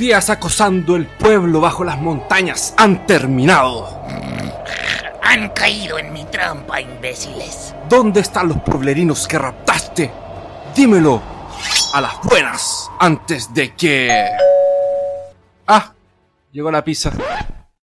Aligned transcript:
Días 0.00 0.30
acosando 0.30 0.96
el 0.96 1.06
pueblo 1.06 1.60
bajo 1.60 1.84
las 1.84 1.98
montañas 2.00 2.72
han 2.78 3.04
terminado. 3.04 4.02
Han 5.22 5.50
caído 5.50 5.98
en 5.98 6.10
mi 6.10 6.24
trampa, 6.24 6.80
imbéciles. 6.80 7.74
¿Dónde 7.86 8.20
están 8.20 8.48
los 8.48 8.62
pueblerinos 8.62 9.28
que 9.28 9.38
raptaste? 9.38 10.10
Dímelo 10.74 11.22
a 11.92 12.00
las 12.00 12.14
buenas 12.22 12.90
antes 12.98 13.52
de 13.52 13.74
que... 13.74 14.26
Ah, 15.66 15.92
llegó 16.50 16.70
la 16.70 16.82
pizza. 16.82 17.12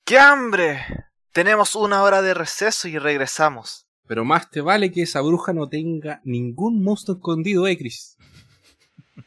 ¡Qué 0.05 0.17
hambre! 0.17 0.87
Tenemos 1.33 1.75
una 1.75 2.05
hora 2.05 2.23
de 2.23 2.33
receso 2.33 2.87
y 2.87 2.97
regresamos. 2.97 3.89
Pero 4.07 4.25
más 4.25 4.51
te 4.51 4.61
vale 4.61 4.93
que 4.93 5.03
esa 5.03 5.21
bruja 5.21 5.53
no 5.53 5.69
tenga 5.69 6.21
ningún 6.23 6.81
monstruo 6.85 7.17
escondido, 7.17 7.67
eh, 7.67 7.77
Chris. 7.77 8.17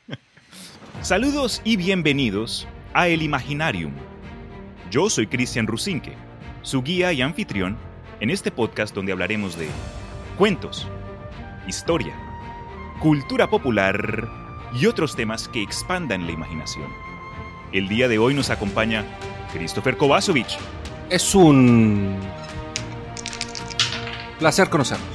Saludos 1.02 1.62
y 1.66 1.76
bienvenidos 1.76 2.66
a 2.98 3.10
El 3.10 3.22
Imaginarium. 3.22 3.92
Yo 4.90 5.08
soy 5.12 5.28
Cristian 5.28 5.68
Rusinque, 5.68 6.14
su 6.64 6.82
guía 6.82 7.14
y 7.14 7.22
anfitrión 7.22 7.78
en 8.20 8.32
este 8.32 8.50
podcast 8.50 8.96
donde 8.96 9.12
hablaremos 9.12 9.56
de 9.56 9.68
cuentos, 10.36 10.88
historia, 11.68 12.16
cultura 13.00 13.52
popular 13.52 14.28
y 14.74 14.88
otros 14.88 15.16
temas 15.16 15.48
que 15.48 15.62
expandan 15.62 16.26
la 16.26 16.32
imaginación. 16.32 16.88
El 17.72 17.88
día 17.88 18.08
de 18.08 18.18
hoy 18.18 18.34
nos 18.34 18.50
acompaña 18.50 19.06
Christopher 19.54 19.96
Kovacevic. 19.96 20.58
Es 21.12 21.36
un 21.36 22.18
placer 24.40 24.72
conocernos. 24.72 25.08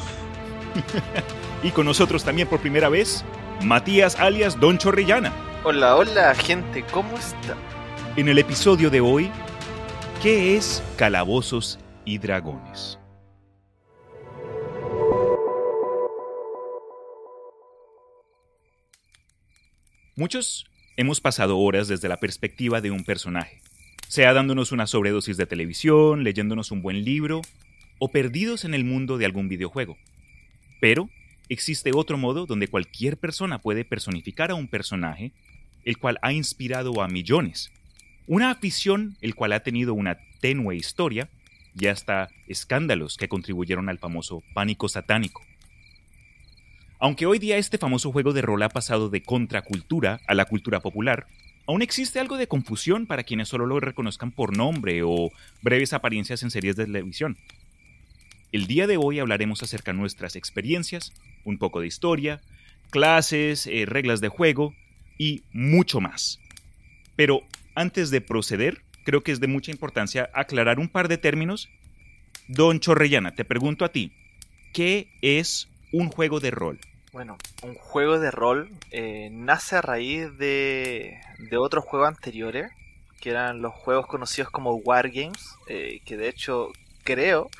y 1.64 1.72
con 1.72 1.86
nosotros 1.86 2.22
también 2.22 2.46
por 2.46 2.61
primera 2.61 2.89
vez, 2.89 3.24
Matías 3.61 4.20
alias 4.20 4.61
Don 4.61 4.78
Chorrellana. 4.78 5.33
Hola, 5.64 5.96
hola 5.96 6.33
gente, 6.36 6.84
¿cómo 6.92 7.17
está? 7.17 7.56
En 8.14 8.28
el 8.28 8.36
episodio 8.36 8.91
de 8.91 9.00
hoy, 9.00 9.30
¿qué 10.22 10.55
es 10.55 10.82
Calabozos 10.98 11.78
y 12.05 12.18
Dragones? 12.18 12.98
Muchos 20.14 20.66
hemos 20.98 21.22
pasado 21.22 21.56
horas 21.56 21.88
desde 21.88 22.10
la 22.10 22.18
perspectiva 22.18 22.83
de 22.83 22.90
un 22.90 23.05
personaje, 23.05 23.62
sea 24.08 24.34
dándonos 24.34 24.72
una 24.72 24.86
sobredosis 24.86 25.38
de 25.38 25.46
televisión, 25.46 26.22
leyéndonos 26.22 26.70
un 26.70 26.83
buen 26.83 27.06
libro 27.06 27.40
o 27.98 28.08
perdidos 28.08 28.66
en 28.66 28.74
el 28.74 28.84
mundo 28.84 29.16
de 29.16 29.24
algún 29.24 29.48
videojuego. 29.48 29.96
Pero 30.83 31.08
existe 31.48 31.92
otro 31.94 32.18
modo 32.18 32.44
donde 32.44 32.68
cualquier 32.68 33.16
persona 33.16 33.58
puede 33.58 33.86
personificar 33.86 34.50
a 34.50 34.55
un 34.55 34.68
personaje, 34.68 35.33
el 35.86 35.96
cual 35.96 36.18
ha 36.20 36.34
inspirado 36.34 37.00
a 37.00 37.08
millones. 37.08 37.72
Una 38.26 38.50
afición 38.50 39.16
el 39.20 39.34
cual 39.34 39.52
ha 39.52 39.60
tenido 39.60 39.94
una 39.94 40.18
tenue 40.40 40.76
historia 40.76 41.28
y 41.78 41.86
hasta 41.86 42.28
escándalos 42.46 43.16
que 43.16 43.28
contribuyeron 43.28 43.88
al 43.88 43.98
famoso 43.98 44.42
pánico 44.54 44.88
satánico. 44.88 45.42
Aunque 46.98 47.26
hoy 47.26 47.40
día 47.40 47.56
este 47.56 47.78
famoso 47.78 48.12
juego 48.12 48.32
de 48.32 48.42
rol 48.42 48.62
ha 48.62 48.68
pasado 48.68 49.08
de 49.08 49.22
contracultura 49.22 50.20
a 50.28 50.34
la 50.34 50.44
cultura 50.44 50.80
popular, 50.80 51.26
aún 51.66 51.82
existe 51.82 52.20
algo 52.20 52.36
de 52.36 52.46
confusión 52.46 53.06
para 53.06 53.24
quienes 53.24 53.48
solo 53.48 53.66
lo 53.66 53.80
reconozcan 53.80 54.30
por 54.30 54.56
nombre 54.56 55.02
o 55.02 55.32
breves 55.62 55.92
apariencias 55.92 56.44
en 56.44 56.52
series 56.52 56.77
de 56.77 56.84
televisión. 56.84 57.36
El 58.52 58.68
día 58.68 58.86
de 58.86 58.98
hoy 58.98 59.18
hablaremos 59.18 59.62
acerca 59.64 59.92
de 59.92 59.98
nuestras 59.98 60.36
experiencias, 60.36 61.12
un 61.44 61.58
poco 61.58 61.80
de 61.80 61.88
historia, 61.88 62.40
clases, 62.90 63.66
eh, 63.66 63.84
reglas 63.86 64.20
de 64.20 64.28
juego 64.28 64.74
y 65.18 65.42
mucho 65.52 66.00
más. 66.00 66.38
Pero 67.16 67.42
antes 67.74 68.10
de 68.10 68.20
proceder, 68.20 68.83
creo 69.05 69.22
que 69.22 69.33
es 69.33 69.40
de 69.40 69.46
mucha 69.46 69.70
importancia 69.70 70.30
aclarar 70.34 70.78
un 70.78 70.88
par 70.88 71.08
de 71.08 71.18
términos. 71.18 71.68
Don 72.48 72.80
Chorrellana, 72.80 73.34
te 73.34 73.44
pregunto 73.44 73.84
a 73.84 73.90
ti, 73.90 74.12
¿qué 74.72 75.08
es 75.22 75.68
un 75.92 76.08
juego 76.08 76.40
de 76.40 76.50
rol? 76.50 76.78
Bueno, 77.12 77.36
un 77.62 77.74
juego 77.74 78.18
de 78.18 78.30
rol 78.30 78.70
eh, 78.90 79.28
nace 79.30 79.77
a 79.77 79.82
raíz 79.82 80.36
de, 80.38 81.20
de 81.38 81.56
otros 81.58 81.84
juegos 81.84 82.08
anteriores, 82.08 82.70
que 83.20 83.30
eran 83.30 83.61
los 83.61 83.72
juegos 83.74 84.06
conocidos 84.06 84.50
como 84.50 84.74
Wargames, 84.77 85.56
eh, 85.68 86.00
que 86.05 86.16
de 86.16 86.28
hecho 86.28 86.72
creo 87.05 87.50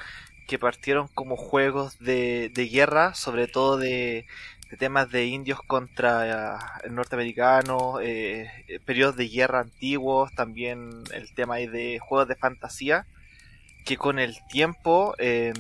que 0.49 0.59
partieron 0.59 1.09
como 1.09 1.37
juegos 1.37 1.99
de, 1.99 2.51
de 2.53 2.67
guerra, 2.67 3.15
sobre 3.15 3.47
todo 3.47 3.77
de, 3.77 4.27
de 4.73 4.79
temas 4.79 5.11
de 5.11 5.27
indios 5.27 5.61
contra 5.61 6.57
eh, 6.83 6.89
norteamericanos, 6.89 8.01
eh, 8.01 8.81
periodos 8.87 9.17
de 9.17 9.29
guerra 9.29 9.61
antiguos, 9.61 10.35
también 10.35 11.05
el 11.13 11.35
tema 11.35 11.57
de 11.57 11.99
juegos 11.99 12.27
de 12.27 12.37
fantasía, 12.37 13.07
que 13.85 13.99
con 13.99 14.19
el 14.19 14.35
tiempo 14.49 15.15
eh, 15.19 15.53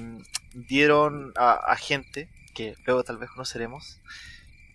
dieron 0.54 1.34
a, 1.36 1.52
a 1.52 1.76
gente 1.76 2.30
que 2.54 2.74
luego 2.86 3.04
tal 3.04 3.18
vez 3.18 3.28
conoceremos, 3.28 4.00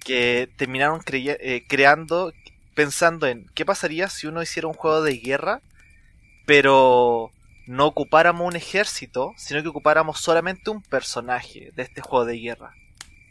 que 0.06 0.48
terminaron 0.56 1.02
eh, 1.08 1.66
creando, 1.68 2.32
pensando 2.76 3.26
en 3.26 3.48
qué 3.56 3.66
pasaría 3.66 4.08
si 4.08 4.28
uno 4.28 4.44
hiciera 4.44 4.68
un 4.68 4.76
juego 4.76 5.02
de 5.02 5.18
guerra, 5.18 5.62
pero 6.46 7.32
no 7.66 7.88
ocupáramos 7.88 8.48
un 8.48 8.56
ejército, 8.56 9.34
sino 9.36 9.64
que 9.64 9.70
ocupáramos 9.70 10.20
solamente 10.20 10.70
un 10.70 10.84
personaje 10.84 11.72
de 11.76 11.82
este 11.82 12.02
juego 12.02 12.26
de 12.26 12.38
guerra. 12.38 12.76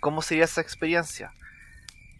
¿Cómo 0.01 0.23
sería 0.23 0.45
esa 0.45 0.61
experiencia? 0.61 1.33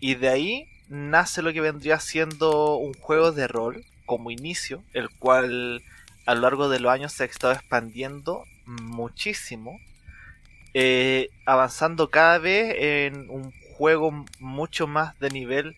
Y 0.01 0.15
de 0.15 0.29
ahí 0.29 0.69
nace 0.89 1.43
lo 1.43 1.53
que 1.53 1.61
vendría 1.61 2.01
siendo 2.01 2.77
un 2.77 2.95
juego 2.95 3.33
de 3.33 3.49
rol 3.49 3.85
como 4.05 4.31
inicio, 4.31 4.83
el 4.93 5.11
cual 5.11 5.83
a 6.27 6.35
lo 6.35 6.41
largo 6.43 6.69
de 6.69 6.81
los 6.81 6.93
años 6.93 7.13
se 7.13 7.25
ha 7.25 7.27
estado 7.27 7.53
expandiendo 7.53 8.45
muchísimo 8.67 9.79
eh, 10.79 11.31
avanzando 11.47 12.11
cada 12.11 12.37
vez 12.37 12.77
en 12.79 13.31
un 13.31 13.51
juego 13.79 14.27
mucho 14.41 14.87
más 14.87 15.19
de 15.19 15.31
nivel, 15.31 15.75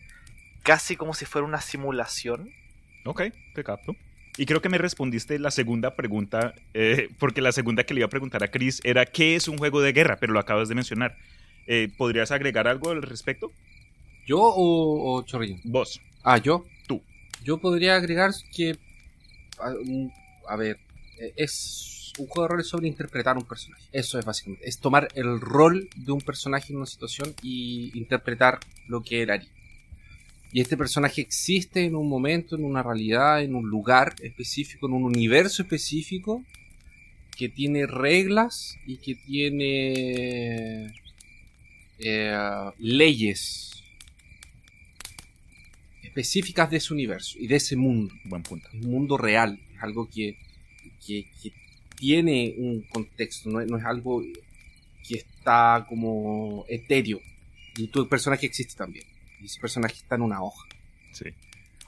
casi 0.61 0.97
como 0.97 1.13
si 1.13 1.23
fuera 1.23 1.47
una 1.47 1.61
simulación. 1.61 2.49
Ok, 3.05 3.21
te 3.55 3.63
capto. 3.63 3.95
Y 4.35 4.45
creo 4.45 4.61
que 4.61 4.67
me 4.67 4.77
respondiste 4.77 5.39
la 5.39 5.51
segunda 5.51 5.95
pregunta, 5.95 6.53
eh, 6.73 7.07
porque 7.17 7.39
la 7.39 7.53
segunda 7.53 7.85
que 7.85 7.93
le 7.93 8.01
iba 8.01 8.07
a 8.07 8.09
preguntar 8.09 8.43
a 8.43 8.49
Chris 8.49 8.81
era 8.83 9.05
¿qué 9.05 9.37
es 9.37 9.47
un 9.47 9.57
juego 9.57 9.79
de 9.79 9.93
guerra? 9.93 10.17
Pero 10.19 10.33
lo 10.33 10.39
acabas 10.41 10.67
de 10.67 10.75
mencionar. 10.75 11.15
Eh, 11.71 11.87
¿Podrías 11.95 12.31
agregar 12.31 12.67
algo 12.67 12.89
al 12.89 13.03
respecto? 13.03 13.51
¿Yo 14.25 14.39
o, 14.39 15.13
o 15.13 15.21
Chorrillo? 15.21 15.57
Vos. 15.63 16.01
Ah, 16.23 16.39
¿yo? 16.39 16.65
Tú. 16.87 16.99
Yo 17.43 17.59
podría 17.59 17.95
agregar 17.95 18.31
que... 18.55 18.75
A, 19.59 19.71
a 20.51 20.55
ver, 20.55 20.79
es 21.35 22.11
un 22.17 22.25
juego 22.25 22.47
de 22.47 22.47
rol 22.53 22.61
es 22.61 22.67
sobre 22.67 22.87
interpretar 22.87 23.37
un 23.37 23.45
personaje. 23.45 23.83
Eso 23.91 24.17
es 24.17 24.25
básicamente. 24.25 24.67
Es 24.67 24.79
tomar 24.79 25.09
el 25.13 25.39
rol 25.39 25.87
de 25.95 26.11
un 26.11 26.21
personaje 26.21 26.73
en 26.73 26.77
una 26.77 26.87
situación 26.87 27.35
y 27.43 27.95
interpretar 27.95 28.57
lo 28.87 29.03
que 29.03 29.21
él 29.21 29.29
haría. 29.29 29.49
Y 30.51 30.61
este 30.61 30.75
personaje 30.75 31.21
existe 31.21 31.85
en 31.85 31.95
un 31.95 32.09
momento, 32.09 32.55
en 32.55 32.63
una 32.63 32.81
realidad, 32.81 33.43
en 33.43 33.53
un 33.53 33.69
lugar 33.69 34.15
específico, 34.23 34.87
en 34.87 34.93
un 34.93 35.03
universo 35.03 35.61
específico, 35.61 36.43
que 37.37 37.47
tiene 37.47 37.85
reglas 37.85 38.75
y 38.87 38.97
que 38.97 39.13
tiene 39.13 40.91
eh, 41.99 42.71
leyes 42.77 43.83
específicas 46.03 46.69
de 46.69 46.77
ese 46.77 46.93
universo 46.93 47.37
y 47.39 47.47
de 47.47 47.55
ese 47.57 47.75
mundo. 47.75 48.13
Buen 48.25 48.43
punto. 48.43 48.69
Un 48.73 48.89
mundo 48.91 49.17
real, 49.17 49.59
es 49.75 49.83
algo 49.83 50.09
que, 50.09 50.37
que, 51.05 51.29
que 51.41 51.53
tiene 51.95 52.55
un 52.57 52.81
contexto, 52.89 53.49
no, 53.49 53.63
no, 53.65 53.77
es 53.77 53.85
algo 53.85 54.23
que 55.07 55.15
está 55.15 55.85
como 55.87 56.65
etéreo. 56.67 57.21
Y 57.77 57.87
tu 57.87 58.07
personaje 58.07 58.45
existe 58.45 58.75
también. 58.75 59.05
Y 59.41 59.45
ese 59.45 59.59
personaje 59.59 59.95
está 59.95 60.15
en 60.15 60.23
una 60.23 60.41
hoja. 60.41 60.67
Sí. 61.11 61.25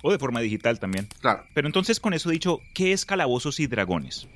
O 0.01 0.11
de 0.11 0.19
forma 0.19 0.41
digital 0.41 0.79
también. 0.79 1.07
Claro. 1.19 1.45
Pero 1.53 1.67
entonces, 1.67 1.99
con 1.99 2.13
eso 2.13 2.29
dicho, 2.29 2.61
¿qué 2.73 2.91
es 2.91 3.05
Calabozos 3.05 3.59
y 3.59 3.67
Dragones? 3.67 4.27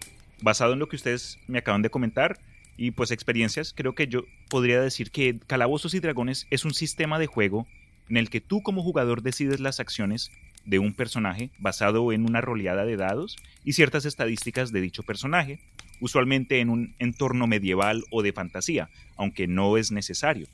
Basado 0.42 0.74
en 0.74 0.80
lo 0.80 0.90
que 0.90 0.96
ustedes 0.96 1.40
me 1.48 1.60
acaban 1.60 1.82
de 1.82 1.90
comentar 1.90 2.40
y 2.78 2.92
pues 2.92 3.12
experiencias, 3.12 3.74
creo 3.76 3.96
que 3.96 4.08
yo 4.08 4.26
podría 4.50 4.82
decir 4.82 5.12
que 5.12 5.40
Calabozos 5.48 5.94
y 5.94 6.00
Dragones 6.00 6.48
es 6.50 6.66
un 6.66 6.74
sistema 6.74 7.20
de 7.20 7.28
juego 7.28 7.68
en 8.10 8.18
el 8.18 8.30
que 8.30 8.42
tú 8.42 8.62
como 8.62 8.84
jugador 8.84 9.22
decides 9.22 9.60
las 9.60 9.80
acciones 9.80 10.32
de 10.66 10.80
un 10.80 10.94
personaje 10.94 11.52
basado 11.60 12.12
en 12.12 12.26
una 12.26 12.42
roleada 12.42 12.86
de 12.86 12.98
dados 12.98 13.38
y 13.64 13.74
ciertas 13.74 14.06
estadísticas 14.06 14.72
de 14.72 14.82
dicho 14.82 15.04
personaje, 15.04 15.60
usualmente 16.02 16.60
en 16.60 16.70
un 16.70 16.96
entorno 17.00 17.48
medieval 17.48 18.04
o 18.12 18.22
de 18.24 18.34
fantasía, 18.34 18.90
aunque 19.16 19.48
no 19.48 19.78
es 19.78 19.92
necesario. 19.92 20.48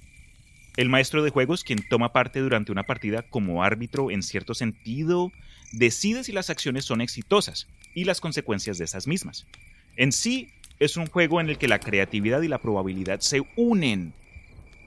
El 0.78 0.90
maestro 0.90 1.24
de 1.24 1.32
juegos, 1.32 1.64
quien 1.64 1.86
toma 1.90 2.14
parte 2.14 2.40
durante 2.40 2.72
una 2.72 2.84
partida 2.84 3.24
como 3.24 3.64
árbitro 3.64 4.12
en 4.12 4.24
cierto 4.24 4.54
sentido, 4.54 5.32
decide 5.74 6.24
si 6.24 6.32
las 6.32 6.50
acciones 6.50 6.86
son 6.86 7.02
exitosas 7.02 7.68
y 7.94 8.06
las 8.06 8.22
consecuencias 8.22 8.78
de 8.78 8.86
esas 8.86 9.08
mismas. 9.08 9.46
En 9.98 10.12
sí, 10.12 10.50
es 10.82 10.98
un 10.98 11.06
juego 11.06 11.40
en 11.40 11.50
el 11.50 11.60
que 11.60 11.68
la 11.68 11.80
creatividad 11.80 12.42
y 12.42 12.48
la 12.48 12.58
probabilidad 12.58 13.20
se 13.20 13.44
unen 13.56 14.14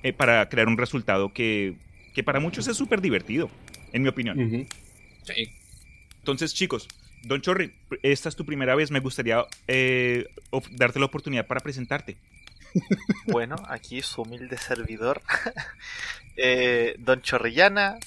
eh, 0.03 0.13
para 0.13 0.49
crear 0.49 0.67
un 0.67 0.77
resultado 0.77 1.33
que, 1.33 1.77
que 2.13 2.25
para 2.25 2.41
muchos 2.41 2.67
es 2.67 2.77
súper 2.77 3.01
divertido, 3.01 3.49
en 3.93 4.03
mi 4.03 4.09
opinión. 4.09 4.39
Uh 4.39 4.43
-huh. 4.43 4.67
Sí. 5.23 5.51
Entonces, 6.19 6.53
chicos, 6.53 6.89
Don 7.23 7.41
Chorri, 7.41 7.73
esta 8.03 8.29
es 8.29 8.35
tu 8.35 8.45
primera 8.45 8.75
vez. 8.75 8.91
Me 8.91 8.99
gustaría 8.99 9.47
eh, 9.69 10.27
darte 10.73 10.99
la 10.99 11.07
oportunidad 11.07 11.47
para 11.47 11.61
presentarte. 11.61 12.17
Bueno, 13.27 13.55
aquí 13.69 14.03
su 14.03 14.23
humilde 14.23 14.59
servidor, 14.59 15.23
eh, 16.37 16.97
Don 16.99 17.23
Chorrillana. 17.23 17.99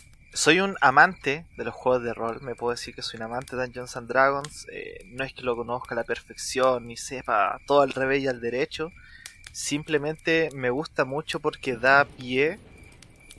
Soy 0.42 0.60
un 0.60 0.76
amante 0.82 1.46
de 1.58 1.64
los 1.66 1.74
juegos 1.74 2.04
de 2.04 2.14
rol, 2.14 2.40
me 2.42 2.54
puedo 2.54 2.70
decir 2.72 2.94
que 2.94 3.02
soy 3.02 3.18
un 3.18 3.24
amante 3.24 3.56
de 3.56 3.64
Dungeons 3.64 3.98
and 3.98 4.08
Dragons. 4.08 4.68
eh, 4.72 5.04
no 5.08 5.24
es 5.24 5.34
que 5.34 5.42
lo 5.42 5.56
conozca 5.56 5.96
a 5.96 5.98
la 5.98 6.04
perfección 6.04 6.86
ni 6.88 6.96
sepa 6.96 7.60
todo 7.66 7.82
al 7.82 7.92
revés 7.92 8.22
y 8.22 8.28
al 8.28 8.40
derecho. 8.40 8.92
Simplemente 9.52 10.50
me 10.54 10.70
gusta 10.70 11.06
mucho 11.06 11.40
porque 11.40 11.76
da 11.78 12.06
pie 12.06 12.60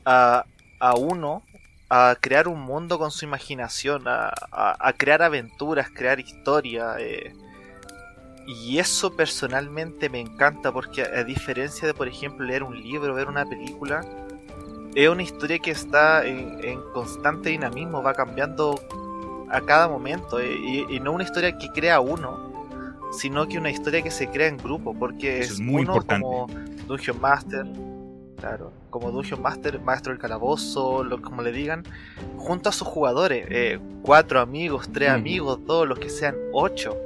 a, 0.05 0.45
a 0.81 0.95
uno 0.97 1.43
a 1.91 2.17
crear 2.21 2.49
un 2.49 2.61
mundo 2.61 2.99
con 2.99 3.11
su 3.13 3.25
imaginación, 3.27 4.09
a, 4.09 4.33
a- 4.53 4.93
crear 4.95 5.23
aventuras, 5.23 5.91
crear 5.91 6.21
historia. 6.21 6.97
eh, 6.99 7.33
y 8.47 8.79
eso 8.79 9.15
personalmente 9.15 10.09
me 10.09 10.21
encanta 10.21 10.73
porque 10.73 11.03
a, 11.03 11.21
a 11.21 11.25
diferencia 11.25 11.87
de, 11.87 11.95
por 11.95 12.09
ejemplo, 12.09 12.45
leer 12.47 12.63
un 12.63 12.81
libro, 12.81 13.15
ver 13.15 13.29
una 13.29 13.45
película, 13.45 14.05
es 15.05 15.09
una 15.09 15.23
historia 15.23 15.59
que 15.59 15.71
está 15.71 16.25
en, 16.27 16.59
en 16.65 16.81
constante 16.93 17.51
dinamismo, 17.51 18.03
va 18.03 18.15
cambiando 18.15 18.75
a 19.51 19.61
cada 19.61 19.89
momento. 19.89 20.41
eh, 20.41 20.57
y, 20.59 20.97
y 20.97 21.01
no 21.01 21.13
una 21.13 21.25
historia 21.25 21.57
que 21.57 21.69
crea 21.69 22.01
uno, 22.01 22.49
sino 23.13 23.47
que 23.49 23.59
una 23.59 23.71
historia 23.71 24.03
que 24.03 24.11
se 24.11 24.29
crea 24.29 24.49
en 24.49 24.57
grupo, 24.59 24.95
porque 24.99 25.41
Eso 25.41 25.55
es 25.55 25.61
muy 25.61 25.83
uno 25.83 25.95
importante. 25.95 26.23
como 26.25 26.47
Dungeon 26.87 27.21
Master, 27.21 27.67
claro, 28.39 28.73
como 28.91 29.11
Dungeon 29.11 29.41
Master, 29.41 29.81
maestro 29.81 30.13
del 30.13 30.21
calabozo, 30.21 31.05
lo, 31.05 31.21
como 31.23 31.43
le 31.43 31.53
digan, 31.53 31.85
junto 32.37 32.69
a 32.69 32.73
sus 32.73 32.87
jugadores, 32.89 33.47
eh, 33.51 33.79
cuatro 34.03 34.41
amigos, 34.41 34.89
tres 34.93 35.11
Mm. 35.11 35.15
amigos, 35.15 35.61
dos, 35.65 35.87
los 35.89 35.99
que 35.99 36.11
sean 36.11 36.35
ocho. 36.53 36.97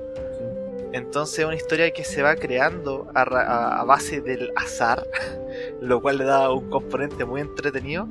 Entonces 0.93 1.39
es 1.41 1.45
una 1.47 1.55
historia 1.55 1.91
que 1.93 2.05
se 2.05 2.23
va 2.23 2.37
creando 2.37 3.11
a, 3.15 3.85
base 3.85 4.21
del 4.21 4.53
azar, 4.57 5.07
lo 5.81 6.01
cual 6.03 6.19
le 6.19 6.25
da 6.25 6.51
un 6.51 6.69
componente 6.71 7.25
muy 7.25 7.41
entretenido. 7.41 8.07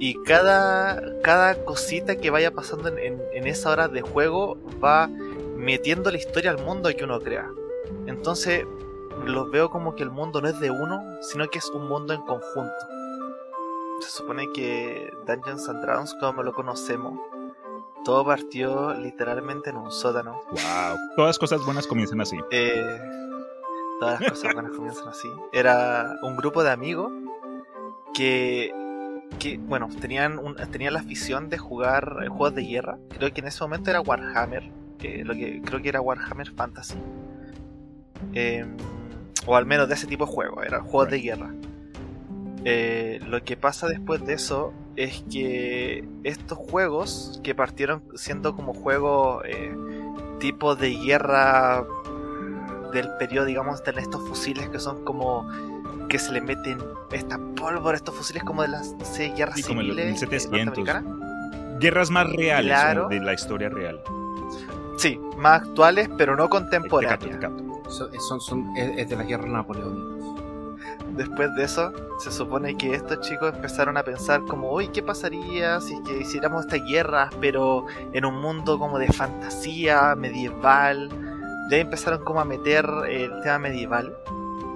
Y 0.00 0.14
cada, 0.22 1.20
cada 1.22 1.64
cosita 1.64 2.16
que 2.16 2.30
vaya 2.30 2.52
pasando 2.52 2.88
en, 2.88 2.98
en, 2.98 3.22
en 3.32 3.46
esa 3.46 3.70
hora 3.70 3.88
de 3.88 4.00
juego 4.00 4.56
va 4.82 5.08
metiendo 5.56 6.10
la 6.10 6.18
historia 6.18 6.50
al 6.50 6.58
mundo 6.64 6.90
que 6.96 7.04
uno 7.04 7.20
crea. 7.20 7.48
Entonces 8.06 8.64
los 9.24 9.50
veo 9.50 9.70
como 9.70 9.94
que 9.94 10.02
el 10.02 10.10
mundo 10.10 10.40
no 10.40 10.48
es 10.48 10.58
de 10.60 10.70
uno, 10.70 11.02
sino 11.20 11.48
que 11.48 11.58
es 11.58 11.68
un 11.70 11.88
mundo 11.88 12.14
en 12.14 12.22
conjunto. 12.22 12.98
Se 14.00 14.10
supone 14.10 14.50
que 14.52 15.12
Dungeons 15.26 15.68
and 15.68 15.82
Dragons, 15.82 16.14
como 16.20 16.42
lo 16.42 16.52
conocemos, 16.52 17.18
todo 18.08 18.24
partió 18.24 18.94
literalmente 18.94 19.68
en 19.68 19.76
un 19.76 19.92
sótano. 19.92 20.40
Wow. 20.50 20.96
Todas 21.14 21.38
cosas 21.38 21.62
buenas 21.66 21.86
comienzan 21.86 22.22
así. 22.22 22.38
Eh, 22.50 22.98
todas 24.00 24.18
las 24.18 24.30
cosas 24.30 24.54
buenas 24.54 24.72
comienzan 24.72 25.08
así. 25.08 25.28
Era 25.52 26.16
un 26.22 26.34
grupo 26.34 26.64
de 26.64 26.70
amigos 26.70 27.12
que, 28.14 28.72
que 29.38 29.58
bueno, 29.58 29.90
tenían, 30.00 30.38
un, 30.38 30.56
tenían 30.72 30.94
la 30.94 31.00
afición 31.00 31.50
de 31.50 31.58
jugar 31.58 32.26
juegos 32.28 32.54
de 32.54 32.62
guerra. 32.62 32.98
Creo 33.10 33.30
que 33.30 33.42
en 33.42 33.48
ese 33.48 33.62
momento 33.62 33.90
era 33.90 34.00
Warhammer. 34.00 34.62
eh, 35.00 35.22
lo 35.22 35.34
que 35.34 35.60
creo 35.60 35.82
que 35.82 35.90
era 35.90 36.00
Warhammer 36.00 36.50
Fantasy. 36.52 36.96
Eh, 38.32 38.64
o 39.44 39.54
al 39.54 39.66
menos 39.66 39.86
de 39.86 39.96
ese 39.96 40.06
tipo 40.06 40.24
de 40.24 40.32
juegos, 40.32 40.64
eran 40.64 40.82
juegos 40.82 41.10
de 41.10 41.20
guerra. 41.20 41.54
Eh, 42.64 43.20
lo 43.26 43.44
que 43.44 43.58
pasa 43.58 43.86
después 43.86 44.24
de 44.24 44.32
eso 44.32 44.72
es 44.98 45.22
que 45.30 46.04
estos 46.24 46.58
juegos 46.58 47.40
que 47.44 47.54
partieron 47.54 48.02
siendo 48.16 48.54
como 48.56 48.74
juegos 48.74 49.42
eh, 49.46 49.74
tipo 50.40 50.74
de 50.74 50.90
guerra 50.96 51.84
del 52.92 53.08
periodo, 53.18 53.46
digamos, 53.46 53.82
de 53.84 53.92
estos 54.00 54.26
fusiles 54.28 54.68
que 54.70 54.78
son 54.78 55.04
como 55.04 55.48
que 56.08 56.18
se 56.18 56.32
le 56.32 56.40
meten 56.40 56.78
esta 57.12 57.38
pólvora, 57.54 57.96
estos 57.96 58.14
fusiles 58.14 58.42
como 58.42 58.62
de 58.62 58.68
las 58.68 58.94
sé, 59.04 59.28
guerras 59.36 59.56
Sí, 59.56 59.62
como 59.62 59.82
civiles 59.82 60.04
eh, 60.04 60.08
1700. 60.08 60.66
norteamericanas. 60.78 61.78
Guerras 61.80 62.10
más 62.10 62.32
reales 62.32 62.72
Claro. 62.72 63.08
de 63.08 63.20
la 63.20 63.34
historia 63.34 63.68
real. 63.68 64.00
Sí, 64.96 65.20
más 65.36 65.62
actuales, 65.62 66.08
pero 66.18 66.34
no 66.34 66.44
Te 66.44 66.50
capto, 66.50 66.64
contemporáneas. 66.70 67.20
te 67.20 67.38
capto. 67.38 67.64
Son, 67.90 68.40
son- 68.40 68.76
es, 68.76 68.98
es 68.98 69.08
de 69.08 69.16
la 69.16 69.22
guerra 69.22 69.46
napoleónica. 69.48 70.17
Después 71.16 71.54
de 71.56 71.64
eso, 71.64 71.92
se 72.20 72.30
supone 72.30 72.76
que 72.76 72.94
estos 72.94 73.20
chicos 73.20 73.54
empezaron 73.54 73.96
a 73.96 74.02
pensar 74.02 74.42
como, 74.44 74.72
uy, 74.72 74.88
¿qué 74.88 75.02
pasaría 75.02 75.80
si 75.80 75.94
es 75.94 76.00
que 76.02 76.18
hiciéramos 76.18 76.66
estas 76.66 76.84
guerras, 76.88 77.34
pero 77.40 77.86
en 78.12 78.24
un 78.24 78.40
mundo 78.40 78.78
como 78.78 78.98
de 78.98 79.08
fantasía, 79.08 80.14
medieval? 80.14 81.08
Ya 81.70 81.78
empezaron 81.78 82.24
como 82.24 82.40
a 82.40 82.44
meter 82.44 82.86
el 83.08 83.32
tema 83.42 83.58
medieval. 83.58 84.16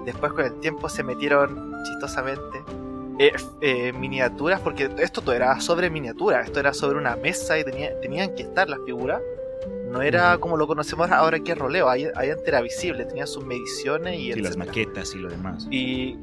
Después 0.05 0.33
con 0.33 0.45
el 0.45 0.59
tiempo 0.59 0.89
se 0.89 1.01
metieron, 1.03 1.73
chistosamente, 1.83 2.61
eh, 3.19 3.31
eh, 3.61 3.93
miniaturas, 3.93 4.59
porque 4.59 4.89
esto 4.97 5.21
todo 5.21 5.33
era 5.33 5.59
sobre 5.61 5.89
miniaturas, 5.89 6.45
esto 6.47 6.59
era 6.59 6.73
sobre 6.73 6.97
una 6.97 7.15
mesa 7.15 7.57
y 7.57 7.63
tenía- 7.63 7.99
tenían 8.01 8.35
que 8.35 8.43
estar 8.43 8.67
las 8.69 8.79
figuras. 8.85 9.21
No 9.93 10.01
era 10.01 10.37
como 10.39 10.57
lo 10.57 10.65
conocemos 10.67 11.09
ahora 11.11 11.39
que 11.39 11.51
es 11.51 11.57
roleo, 11.57 11.87
ahí, 11.87 12.07
ahí 12.15 12.29
antes 12.31 12.47
era 12.47 12.61
visible, 12.61 13.05
tenía 13.05 13.27
sus 13.27 13.45
mediciones 13.45 14.19
y 14.19 14.31
Y 14.31 14.35
las 14.41 14.57
maquetas 14.57 15.13
y 15.13 15.19
lo 15.19 15.29
demás. 15.29 15.67
Y, 15.69 16.17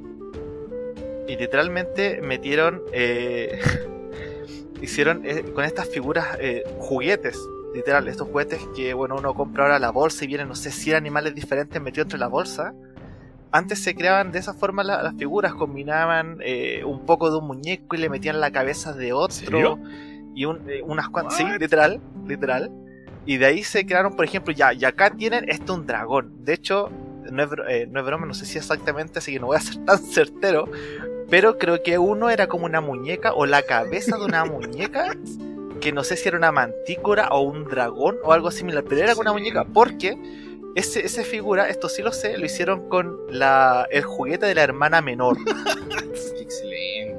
y 1.28 1.36
literalmente 1.36 2.20
metieron, 2.20 2.82
eh, 2.92 3.60
hicieron 4.82 5.22
eh, 5.24 5.44
con 5.54 5.64
estas 5.64 5.88
figuras 5.88 6.36
eh, 6.40 6.64
juguetes, 6.78 7.38
literal, 7.74 8.08
estos 8.08 8.26
juguetes 8.28 8.60
que 8.74 8.92
bueno 8.94 9.16
uno 9.16 9.34
compra 9.34 9.64
ahora 9.64 9.78
la 9.78 9.90
bolsa 9.90 10.24
y 10.24 10.26
vienen 10.26 10.48
no 10.48 10.56
sé 10.56 10.72
100 10.72 10.96
animales 10.96 11.34
diferentes 11.34 11.80
metidos 11.80 12.06
entre 12.06 12.18
la 12.18 12.26
bolsa. 12.26 12.74
Antes 13.52 13.80
se 13.82 13.94
creaban 13.94 14.30
de 14.32 14.38
esa 14.40 14.54
forma 14.54 14.82
la- 14.84 15.02
las 15.02 15.14
figuras, 15.14 15.54
combinaban 15.54 16.38
un 16.86 17.04
poco 17.06 17.30
de 17.30 17.38
un 17.38 17.46
muñeco 17.46 17.96
y 17.96 17.98
le 17.98 18.08
metían 18.08 18.40
la 18.40 18.50
cabeza 18.52 18.92
de 18.92 19.12
otro. 19.12 19.30
¿Serio? 19.34 19.78
Y 20.34 20.44
un- 20.44 20.60
unas 20.84 21.08
cuantas, 21.08 21.36
sí, 21.36 21.44
literal, 21.58 22.00
literal. 22.26 22.70
Y 23.26 23.36
de 23.36 23.46
ahí 23.46 23.62
se 23.62 23.84
crearon, 23.86 24.16
por 24.16 24.24
ejemplo, 24.24 24.52
ya, 24.52 24.72
y 24.72 24.84
acá 24.84 25.10
tienen 25.10 25.48
esto 25.48 25.74
un 25.74 25.86
dragón. 25.86 26.44
De 26.44 26.54
hecho, 26.54 26.90
no 27.30 27.42
es, 27.42 27.50
eh, 27.68 27.86
no 27.90 28.00
es 28.00 28.06
broma, 28.06 28.26
no 28.26 28.34
sé 28.34 28.46
si 28.46 28.58
exactamente, 28.58 29.18
así 29.18 29.32
que 29.32 29.40
no 29.40 29.46
voy 29.46 29.56
a 29.56 29.60
ser 29.60 29.84
tan 29.84 29.98
certero. 29.98 30.68
Pero 31.28 31.58
creo 31.58 31.82
que 31.82 31.98
uno 31.98 32.28
era 32.28 32.48
como 32.48 32.64
una 32.64 32.80
muñeca 32.80 33.32
o 33.32 33.46
la 33.46 33.62
cabeza 33.62 34.16
de 34.16 34.24
una 34.24 34.44
muñeca. 34.44 35.16
Que 35.80 35.92
no 35.92 36.04
sé 36.04 36.16
si 36.16 36.28
era 36.28 36.36
una 36.36 36.52
mantícora 36.52 37.28
o 37.28 37.40
un 37.40 37.64
dragón 37.64 38.18
o 38.22 38.32
algo 38.32 38.50
similar, 38.50 38.84
pero 38.84 39.02
era 39.02 39.14
una 39.14 39.32
muñeca. 39.32 39.64
Porque 39.64 40.18
ese, 40.74 41.06
esa 41.06 41.22
figura, 41.22 41.68
esto 41.68 41.88
sí 41.88 42.02
lo 42.02 42.12
sé, 42.12 42.36
lo 42.36 42.44
hicieron 42.44 42.88
con 42.88 43.16
la, 43.30 43.86
el 43.90 44.02
juguete 44.02 44.46
de 44.46 44.54
la 44.54 44.62
hermana 44.62 45.00
menor. 45.00 45.38
Excelente. 46.38 47.09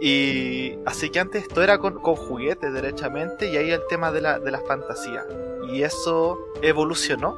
Y 0.00 0.78
así 0.86 1.10
que 1.10 1.20
antes 1.20 1.42
esto 1.42 1.62
era 1.62 1.78
con, 1.78 2.00
con 2.00 2.16
juguetes 2.16 2.72
derechamente 2.72 3.50
y 3.50 3.56
ahí 3.56 3.70
el 3.70 3.82
tema 3.88 4.10
de 4.10 4.22
la, 4.22 4.38
de 4.38 4.50
la 4.50 4.60
fantasía. 4.60 5.26
Y 5.70 5.82
eso 5.82 6.38
evolucionó 6.62 7.36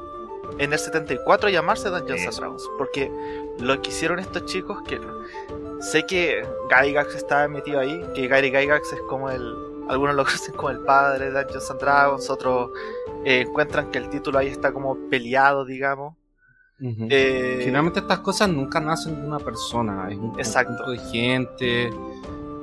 en 0.59 0.73
el 0.73 0.79
74 0.79 1.49
a 1.49 1.51
llamarse 1.51 1.89
Dungeons 1.89 2.27
and. 2.27 2.37
Dragons. 2.37 2.71
Porque 2.79 3.11
lo 3.59 3.81
que 3.83 3.91
hicieron 3.91 4.19
estos 4.21 4.45
chicos, 4.45 4.81
que 4.87 5.01
sé 5.81 6.07
que 6.07 6.47
Gygax 6.71 7.17
estaba 7.17 7.49
metido 7.49 7.81
ahí, 7.81 8.01
que 8.15 8.29
Gary 8.29 8.51
Gygax 8.51 8.93
es 8.93 9.01
como 9.03 9.31
el... 9.31 9.55
Algunos 9.89 10.15
lo 10.15 10.25
conocen 10.25 10.55
como 10.55 10.71
el 10.71 10.81
padre 10.81 11.31
de 11.31 11.43
Dungeons 11.43 11.71
and 11.71 11.81
Dragons, 11.81 12.31
otros 12.31 12.71
eh, 13.25 13.41
encuentran 13.41 13.91
que 13.91 13.99
el 13.99 14.09
título 14.09 14.39
ahí 14.39 14.49
está 14.49 14.73
como 14.73 14.97
peleado, 15.09 15.65
digamos. 15.65 16.15
Ujú. 16.81 17.07
Eh, 17.11 17.63
Finalmente 17.65 18.01
estas 18.01 18.21
cosas 18.21 18.49
nunca 18.49 18.81
nacen 18.81 19.21
de 19.21 19.27
una 19.27 19.39
persona, 19.39 20.09
es 20.11 20.17
un 20.19 20.39
Exacto. 20.39 20.91
de 20.91 20.99
gente 20.99 21.91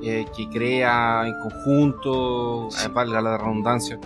eh, 0.02 0.26
que 0.36 0.48
crea 0.50 1.24
en 1.28 1.34
conjunto, 1.42 2.70
Sí. 2.72 2.86
eh, 2.88 2.92
valga 2.94 3.22
la 3.22 3.38
redundancia, 3.38 4.00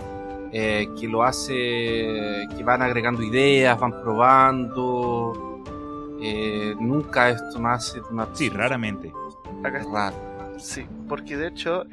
eh, 0.52 0.88
que 0.98 1.06
lo 1.08 1.22
hace, 1.22 2.46
que 2.56 2.62
van 2.64 2.82
agregando 2.82 3.22
ideas, 3.22 3.78
van 3.78 3.92
probando. 4.02 5.40
eh, 6.26 6.74
nunca 6.80 7.28
esto 7.28 7.58
nace 7.58 8.00
de 8.00 8.06
una 8.10 8.26
Sí, 8.32 8.48
raramente. 8.48 9.12
acá. 9.62 9.84
Raro. 9.92 10.16
Sí, 10.58 10.86
porque 11.08 11.36
de 11.36 11.48
hecho 11.48 11.84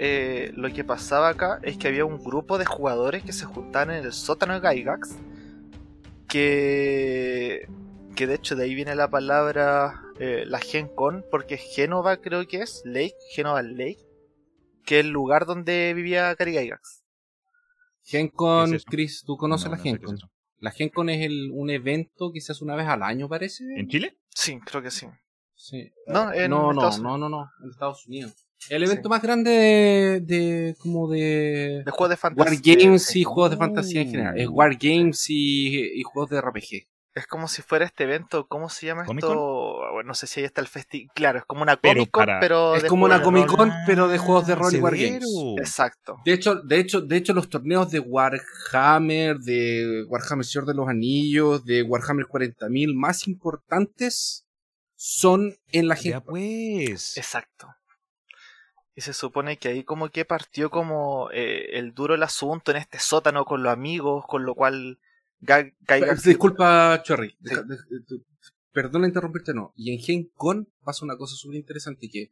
lo 0.55 0.71
que 0.71 0.83
pasaba 0.85 1.29
acá 1.29 1.59
es 1.63 1.75
que 1.77 1.87
había 1.89 2.05
un 2.05 2.23
grupo 2.23 2.57
de 2.57 2.65
jugadores 2.65 3.23
que 3.23 3.33
se 3.33 3.43
juntaban 3.45 3.91
en 3.91 4.05
el 4.05 4.13
sótano 4.13 4.57
de 4.57 4.61
Gygax 4.75 5.15
que 6.27 7.67
que 8.15 8.27
de 8.27 8.35
hecho 8.35 8.55
de 8.55 8.63
ahí 8.65 8.75
viene 8.75 8.95
la 8.95 9.09
palabra 9.09 10.01
eh, 10.19 10.43
la 10.45 10.59
Gen 10.59 10.87
Con 10.87 11.25
porque 11.31 11.57
Génova 11.57 12.17
creo 12.17 12.47
que 12.47 12.57
es 12.61 12.81
Lake, 12.85 13.15
Génova 13.33 13.61
Lake, 13.61 13.99
que 14.85 14.99
es 14.99 15.05
el 15.05 15.11
lugar 15.11 15.45
donde 15.45 15.93
vivía 15.95 16.33
Gary 16.35 16.51
Gygax. 16.53 17.03
GenCon, 18.03 18.69
¿Qué 18.71 18.75
es 18.77 18.81
eso? 18.81 18.89
Chris, 18.89 19.23
¿tú 19.25 19.37
conoces 19.37 19.65
No, 19.65 19.71
la 19.71 19.77
no 19.77 19.83
es 19.83 19.89
GenCon? 19.91 20.15
eso. 20.15 20.31
la 20.59 20.71
GenCon 20.71 21.09
es 21.09 21.25
el, 21.25 21.51
un 21.53 21.69
evento 21.69 22.31
que 22.33 22.41
se 22.41 22.51
hace 22.51 22.63
una 22.63 22.75
vez 22.75 22.87
al 22.87 23.03
año, 23.03 23.29
parece. 23.29 23.63
¿En 23.77 23.87
Chile? 23.87 24.17
Sí, 24.29 24.59
creo 24.65 24.81
que 24.81 24.91
sí. 24.91 25.07
Sí. 25.55 25.91
No, 26.07 26.33
en 26.33 26.49
no, 26.49 26.73
no, 26.73 26.97
no, 26.97 27.17
no, 27.17 27.29
no, 27.29 27.49
en 27.63 27.69
Estados 27.69 28.07
Unidos. 28.07 28.33
El 28.69 28.83
evento 28.83 29.03
Sí. 29.03 29.09
más 29.09 29.21
grande 29.23 29.49
de, 29.51 30.19
de- 30.21 30.75
como 30.79 31.07
de 31.09 31.81
De 31.83 31.91
juegos 31.91 32.09
de 32.09 32.17
fantasía. 32.17 32.51
Wargames 32.75 33.05
sí. 33.05 33.21
y 33.21 33.23
juegos 33.23 33.51
de 33.51 33.57
fantasía 33.57 34.01
en 34.01 34.11
general. 34.11 34.39
Es 34.39 34.47
Oh. 34.47 34.51
Wargames 34.51 35.25
y, 35.29 35.99
y 35.99 36.03
juegos 36.03 36.29
de 36.29 36.41
RPG. 36.41 36.87
Es 37.13 37.27
como 37.27 37.49
si 37.49 37.61
fuera 37.61 37.83
este 37.83 38.05
evento, 38.05 38.47
¿cómo 38.47 38.69
se 38.69 38.85
llama 38.85 39.03
¿Comic 39.03 39.25
esto? 39.25 39.35
Bueno, 39.91 40.07
no 40.07 40.13
sé 40.13 40.27
si 40.27 40.39
ahí 40.39 40.45
está 40.45 40.61
el 40.61 40.67
festival. 40.67 41.11
Claro, 41.13 41.39
es 41.39 41.45
como 41.45 41.61
una 41.61 41.75
Comic 41.75 42.09
Con, 42.09 42.25
para- 42.25 42.39
pero. 42.39 42.75
Es 42.75 42.83
de 42.83 42.87
como 42.89 43.03
una 43.03 43.21
Comic 43.21 43.47
rol. 43.47 43.57
Con, 43.57 43.71
pero 43.85 44.07
de 44.07 44.17
juegos 44.17 44.47
de 44.47 44.55
rol 44.55 44.73
y. 44.73 44.79
Wargames. 44.79 45.25
Exacto. 45.59 46.17
De 46.23 46.31
hecho, 46.31 46.55
de 46.55 46.79
hecho, 46.79 47.01
de 47.01 47.17
hecho, 47.17 47.33
los 47.33 47.49
torneos 47.49 47.91
de 47.91 47.99
Warhammer, 47.99 49.39
de 49.39 50.05
Warhammer 50.07 50.45
Señor 50.45 50.65
de 50.65 50.73
los 50.73 50.87
Anillos, 50.87 51.65
de 51.65 51.83
Warhammer 51.83 52.27
40.000 52.27 52.95
más 52.95 53.27
importantes 53.27 54.47
son 54.95 55.53
en 55.67 55.87
la 55.89 55.95
Ya 55.95 56.01
gente. 56.01 56.21
pues. 56.21 57.17
Exacto. 57.17 57.67
Y 58.95 59.01
se 59.01 59.13
supone 59.13 59.57
que 59.57 59.67
ahí 59.69 59.83
como 59.83 60.09
que 60.09 60.23
partió 60.25 60.69
como 60.69 61.29
eh, 61.31 61.77
el 61.77 61.93
duro 61.93 62.15
el 62.15 62.23
asunto 62.23 62.71
en 62.71 62.77
este 62.77 62.99
sótano 62.99 63.43
con 63.45 63.63
los 63.63 63.73
amigos, 63.73 64.23
con 64.27 64.45
lo 64.45 64.53
cual 64.55 64.99
Ga- 65.41 65.71
Disculpa, 66.23 67.01
Chorri. 67.03 67.35
Sí. 67.43 67.55
Perdona 68.71 69.07
interrumpirte, 69.07 69.53
no. 69.53 69.73
Y 69.75 69.91
en 69.93 69.99
Gen 69.99 70.31
Con 70.35 70.69
pasa 70.83 71.03
una 71.03 71.17
cosa 71.17 71.35
súper 71.35 71.57
interesante 71.57 72.07
que 72.09 72.31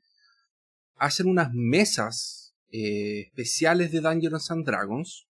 hacen 0.96 1.28
unas 1.28 1.50
mesas 1.54 2.56
eh, 2.72 3.22
especiales 3.28 3.92
de 3.92 4.00
Dungeons 4.02 4.52
and 4.52 4.66
Dragons 4.66 5.26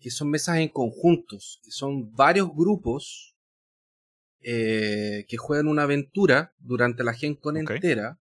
que 0.00 0.10
son 0.10 0.28
mesas 0.28 0.58
en 0.58 0.68
conjuntos, 0.68 1.60
que 1.64 1.70
son 1.70 2.12
varios 2.12 2.50
grupos 2.54 3.34
eh, 4.42 5.24
que 5.28 5.36
juegan 5.38 5.68
una 5.68 5.84
aventura 5.84 6.52
durante 6.58 7.02
la 7.04 7.14
Gen 7.14 7.34
Con 7.36 7.56
entera 7.56 8.20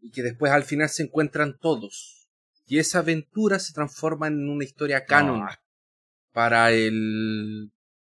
y 0.00 0.10
que 0.10 0.22
después 0.22 0.52
al 0.52 0.64
final 0.64 0.90
se 0.90 1.04
encuentran 1.04 1.56
todos. 1.58 2.28
Y 2.66 2.78
esa 2.78 2.98
aventura 2.98 3.58
se 3.58 3.72
transforma 3.72 4.26
en 4.26 4.48
una 4.48 4.64
historia 4.64 5.04
canon 5.06 5.42
Ah. 5.42 5.61
Para 6.32 6.70
el 6.72 7.72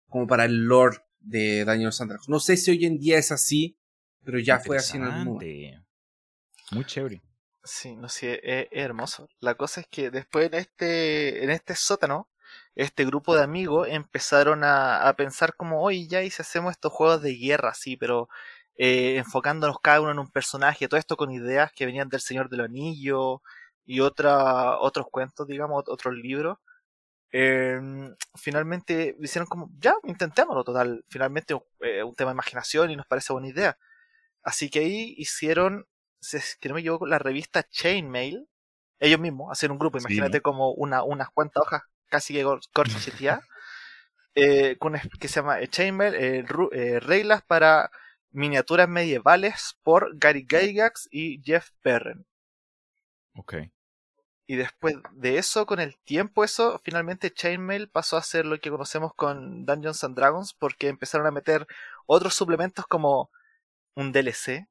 como 0.08 0.26
para 0.26 0.44
el 0.46 0.64
lore 0.66 0.98
de 1.20 1.64
Dungeons 1.64 2.00
and 2.00 2.10
Dragons. 2.10 2.28
No 2.28 2.40
sé 2.40 2.56
si 2.56 2.70
hoy 2.70 2.84
en 2.86 2.98
día 2.98 3.18
es 3.18 3.32
así, 3.32 3.78
pero 4.24 4.38
ya 4.38 4.58
fue 4.60 4.78
así 4.78 4.96
en 4.96 5.04
algún 5.04 5.24
momento. 5.24 5.44
Interesante. 5.46 5.86
Muy 6.70 6.84
chévere. 6.84 7.22
Sí, 7.64 7.96
no 7.96 8.08
sé, 8.08 8.34
es, 8.44 8.68
es 8.70 8.84
hermoso. 8.84 9.28
La 9.40 9.54
cosa 9.56 9.80
es 9.80 9.88
que 9.88 10.10
después 10.10 10.46
en 10.46 10.54
este, 10.54 11.42
en 11.44 11.50
este 11.50 11.74
sótano, 11.74 12.28
este 12.76 13.04
grupo 13.04 13.34
de 13.34 13.42
amigos 13.42 13.88
empezaron 13.90 14.62
a, 14.64 15.08
a 15.08 15.14
pensar 15.16 15.54
como, 15.56 15.82
oye, 15.82 16.06
ya 16.06 16.22
y 16.22 16.30
si 16.30 16.42
hacemos 16.42 16.72
estos 16.72 16.92
juegos 16.92 17.22
de 17.22 17.34
guerra, 17.34 17.74
sí, 17.74 17.96
pero 17.96 18.28
eh, 18.76 19.16
enfocándonos 19.16 19.78
cada 19.80 20.00
uno 20.00 20.12
en 20.12 20.18
un 20.20 20.30
personaje, 20.30 20.86
todo 20.88 20.98
esto 21.00 21.16
con 21.16 21.32
ideas 21.32 21.72
que 21.72 21.86
venían 21.86 22.08
del 22.08 22.20
Señor 22.20 22.48
del 22.50 22.60
Anillo 22.60 23.42
y 23.84 24.00
otra, 24.00 24.78
otros 24.78 25.06
cuentos, 25.10 25.46
digamos, 25.48 25.82
ot- 25.84 25.88
otros 25.92 26.14
libros. 26.14 26.58
Eh, 27.32 27.80
finalmente 28.34 29.16
hicieron 29.20 29.46
como, 29.48 29.70
ya, 29.78 29.94
intentémoslo, 30.04 30.64
total. 30.64 31.04
Finalmente 31.08 31.54
eh, 31.80 32.02
un 32.02 32.14
tema 32.14 32.30
de 32.30 32.34
imaginación 32.34 32.90
y 32.90 32.96
nos 32.96 33.06
parece 33.06 33.32
buena 33.32 33.48
idea. 33.48 33.78
Así 34.42 34.70
que 34.70 34.80
ahí 34.80 35.14
hicieron, 35.18 35.86
si 36.20 36.36
es 36.38 36.56
que 36.56 36.68
no 36.68 36.74
me 36.76 36.80
equivoco, 36.82 37.06
la 37.06 37.18
revista 37.18 37.64
Chainmail. 37.64 38.48
Ellos 39.00 39.20
mismos, 39.20 39.52
hacer 39.52 39.70
un 39.72 39.78
grupo, 39.78 39.98
Sí, 39.98 40.04
imagínate 40.04 40.38
¿no? 40.38 40.42
como 40.42 40.72
una, 40.72 41.02
unas 41.04 41.30
cuantas 41.30 41.62
hojas 41.62 41.82
casi 42.08 42.34
que 42.34 42.44
cor- 42.44 42.60
corcheteadas, 42.72 43.44
eh, 44.34 44.76
con, 44.78 44.94
que 45.20 45.28
se 45.28 45.36
llama 45.40 45.60
eh, 45.60 45.68
Chainmail, 45.68 46.14
eh, 46.14 46.44
ru- 46.46 46.70
eh, 46.72 47.00
reglas 47.00 47.42
para 47.44 47.90
miniaturas 48.30 48.88
medievales 48.88 49.76
por 49.82 50.16
Gary 50.18 50.46
Gygax 50.48 51.08
y 51.10 51.42
Jeff 51.44 51.70
Perren. 51.82 52.26
Ok. 53.34 53.54
Y 54.48 54.56
después 54.56 54.94
de 55.12 55.38
eso, 55.38 55.66
con 55.66 55.80
el 55.80 55.96
tiempo, 55.98 56.44
eso, 56.44 56.80
finalmente 56.84 57.32
Chainmail 57.32 57.88
pasó 57.88 58.16
a 58.16 58.22
ser 58.22 58.46
lo 58.46 58.58
que 58.60 58.70
conocemos 58.70 59.12
con 59.14 59.66
Dungeons 59.66 60.04
and 60.04 60.14
Dragons, 60.16 60.54
porque 60.54 60.88
empezaron 60.88 61.26
a 61.26 61.32
meter 61.32 61.66
otros 62.06 62.34
suplementos 62.34 62.86
como 62.86 63.30
un 63.96 64.12
DLC. 64.12 64.68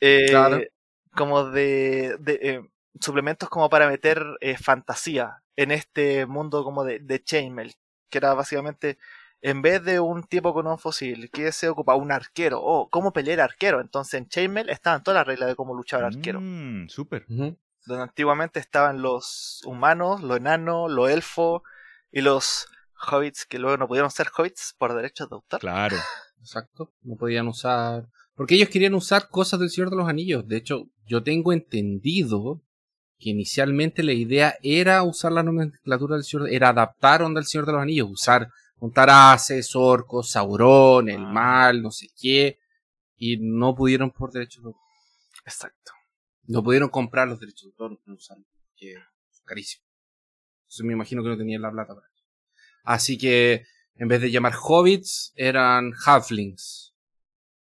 eh, 0.00 0.26
Claro. 0.30 0.60
Como 1.12 1.44
de, 1.50 2.16
de, 2.20 2.38
eh, 2.42 2.60
suplementos 3.00 3.48
como 3.48 3.68
para 3.68 3.88
meter 3.88 4.24
eh, 4.40 4.56
fantasía 4.56 5.42
en 5.56 5.72
este 5.72 6.26
mundo 6.26 6.62
como 6.62 6.84
de, 6.84 7.00
de 7.00 7.22
Chainmail, 7.22 7.74
que 8.08 8.18
era 8.18 8.34
básicamente, 8.34 8.98
en 9.42 9.60
vez 9.62 9.82
de 9.84 9.98
un 9.98 10.22
tipo 10.22 10.54
con 10.54 10.68
un 10.68 10.78
fusil, 10.78 11.28
que 11.32 11.50
se 11.50 11.68
ocupa 11.68 11.96
un 11.96 12.12
arquero, 12.12 12.62
o 12.62 12.88
cómo 12.88 13.12
pelear 13.12 13.40
arquero. 13.40 13.80
Entonces 13.80 14.14
en 14.14 14.28
Chainmail 14.28 14.70
estaban 14.70 15.02
todas 15.02 15.18
las 15.18 15.26
reglas 15.26 15.48
de 15.48 15.56
cómo 15.56 15.74
luchar 15.74 16.04
arquero 16.04 16.40
Mm, 16.40 16.86
súper. 16.88 17.26
Ujú. 17.28 17.56
Donde 17.90 18.04
antiguamente 18.04 18.58
estaban 18.60 19.02
los 19.02 19.60
humanos, 19.66 20.22
los 20.22 20.38
enanos, 20.38 20.90
los 20.90 21.10
elfos 21.10 21.62
y 22.10 22.22
los 22.22 22.66
hobbits 23.10 23.44
que 23.46 23.58
luego 23.58 23.76
no 23.76 23.88
pudieron 23.88 24.10
ser 24.10 24.28
hobbits 24.36 24.74
por 24.78 24.94
derechos 24.94 25.28
de 25.28 25.34
autor. 25.34 25.60
Claro. 25.60 25.96
Exacto. 26.40 26.92
No 27.02 27.16
podían 27.16 27.48
usar. 27.48 28.08
Porque 28.34 28.54
ellos 28.54 28.70
querían 28.70 28.94
usar 28.94 29.28
cosas 29.28 29.60
del 29.60 29.70
Señor 29.70 29.90
de 29.90 29.96
los 29.96 30.08
Anillos. 30.08 30.46
De 30.48 30.56
hecho, 30.56 30.86
yo 31.06 31.22
tengo 31.22 31.52
entendido 31.52 32.62
que 33.18 33.30
inicialmente 33.30 34.02
la 34.02 34.14
idea 34.14 34.56
era 34.62 35.02
usar 35.02 35.32
la 35.32 35.42
nomenclatura 35.42 36.14
del 36.14 36.24
Señor, 36.24 36.48
era 36.50 36.70
adaptar 36.70 37.22
onda 37.22 37.40
del 37.40 37.46
Señor 37.46 37.66
de 37.66 37.72
los 37.72 37.82
Anillos, 37.82 38.08
usar 38.10 38.48
Montaraces, 38.80 39.76
orcos, 39.76 40.30
Sauron, 40.30 41.10
el 41.10 41.22
Ah. 41.22 41.28
mal, 41.30 41.82
no 41.82 41.90
sé 41.90 42.08
qué, 42.18 42.58
y 43.18 43.36
no 43.38 43.74
pudieron 43.74 44.10
por 44.10 44.32
derechos 44.32 44.62
de 44.62 44.68
autor. 44.68 44.82
Exacto. 45.44 45.92
No 46.50 46.64
pudieron 46.64 46.88
comprar 46.88 47.28
los 47.28 47.38
derechos 47.38 47.62
de 47.62 47.68
autor, 47.84 48.00
no 48.06 48.16
que 48.76 48.94
es 48.94 49.40
carísimo. 49.44 49.84
Entonces 50.62 50.84
me 50.84 50.94
imagino 50.94 51.22
que 51.22 51.28
no 51.28 51.38
tenían 51.38 51.62
la 51.62 51.70
plata 51.70 51.94
para 51.94 52.08
eso. 52.08 52.24
Así 52.82 53.16
que 53.16 53.64
en 53.94 54.08
vez 54.08 54.20
de 54.20 54.32
llamar 54.32 54.54
hobbits, 54.60 55.32
eran 55.36 55.92
halflings. 56.04 56.92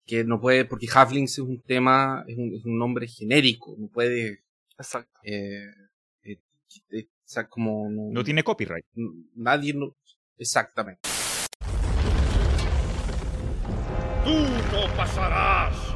Que 0.05 0.23
no 0.23 0.39
puede, 0.39 0.65
porque 0.65 0.87
halflings 0.93 1.31
es 1.33 1.39
un 1.39 1.63
tema, 1.63 2.23
es 2.27 2.37
un, 2.37 2.53
es 2.53 2.63
un 2.63 2.77
nombre 2.77 3.07
genérico, 3.07 3.75
no 3.79 3.87
puede, 3.87 4.43
Exacto. 4.77 5.19
eh, 5.23 5.65
eh, 6.21 6.39
eh, 6.91 7.07
o 7.09 7.27
sea, 7.27 7.49
como 7.49 7.89
no, 7.89 8.11
No 8.11 8.23
tiene 8.23 8.43
copyright. 8.43 8.85
nadie 9.33 9.73
no, 9.73 9.95
exactamente. 10.37 11.01
¡Tú 14.23 14.31
no 14.31 14.95
pasarás! 14.95 15.95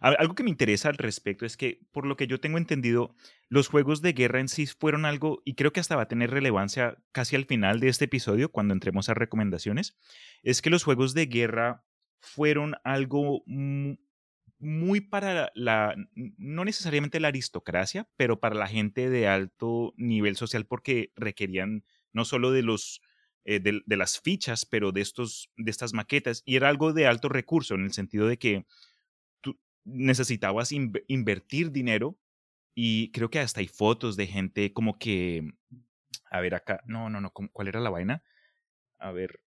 Algo 0.00 0.34
que 0.34 0.42
me 0.42 0.50
interesa 0.50 0.88
al 0.88 0.96
respecto 0.96 1.44
es 1.46 1.56
que, 1.56 1.80
por 1.92 2.06
lo 2.06 2.16
que 2.16 2.26
yo 2.26 2.40
tengo 2.40 2.58
entendido, 2.58 3.14
los 3.48 3.68
juegos 3.68 4.02
de 4.02 4.12
guerra 4.12 4.40
en 4.40 4.48
sí 4.48 4.66
fueron 4.66 5.04
algo, 5.04 5.42
y 5.44 5.54
creo 5.54 5.72
que 5.72 5.80
hasta 5.80 5.96
va 5.96 6.02
a 6.02 6.08
tener 6.08 6.30
relevancia 6.30 6.96
casi 7.12 7.36
al 7.36 7.46
final 7.46 7.80
de 7.80 7.88
este 7.88 8.06
episodio, 8.06 8.50
cuando 8.50 8.74
entremos 8.74 9.08
a 9.08 9.14
recomendaciones, 9.14 9.96
es 10.42 10.62
que 10.62 10.70
los 10.70 10.84
juegos 10.84 11.14
de 11.14 11.26
guerra 11.26 11.84
fueron 12.20 12.74
algo 12.84 13.42
mu- 13.46 13.96
muy 14.58 15.00
para 15.00 15.50
la, 15.54 15.94
no 16.14 16.64
necesariamente 16.64 17.20
la 17.20 17.28
aristocracia, 17.28 18.08
pero 18.16 18.40
para 18.40 18.56
la 18.56 18.66
gente 18.66 19.08
de 19.08 19.28
alto 19.28 19.94
nivel 19.96 20.36
social, 20.36 20.66
porque 20.66 21.12
requerían 21.16 21.84
no 22.12 22.24
solo 22.24 22.50
de 22.50 22.62
los 22.62 23.00
eh, 23.44 23.60
de, 23.60 23.96
las 23.96 24.20
fichas, 24.20 24.66
pero 24.66 24.92
de 24.92 25.00
estos, 25.00 25.50
de 25.56 25.70
estas 25.70 25.94
maquetas, 25.94 26.42
y 26.44 26.56
era 26.56 26.68
algo 26.68 26.92
de 26.92 27.06
alto 27.06 27.28
recurso, 27.28 27.74
en 27.76 27.84
el 27.84 27.92
sentido 27.92 28.26
de 28.26 28.36
que 28.38 28.66
necesitabas 29.88 30.72
inv- 30.72 31.04
invertir 31.08 31.72
dinero 31.72 32.18
y 32.74 33.10
creo 33.12 33.30
que 33.30 33.40
hasta 33.40 33.60
hay 33.60 33.68
fotos 33.68 34.16
de 34.16 34.26
gente 34.28 34.72
como 34.72 34.98
que, 34.98 35.52
a 36.30 36.40
ver 36.40 36.54
acá, 36.54 36.80
no, 36.86 37.10
no, 37.10 37.20
no, 37.20 37.30
¿cómo- 37.32 37.50
¿cuál 37.52 37.68
era 37.68 37.80
la 37.80 37.90
vaina? 37.90 38.22
A 38.98 39.12
ver, 39.12 39.40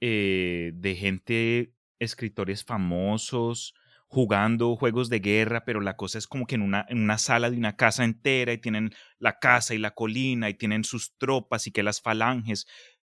eh, 0.00 0.72
de 0.74 0.96
gente, 0.96 1.74
escritores 1.98 2.64
famosos 2.64 3.74
jugando 4.08 4.76
juegos 4.76 5.08
de 5.10 5.20
guerra, 5.20 5.64
pero 5.64 5.80
la 5.80 5.96
cosa 5.96 6.18
es 6.18 6.26
como 6.26 6.46
que 6.46 6.56
en 6.56 6.62
una, 6.62 6.86
en 6.88 7.00
una 7.02 7.18
sala 7.18 7.50
de 7.50 7.56
una 7.58 7.76
casa 7.76 8.04
entera 8.04 8.52
y 8.52 8.58
tienen 8.58 8.92
la 9.18 9.38
casa 9.38 9.74
y 9.74 9.78
la 9.78 9.92
colina 9.92 10.50
y 10.50 10.54
tienen 10.54 10.84
sus 10.84 11.16
tropas 11.18 11.66
y 11.66 11.72
que 11.72 11.82
las 11.82 12.00
falanges, 12.02 12.66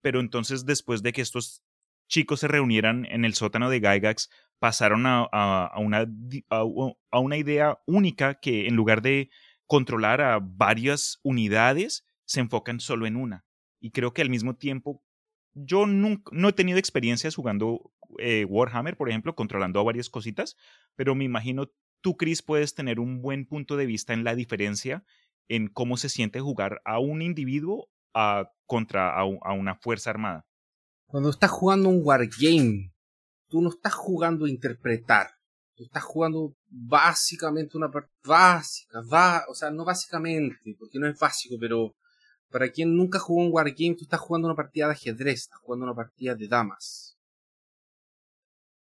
pero 0.02 0.20
entonces 0.20 0.64
después 0.66 1.02
de 1.02 1.12
que 1.12 1.22
estos 1.22 1.62
chicos 2.08 2.40
se 2.40 2.48
reunieran 2.48 3.04
en 3.06 3.24
el 3.24 3.34
sótano 3.34 3.68
de 3.70 3.80
Gygax, 3.80 4.30
pasaron 4.58 5.06
a, 5.06 5.24
a- 5.32 5.78
una, 5.78 6.06
a 6.50 7.18
una 7.20 7.36
idea 7.36 7.78
única 7.86 8.34
que 8.40 8.66
en 8.66 8.76
lugar 8.76 9.02
de 9.02 9.30
controlar 9.66 10.20
a 10.20 10.38
varias 10.40 11.18
unidades, 11.22 12.04
se 12.24 12.40
enfocan 12.40 12.80
solo 12.80 13.06
en 13.06 13.16
una. 13.16 13.44
Y 13.80 13.90
creo 13.90 14.12
que 14.12 14.22
al 14.22 14.30
mismo 14.30 14.54
tiempo, 14.56 15.02
yo 15.54 15.86
nunca, 15.86 16.30
no 16.32 16.48
he 16.48 16.52
tenido 16.52 16.78
experiencias 16.78 17.34
jugando 17.34 17.92
eh, 18.18 18.44
Warhammer, 18.44 18.96
por 18.96 19.08
ejemplo, 19.08 19.34
controlando 19.34 19.80
a 19.80 19.84
varias 19.84 20.10
cositas, 20.10 20.56
pero 20.94 21.14
me 21.14 21.24
imagino 21.24 21.70
tú, 22.00 22.16
Chris, 22.16 22.42
puedes 22.42 22.74
tener 22.74 23.00
un 23.00 23.22
buen 23.22 23.46
punto 23.46 23.76
de 23.76 23.86
vista 23.86 24.12
en 24.12 24.24
la 24.24 24.34
diferencia 24.34 25.04
en 25.48 25.68
cómo 25.68 25.96
se 25.96 26.08
siente 26.08 26.40
jugar 26.40 26.80
a 26.84 26.98
un 26.98 27.22
individuo 27.22 27.88
a, 28.14 28.50
contra 28.66 29.10
a 29.16 29.24
una 29.24 29.74
fuerza 29.76 30.10
armada. 30.10 30.46
Cuando 31.06 31.30
estás 31.30 31.50
jugando 31.50 31.88
un 31.88 32.00
wargame, 32.02 32.92
tú 33.48 33.60
no 33.62 33.70
estás 33.70 33.94
jugando 33.94 34.46
a 34.46 34.50
interpretar. 34.50 35.28
Tú 35.74 35.84
estás 35.84 36.04
jugando 36.04 36.54
básicamente 36.68 37.76
una 37.76 37.90
partida 37.90 38.12
básica, 38.24 39.02
va, 39.12 39.44
o 39.48 39.54
sea, 39.54 39.70
no 39.70 39.84
básicamente, 39.84 40.74
porque 40.78 40.98
no 40.98 41.06
es 41.06 41.18
básico, 41.18 41.56
pero 41.60 41.94
para 42.50 42.70
quien 42.70 42.96
nunca 42.96 43.18
jugó 43.18 43.42
un 43.42 43.52
Wargame, 43.52 43.96
tú 43.96 44.04
estás 44.04 44.20
jugando 44.20 44.48
una 44.48 44.56
partida 44.56 44.86
de 44.86 44.92
ajedrez, 44.92 45.42
estás 45.42 45.58
jugando 45.60 45.84
una 45.84 45.94
partida 45.94 46.34
de 46.34 46.48
damas. 46.48 47.16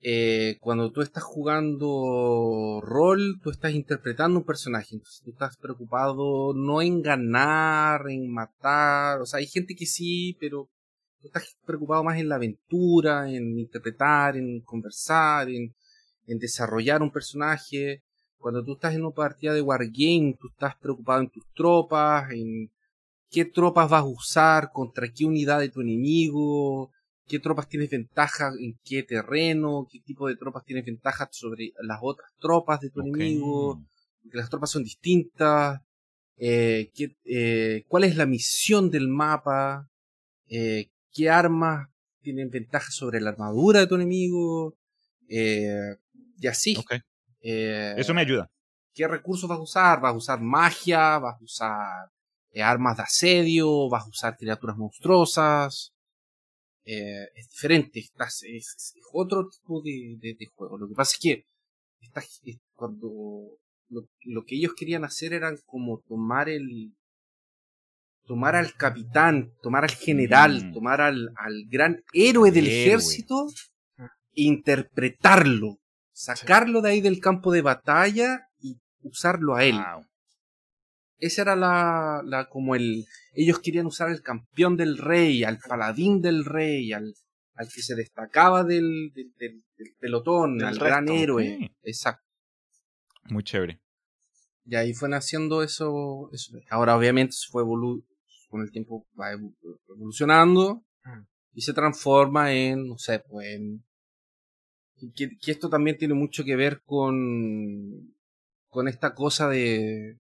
Eh, 0.02 0.56
cuando 0.60 0.90
tú 0.90 1.02
estás 1.02 1.22
jugando 1.22 2.80
rol, 2.82 3.38
tú 3.42 3.50
estás 3.50 3.72
interpretando 3.72 4.38
un 4.38 4.46
personaje, 4.46 4.94
entonces 4.94 5.20
tú 5.22 5.30
estás 5.30 5.58
preocupado 5.58 6.54
no 6.54 6.80
en 6.80 7.02
ganar, 7.02 8.08
en 8.08 8.32
matar, 8.32 9.20
o 9.20 9.26
sea, 9.26 9.38
hay 9.38 9.46
gente 9.46 9.74
que 9.74 9.84
sí, 9.84 10.36
pero 10.40 10.70
tú 11.20 11.28
estás 11.28 11.56
preocupado 11.64 12.02
más 12.04 12.18
en 12.18 12.28
la 12.28 12.36
aventura, 12.36 13.30
en 13.30 13.58
interpretar, 13.58 14.36
en 14.36 14.60
conversar, 14.60 15.48
en 15.48 15.74
en 16.30 16.38
desarrollar 16.38 17.02
un 17.02 17.10
personaje. 17.10 18.02
Cuando 18.38 18.64
tú 18.64 18.74
estás 18.74 18.94
en 18.94 19.04
una 19.04 19.14
partida 19.14 19.52
de 19.52 19.62
Wargame, 19.62 20.36
tú 20.40 20.48
estás 20.48 20.76
preocupado 20.76 21.20
en 21.20 21.30
tus 21.30 21.44
tropas, 21.54 22.30
en 22.30 22.70
qué 23.30 23.44
tropas 23.44 23.90
vas 23.90 24.02
a 24.02 24.06
usar, 24.06 24.70
contra 24.72 25.08
qué 25.12 25.24
unidad 25.24 25.60
de 25.60 25.68
tu 25.68 25.80
enemigo, 25.80 26.90
qué 27.26 27.38
tropas 27.38 27.68
tienes 27.68 27.90
ventaja 27.90 28.52
en 28.58 28.78
qué 28.84 29.02
terreno, 29.02 29.86
qué 29.90 30.00
tipo 30.00 30.28
de 30.28 30.36
tropas 30.36 30.64
tienes 30.64 30.84
ventaja 30.84 31.28
sobre 31.32 31.72
las 31.82 31.98
otras 32.00 32.30
tropas 32.38 32.80
de 32.80 32.90
tu 32.90 33.00
enemigo, 33.00 33.82
porque 34.22 34.38
las 34.38 34.48
tropas 34.48 34.70
son 34.70 34.84
distintas, 34.84 35.80
eh, 36.36 36.90
qué, 36.94 37.16
eh, 37.24 37.84
cuál 37.88 38.04
es 38.04 38.16
la 38.16 38.26
misión 38.26 38.90
del 38.90 39.08
mapa, 39.08 39.88
eh, 40.48 40.88
qué 41.12 41.30
armas 41.30 41.88
tienen 42.20 42.50
ventaja 42.50 42.90
sobre 42.90 43.20
la 43.20 43.30
armadura 43.30 43.80
de 43.80 43.86
tu 43.86 43.94
enemigo, 43.94 44.76
eh, 45.28 45.96
y 46.38 46.46
así. 46.46 46.76
Eh, 47.40 47.94
Eso 47.96 48.14
me 48.14 48.22
ayuda. 48.22 48.50
¿Qué 48.92 49.06
recursos 49.06 49.48
vas 49.48 49.58
a 49.58 49.62
usar? 49.62 50.00
¿Vas 50.00 50.12
a 50.12 50.16
usar 50.16 50.40
magia? 50.40 51.18
¿Vas 51.18 51.40
a 51.40 51.44
usar 51.44 52.10
eh, 52.50 52.62
armas 52.62 52.96
de 52.96 53.04
asedio? 53.04 53.88
¿Vas 53.88 54.04
a 54.04 54.08
usar 54.08 54.36
criaturas 54.36 54.76
monstruosas? 54.76 55.92
Eh, 56.84 57.28
es 57.36 57.48
diferente, 57.50 58.00
es, 58.00 58.42
es, 58.42 58.94
otro 59.12 59.48
tipo 59.48 59.80
de, 59.82 60.16
de, 60.20 60.46
juego. 60.54 60.78
Lo 60.78 60.88
que 60.88 60.94
pasa 60.94 61.14
es 61.14 61.20
que 62.42 62.58
cuando 62.74 63.58
lo, 63.88 64.44
que 64.44 64.56
ellos 64.56 64.72
querían 64.76 65.04
hacer 65.04 65.32
era 65.32 65.54
como 65.66 66.00
tomar 66.08 66.48
el 66.48 66.94
tomar 68.30 68.54
al 68.54 68.76
capitán, 68.76 69.50
tomar 69.60 69.82
al 69.82 69.90
general, 69.90 70.66
mm. 70.66 70.72
tomar 70.72 71.00
al, 71.00 71.32
al, 71.34 71.64
gran 71.68 72.04
héroe 72.12 72.52
del 72.52 72.68
ejército 72.68 73.48
e 73.98 74.42
interpretarlo 74.42 75.80
sacarlo 76.20 76.82
de 76.82 76.90
ahí 76.90 77.00
del 77.00 77.18
campo 77.18 77.50
de 77.50 77.62
batalla 77.62 78.48
y 78.60 78.78
usarlo 79.02 79.56
a 79.56 79.64
él. 79.64 79.76
Esa 81.18 81.42
era 81.42 81.56
la, 81.56 82.22
la, 82.24 82.48
como 82.48 82.74
el, 82.74 83.04
ellos 83.32 83.58
querían 83.58 83.86
usar 83.86 84.10
el 84.10 84.22
campeón 84.22 84.76
del 84.76 84.98
rey, 84.98 85.44
al 85.44 85.58
paladín 85.58 86.20
del 86.20 86.44
rey, 86.44 86.92
al, 86.92 87.14
al 87.54 87.68
que 87.68 87.82
se 87.82 87.94
destacaba 87.94 88.64
del, 88.64 89.12
del, 89.14 89.64
pelotón, 89.98 90.62
al 90.62 90.78
gran 90.78 91.08
héroe. 91.08 91.72
Exacto. 91.82 92.24
Muy 93.24 93.42
chévere. 93.42 93.80
Y 94.64 94.76
ahí 94.76 94.92
fue 94.92 95.08
naciendo 95.08 95.62
eso, 95.62 96.30
eso. 96.32 96.52
Ahora 96.68 96.96
obviamente 96.96 97.32
se 97.32 97.50
fue 97.50 97.64
con 98.50 98.60
el 98.62 98.70
tiempo 98.70 99.06
va 99.18 99.32
evolucionando 99.32 100.84
y 101.52 101.62
se 101.62 101.72
transforma 101.72 102.52
en, 102.52 102.88
no 102.88 102.98
sé, 102.98 103.20
pues 103.20 103.46
en 103.54 103.82
que, 105.14 105.30
esto 105.46 105.70
también 105.70 105.96
tiene 105.96 106.14
mucho 106.14 106.44
que 106.44 106.56
ver 106.56 106.82
con, 106.84 108.14
con 108.68 108.88
esta 108.88 109.14
cosa 109.14 109.48
de, 109.48 110.18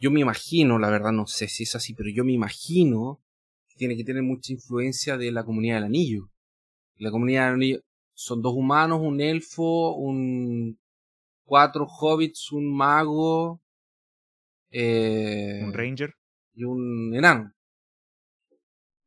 yo 0.00 0.10
me 0.10 0.20
imagino, 0.20 0.78
la 0.78 0.90
verdad 0.90 1.12
no 1.12 1.26
sé 1.26 1.48
si 1.48 1.64
es 1.64 1.74
así, 1.76 1.94
pero 1.94 2.10
yo 2.10 2.24
me 2.24 2.32
imagino 2.32 3.20
que 3.68 3.76
tiene 3.76 3.96
que 3.96 4.04
tener 4.04 4.22
mucha 4.22 4.52
influencia 4.52 5.16
de 5.16 5.30
la 5.30 5.44
comunidad 5.44 5.76
del 5.76 5.84
anillo. 5.84 6.30
La 6.96 7.10
comunidad 7.10 7.46
del 7.46 7.54
anillo 7.54 7.80
son 8.14 8.42
dos 8.42 8.54
humanos, 8.54 9.00
un 9.02 9.20
elfo, 9.20 9.94
un 9.94 10.78
cuatro 11.44 11.86
hobbits, 11.86 12.50
un 12.52 12.76
mago, 12.76 13.60
eh, 14.70 15.62
un 15.64 15.72
ranger 15.72 16.14
y 16.54 16.64
un 16.64 17.14
enano. 17.14 17.52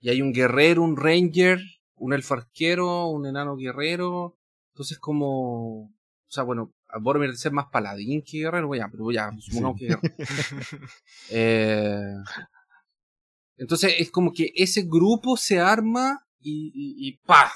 Y 0.02 0.10
hay 0.10 0.22
un 0.22 0.34
guerrero, 0.34 0.84
un 0.84 0.98
ranger, 0.98 1.60
un 1.96 2.14
elfo 2.14 2.34
arquero, 2.34 3.08
un 3.08 3.26
enano 3.26 3.56
guerrero, 3.56 4.38
entonces, 4.74 5.00
como. 5.00 5.84
O 5.84 6.34
sea, 6.34 6.44
bueno, 6.44 6.74
Boromir 7.00 7.36
ser 7.38 7.52
más 7.52 7.68
paladín 7.72 8.22
que 8.22 8.40
guerrero, 8.40 8.74
ya, 8.76 8.90
pero 8.90 9.12
ya, 9.12 9.32
supongamos 9.40 9.80
que 9.80 9.88
eh, 11.30 12.16
entonces, 13.58 13.96
es 14.00 14.12
como 14.12 14.34
que 14.34 14.52
ese 14.56 14.84
grupo 14.84 15.38
se 15.38 15.60
arma 15.60 16.26
y, 16.40 16.72
y, 16.74 17.18
¡pa! 17.18 17.52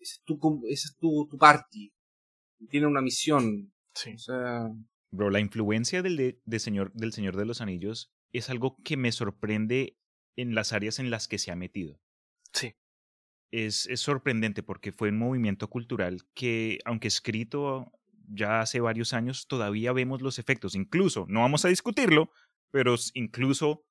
Ese 0.00 0.14
es 0.14 0.22
tu, 0.24 0.62
ese 0.66 0.88
es 0.88 0.96
tu, 0.96 1.28
tu 1.30 1.38
party. 1.38 1.92
Tiene 2.68 2.86
una 2.86 3.00
misión. 3.00 3.72
Sí. 3.94 4.14
O 4.14 4.18
sea. 4.18 4.68
Bro, 5.10 5.30
la 5.30 5.40
influencia 5.40 6.02
del, 6.02 6.40
de, 6.44 6.58
señor, 6.58 6.92
del 6.92 7.12
Señor 7.12 7.36
de 7.36 7.46
los 7.46 7.60
Anillos 7.60 8.10
es 8.32 8.50
algo 8.50 8.76
que 8.84 8.96
me 8.96 9.12
sorprende 9.12 9.96
en 10.38 10.54
las 10.54 10.72
áreas 10.72 10.98
en 10.98 11.10
las 11.10 11.28
que 11.28 11.38
se 11.38 11.50
ha 11.50 11.56
metido. 11.56 12.00
Sí 12.52 12.74
es, 13.50 13.88
sorprendente 13.94 14.62
porque 14.62 14.92
fue 14.92 15.10
un 15.10 15.18
movimiento 15.18 15.68
cultural 15.68 16.22
que, 16.34 16.78
aunque 16.84 17.08
escrito 17.08 17.92
ya 18.30 18.60
hace 18.60 18.80
varios 18.80 19.14
años, 19.14 19.46
todavía 19.46 19.92
vemos 19.92 20.20
los 20.20 20.38
efectos. 20.38 20.74
Incluso, 20.74 21.24
no 21.28 21.40
vamos 21.40 21.64
a 21.64 21.68
discutirlo, 21.68 22.30
pero 22.70 22.94
incluso 23.14 23.84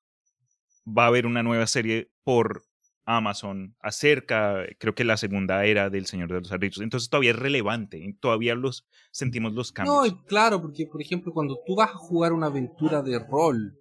va 0.86 1.04
a 1.04 1.08
haber 1.08 1.26
una 1.26 1.42
nueva 1.42 1.66
serie 1.66 2.12
por 2.22 2.62
Amazon 3.04 3.74
acerca, 3.80 4.64
creo 4.78 4.94
que 4.94 5.02
la 5.02 5.16
segunda 5.16 5.64
era 5.64 5.90
del 5.90 6.06
Señor 6.06 6.28
de 6.28 6.40
los 6.40 6.52
Anillos. 6.52 6.80
Entonces 6.80 7.08
todavía 7.08 7.30
es 7.30 7.38
relevante, 7.38 8.16
todavía 8.20 8.54
los 8.54 8.86
sentimos 9.10 9.54
los 9.54 9.72
cambios. 9.72 10.12
No, 10.12 10.24
claro, 10.26 10.62
porque 10.62 10.86
por 10.86 11.02
ejemplo, 11.02 11.32
cuando 11.32 11.58
tú 11.66 11.74
vas 11.74 11.90
a 11.90 11.94
jugar 11.94 12.32
una 12.32 12.46
aventura 12.46 13.02
de 13.02 13.18
rol, 13.18 13.80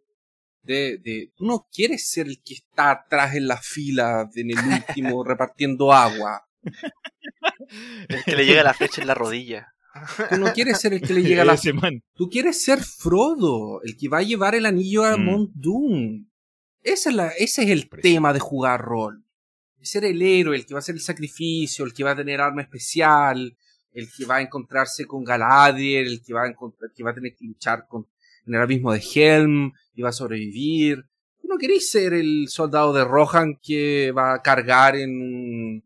de, 0.68 0.98
de, 0.98 1.32
tú 1.36 1.46
no 1.46 1.68
quieres 1.72 2.10
ser 2.10 2.28
el 2.28 2.42
que 2.44 2.56
está 2.56 2.92
atrás 2.92 3.36
en 3.36 3.48
la 3.48 3.58
fila, 3.58 4.30
en 4.36 4.52
el 4.52 4.58
último, 4.60 5.24
repartiendo 5.24 5.92
agua. 5.94 6.48
El 8.08 8.24
que 8.24 8.36
le 8.36 8.46
llega 8.46 8.64
la 8.64 8.74
flecha 8.74 9.02
en 9.02 9.08
la 9.08 9.14
rodilla. 9.14 9.74
Tú 10.30 10.38
no 10.38 10.54
quieres 10.54 10.80
ser 10.80 10.94
el 10.94 11.02
que 11.02 11.14
le 11.14 11.24
llega 11.24 11.44
la 11.44 11.58
Tú 12.14 12.30
quieres 12.30 12.62
ser 12.62 12.84
Frodo, 12.84 13.82
el 13.84 13.98
que 13.98 14.10
va 14.10 14.20
a 14.20 14.24
llevar 14.24 14.56
el 14.56 14.66
anillo 14.66 15.06
a 15.06 15.18
mm. 15.18 15.26
Mount 15.26 15.52
Doom. 15.54 16.28
Ese 16.84 17.10
es, 17.10 17.16
la, 17.16 17.30
ese 17.30 17.64
es 17.64 17.70
el 17.70 17.90
tema 17.90 18.34
de 18.34 18.40
jugar 18.40 18.82
rol. 18.82 19.24
Ser 19.82 20.06
el 20.06 20.22
héroe, 20.22 20.56
el 20.56 20.66
que 20.66 20.74
va 20.74 20.80
a 20.80 20.82
hacer 20.82 20.96
el 20.96 21.02
sacrificio, 21.02 21.86
el 21.86 21.94
que 21.94 22.04
va 22.04 22.12
a 22.12 22.16
tener 22.16 22.42
arma 22.42 22.62
especial, 22.62 23.58
el 23.94 24.12
que 24.12 24.26
va 24.26 24.38
a 24.38 24.42
encontrarse 24.42 25.06
con 25.06 25.24
Galadriel, 25.24 26.08
el 26.08 26.22
que 26.22 26.34
va 26.34 26.44
a, 26.44 26.48
encontrar, 26.48 26.92
que 26.94 27.04
va 27.04 27.12
a 27.12 27.16
tener 27.16 27.36
que 27.36 27.46
luchar 27.46 27.88
con, 27.88 28.08
en 28.48 28.56
el 28.56 28.62
abismo 28.62 28.94
de 28.94 29.04
Helm, 29.14 29.74
y 29.94 30.02
va 30.02 30.10
a 30.10 30.14
sobrevivir. 30.14 31.06
Tú 31.42 31.48
no 31.48 31.58
queréis 31.58 31.90
ser 31.92 32.14
el 32.14 32.48
soldado 32.50 32.94
de 32.94 33.04
Rohan 33.04 33.60
que 33.62 34.12
va 34.12 34.34
a 34.34 34.42
cargar 34.42 34.96
en, 34.96 35.84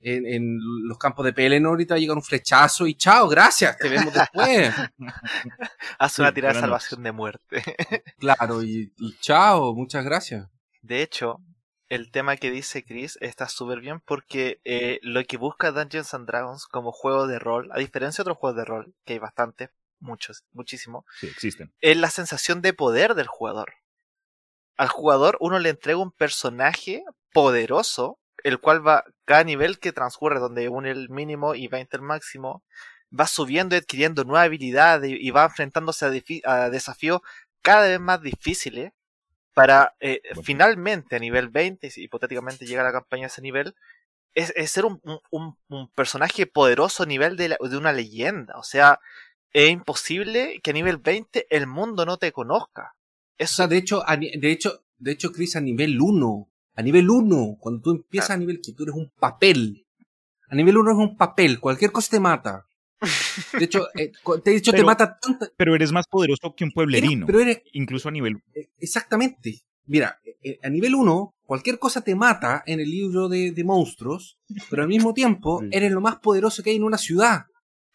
en, 0.00 0.26
en 0.26 0.58
los 0.86 0.98
campos 0.98 1.24
de 1.24 1.32
Pelennor 1.32 1.70
ahorita 1.70 1.98
llega 1.98 2.14
un 2.14 2.22
flechazo 2.22 2.86
y 2.86 2.94
chao, 2.94 3.28
gracias, 3.28 3.76
te 3.78 3.88
vemos 3.88 4.12
después. 4.14 4.74
Haz 5.98 6.18
una 6.18 6.32
tirada 6.32 6.54
de 6.54 6.60
salvación 6.60 7.02
de 7.02 7.12
muerte. 7.12 7.62
claro, 8.18 8.62
y, 8.62 8.92
y 8.96 9.18
chao, 9.20 9.74
muchas 9.74 10.04
gracias. 10.04 10.48
De 10.82 11.02
hecho, 11.02 11.40
el 11.88 12.10
tema 12.10 12.36
que 12.36 12.50
dice 12.50 12.84
Chris 12.84 13.18
está 13.20 13.48
súper 13.48 13.80
bien 13.80 14.00
porque 14.00 14.60
eh, 14.64 15.00
lo 15.02 15.24
que 15.24 15.36
busca 15.36 15.72
Dungeons 15.72 16.14
and 16.14 16.26
Dragons 16.26 16.66
como 16.66 16.92
juego 16.92 17.26
de 17.26 17.38
rol, 17.38 17.70
a 17.72 17.78
diferencia 17.78 18.22
de 18.22 18.30
otros 18.30 18.38
juegos 18.38 18.56
de 18.56 18.64
rol, 18.64 18.94
que 19.04 19.14
hay 19.14 19.18
bastantes, 19.18 19.70
muchos, 20.00 20.44
muchísimo. 20.52 21.04
Sí, 21.18 21.26
existen. 21.26 21.72
Es 21.80 21.96
la 21.96 22.10
sensación 22.10 22.62
de 22.62 22.72
poder 22.72 23.14
del 23.14 23.26
jugador. 23.26 23.74
Al 24.76 24.88
jugador 24.88 25.36
uno 25.40 25.58
le 25.58 25.70
entrega 25.70 25.98
un 25.98 26.12
personaje 26.12 27.04
poderoso, 27.32 28.18
el 28.44 28.60
cual 28.60 28.86
va, 28.86 29.04
cada 29.24 29.44
nivel 29.44 29.78
que 29.78 29.92
transcurre, 29.92 30.38
donde 30.38 30.68
une 30.68 30.90
el 30.90 31.08
mínimo 31.08 31.54
y 31.54 31.66
va 31.68 31.80
el 31.80 32.00
máximo, 32.00 32.62
va 33.18 33.26
subiendo 33.26 33.74
y 33.74 33.78
adquiriendo 33.78 34.24
nuevas 34.24 34.46
habilidades 34.46 35.10
y 35.18 35.30
va 35.30 35.44
enfrentándose 35.44 36.06
a, 36.44 36.70
desafíos 36.70 37.20
cada 37.62 37.88
vez 37.88 38.00
más 38.00 38.22
difíciles 38.22 38.92
para 39.54 39.96
eh, 39.98 40.20
finalmente 40.44 41.16
a 41.16 41.18
nivel 41.18 41.48
20, 41.48 41.90
si 41.90 42.04
hipotéticamente 42.04 42.64
llega 42.64 42.84
la 42.84 42.92
campaña 42.92 43.24
a 43.24 43.26
ese 43.26 43.42
nivel, 43.42 43.74
es, 44.34 44.70
ser 44.70 44.84
un, 44.84 45.00
un, 45.30 45.88
personaje 45.94 46.46
poderoso 46.46 47.02
a 47.02 47.06
nivel 47.06 47.36
de, 47.36 47.48
de, 47.48 47.76
una 47.76 47.92
leyenda. 47.92 48.56
O 48.56 48.62
sea, 48.62 49.00
es 49.52 49.70
imposible 49.70 50.60
que 50.62 50.70
a 50.70 50.74
nivel 50.74 50.98
20 50.98 51.46
el 51.50 51.66
mundo 51.66 52.04
no 52.06 52.16
te 52.18 52.32
conozca. 52.32 52.94
Eso... 53.36 53.54
O 53.54 53.56
sea, 53.56 53.66
de 53.68 53.76
hecho, 53.78 54.02
de 54.18 54.50
hecho, 54.50 54.84
de 54.98 55.12
hecho, 55.12 55.32
Chris, 55.32 55.56
a 55.56 55.60
nivel 55.60 56.00
1, 56.00 56.48
a 56.74 56.82
nivel 56.82 57.08
1, 57.10 57.56
cuando 57.60 57.80
tú 57.80 57.90
empiezas 57.90 58.30
a 58.30 58.36
nivel 58.36 58.60
que 58.62 58.72
tú 58.72 58.82
eres 58.84 58.94
un 58.94 59.10
papel, 59.18 59.86
a 60.48 60.54
nivel 60.54 60.76
1 60.78 60.90
es 60.90 60.96
un 60.96 61.16
papel, 61.16 61.60
cualquier 61.60 61.92
cosa 61.92 62.10
te 62.10 62.20
mata. 62.20 62.64
De 63.58 63.64
hecho, 63.64 63.86
eh, 63.96 64.10
de 64.44 64.56
hecho 64.56 64.70
te 64.72 64.78
Pero- 64.78 64.86
mata 64.86 65.18
tanta. 65.20 65.48
Pero 65.56 65.74
eres 65.74 65.92
más 65.92 66.06
poderoso 66.10 66.54
que 66.56 66.64
un 66.64 66.72
pueblerino. 66.72 67.26
Pero 67.26 67.40
eres. 67.40 67.62
Incluso 67.72 68.08
a 68.08 68.12
nivel. 68.12 68.42
eh, 68.54 68.68
Exactamente. 68.78 69.60
Mira, 69.86 70.18
eh, 70.42 70.58
a 70.62 70.68
nivel 70.68 70.94
1, 70.96 71.34
cualquier 71.44 71.78
cosa 71.78 72.02
te 72.02 72.14
mata 72.14 72.62
en 72.66 72.80
el 72.80 72.90
libro 72.90 73.28
de, 73.28 73.52
de 73.52 73.64
monstruos, 73.64 74.38
pero 74.68 74.82
al 74.82 74.88
mismo 74.88 75.14
tiempo 75.14 75.60
Sí. 75.62 75.68
eres 75.72 75.92
lo 75.92 76.00
más 76.00 76.16
poderoso 76.16 76.62
que 76.62 76.70
hay 76.70 76.76
en 76.76 76.84
una 76.84 76.98
ciudad. 76.98 77.46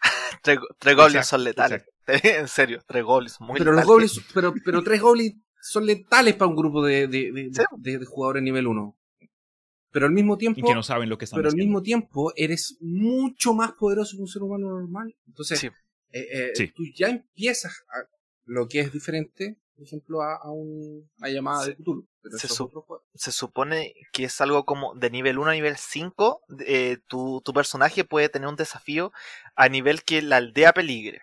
Tres, 0.43 0.59
tres 0.79 0.95
goblins 0.95 1.15
Exacto, 1.15 1.29
son 1.37 1.43
letales. 1.43 1.85
en 2.07 2.47
serio, 2.47 2.81
tres 2.85 3.03
goblins 3.03 3.39
muy 3.41 3.57
pero 3.57 3.71
los 3.71 3.81
letales. 3.85 3.87
goblins, 3.87 4.21
pero, 4.33 4.53
pero 4.65 4.83
tres 4.83 5.01
goblins 5.01 5.35
son 5.61 5.85
letales 5.85 6.35
para 6.35 6.49
un 6.49 6.55
grupo 6.57 6.83
de, 6.85 7.07
de, 7.07 7.31
de- 7.31 7.49
Sí. 7.53 7.63
de- 7.77 7.97
de 7.99 8.05
jugadores 8.05 8.43
nivel 8.43 8.67
1. 8.67 8.97
Pero 9.91 10.07
al 10.07 10.11
mismo 10.11 10.33
Y 10.35 10.37
tiempo, 10.39 10.67
que 10.67 10.73
no 10.73 10.83
saben 10.83 11.07
lo 11.07 11.17
que 11.17 11.25
están 11.25 11.37
pero 11.37 11.49
al 11.49 11.55
mismo 11.55 11.81
tiempo 11.83 12.33
eres 12.35 12.77
mucho 12.81 13.53
más 13.53 13.73
poderoso 13.73 14.17
que 14.17 14.21
un 14.23 14.27
ser 14.27 14.41
humano 14.41 14.67
normal. 14.69 15.15
Entonces, 15.27 15.59
Sí. 15.59 15.67
eh, 16.11 16.27
eh, 16.31 16.51
Sí. 16.55 16.67
tú 16.75 16.83
ya 16.95 17.09
empiezas 17.09 17.83
a 17.89 18.09
lo 18.45 18.67
que 18.67 18.79
es 18.81 18.91
diferente, 18.91 19.57
por 19.75 19.85
ejemplo, 19.85 20.21
a, 20.21 20.35
a 20.35 20.51
un- 20.51 21.09
una 21.17 21.29
llamada 21.29 21.65
de 21.65 21.71
Se- 21.71 21.75
Cthulhu. 21.77 22.07
Otro 22.65 22.81
juego. 22.81 23.03
se 23.15 23.31
supone 23.31 23.93
que 24.13 24.25
es 24.25 24.39
algo 24.41 24.65
como 24.65 24.95
de 24.95 25.09
nivel 25.09 25.37
1 25.39 25.49
a 25.49 25.53
nivel 25.53 25.75
5, 25.77 26.41
eh, 26.65 26.97
tu, 27.07 27.41
tu 27.43 27.53
personaje 27.53 28.03
puede 28.05 28.29
tener 28.29 28.47
un 28.47 28.55
desafío 28.55 29.11
a 29.55 29.67
nivel 29.69 30.03
que 30.03 30.21
la 30.21 30.37
aldea 30.37 30.71
peligre. 30.73 31.21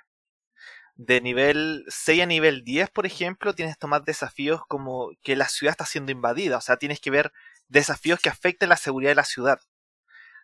De 0.96 1.20
nivel 1.22 1.84
6 1.88 2.22
a 2.22 2.26
nivel 2.26 2.62
10, 2.62 2.90
por 2.90 3.06
ejemplo, 3.06 3.54
tienes 3.54 3.76
que 3.76 3.80
tomar 3.80 4.04
desafíos 4.04 4.60
como 4.68 5.10
que 5.22 5.34
la 5.36 5.48
ciudad 5.48 5.70
está 5.72 5.86
siendo 5.86 6.12
invadida, 6.12 6.58
o 6.58 6.60
sea, 6.60 6.76
tienes 6.76 7.00
que 7.00 7.10
ver 7.10 7.32
desafíos 7.68 8.20
que 8.20 8.28
afecten 8.28 8.68
la 8.68 8.76
seguridad 8.76 9.12
de 9.12 9.14
la 9.14 9.24
ciudad. 9.24 9.60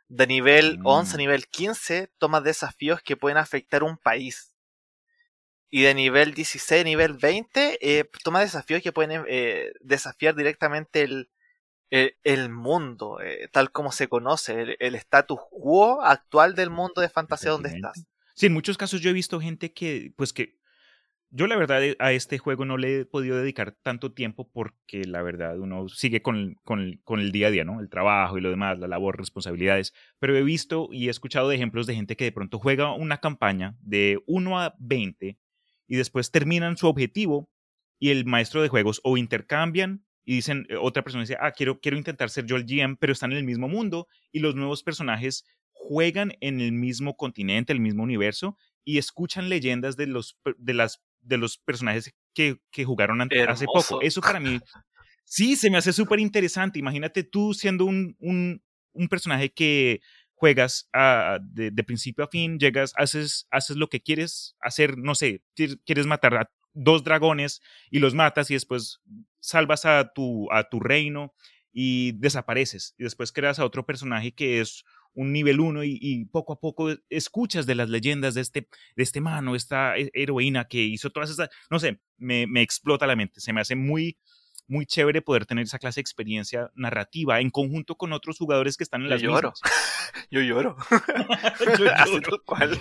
De 0.08 0.26
nivel 0.26 0.78
Mm. 0.78 0.86
11 0.86 1.14
a 1.14 1.18
nivel 1.18 1.48
15, 1.48 2.10
tomas 2.16 2.42
desafíos 2.44 3.02
que 3.02 3.16
pueden 3.18 3.36
afectar 3.38 3.82
un 3.82 3.98
país. 3.98 4.54
Y 5.76 5.82
de 5.82 5.92
nivel 5.92 6.32
16 6.32 6.80
a 6.80 6.84
nivel 6.84 7.18
20, 7.20 7.76
eh, 7.82 8.08
toma 8.24 8.40
desafíos 8.40 8.80
que 8.80 8.92
pueden 8.92 9.24
eh, 9.28 9.72
desafiar 9.82 10.34
directamente 10.34 11.02
el, 11.02 11.28
el, 11.90 12.16
el 12.24 12.48
mundo, 12.48 13.20
eh, 13.20 13.50
tal 13.52 13.70
como 13.70 13.92
se 13.92 14.08
conoce, 14.08 14.58
el, 14.58 14.76
el 14.80 14.94
status 14.94 15.38
quo 15.50 16.00
actual 16.02 16.54
del 16.54 16.70
mundo 16.70 17.02
de 17.02 17.10
fantasía 17.10 17.50
donde 17.50 17.68
estás. 17.68 18.06
Sí, 18.34 18.46
en 18.46 18.54
muchos 18.54 18.78
casos 18.78 19.02
yo 19.02 19.10
he 19.10 19.12
visto 19.12 19.38
gente 19.38 19.74
que, 19.74 20.14
pues 20.16 20.32
que, 20.32 20.56
yo 21.28 21.46
la 21.46 21.56
verdad 21.56 21.84
eh, 21.84 21.94
a 21.98 22.12
este 22.12 22.38
juego 22.38 22.64
no 22.64 22.78
le 22.78 23.00
he 23.00 23.04
podido 23.04 23.36
dedicar 23.36 23.76
tanto 23.82 24.14
tiempo 24.14 24.48
porque 24.50 25.04
la 25.04 25.20
verdad 25.20 25.58
uno 25.58 25.90
sigue 25.90 26.22
con, 26.22 26.54
con, 26.64 27.02
con 27.04 27.20
el 27.20 27.32
día 27.32 27.48
a 27.48 27.50
día, 27.50 27.64
¿no? 27.64 27.80
El 27.80 27.90
trabajo 27.90 28.38
y 28.38 28.40
lo 28.40 28.48
demás, 28.48 28.78
la 28.78 28.88
labor, 28.88 29.18
responsabilidades. 29.18 29.92
Pero 30.20 30.34
he 30.38 30.42
visto 30.42 30.88
y 30.90 31.08
he 31.08 31.10
escuchado 31.10 31.50
de 31.50 31.56
ejemplos 31.56 31.86
de 31.86 31.96
gente 31.96 32.16
que 32.16 32.24
de 32.24 32.32
pronto 32.32 32.58
juega 32.58 32.94
una 32.94 33.18
campaña 33.18 33.76
de 33.82 34.22
1 34.26 34.58
a 34.58 34.74
20 34.78 35.38
y 35.86 35.96
después 35.96 36.30
terminan 36.30 36.76
su 36.76 36.88
objetivo 36.88 37.50
y 37.98 38.10
el 38.10 38.24
maestro 38.26 38.62
de 38.62 38.68
juegos 38.68 39.00
o 39.04 39.16
intercambian 39.16 40.04
y 40.24 40.34
dicen, 40.34 40.66
eh, 40.68 40.76
otra 40.76 41.02
persona 41.04 41.22
dice, 41.22 41.36
ah, 41.40 41.52
quiero, 41.52 41.80
quiero 41.80 41.96
intentar 41.96 42.30
ser 42.30 42.46
yo 42.46 42.56
el 42.56 42.64
GM, 42.66 42.96
pero 42.96 43.12
están 43.12 43.32
en 43.32 43.38
el 43.38 43.44
mismo 43.44 43.68
mundo 43.68 44.08
y 44.32 44.40
los 44.40 44.54
nuevos 44.54 44.82
personajes 44.82 45.44
juegan 45.72 46.32
en 46.40 46.60
el 46.60 46.72
mismo 46.72 47.16
continente, 47.16 47.72
el 47.72 47.80
mismo 47.80 48.02
universo 48.02 48.56
y 48.84 48.98
escuchan 48.98 49.48
leyendas 49.48 49.96
de 49.96 50.06
los, 50.06 50.38
de 50.58 50.74
las, 50.74 51.02
de 51.20 51.38
los 51.38 51.58
personajes 51.58 52.14
que, 52.34 52.58
que 52.70 52.84
jugaron 52.84 53.20
ante- 53.20 53.36
hace 53.42 53.66
poco. 53.66 54.00
Eso 54.02 54.20
para 54.20 54.40
mí, 54.40 54.58
sí, 55.24 55.56
se 55.56 55.70
me 55.70 55.78
hace 55.78 55.92
súper 55.92 56.18
interesante. 56.20 56.78
Imagínate 56.78 57.22
tú 57.24 57.54
siendo 57.54 57.84
un, 57.84 58.16
un, 58.18 58.62
un 58.92 59.08
personaje 59.08 59.52
que 59.52 60.00
juegas 60.36 60.88
de, 61.42 61.70
principio 61.84 62.24
a 62.24 62.28
fin, 62.28 62.58
llegas, 62.58 62.92
haces, 62.96 63.48
haces 63.50 63.76
lo 63.76 63.88
que 63.88 64.00
quieres 64.02 64.56
hacer, 64.60 64.98
no 64.98 65.14
sé, 65.14 65.42
quieres- 65.56 65.78
matar 66.06 66.34
a 66.36 66.50
dos 66.74 67.02
dragones 67.04 67.62
y 67.90 67.98
los 68.00 68.14
matas 68.14 68.50
y 68.50 68.54
después 68.54 69.00
salvas 69.40 69.86
a 69.86 70.12
tu, 70.14 70.48
a 70.52 70.68
tu 70.68 70.78
reino 70.80 71.34
y 71.72 72.12
desapareces. 72.12 72.94
Y 72.98 73.04
después 73.04 73.32
creas 73.32 73.58
a 73.58 73.64
otro 73.64 73.84
personaje 73.86 74.32
que 74.34 74.60
es 74.60 74.84
un 75.14 75.32
nivel 75.32 75.60
1 75.60 75.84
y, 75.84 75.98
y 76.00 76.26
poco 76.26 76.52
a 76.52 76.60
poco 76.60 76.88
escuchas 77.08 77.64
de 77.66 77.74
las 77.74 77.88
leyendas 77.88 78.34
de 78.34 78.42
este, 78.42 78.68
de 78.96 79.02
este 79.02 79.20
mano, 79.22 79.54
esta 79.56 79.96
he- 79.96 80.10
heroína 80.14 80.66
que 80.68 80.82
hizo 80.82 81.10
todas 81.10 81.30
esas, 81.30 81.48
no 81.70 81.78
sé, 81.78 82.00
me, 82.18 82.46
me 82.46 82.60
explota 82.62 83.06
la 83.06 83.16
mente, 83.16 83.40
se 83.40 83.52
me 83.54 83.62
hace 83.62 83.76
muy, 83.76 84.18
muy 84.68 84.86
chévere 84.86 85.22
poder 85.22 85.46
tener 85.46 85.64
esa 85.64 85.78
clase 85.78 85.98
de 85.98 86.02
experiencia 86.02 86.70
narrativa 86.74 87.40
en 87.40 87.50
conjunto 87.50 87.96
con 87.96 88.12
otros 88.12 88.38
jugadores 88.38 88.76
que 88.76 88.84
están 88.84 89.02
en 89.02 89.08
Yo 89.08 89.14
las 89.14 89.22
lloro. 89.22 89.52
Yo 90.30 90.40
lloro. 90.40 90.76
Yo 91.60 91.76
lloro. 91.76 92.44
cual. 92.44 92.78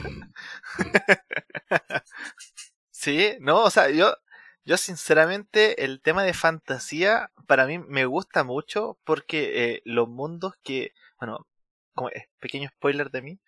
sí, 2.92 3.36
no, 3.40 3.64
o 3.64 3.70
sea, 3.70 3.90
yo, 3.90 4.16
yo 4.64 4.78
sinceramente 4.78 5.84
el 5.84 6.02
tema 6.02 6.24
de 6.24 6.34
fantasía 6.34 7.32
para 7.48 7.66
mí 7.66 7.80
me 7.80 8.06
gusta 8.06 8.44
mucho 8.44 8.98
porque 9.04 9.74
eh, 9.74 9.82
los 9.86 10.08
mundos 10.08 10.54
que, 10.64 10.94
bueno, 11.20 11.48
como 11.94 12.10
eh, 12.10 12.30
pequeño 12.40 12.70
spoiler 12.70 13.12
de 13.12 13.22
mí, 13.22 13.40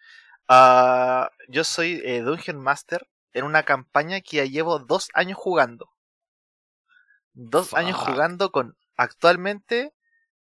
ah, 0.47 1.31
yo 1.49 1.63
soy 1.63 2.01
eh, 2.03 2.21
Dungeon 2.21 2.59
Master 2.59 3.07
en 3.33 3.45
una 3.45 3.63
campaña 3.63 4.21
que 4.21 4.37
ya 4.37 4.45
llevo 4.45 4.79
dos 4.79 5.09
años 5.13 5.37
jugando. 5.37 5.91
Dos 7.39 7.73
años 7.75 7.97
jugando 7.97 8.51
con 8.51 8.75
actualmente 8.95 9.93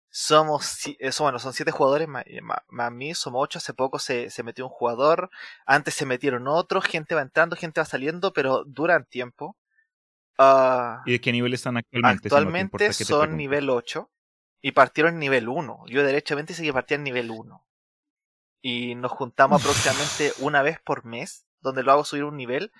somos, 0.09 0.65
si- 0.65 0.97
eh, 0.99 1.11
bueno, 1.19 1.39
son 1.39 1.53
siete 1.53 1.71
jugadores 1.71 2.07
más, 2.07 2.25
más, 2.41 2.59
más 2.69 2.91
mí, 2.91 3.13
somos 3.13 3.43
ocho, 3.43 3.59
hace 3.59 3.73
poco 3.75 3.99
se, 3.99 4.29
se 4.31 4.43
metió 4.43 4.65
un 4.65 4.71
jugador, 4.71 5.29
antes 5.65 5.93
se 5.93 6.05
metieron 6.07 6.47
otros, 6.47 6.85
gente 6.85 7.15
va 7.15 7.21
entrando, 7.21 7.55
gente 7.55 7.79
va 7.81 7.85
saliendo, 7.85 8.33
pero 8.33 8.63
duran 8.65 9.05
tiempo. 9.05 9.55
Ah, 10.39 11.03
¿Y 11.05 11.11
de 11.13 11.21
qué 11.21 11.31
nivel 11.31 11.53
están 11.53 11.77
actualmente? 11.77 12.29
si 12.29 12.35
no 12.35 12.41
actualmente 12.41 12.93
son 12.93 13.37
nivel 13.37 13.69
8 13.69 14.09
y 14.61 14.71
partieron 14.71 15.19
nivel 15.19 15.47
1. 15.47 15.83
Yo 15.87 16.03
derechamente 16.03 16.53
sé 16.53 16.63
que 16.63 16.73
partían 16.73 17.01
en 17.01 17.05
nivel 17.05 17.31
1. 17.31 17.65
Y 18.61 18.95
nos 18.95 19.11
juntamos 19.11 19.61
aproximadamente 19.61 20.33
una 20.39 20.61
vez 20.63 20.79
por 20.79 21.05
mes, 21.05 21.45
donde 21.61 21.83
lo 21.83 21.91
hago 21.91 22.03
subir 22.05 22.23
un 22.23 22.37
nivel 22.37 22.71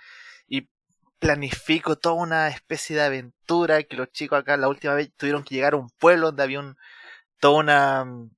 y 0.48 0.70
planifico 1.20 1.98
toda 1.98 2.16
una 2.16 2.48
especie 2.50 2.96
de 2.96 3.04
aventura 3.04 3.84
que 3.84 3.96
los 3.98 4.12
chicos 4.12 4.40
acá 4.40 4.58
la 4.58 4.70
última 4.70 4.94
vez 4.96 5.12
tuvieron 5.18 5.44
que 5.44 5.56
llegar 5.56 5.74
a 5.74 5.78
un 5.78 5.90
pueblo 6.00 6.28
donde 6.28 6.44
había 6.44 6.60
un 6.60 6.78
toda 7.40 7.60
una 7.60 8.06
mm, 8.06 8.32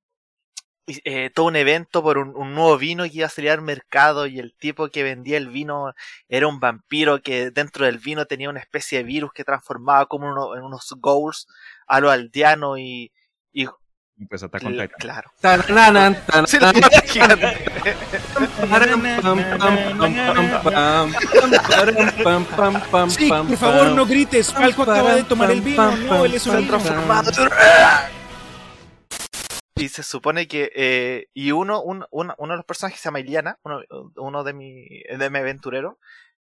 eh, 0.87 1.29
todo 1.29 1.45
un 1.47 1.55
evento 1.55 2.01
por 2.03 2.17
un, 2.17 2.35
un 2.35 2.53
nuevo 2.55 2.77
vino 2.77 3.03
que 3.05 3.11
iba 3.13 3.27
a 3.27 3.29
salir 3.29 3.51
al 3.51 3.61
mercado 3.61 4.27
y 4.27 4.39
el 4.39 4.53
tipo 4.55 4.89
que 4.89 5.03
vendía 5.03 5.37
el 5.37 5.49
vino 5.49 5.93
era 6.27 6.47
un 6.47 6.59
vampiro 6.59 7.21
que 7.21 7.51
dentro 7.51 7.85
del 7.85 7.99
vino 7.99 8.25
tenía 8.25 8.49
una 8.49 8.59
especie 8.59 8.97
de 8.99 9.03
virus 9.05 9.31
que 9.33 9.43
transformaba 9.43 10.07
como 10.07 10.27
uno- 10.29 10.55
en 10.55 10.63
unos 10.63 10.93
ghouls 10.99 11.47
a 11.87 11.99
los 12.01 12.11
aldeanos 12.11 12.79
y, 12.79 13.11
y 13.53 13.67
Y 14.21 14.25
pues 14.27 14.43
Attack 14.43 14.63
on 14.65 14.73
Titan. 14.73 14.89
claro 14.99 15.31
Sí, 23.09 23.27
por 23.49 23.57
favor, 23.57 23.87
no 23.95 24.05
grites. 24.05 24.53
Falco 24.53 24.83
acaba 24.83 25.15
de 25.15 25.23
tomar 25.23 25.49
el 25.49 25.61
vino. 25.61 25.95
No, 25.97 26.23
él 26.25 26.35
es 26.35 26.45
un 26.45 26.67
transformado. 26.67 27.31
Y 29.75 29.89
se 29.89 30.03
supone 30.03 30.47
que. 30.47 30.71
eh, 30.75 31.27
y 31.33 31.51
uno, 31.51 31.81
un- 31.81 32.05
un- 32.11 32.33
uno 32.37 32.53
de 32.53 32.57
los 32.57 32.65
personajes 32.65 32.99
se 32.99 33.05
llama 33.07 33.21
Iliana, 33.21 33.57
uno, 33.63 33.79
uno 34.17 34.43
de 34.43 34.53
mi, 34.53 34.85
de 35.17 35.29
mi 35.31 35.39
aventurero, 35.39 35.97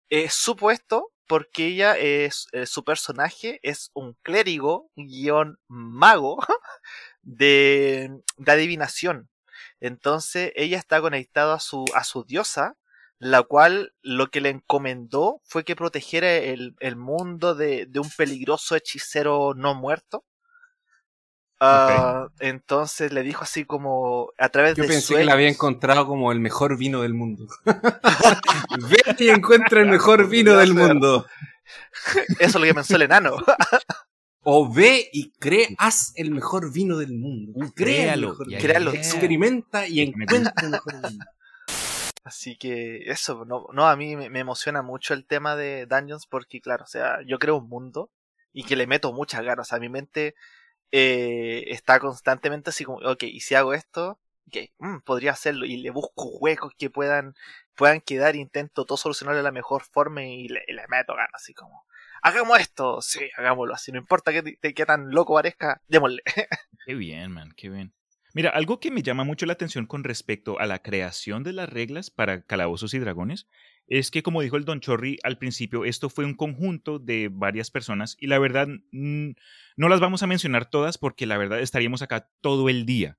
es 0.10 0.34
supuesto 0.34 1.12
porque 1.28 1.68
ella 1.68 1.96
es. 1.98 2.48
eh, 2.52 2.66
su 2.66 2.84
personaje 2.84 3.60
es 3.64 3.92
un 3.94 4.18
clérigo 4.24 4.90
guion 4.98 5.58
mago 5.70 6.40
de, 7.22 8.22
de 8.38 8.52
adivinación. 8.52 9.30
Entonces 9.80 10.52
ella 10.56 10.78
está 10.78 11.02
conectada 11.02 11.56
a 11.56 11.60
su, 11.60 11.86
a 11.94 12.04
su 12.04 12.24
diosa, 12.24 12.76
la 13.20 13.44
cual 13.44 13.94
lo 14.02 14.32
que 14.32 14.42
le 14.42 14.50
encomendó 14.50 15.42
fue 15.44 15.64
que 15.64 15.76
protegiera 15.76 16.32
el, 16.32 16.76
el 16.80 16.96
mundo 16.96 17.56
de, 17.56 17.86
de 17.86 18.00
un 18.00 18.10
peligroso 18.10 18.76
hechicero 18.76 19.54
no 19.56 19.76
muerto. 19.76 20.26
Ah, 21.62 22.30
Entonces 22.40 23.12
le 23.12 23.22
dijo 23.22 23.44
así 23.44 23.66
como 23.66 24.32
a 24.38 24.48
través 24.48 24.76
Yo 24.76 24.84
de 24.84 24.90
pensé 24.90 25.16
que 25.16 25.26
la 25.26 25.34
había 25.34 25.50
encontrado 25.50 26.08
como 26.08 26.32
el 26.32 26.40
mejor 26.40 26.78
vino 26.78 27.02
del 27.02 27.14
mundo. 27.14 27.48
Ve 28.90 29.16
y 29.18 29.30
encuentra 29.30 29.82
el 29.82 29.88
mejor 29.90 30.28
vino 30.30 30.56
del 30.56 30.74
mundo. 30.74 31.26
Eso 32.40 32.40
es 32.40 32.56
lo 32.56 32.62
que 32.62 32.74
pensó 32.74 32.96
el 32.96 33.04
enano. 33.04 33.36
O 34.44 34.72
ve 34.72 35.10
y 35.12 35.32
creas 35.32 36.14
el 36.16 36.32
mejor 36.32 36.72
vino 36.72 36.98
del 36.98 37.14
mundo. 37.14 37.54
Créalo. 37.76 38.36
Experimenta 38.94 39.88
y 39.88 40.02
encuentra 40.02 40.54
el 40.62 40.70
mejor 40.70 41.10
vino. 41.10 41.26
Así 42.24 42.58
que 42.58 43.10
eso, 43.10 43.46
no, 43.46 43.68
no 43.74 43.88
a 43.88 43.96
mí 43.96 44.16
me, 44.16 44.30
me 44.30 44.40
emociona 44.40 44.82
mucho 44.82 45.14
el 45.14 45.26
tema 45.26 45.56
de 45.56 45.86
Dungeons 45.86 46.28
porque, 46.28 46.62
claro, 46.62 46.84
o 46.84 46.88
sea, 46.88 47.20
yo 47.26 47.40
creo 47.40 47.58
un 47.58 47.70
mundo 47.70 48.12
y 48.54 48.64
que 48.64 48.76
le 48.76 48.88
meto 48.88 49.14
muchas 49.14 49.44
ganas. 49.44 49.68
O 49.68 49.70
sea, 49.70 49.80
mi 49.80 49.90
mente 49.90 50.36
eh, 50.92 51.66
está 51.68 52.00
constantemente 52.00 52.70
así 52.70 52.84
como, 52.86 52.98
ok, 53.00 53.24
y 53.24 53.40
si 53.42 53.56
hago 53.56 53.74
esto, 53.74 54.20
ok, 54.48 54.58
mm, 54.80 54.98
podría 55.00 55.32
hacerlo 55.32 55.66
y 55.66 55.78
le 55.78 55.92
busco 55.92 56.30
huecos 56.40 56.74
que 56.78 56.90
puedan 56.90 57.36
puedan 57.76 58.02
quedar, 58.02 58.36
intento 58.36 58.86
todo 58.86 58.98
solucionar 58.98 59.36
de 59.36 59.44
la 59.44 59.52
mejor 59.52 59.84
forma 59.84 60.24
y 60.24 60.50
le, 60.50 60.64
y 60.68 60.74
le 60.74 60.86
meto 60.90 61.16
ganas, 61.16 61.32
así 61.34 61.54
como, 61.54 61.86
hagamos 62.22 62.60
esto, 62.60 63.02
sí, 63.02 63.20
hagámoslo 63.38 63.74
así, 63.74 63.92
no 63.92 64.00
importa 64.00 64.32
que, 64.32 64.44
te- 64.44 64.74
que 64.74 64.86
tan 64.86 65.12
loco 65.12 65.34
parezca, 65.36 65.82
démosle. 65.88 66.22
Qué 66.86 66.96
bien, 66.96 67.32
man, 67.32 67.52
qué 67.56 67.70
bien. 67.70 67.94
Mira, 68.34 68.52
algo 68.52 68.80
que 68.80 68.92
me 68.92 69.02
llama 69.02 69.24
mucho 69.24 69.46
la 69.46 69.54
atención 69.54 69.86
con 69.86 70.04
respecto 70.04 70.60
a 70.60 70.68
la 70.68 70.80
creación 70.82 71.44
de 71.44 71.54
las 71.54 71.68
reglas 71.70 72.10
para 72.12 72.44
calabozos 72.44 72.94
y 72.94 73.00
dragones 73.00 73.48
es 73.88 74.12
que, 74.12 74.22
como 74.22 74.42
dijo 74.42 74.56
el 74.56 74.66
Don 74.66 74.80
Chorri 74.82 75.18
al 75.24 75.40
principio, 75.40 75.84
esto 75.84 76.10
fue 76.10 76.26
un 76.26 76.36
conjunto 76.36 77.00
de 77.00 77.30
varias 77.32 77.72
personas 77.72 78.16
y 78.20 78.28
la 78.28 78.38
verdad 78.38 78.68
mm, 78.92 79.32
no 79.78 79.90
las 79.90 80.00
vamos 80.00 80.22
a 80.22 80.28
mencionar 80.28 80.70
todas 80.70 80.98
porque 81.00 81.26
la 81.26 81.38
verdad 81.38 81.60
estaríamos 81.60 82.02
acá 82.04 82.30
todo 82.42 82.70
el 82.70 82.86
día. 82.86 83.18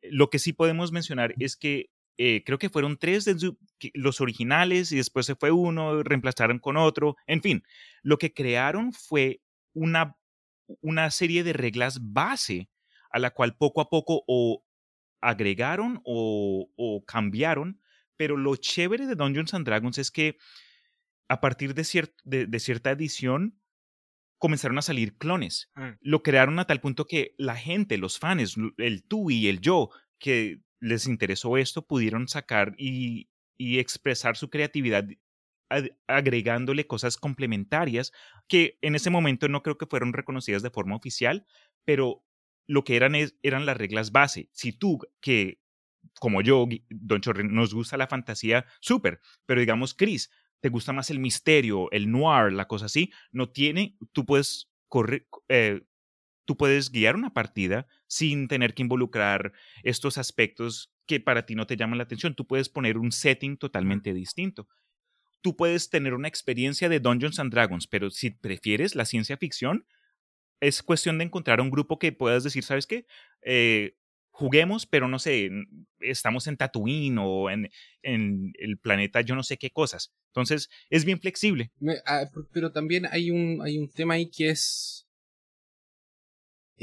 Lo 0.00 0.30
que 0.30 0.38
sí 0.38 0.52
podemos 0.52 0.92
mencionar 0.92 1.34
es 1.38 1.56
que 1.56 1.90
eh, 2.18 2.42
creo 2.44 2.58
que 2.58 2.68
fueron 2.70 2.96
tres 2.98 3.24
de 3.24 3.38
su- 3.38 3.58
los 3.94 4.20
originales 4.20 4.92
y 4.92 4.96
después 4.96 5.26
se 5.26 5.34
fue 5.34 5.50
uno, 5.50 6.02
reemplazaron 6.02 6.58
con 6.58 6.76
otro, 6.76 7.16
en 7.26 7.42
fin, 7.42 7.62
lo 8.02 8.18
que 8.18 8.32
crearon 8.32 8.92
fue 8.92 9.40
una, 9.74 10.16
una 10.80 11.10
serie 11.10 11.42
de 11.44 11.52
reglas 11.52 11.98
base 12.02 12.68
a 13.10 13.18
la 13.18 13.30
cual 13.30 13.56
poco 13.56 13.80
a 13.80 13.88
poco 13.90 14.22
o 14.26 14.64
agregaron 15.20 16.00
o, 16.04 16.70
o 16.76 17.04
cambiaron, 17.04 17.80
pero 18.16 18.36
lo 18.36 18.56
chévere 18.56 19.06
de 19.06 19.14
Dungeons 19.14 19.54
and 19.54 19.66
Dragons 19.66 19.98
es 19.98 20.10
que 20.10 20.36
a 21.28 21.40
partir 21.40 21.74
de, 21.74 21.82
cier- 21.82 22.14
de- 22.24 22.46
de 22.46 22.60
cierta 22.60 22.90
edición 22.90 23.58
comenzaron 24.38 24.78
a 24.78 24.82
salir 24.82 25.16
clones. 25.16 25.70
Mm. 25.76 25.90
Lo 26.00 26.22
crearon 26.22 26.58
a 26.58 26.66
tal 26.66 26.80
punto 26.80 27.06
que 27.06 27.34
la 27.38 27.56
gente, 27.56 27.96
los 27.96 28.18
fans, 28.18 28.56
el 28.76 29.04
tú 29.04 29.30
y 29.30 29.48
el 29.48 29.60
yo, 29.60 29.90
que 30.18 30.60
les 30.82 31.06
interesó 31.08 31.56
esto, 31.58 31.86
pudieron 31.86 32.28
sacar 32.28 32.74
y, 32.78 33.30
y 33.58 33.78
expresar 33.80 34.36
su 34.36 34.50
creatividad 34.50 35.06
ag- 35.70 35.96
agregándole 36.06 36.86
cosas 36.86 37.16
complementarias 37.16 38.12
que 38.48 38.78
en 38.82 38.94
ese 38.94 39.10
momento 39.10 39.48
no 39.48 39.62
creo 39.62 39.78
que 39.78 39.86
fueron 39.86 40.12
reconocidas 40.12 40.62
de 40.62 40.70
forma 40.70 40.96
oficial, 40.96 41.46
pero 41.84 42.24
lo 42.66 42.84
que 42.84 42.96
eran 42.96 43.14
es- 43.14 43.36
eran 43.42 43.66
las 43.66 43.76
reglas 43.76 44.12
base. 44.12 44.48
Si 44.52 44.72
tú, 44.72 44.98
que 45.20 45.60
como 46.20 46.42
yo, 46.42 46.66
Don 46.90 47.20
Chorri, 47.20 47.44
nos 47.48 47.74
gusta 47.74 47.96
la 47.96 48.06
fantasía, 48.08 48.66
súper, 48.80 49.20
pero 49.46 49.60
digamos, 49.60 49.94
Chris, 49.94 50.30
te 50.60 50.68
gusta 50.68 50.92
más 50.92 51.10
el 51.10 51.18
misterio, 51.20 51.90
el 51.90 52.10
noir, 52.10 52.52
la 52.52 52.66
cosa 52.68 52.86
así, 52.86 53.12
no 53.32 53.50
tiene, 53.50 53.96
tú 54.12 54.24
puedes 54.24 54.70
correr, 54.88 55.26
eh, 55.48 55.82
tú 56.44 56.56
puedes 56.56 56.90
guiar 56.90 57.16
una 57.16 57.32
partida 57.32 57.86
sin 58.06 58.48
tener 58.48 58.74
que 58.74 58.82
involucrar 58.82 59.52
estos 59.82 60.18
aspectos 60.18 60.92
que 61.06 61.20
para 61.20 61.46
ti 61.46 61.54
no 61.54 61.66
te 61.66 61.76
llaman 61.76 61.98
la 61.98 62.04
atención. 62.04 62.34
Tú 62.34 62.46
puedes 62.46 62.68
poner 62.68 62.98
un 62.98 63.12
setting 63.12 63.56
totalmente 63.56 64.12
distinto. 64.14 64.68
Tú 65.40 65.56
puedes 65.56 65.90
tener 65.90 66.14
una 66.14 66.28
experiencia 66.28 66.88
de 66.88 67.00
Dungeons 67.00 67.38
and 67.38 67.52
Dragons, 67.52 67.86
pero 67.86 68.10
si 68.10 68.30
prefieres 68.30 68.94
la 68.94 69.04
ciencia 69.04 69.36
ficción, 69.36 69.86
es 70.60 70.82
cuestión 70.82 71.18
de 71.18 71.24
encontrar 71.24 71.60
un 71.60 71.70
grupo 71.70 71.98
que 71.98 72.12
puedas 72.12 72.44
decir, 72.44 72.62
¿sabes 72.62 72.86
qué? 72.86 73.06
Eh, 73.42 73.96
juguemos, 74.32 74.86
pero 74.86 75.08
no 75.08 75.18
sé, 75.18 75.50
estamos 76.00 76.46
en 76.46 76.56
Tatooine 76.56 77.18
o 77.18 77.50
en, 77.50 77.68
el 78.02 78.78
planeta 78.78 79.20
yo 79.20 79.34
no 79.34 79.42
sé 79.42 79.58
qué 79.58 79.70
cosas. 79.70 80.12
Entonces, 80.28 80.70
es 80.90 81.04
bien 81.04 81.20
flexible. 81.20 81.70
Ah, 82.06 82.24
pero 82.52 82.72
también 82.72 83.06
hay 83.06 83.30
un, 83.30 83.60
hay 83.62 83.78
un 83.78 83.88
tema 83.88 84.14
ahí 84.14 84.30
que 84.30 84.50
es. 84.50 85.01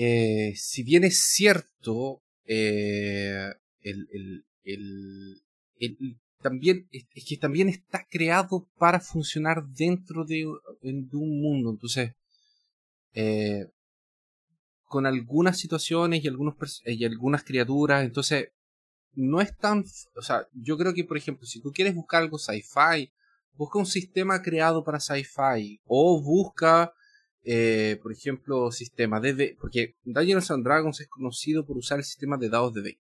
Eh, 0.02 0.54
si 0.56 0.84
bien 0.84 1.04
es 1.04 1.20
cierto, 1.20 2.24
eh, 2.46 3.52
también 6.42 6.88
es, 6.90 7.06
que 7.28 7.36
también 7.36 7.68
está 7.68 8.08
creado 8.10 8.70
para 8.78 9.02
funcionar 9.02 9.66
dentro 9.68 10.24
de, 10.24 10.46
un 10.46 11.42
mundo. 11.42 11.72
Entonces, 11.72 12.14
eh, 13.14 13.68
con 14.86 15.06
algunas 15.06 15.58
situaciones 15.58 16.24
y, 16.24 16.30
y 16.86 17.04
algunas 17.04 17.44
criaturas, 17.44 18.06
entonces 18.06 18.54
no 19.16 19.42
es 19.42 19.54
tan. 19.58 19.84
O 20.16 20.22
sea, 20.22 20.48
yo 20.54 20.78
creo 20.78 20.94
que, 20.94 21.04
por 21.04 21.18
ejemplo, 21.18 21.46
si 21.46 21.60
tú 21.60 21.74
quieres 21.74 21.94
buscar 21.94 22.22
algo 22.22 22.40
sci-fi, 22.40 23.12
busca 23.52 23.80
un 23.80 23.86
sistema 23.86 24.42
creado 24.42 24.82
para 24.86 25.02
sci-fi 25.02 25.82
o 25.84 26.22
busca, 26.22 26.94
eh, 27.44 28.00
por 28.02 28.12
ejemplo, 28.12 28.72
sistemas 28.72 29.22
de... 29.22 29.58
Porque 29.60 29.96
Dungeons 30.04 30.52
and 30.52 30.64
Dragons 30.64 31.00
es 31.00 31.08
conocido 31.08 31.66
por 31.66 31.78
usar 31.78 32.00
el 32.00 32.06
sistema 32.06 32.38
de 32.38 32.50
dados 32.50 32.74
de 32.74 32.82
20, 32.82 33.02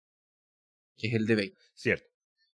que 0.97 1.09
es 1.09 1.15
el 1.15 1.27
de 1.27 1.35
20, 1.35 1.57
Cierto. 1.75 2.07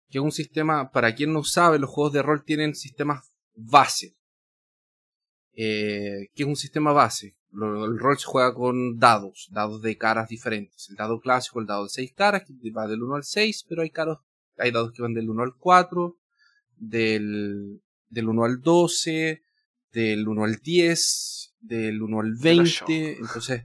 que 0.09 0.19
es 0.19 0.23
un 0.23 0.31
sistema, 0.31 0.91
para 0.91 1.15
quien 1.15 1.33
no 1.33 1.43
sabe, 1.43 1.79
los 1.79 1.89
juegos 1.89 2.13
de 2.13 2.21
rol 2.21 2.43
tienen 2.45 2.75
sistemas 2.75 3.31
base, 3.55 4.15
eh, 5.55 6.29
que 6.33 6.43
es 6.43 6.49
un 6.49 6.55
sistema 6.55 6.91
base. 6.91 7.35
El 7.51 7.99
rol 7.99 8.17
se 8.17 8.25
juega 8.25 8.53
con 8.53 8.97
dados, 8.97 9.47
dados 9.51 9.81
de 9.83 9.95
caras 9.97 10.27
diferentes. 10.27 10.89
El 10.89 10.95
dado 10.95 11.19
clásico, 11.19 11.59
el 11.59 11.67
dado 11.67 11.83
de 11.83 11.89
6 11.89 12.13
caras, 12.13 12.43
que 12.45 12.71
va 12.71 12.87
del 12.87 13.03
1 13.03 13.15
al 13.15 13.23
6, 13.23 13.65
pero 13.69 13.83
hay, 13.83 13.91
caros, 13.91 14.19
hay 14.57 14.71
dados 14.71 14.91
que 14.91 15.03
van 15.03 15.13
del 15.13 15.29
1 15.29 15.43
al 15.43 15.55
4, 15.55 16.17
del, 16.77 17.83
del 18.09 18.27
1 18.27 18.43
al 18.43 18.61
12, 18.61 19.43
del 19.91 20.27
1 20.27 20.43
al 20.43 20.55
10, 20.55 21.52
del 21.63 22.01
1 22.01 22.19
al 22.19 22.37
De 22.37 22.55
los 22.55 22.83
20. 22.85 23.17
Entonces, 23.19 23.63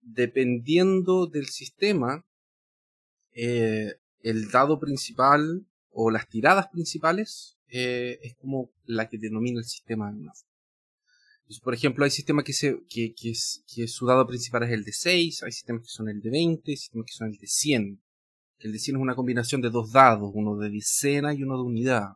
dependiendo 0.00 1.26
del 1.26 1.46
sistema, 1.46 2.24
eh, 3.32 3.94
el 4.20 4.50
dado 4.50 4.78
principal 4.78 5.66
o 5.90 6.10
las 6.10 6.28
tiradas 6.28 6.68
principales 6.68 7.58
eh, 7.68 8.18
es 8.22 8.34
como 8.36 8.70
la 8.84 9.08
que 9.08 9.18
denomina 9.18 9.58
el 9.58 9.64
sistema 9.64 10.06
de 10.06 10.12
alguna 10.12 10.32
forma. 10.32 10.48
Entonces, 11.40 11.62
por 11.62 11.74
ejemplo, 11.74 12.04
hay 12.04 12.10
sistemas 12.10 12.44
que, 12.44 12.52
se, 12.52 12.78
que, 12.88 13.14
que 13.14 13.88
su 13.88 14.06
dado 14.06 14.26
principal 14.26 14.64
es 14.64 14.70
el 14.70 14.84
de 14.84 14.92
6, 14.92 15.42
hay 15.44 15.52
sistemas 15.52 15.82
que 15.82 15.88
son 15.88 16.08
el 16.10 16.20
de 16.20 16.30
20, 16.30 16.70
hay 16.70 16.76
sistemas 16.76 17.06
que 17.06 17.14
son 17.14 17.28
el 17.28 17.38
de 17.38 17.46
100. 17.46 18.02
El 18.58 18.72
de 18.72 18.78
100 18.78 18.96
es 18.96 19.02
una 19.02 19.14
combinación 19.14 19.62
de 19.62 19.70
dos 19.70 19.92
dados, 19.92 20.30
uno 20.34 20.56
de 20.56 20.68
decena 20.68 21.32
y 21.32 21.42
uno 21.42 21.56
de 21.56 21.62
unidad. 21.62 22.08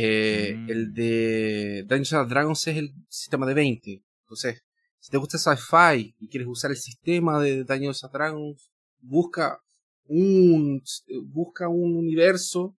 Eh, 0.00 0.54
Mm. 0.56 0.70
El 0.70 0.94
de 0.94 1.82
Dungeons 1.88 2.12
and 2.12 2.30
Dragons 2.30 2.66
es 2.68 2.76
el 2.76 2.90
sistema 3.08 3.46
de 3.46 3.54
20. 3.54 4.02
Entonces, 4.22 4.62
si 5.00 5.10
te 5.10 5.16
gusta 5.16 5.38
sci-fi 5.38 6.14
y 6.20 6.28
quieres 6.28 6.46
usar 6.48 6.70
el 6.70 6.76
sistema 6.76 7.40
de 7.40 7.64
Dungeons 7.64 8.04
and 8.04 8.12
Dragons, 8.12 8.70
busca 9.00 9.60
un, 10.06 10.82
busca 11.24 11.68
un 11.68 11.96
universo 11.96 12.76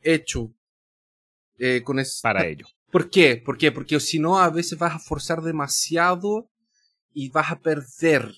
hecho 0.00 0.52
eh, 1.58 1.82
con 1.82 1.98
es- 1.98 2.20
Para 2.22 2.46
ello. 2.46 2.66
¿Por 2.90 3.08
qué? 3.08 3.36
¿Por 3.36 3.56
qué? 3.56 3.72
Porque 3.72 3.98
si 4.00 4.18
no, 4.18 4.38
a 4.38 4.50
veces 4.50 4.78
vas 4.78 4.94
a 4.94 4.98
forzar 4.98 5.40
demasiado 5.42 6.50
y 7.14 7.30
vas 7.30 7.50
a 7.50 7.60
perder 7.60 8.30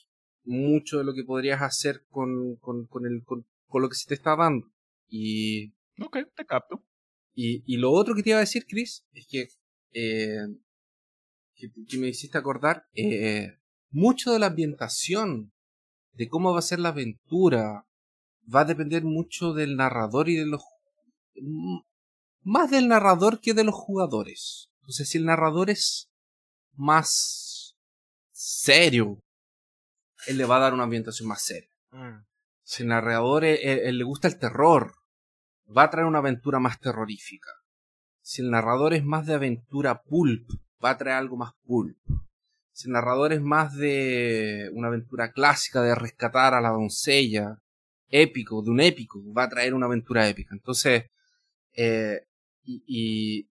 mucho 0.45 0.99
de 0.99 1.05
lo 1.05 1.15
que 1.15 1.25
podrías 1.25 1.63
hacer 1.63 2.05
con, 2.11 2.57
con, 2.57 2.87
con, 2.87 3.07
el, 3.07 3.25
con, 3.25 3.47
con 3.67 3.83
lo 3.83 3.89
que 3.89 3.97
se 3.97 4.07
te 4.07 4.15
está 4.15 4.37
dando. 4.37 4.67
Y, 5.09 5.73
Ok, 6.01 6.19
te 6.37 6.45
capto. 6.45 6.85
Y, 7.35 7.63
y 7.67 7.77
lo 7.79 7.93
otro 7.93 8.15
que 8.15 8.23
te 8.23 8.31
iba 8.31 8.39
a 8.39 8.41
decir, 8.41 8.67
Chris, 8.67 9.05
es 9.13 9.27
que, 9.27 9.49
eh, 9.93 10.47
que, 11.55 11.69
que 11.89 11.99
me 11.99 12.09
hiciste 12.09 12.39
acordar, 12.39 12.87
eh, 12.95 13.59
mucho 13.91 14.33
de 14.33 14.39
la 14.39 14.47
ambientación, 14.47 15.53
de 16.13 16.29
cómo 16.29 16.53
va 16.53 16.61
a 16.61 16.63
ser 16.63 16.79
la 16.79 16.91
aventura, 16.91 17.87
va 18.53 18.61
a 18.61 18.65
depender 18.65 19.05
mucho 19.05 19.53
del 19.53 19.77
narrador 19.77 20.29
y 20.29 20.37
de 20.37 20.47
los... 20.47 20.63
Más 22.43 22.71
del 22.71 22.89
narrador 22.89 23.41
que 23.41 23.55
de 23.55 23.65
los 23.65 23.75
jugadores. 23.75 24.71
Entonces, 24.81 25.09
si 25.09 25.19
el 25.19 25.25
narrador 25.25 25.71
es 25.71 26.11
más 26.75 27.77
serio, 28.33 29.23
él 30.27 30.39
le 30.39 30.45
va 30.45 30.57
a 30.57 30.61
dar 30.61 30.75
una 30.75 30.85
ambientación 30.85 31.29
más 31.29 31.43
seria. 31.43 31.71
Mm. 31.91 32.25
Si 32.63 32.83
el 32.83 32.89
narrador 32.91 33.45
eh, 33.45 33.89
eh, 33.89 33.93
le 33.93 34.05
gusta 34.05 34.29
el 34.29 34.39
terror, 34.39 34.95
va 35.67 35.85
a 35.85 35.91
traer 35.91 36.07
una 36.07 36.19
aventura 36.19 36.59
más 36.59 36.79
terrorífica. 36.79 37.51
Si 38.21 38.43
el 38.43 38.51
narrador 38.51 38.95
es 38.95 39.05
más 39.05 39.27
de 39.27 39.35
aventura 39.35 40.03
pulp, 40.03 40.49
va 40.83 40.91
a 40.91 40.99
traer 40.99 41.17
algo 41.17 41.37
más 41.37 41.53
pulp. 41.65 41.99
Si 42.73 42.89
el 42.89 42.93
narrador 42.93 43.33
es 43.33 43.41
más 43.41 43.77
de 43.77 44.71
una 44.73 44.89
aventura 44.89 45.33
clásica 45.33 45.83
de 45.83 45.95
rescatar 45.95 46.55
a 46.55 46.61
la 46.61 46.71
doncella, 46.71 47.59
épico, 48.09 48.63
de 48.63 48.71
un 48.71 48.81
épico, 48.81 49.21
va 49.33 49.45
a 49.45 49.49
traer 49.49 49.75
una 49.75 49.87
aventura 49.87 50.29
épica. 50.29 50.55
Entonces, 50.55 51.05
eh, 51.77 52.27
y, 52.65 53.49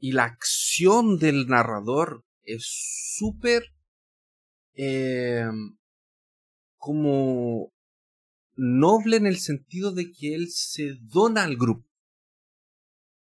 la 0.00 0.24
acción 0.24 1.18
del 1.18 1.46
narrador 1.48 2.24
es 2.42 2.64
súper 3.16 3.72
eh, 4.74 5.48
como 6.76 7.73
noble 8.56 9.16
en 9.16 9.26
el 9.26 9.38
sentido 9.38 9.92
de 9.92 10.10
que 10.12 10.34
él 10.34 10.48
se 10.50 10.94
dona 11.00 11.44
al 11.44 11.56
grupo. 11.56 11.88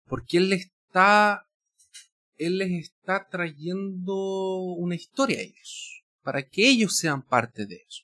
Porque 0.07 0.37
él 0.37 0.49
le 0.49 0.55
está. 0.55 1.47
Él 2.37 2.57
les 2.57 2.71
está 2.71 3.27
trayendo 3.29 4.57
una 4.77 4.95
historia 4.95 5.37
a 5.39 5.41
ellos. 5.41 6.03
Para 6.23 6.43
que 6.43 6.67
ellos 6.69 6.97
sean 6.97 7.21
parte 7.21 7.65
de 7.65 7.75
eso. 7.87 8.03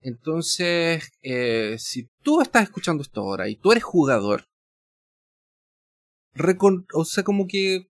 Entonces, 0.00 1.10
eh, 1.22 1.76
si 1.78 2.08
tú 2.22 2.40
estás 2.40 2.64
escuchando 2.64 3.02
esto 3.02 3.20
ahora 3.20 3.48
y 3.48 3.56
tú 3.56 3.72
eres 3.72 3.82
jugador, 3.84 4.44
recon- 6.34 6.86
o 6.94 7.04
sea, 7.04 7.24
como 7.24 7.46
que 7.46 7.88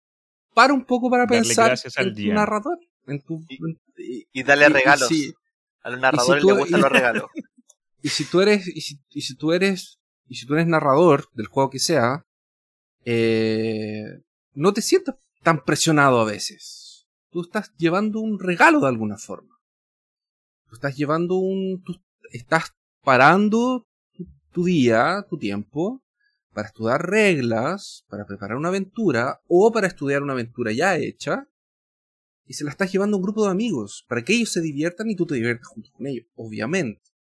para 0.55 0.73
un 0.73 0.85
poco 0.85 1.11
para 1.11 1.27
Darle 1.27 1.41
pensar 1.55 1.77
al 1.97 2.07
en 2.09 2.15
tu 2.15 2.33
narrador. 2.35 2.79
En 3.07 3.21
tu, 3.23 3.45
Y- 3.49 3.55
en- 3.57 3.81
y- 3.97 4.25
Y 4.33 4.43
darle 4.43 4.67
y- 4.67 4.71
y 4.71 4.73
regalos. 4.73 5.09
si- 5.09 5.33
A 5.83 5.91
los 5.91 6.01
narradores 6.01 6.43
tú- 6.43 6.49
les 6.51 6.59
gustan 6.59 6.81
los 6.81 6.91
regalos. 6.93 7.25
y 8.03 8.09
si 8.09 8.25
tú 8.25 8.41
eres, 8.41 8.67
y 8.67 8.81
si, 8.81 9.37
tú 9.37 9.53
eres, 9.53 10.01
y 10.27 10.35
si 10.35 10.47
tú 10.47 10.55
eres 10.55 10.67
narrador 10.67 11.29
del 11.35 11.47
juego 11.47 11.71
que 11.71 11.79
sea, 11.79 12.27
eh, 13.05 14.23
no 14.55 14.73
te 14.73 14.83
sientas 14.83 15.17
tan 15.43 15.65
presionado 15.65 16.21
a 16.21 16.25
veces. 16.25 17.07
Tú 17.31 17.43
estás 17.43 17.73
llevando 17.77 18.21
un 18.21 18.41
regalo 18.41 18.81
de 18.81 18.89
alguna 18.89 19.17
forma. 19.17 19.57
Tú 20.69 20.75
estás 20.75 20.97
llevando 20.97 21.37
un, 21.37 21.83
tú 21.85 21.95
estás 22.33 22.75
parando 23.03 23.87
tu, 24.13 24.27
tu 24.51 24.65
día, 24.65 25.25
tu 25.31 25.39
tiempo, 25.39 26.03
para 26.53 26.69
estudiar 26.69 27.09
reglas, 27.09 28.05
para 28.09 28.27
preparar 28.27 28.57
una 28.57 28.69
aventura, 28.69 29.41
o 29.47 29.71
para 29.71 29.87
estudiar 29.87 30.23
una 30.23 30.33
aventura 30.33 30.73
ya 30.73 30.97
hecha, 30.97 31.47
y 32.47 32.55
se 32.55 32.65
la 32.65 32.71
estás 32.71 32.91
llevando 32.93 33.17
a 33.17 33.19
un 33.19 33.23
grupo 33.23 33.45
de 33.45 33.53
amigos, 33.53 34.05
para 34.09 34.23
que 34.23 34.35
ellos 34.35 34.51
se 34.51 34.61
diviertan 34.61 35.09
y 35.09 35.17
tú 35.17 35.25
te 35.25 35.37
diviertas 35.37 35.69
junto 35.69 35.91
con 35.93 36.07
ellos, 36.07 36.27
obviamente. 36.35 37.12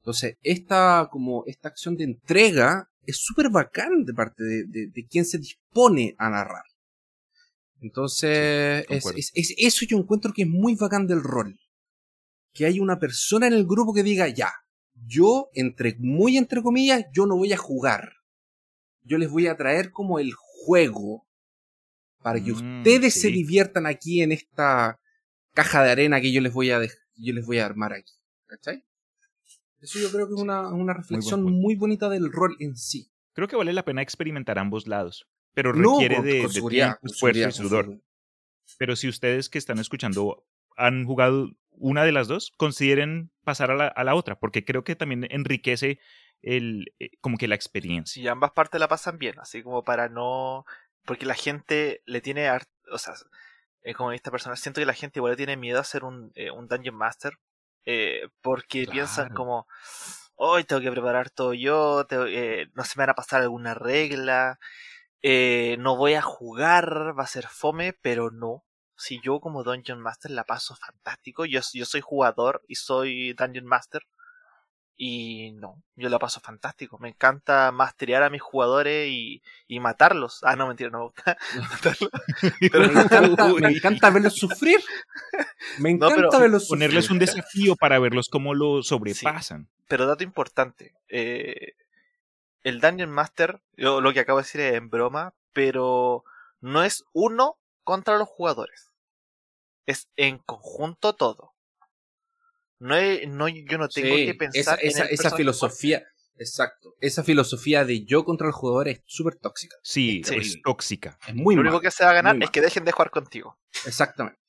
Entonces, 0.00 0.36
esta, 0.42 1.08
como, 1.10 1.44
esta 1.46 1.68
acción 1.68 1.96
de 1.96 2.04
entrega 2.04 2.88
es 3.06 3.18
súper 3.18 3.50
bacán 3.50 4.04
de 4.04 4.14
parte 4.14 4.42
de, 4.42 4.64
de, 4.66 4.86
de 4.88 5.06
quien 5.06 5.24
se 5.24 5.38
dispone 5.38 6.14
a 6.18 6.30
narrar. 6.30 6.64
Entonces, 7.80 8.84
Sí, 8.88 8.94
es, 8.94 9.02
concuerdo. 9.02 9.18
es- 9.18 9.30
es- 9.34 9.54
eso 9.58 9.86
yo 9.86 9.98
encuentro 9.98 10.32
que 10.32 10.42
es 10.42 10.48
muy 10.48 10.74
bacán 10.74 11.06
del 11.06 11.22
rol. 11.22 11.58
Que 12.52 12.66
hay 12.66 12.80
una 12.80 12.98
persona 12.98 13.46
en 13.46 13.52
el 13.54 13.66
grupo 13.66 13.94
que 13.94 14.02
diga, 14.02 14.28
ya, 14.28 14.52
yo, 15.06 15.48
entre, 15.54 15.96
muy 15.98 16.36
entre 16.36 16.62
comillas, 16.62 17.04
yo 17.12 17.26
no 17.26 17.36
voy 17.36 17.52
a 17.52 17.56
jugar. 17.56 18.12
Yo 19.02 19.16
les 19.18 19.30
voy 19.30 19.46
a 19.46 19.56
traer 19.56 19.92
como 19.92 20.18
el 20.18 20.32
juego 20.34 21.26
para 22.22 22.42
que 22.42 22.52
Mm, 22.52 22.54
ustedes 22.80 23.14
se 23.14 23.28
diviertan 23.34 23.86
aquí 23.86 24.20
en 24.22 24.32
esta 24.32 24.98
caja 25.54 25.82
de 25.84 25.90
arena 25.90 26.20
que 26.20 26.32
yo 26.32 26.40
les 26.42 26.52
voy 26.52 26.70
a, 26.70 26.80
yo 27.16 27.32
les 27.32 27.46
voy 27.46 27.58
a 27.58 27.66
armar 27.66 27.92
aquí. 27.94 28.12
¿Cachai? 28.46 28.84
Eso 29.80 29.98
yo 29.98 30.10
creo 30.10 30.26
que 30.28 30.34
es 30.34 30.40
una, 30.40 30.68
una 30.68 30.92
reflexión 30.94 31.42
muy 31.42 31.74
bonita 31.74 32.08
del 32.08 32.30
rol 32.32 32.56
en 32.60 32.76
sí. 32.76 33.10
Creo 33.32 33.48
que 33.48 33.56
vale 33.56 33.72
la 33.72 33.84
pena 33.84 34.02
experimentar 34.02 34.58
ambos 34.58 34.86
lados, 34.86 35.26
pero 35.54 35.72
No, 35.72 35.92
requiere 35.92 36.16
con- 36.16 36.24
de, 36.26 36.38
con 36.42 36.48
de 36.48 36.52
seguridad, 36.54 36.86
tiempo, 36.98 37.06
esfuerzo 37.06 37.38
y 37.38 37.42
seguridad, 37.42 37.50
sudor. 37.68 37.84
seguridad. 37.84 38.04
Pero 38.78 38.96
si 38.96 39.08
ustedes 39.08 39.48
que 39.48 39.58
están 39.58 39.78
escuchando 39.78 40.44
han 40.76 41.04
jugado 41.04 41.50
una 41.70 42.04
de 42.04 42.12
las 42.12 42.28
dos, 42.28 42.52
consideren 42.56 43.30
pasar 43.44 43.70
a 43.70 43.74
la, 43.74 43.86
a 43.88 44.04
la 44.04 44.14
otra, 44.14 44.38
porque 44.38 44.64
creo 44.64 44.84
que 44.84 44.96
también 44.96 45.26
enriquece 45.30 45.98
el, 46.42 46.92
eh, 46.98 47.10
como 47.20 47.36
que 47.36 47.48
la 47.48 47.54
experiencia. 47.54 48.22
Si 48.22 48.26
ambas 48.28 48.52
partes 48.52 48.80
la 48.80 48.88
pasan 48.88 49.18
bien, 49.18 49.38
así 49.40 49.62
como 49.62 49.82
para 49.84 50.08
no. 50.08 50.64
Porque 51.04 51.24
la 51.26 51.34
gente 51.34 52.02
le 52.06 52.20
tiene. 52.20 52.48
har- 52.48 52.66
O 52.92 52.98
sea, 52.98 53.14
eh, 53.82 53.94
como 53.94 54.12
esta 54.12 54.30
persona, 54.30 54.56
siento 54.56 54.80
que 54.80 54.86
la 54.86 54.92
gente 54.94 55.18
igual 55.18 55.32
le 55.32 55.36
tiene 55.36 55.56
miedo 55.56 55.80
a 55.80 55.84
ser 55.84 56.04
un, 56.04 56.30
eh, 56.34 56.50
un 56.50 56.66
Dungeon 56.68 56.94
Master. 56.94 57.38
Eh, 57.86 58.28
porque 58.42 58.86
piensan 58.86 59.30
como. 59.30 59.66
Hoy 60.36 60.64
tengo 60.64 60.80
que 60.82 60.90
preparar 60.90 61.30
todo 61.30 61.54
yo, 61.54 62.06
tengo- 62.06 62.26
eh, 62.26 62.68
no 62.74 62.84
se 62.84 62.94
me 62.98 63.02
van 63.02 63.10
a 63.10 63.14
pasar 63.14 63.42
alguna 63.42 63.74
regla, 63.74 64.58
eh, 65.22 65.76
no 65.80 65.96
voy 65.96 66.14
a 66.14 66.22
jugar, 66.22 67.18
va 67.18 67.24
a 67.24 67.26
ser 67.26 67.46
fome, 67.48 67.92
pero 68.02 68.30
no. 68.30 68.64
Si 68.96 69.20
yo 69.22 69.40
como 69.40 69.64
Dungeon 69.64 70.00
Master 70.00 70.30
la 70.32 70.44
paso 70.44 70.76
fantástico, 70.76 71.44
yo, 71.46 71.60
yo 71.74 71.84
soy 71.86 72.00
jugador 72.02 72.62
y 72.68 72.76
soy 72.76 73.32
Dungeon 73.34 73.66
Master, 73.66 74.02
y 75.02 75.52
no, 75.52 75.82
yo 75.96 76.10
la 76.10 76.18
paso 76.18 76.40
fantástico. 76.40 76.98
Me 76.98 77.08
encanta 77.08 77.72
masterear 77.72 78.22
a 78.22 78.28
mis 78.28 78.42
jugadores 78.42 79.08
y, 79.08 79.42
y 79.66 79.80
matarlos. 79.80 80.40
Ah, 80.42 80.56
no, 80.56 80.66
mentira, 80.68 80.90
no 80.90 80.98
me 80.98 81.04
gusta 81.06 81.38
matarlos. 81.70 82.10
Me 82.60 83.00
encanta, 83.00 83.46
me 83.48 83.68
encanta 83.70 84.10
verlos 84.10 84.34
sufrir. 84.34 84.78
Me 85.78 85.94
No, 85.94 86.08
encanta 86.08 86.14
pero 86.16 86.40
verlos 86.42 86.64
sufrir. 86.64 86.80
Ponerles 86.80 87.10
un 87.10 87.18
desafío 87.18 87.76
para 87.76 87.98
verlos 87.98 88.28
cómo 88.28 88.52
lo 88.52 88.82
sobrepasan. 88.82 89.70
Pero 89.88 90.04
dato 90.04 90.22
importante, 90.22 90.92
eh, 91.08 91.72
el 92.62 92.82
Dungeon 92.82 93.10
Master, 93.10 93.62
yo 93.78 94.02
lo 94.02 94.12
que 94.12 94.20
acabo 94.20 94.40
de 94.40 94.42
decir 94.44 94.60
es 94.60 94.74
en 94.74 94.90
broma, 94.90 95.32
pero 95.54 96.24
no 96.60 96.84
es 96.84 97.04
uno 97.14 97.56
contra 97.84 98.18
los 98.18 98.28
jugadores. 98.28 98.90
Es 99.86 100.10
en 100.16 100.36
conjunto 100.36 101.14
todo. 101.14 101.49
No, 102.80 102.96
es- 102.96 103.28
no 103.28 103.46
yo 103.48 103.78
no 103.78 103.88
tengo 103.88 104.16
Sí, 104.16 104.26
que 104.26 104.34
pensar 104.34 104.60
esa, 104.60 104.74
esa, 104.74 104.80
en 104.80 104.86
el 104.86 104.90
esa 105.14 105.22
personaje 105.22 105.36
filosofía, 105.36 106.02
exacto. 106.36 106.94
Esa 107.00 107.22
filosofía 107.22 107.84
de 107.84 108.04
yo 108.04 108.24
contra 108.24 108.46
el 108.46 108.52
jugador 108.52 108.88
es 108.88 109.02
súper 109.06 109.36
tóxica. 109.36 109.76
Sí, 109.82 110.22
Sí. 110.24 110.34
es 110.36 110.62
tóxica. 110.62 111.18
Es 111.28 111.34
muy 111.34 111.54
Lo 111.54 111.60
único 111.60 111.80
que 111.80 111.90
se 111.90 112.02
va 112.04 112.10
a 112.10 112.14
ganar 112.14 112.36
es 112.42 112.50
que 112.50 112.60
dejen 112.60 112.84
de 112.84 112.92
jugar 112.92 113.10
contigo. 113.10 113.58
Exactamente. 113.86 114.40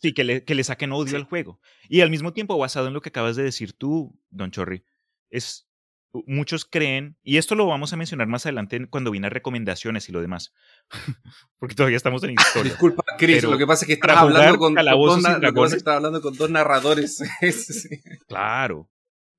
Sí, 0.00 0.12
que 0.12 0.24
le, 0.24 0.44
que 0.44 0.54
le 0.54 0.64
saquen 0.64 0.92
odio 0.92 1.10
Sí. 1.10 1.16
al 1.16 1.24
juego. 1.24 1.60
Y 1.88 2.00
al 2.02 2.10
mismo 2.10 2.32
tiempo, 2.32 2.56
basado 2.58 2.86
en 2.88 2.94
lo 2.94 3.00
que 3.00 3.08
acabas 3.08 3.36
de 3.36 3.42
decir 3.42 3.72
tú, 3.72 4.18
Don 4.30 4.50
Chorri, 4.50 4.84
es 5.30 5.66
muchos 6.26 6.64
creen, 6.64 7.16
y 7.22 7.38
esto 7.38 7.54
lo 7.54 7.66
vamos 7.66 7.92
a 7.92 7.96
mencionar 7.96 8.26
más 8.28 8.46
adelante 8.46 8.86
cuando 8.88 9.10
vienen 9.10 9.30
recomendaciones 9.30 10.08
y 10.08 10.12
lo 10.12 10.20
demás, 10.20 10.52
porque 11.58 11.74
todavía 11.74 11.96
estamos 11.96 12.22
en 12.24 12.30
historia. 12.38 12.70
Disculpa, 12.72 13.02
Chris, 13.18 13.36
Pero 13.38 13.50
lo 13.50 13.58
que 13.58 13.66
pasa 13.66 13.84
es 13.84 13.86
que 13.88 13.92
estás 13.94 14.16
hablando 14.16 14.58
con, 14.58 14.74
dos, 14.74 15.18
y 15.18 15.22
na- 15.22 15.38
lo 15.38 15.40
que 15.40 15.46
pasa 15.46 15.46
es 15.46 15.54
Dragones- 15.54 15.70
que 15.70 15.76
estás 15.76 15.96
hablando 15.96 16.20
con 16.22 16.36
dos 16.36 16.50
narradores. 16.50 17.22
Claro. 18.28 18.90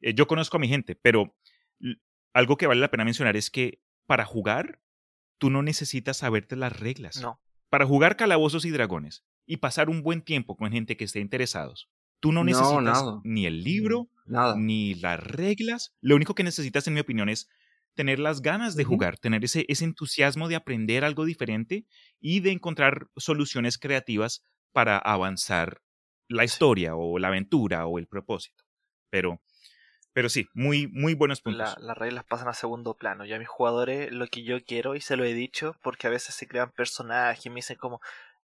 Eh, 0.02 0.14
yo 0.14 0.28
conozco 0.28 0.58
a 0.58 0.60
mi 0.60 0.68
gente, 0.68 0.96
pero 0.96 1.36
algo 2.34 2.58
que 2.58 2.68
vale 2.68 2.82
la 2.82 2.92
pena 2.92 3.06
mencionar 3.06 3.36
es 3.38 3.50
que 3.50 3.82
para 4.06 4.26
jugar, 4.26 4.80
tú 5.38 5.50
no 5.50 5.64
necesitas 5.64 6.18
saberte 6.18 6.56
las 6.56 6.78
reglas. 6.80 7.22
No. 7.22 7.40
Para 7.70 7.86
jugar 7.86 8.16
calabozos 8.18 8.66
y 8.66 8.70
dragones 8.72 9.26
y 9.46 9.58
pasar 9.58 9.90
un 9.90 10.02
buen 10.04 10.22
tiempo 10.22 10.56
con 10.58 10.72
gente 10.72 10.98
que 10.98 11.04
esté 11.06 11.20
interesados, 11.20 11.90
tú 12.26 12.32
no 12.32 12.44
necesitas 12.44 13.04
ni 13.24 13.46
el 13.46 13.64
libro, 13.64 14.10
Nada. 14.26 14.56
ni 14.58 14.96
las 14.96 15.20
reglas. 15.20 15.94
Lo 16.02 16.16
único 16.16 16.34
que 16.34 16.44
necesitas, 16.44 16.88
en 16.88 16.96
mi 16.96 17.00
opinión, 17.00 17.30
es 17.30 17.48
tener 17.94 18.18
las 18.18 18.42
ganas 18.42 18.76
de 18.76 18.84
jugar, 18.84 19.20
tener 19.20 19.46
ese, 19.46 19.66
ese 19.68 19.86
entusiasmo 19.86 20.48
de 20.48 20.56
aprender 20.56 21.06
algo 21.06 21.24
diferente 21.24 21.86
y 22.20 22.40
de 22.40 22.52
encontrar 22.52 23.10
soluciones 23.16 23.78
creativas 23.78 24.42
para 24.72 24.98
avanzar 24.98 25.82
la 26.28 26.44
historia 26.44 26.96
o 26.96 27.20
la 27.20 27.28
aventura 27.28 27.86
o 27.86 28.00
el 28.00 28.08
propósito. 28.08 28.64
Pero, 29.12 29.40
pero 30.14 30.30
sí, 30.30 30.48
muy, 30.54 30.88
muy 30.88 31.14
buenos 31.14 31.42
puntos. 31.42 31.76
La- 31.78 31.86
las 31.88 31.98
reglas 31.98 32.24
pasan 32.26 32.48
a 32.48 32.54
segundo 32.54 32.96
plano. 32.96 33.26
Yo 33.26 33.36
a 33.36 33.40
mis 33.40 33.48
jugadores 33.48 34.12
lo 34.12 34.28
que 34.28 34.44
yo 34.44 34.64
quiero, 34.64 34.96
y 34.96 35.02
se 35.02 35.16
lo 35.18 35.26
he 35.26 35.34
dicho, 35.36 35.76
porque 35.84 36.08
a 36.08 36.10
veces 36.10 36.34
se 36.36 36.48
crean 36.48 36.72
personajes 36.72 37.46
y 37.46 37.50
me 37.50 37.58
dicen 37.58 37.78
como, 37.78 38.02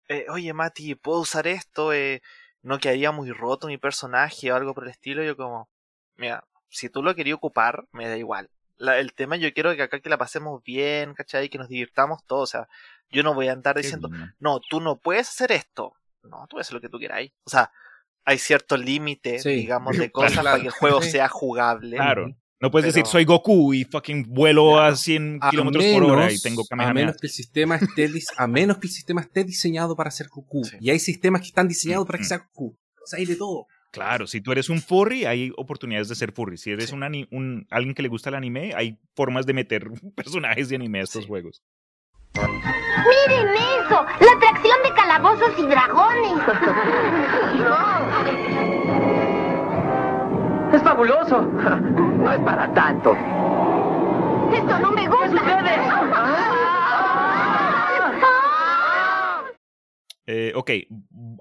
eh, 0.08 0.26
oye 0.30 0.52
Mati, 0.52 0.96
¿puedo 0.96 1.20
usar 1.20 1.46
esto? 1.46 1.92
Eh, 1.92 2.22
¿No 2.62 2.78
quedaría 2.78 3.10
muy 3.12 3.30
roto 3.32 3.66
mi 3.66 3.78
personaje 3.78 4.52
o 4.52 4.56
algo 4.56 4.74
por 4.74 4.84
el 4.84 4.90
estilo? 4.90 5.22
Yo 5.24 5.36
como, 5.36 5.68
mira, 6.16 6.44
si 6.68 6.88
tú 6.88 7.02
lo 7.02 7.14
querías 7.14 7.36
ocupar, 7.36 7.86
me 7.92 8.08
da 8.08 8.16
igual. 8.16 8.50
La- 8.76 8.98
el 8.98 9.12
tema 9.12 9.36
yo 9.36 9.52
quiero 9.52 9.74
que 9.74 9.82
acá 9.82 10.00
que 10.00 10.08
la 10.10 10.18
pasemos 10.18 10.62
bien, 10.62 11.14
¿cachai? 11.14 11.48
Que 11.48 11.58
nos 11.58 11.68
divirtamos 11.68 12.24
todos. 12.26 12.42
O 12.42 12.46
sea, 12.52 12.68
yo 13.10 13.22
no 13.22 13.34
voy 13.34 13.48
a 13.48 13.52
andar 13.52 13.76
diciendo, 13.76 14.08
no, 14.38 14.60
tú 14.60 14.80
no 14.80 14.96
puedes 14.96 15.28
hacer 15.28 15.52
esto. 15.52 15.94
No, 16.22 16.42
tú 16.48 16.56
puedes 16.56 16.66
hacer 16.68 16.74
lo 16.74 16.80
que 16.80 16.88
tú 16.88 16.98
quieras. 16.98 17.20
O 17.44 17.50
sea, 17.50 17.70
hay 18.24 18.38
cierto 18.38 18.76
límite, 18.76 19.38
Sí. 19.38 19.50
digamos, 19.50 19.92
de 19.98 20.10
Claro, 20.12 20.28
cosas 20.28 20.44
para 20.44 20.60
que 20.60 20.66
el 20.66 20.72
juego 20.72 21.02
Sí. 21.02 21.10
sea 21.12 21.28
jugable. 21.28 21.96
Claro. 21.96 22.34
No 22.60 22.70
puedes 22.70 22.92
decir 22.92 23.06
soy 23.06 23.24
Goku 23.24 23.72
y 23.72 23.84
fucking 23.84 24.26
vuelo 24.28 24.72
Claro. 24.72 24.92
a 24.92 24.96
100 24.96 25.38
A 25.40 25.50
kilómetros 25.50 25.84
por 25.86 26.04
hora 26.04 26.30
y 26.30 26.38
tengo 26.38 26.62
a 26.62 26.66
Kamehameha. 26.68 27.06
menos 27.06 27.16
que 27.20 27.26
el 27.26 27.32
sistema 27.32 27.76
esté 27.76 28.10
a 28.36 28.46
menos 28.46 28.76
que 28.78 28.86
el 28.86 28.92
sistema 28.92 29.22
esté 29.22 29.44
diseñado 29.44 29.96
para 29.96 30.10
ser 30.10 30.28
Goku. 30.28 30.64
Sí. 30.64 30.76
Y 30.80 30.90
hay 30.90 30.98
sistemas 30.98 31.40
que 31.40 31.46
están 31.48 31.68
diseñados 31.68 32.06
para 32.06 32.18
que 32.18 32.24
Mm, 32.24 32.28
sea 32.28 32.38
Goku. 32.38 32.76
O 33.02 33.06
sea, 33.06 33.18
hay 33.18 33.24
de 33.26 33.36
todo. 33.36 33.66
Claro, 33.92 34.26
si 34.26 34.40
tú 34.42 34.52
eres 34.52 34.68
un 34.68 34.80
furry, 34.80 35.24
hay 35.24 35.50
oportunidades 35.56 36.08
de 36.08 36.14
ser 36.14 36.32
furry. 36.32 36.58
Si 36.58 36.70
eres 36.70 36.90
Sí. 36.90 36.94
un, 36.94 37.02
un- 37.32 37.66
alguien 37.70 37.94
que 37.94 38.02
le 38.02 38.08
gusta 38.08 38.28
el 38.28 38.34
anime, 38.36 38.72
hay 38.76 38.98
formas 39.16 39.46
de 39.46 39.54
meter 39.54 39.84
personajes 40.14 40.68
de 40.68 40.76
anime 40.76 41.00
a 41.00 41.04
estos 41.04 41.22
Sí. 41.24 41.28
juegos. 41.28 41.62
¡Miren 42.34 43.48
eso! 43.54 44.04
¡La 44.20 44.32
atracción 44.36 44.78
de 44.84 44.94
calabozos 44.94 45.52
y 45.58 45.62
dragones! 45.66 46.32
¡Es 50.72 50.82
fabuloso! 50.82 51.42
No 51.42 52.32
es 52.32 52.40
para 52.40 52.72
tanto. 52.72 53.12
¡Esto 54.52 54.78
no 54.78 54.92
me 54.92 55.08
gusta! 55.08 55.40
Eh, 60.26 60.52
ok, 60.54 60.70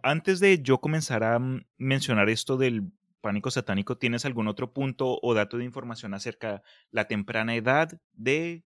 antes 0.01 0.39
de 0.39 0.63
yo 0.63 0.79
comenzar 0.79 1.23
a 1.23 1.39
mencionar 1.77 2.29
esto 2.29 2.57
del 2.57 2.91
pánico 3.21 3.51
satánico, 3.51 3.97
¿tienes 3.97 4.25
algún 4.25 4.47
otro 4.47 4.73
punto 4.73 5.19
o 5.21 5.33
dato 5.35 5.57
de 5.57 5.65
información 5.65 6.13
acerca 6.15 6.53
de 6.53 6.61
la 6.91 7.05
temprana 7.05 7.55
edad 7.55 7.89
de 8.13 8.63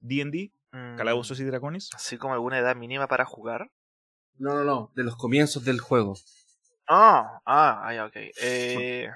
D&D, 0.00 0.52
Mm, 0.74 0.96
Calabozos 0.96 1.38
y 1.38 1.44
Dragones? 1.44 1.90
Así 1.94 2.18
como 2.18 2.34
alguna 2.34 2.58
edad 2.58 2.74
mínima 2.74 3.06
para 3.06 3.24
jugar. 3.24 3.70
No, 4.38 4.54
no, 4.54 4.64
no. 4.64 4.92
De 4.96 5.04
los 5.04 5.14
comienzos 5.14 5.64
del 5.64 5.80
juego. 5.80 6.14
Ah, 6.88 7.40
ah, 7.46 7.80
ah, 7.84 7.94
ya, 7.94 8.06
ok. 8.06 8.16
Eh, 8.42 9.08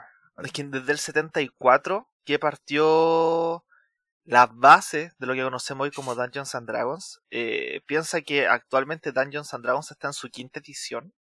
es 0.45 0.53
que 0.53 0.65
desde 0.65 0.93
el 0.93 0.99
74 0.99 2.09
que 2.25 2.39
partió 2.39 3.65
las 4.29 4.55
bases 4.55 5.17
de 5.19 5.27
lo 5.27 5.33
que 5.33 5.43
conocemos 5.43 5.87
hoy 5.87 5.91
como 5.91 6.15
Dungeons 6.15 6.55
and 6.55 6.67
Dragons. 6.69 7.23
Eh, 7.31 7.81
piensa 7.87 8.21
que 8.21 8.47
actualmente 8.47 9.11
Dungeons 9.11 9.55
and 9.55 9.65
Dragons 9.65 9.91
está 9.91 10.09
en 10.09 10.13
su 10.13 10.29
quinta 10.29 10.61
edición. 10.61 11.15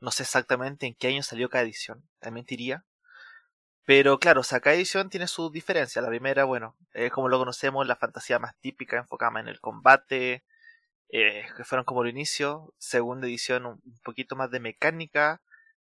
No 0.00 0.12
sé 0.12 0.22
exactamente 0.22 0.86
en 0.86 0.94
qué 0.94 1.08
año 1.08 1.24
salió 1.24 1.50
cada 1.50 1.64
edición, 1.64 2.08
también 2.20 2.42
mentiría. 2.42 2.84
Pero 3.84 4.18
claro, 4.20 4.42
o 4.42 4.44
sea, 4.44 4.60
cada 4.60 4.76
edición 4.76 5.10
tiene 5.10 5.26
sus 5.26 5.50
diferencias. 5.50 6.02
La 6.02 6.08
primera, 6.08 6.44
bueno, 6.44 6.76
es 6.92 7.10
como 7.10 7.28
lo 7.28 7.38
conocemos, 7.38 7.86
la 7.88 7.96
fantasía 7.96 8.38
más 8.38 8.54
típica, 8.60 8.98
enfocada 8.98 9.40
en 9.40 9.48
el 9.48 9.60
combate, 9.60 10.44
eh, 11.08 11.44
que 11.56 11.64
fueron 11.64 11.84
como 11.84 12.04
el 12.04 12.10
inicio. 12.10 12.72
Segunda 12.78 13.26
edición, 13.26 13.66
un 13.66 14.00
poquito 14.04 14.36
más 14.36 14.50
de 14.52 14.60
mecánica. 14.60 15.42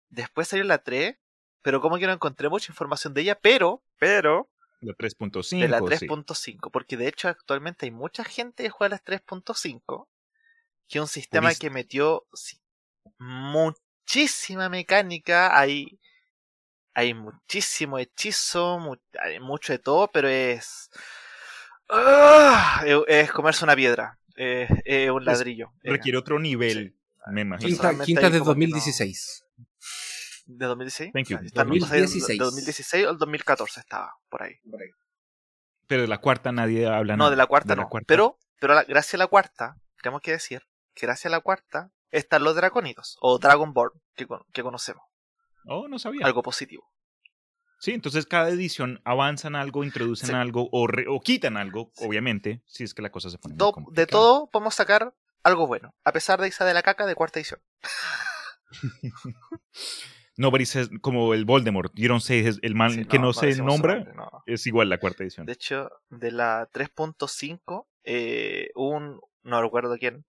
Después 0.09 0.47
salió 0.47 0.65
la 0.65 0.83
3, 0.83 1.17
pero 1.61 1.81
como 1.81 1.97
que 1.97 2.07
no 2.07 2.13
encontré 2.13 2.49
mucha 2.49 2.71
información 2.71 3.13
de 3.13 3.21
ella, 3.21 3.35
pero, 3.39 3.81
pero, 3.97 4.47
La 4.81 4.93
3.5. 4.93 5.59
de 5.59 5.67
la 5.67 5.79
sí. 5.79 6.07
3.5, 6.07 6.71
porque 6.71 6.97
de 6.97 7.07
hecho 7.07 7.27
actualmente 7.27 7.85
hay 7.85 7.91
mucha 7.91 8.23
gente 8.23 8.63
que 8.63 8.69
juega 8.69 8.91
las 8.95 9.03
3.5, 9.03 10.07
que 10.87 10.97
es 10.99 11.01
un 11.01 11.07
sistema 11.07 11.47
Purista. 11.49 11.61
que 11.61 11.69
metió 11.69 12.25
sí, 12.33 12.57
muchísima 13.19 14.69
mecánica, 14.69 15.57
hay, 15.59 15.99
hay 16.93 17.13
muchísimo 17.13 17.97
hechizo, 17.99 18.79
mu- 18.79 18.95
hay 19.19 19.39
mucho 19.39 19.73
de 19.73 19.79
todo, 19.79 20.09
pero 20.11 20.27
es... 20.27 20.89
¡Ah! 21.89 22.83
es, 22.85 22.97
es 23.07 23.31
comerse 23.31 23.63
una 23.63 23.75
piedra, 23.75 24.17
es, 24.35 24.69
es 24.85 25.09
un 25.09 25.25
ladrillo. 25.25 25.71
Requiere 25.83 26.17
otro 26.17 26.39
nivel, 26.39 26.95
me 27.31 27.41
imagino. 27.41 27.69
Quinta, 27.69 28.05
quinta 28.05 28.29
de 28.29 28.39
como 28.39 28.53
que 28.55 28.67
no. 28.67 28.75
2016. 28.75 29.43
¿De 30.51 30.65
2016? 30.65 31.13
Thank 31.13 31.27
you. 31.27 31.37
Ah, 31.37 31.41
está- 31.45 31.63
no 31.63 31.73
sé, 31.75 31.79
2016. 31.79 32.39
De 32.39 32.43
2016 32.45 33.05
o 33.05 33.09
el 33.11 33.17
2014 33.19 33.79
estaba, 33.81 34.13
por 34.29 34.41
ahí. 34.41 34.55
Pero 35.87 36.01
de 36.01 36.07
la 36.07 36.17
cuarta 36.17 36.51
nadie 36.51 36.87
habla 36.87 37.13
No, 37.13 37.25
nada. 37.25 37.29
de 37.31 37.35
la 37.37 37.45
cuarta 37.45 37.75
no. 37.75 37.87
cuarta. 37.87 38.07
Pero, 38.07 38.37
pero 38.59 38.73
la- 38.73 38.83
gracias 38.83 39.13
a 39.13 39.17
la 39.17 39.27
cuarta, 39.27 39.75
tenemos 40.01 40.21
que 40.21 40.31
decir 40.31 40.63
que 40.95 41.05
gracias 41.05 41.27
a 41.27 41.35
la 41.35 41.41
cuarta 41.41 41.91
están 42.09 42.43
los 42.43 42.55
draconitos, 42.55 43.17
o 43.21 43.37
Dragonborn, 43.37 44.01
que, 44.15 44.27
que 44.51 44.63
conocemos. 44.63 45.03
Oh, 45.65 45.87
no 45.87 45.99
sabía. 45.99 46.25
Algo 46.25 46.41
positivo. 46.41 46.89
Sí, 47.79 47.91
entonces 47.91 48.25
cada 48.25 48.49
edición 48.49 49.01
avanzan 49.05 49.55
algo, 49.55 49.83
introducen 49.83 50.29
Sí. 50.29 50.35
algo 50.35 50.67
o, 50.71 50.87
re- 50.87 51.05
o 51.07 51.19
quitan 51.21 51.57
algo, 51.57 51.91
Sí. 51.93 52.05
obviamente, 52.07 52.63
si 52.65 52.83
es 52.83 52.93
que 52.95 53.03
la 53.03 53.11
cosa 53.11 53.29
se 53.29 53.37
pone 53.37 53.53
muy 53.53 53.57
To- 53.59 53.75
de 53.91 54.07
todo 54.07 54.49
podemos 54.49 54.73
sacar 54.73 55.13
algo 55.43 55.67
bueno, 55.67 55.93
a 56.03 56.11
pesar 56.11 56.41
de 56.41 56.47
Isa 56.47 56.65
de 56.65 56.73
la 56.73 56.81
caca 56.81 57.05
de 57.05 57.13
cuarta 57.15 57.39
edición. 57.39 57.61
Nobody 60.39 60.65
says, 60.65 60.89
como 61.01 61.33
el 61.33 61.43
Voldemort, 61.43 61.91
you 61.95 62.07
don't 62.07 62.21
say 62.21 62.45
el 62.61 62.73
man 62.73 62.91
Sí, 62.93 63.05
que 63.05 63.19
no, 63.19 63.33
se 63.33 63.53
nombra, 63.57 63.95
nombre, 63.95 64.13
no. 64.15 64.29
es 64.45 64.65
igual 64.67 64.87
la 64.87 64.97
cuarta 64.97 65.23
edición. 65.23 65.45
De 65.45 65.51
hecho, 65.51 65.89
de 66.09 66.31
la 66.31 66.69
3.5, 66.71 67.85
eh, 68.05 68.69
un, 68.75 69.19
no 69.43 69.61
recuerdo 69.61 69.97
quién, 69.97 70.23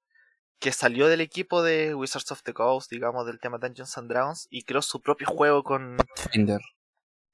que 0.58 0.72
salió 0.72 1.06
del 1.06 1.20
equipo 1.20 1.62
de 1.62 1.94
Wizards 1.94 2.32
of 2.32 2.42
the 2.42 2.52
Coast, 2.52 2.90
digamos, 2.90 3.24
del 3.24 3.38
tema 3.38 3.58
Dungeons 3.58 3.96
and 3.98 4.10
Dragons, 4.10 4.48
y 4.50 4.64
creó 4.64 4.82
su 4.82 5.00
propio 5.00 5.28
juego 5.28 5.62
con 5.62 5.96
Finder. 6.32 6.60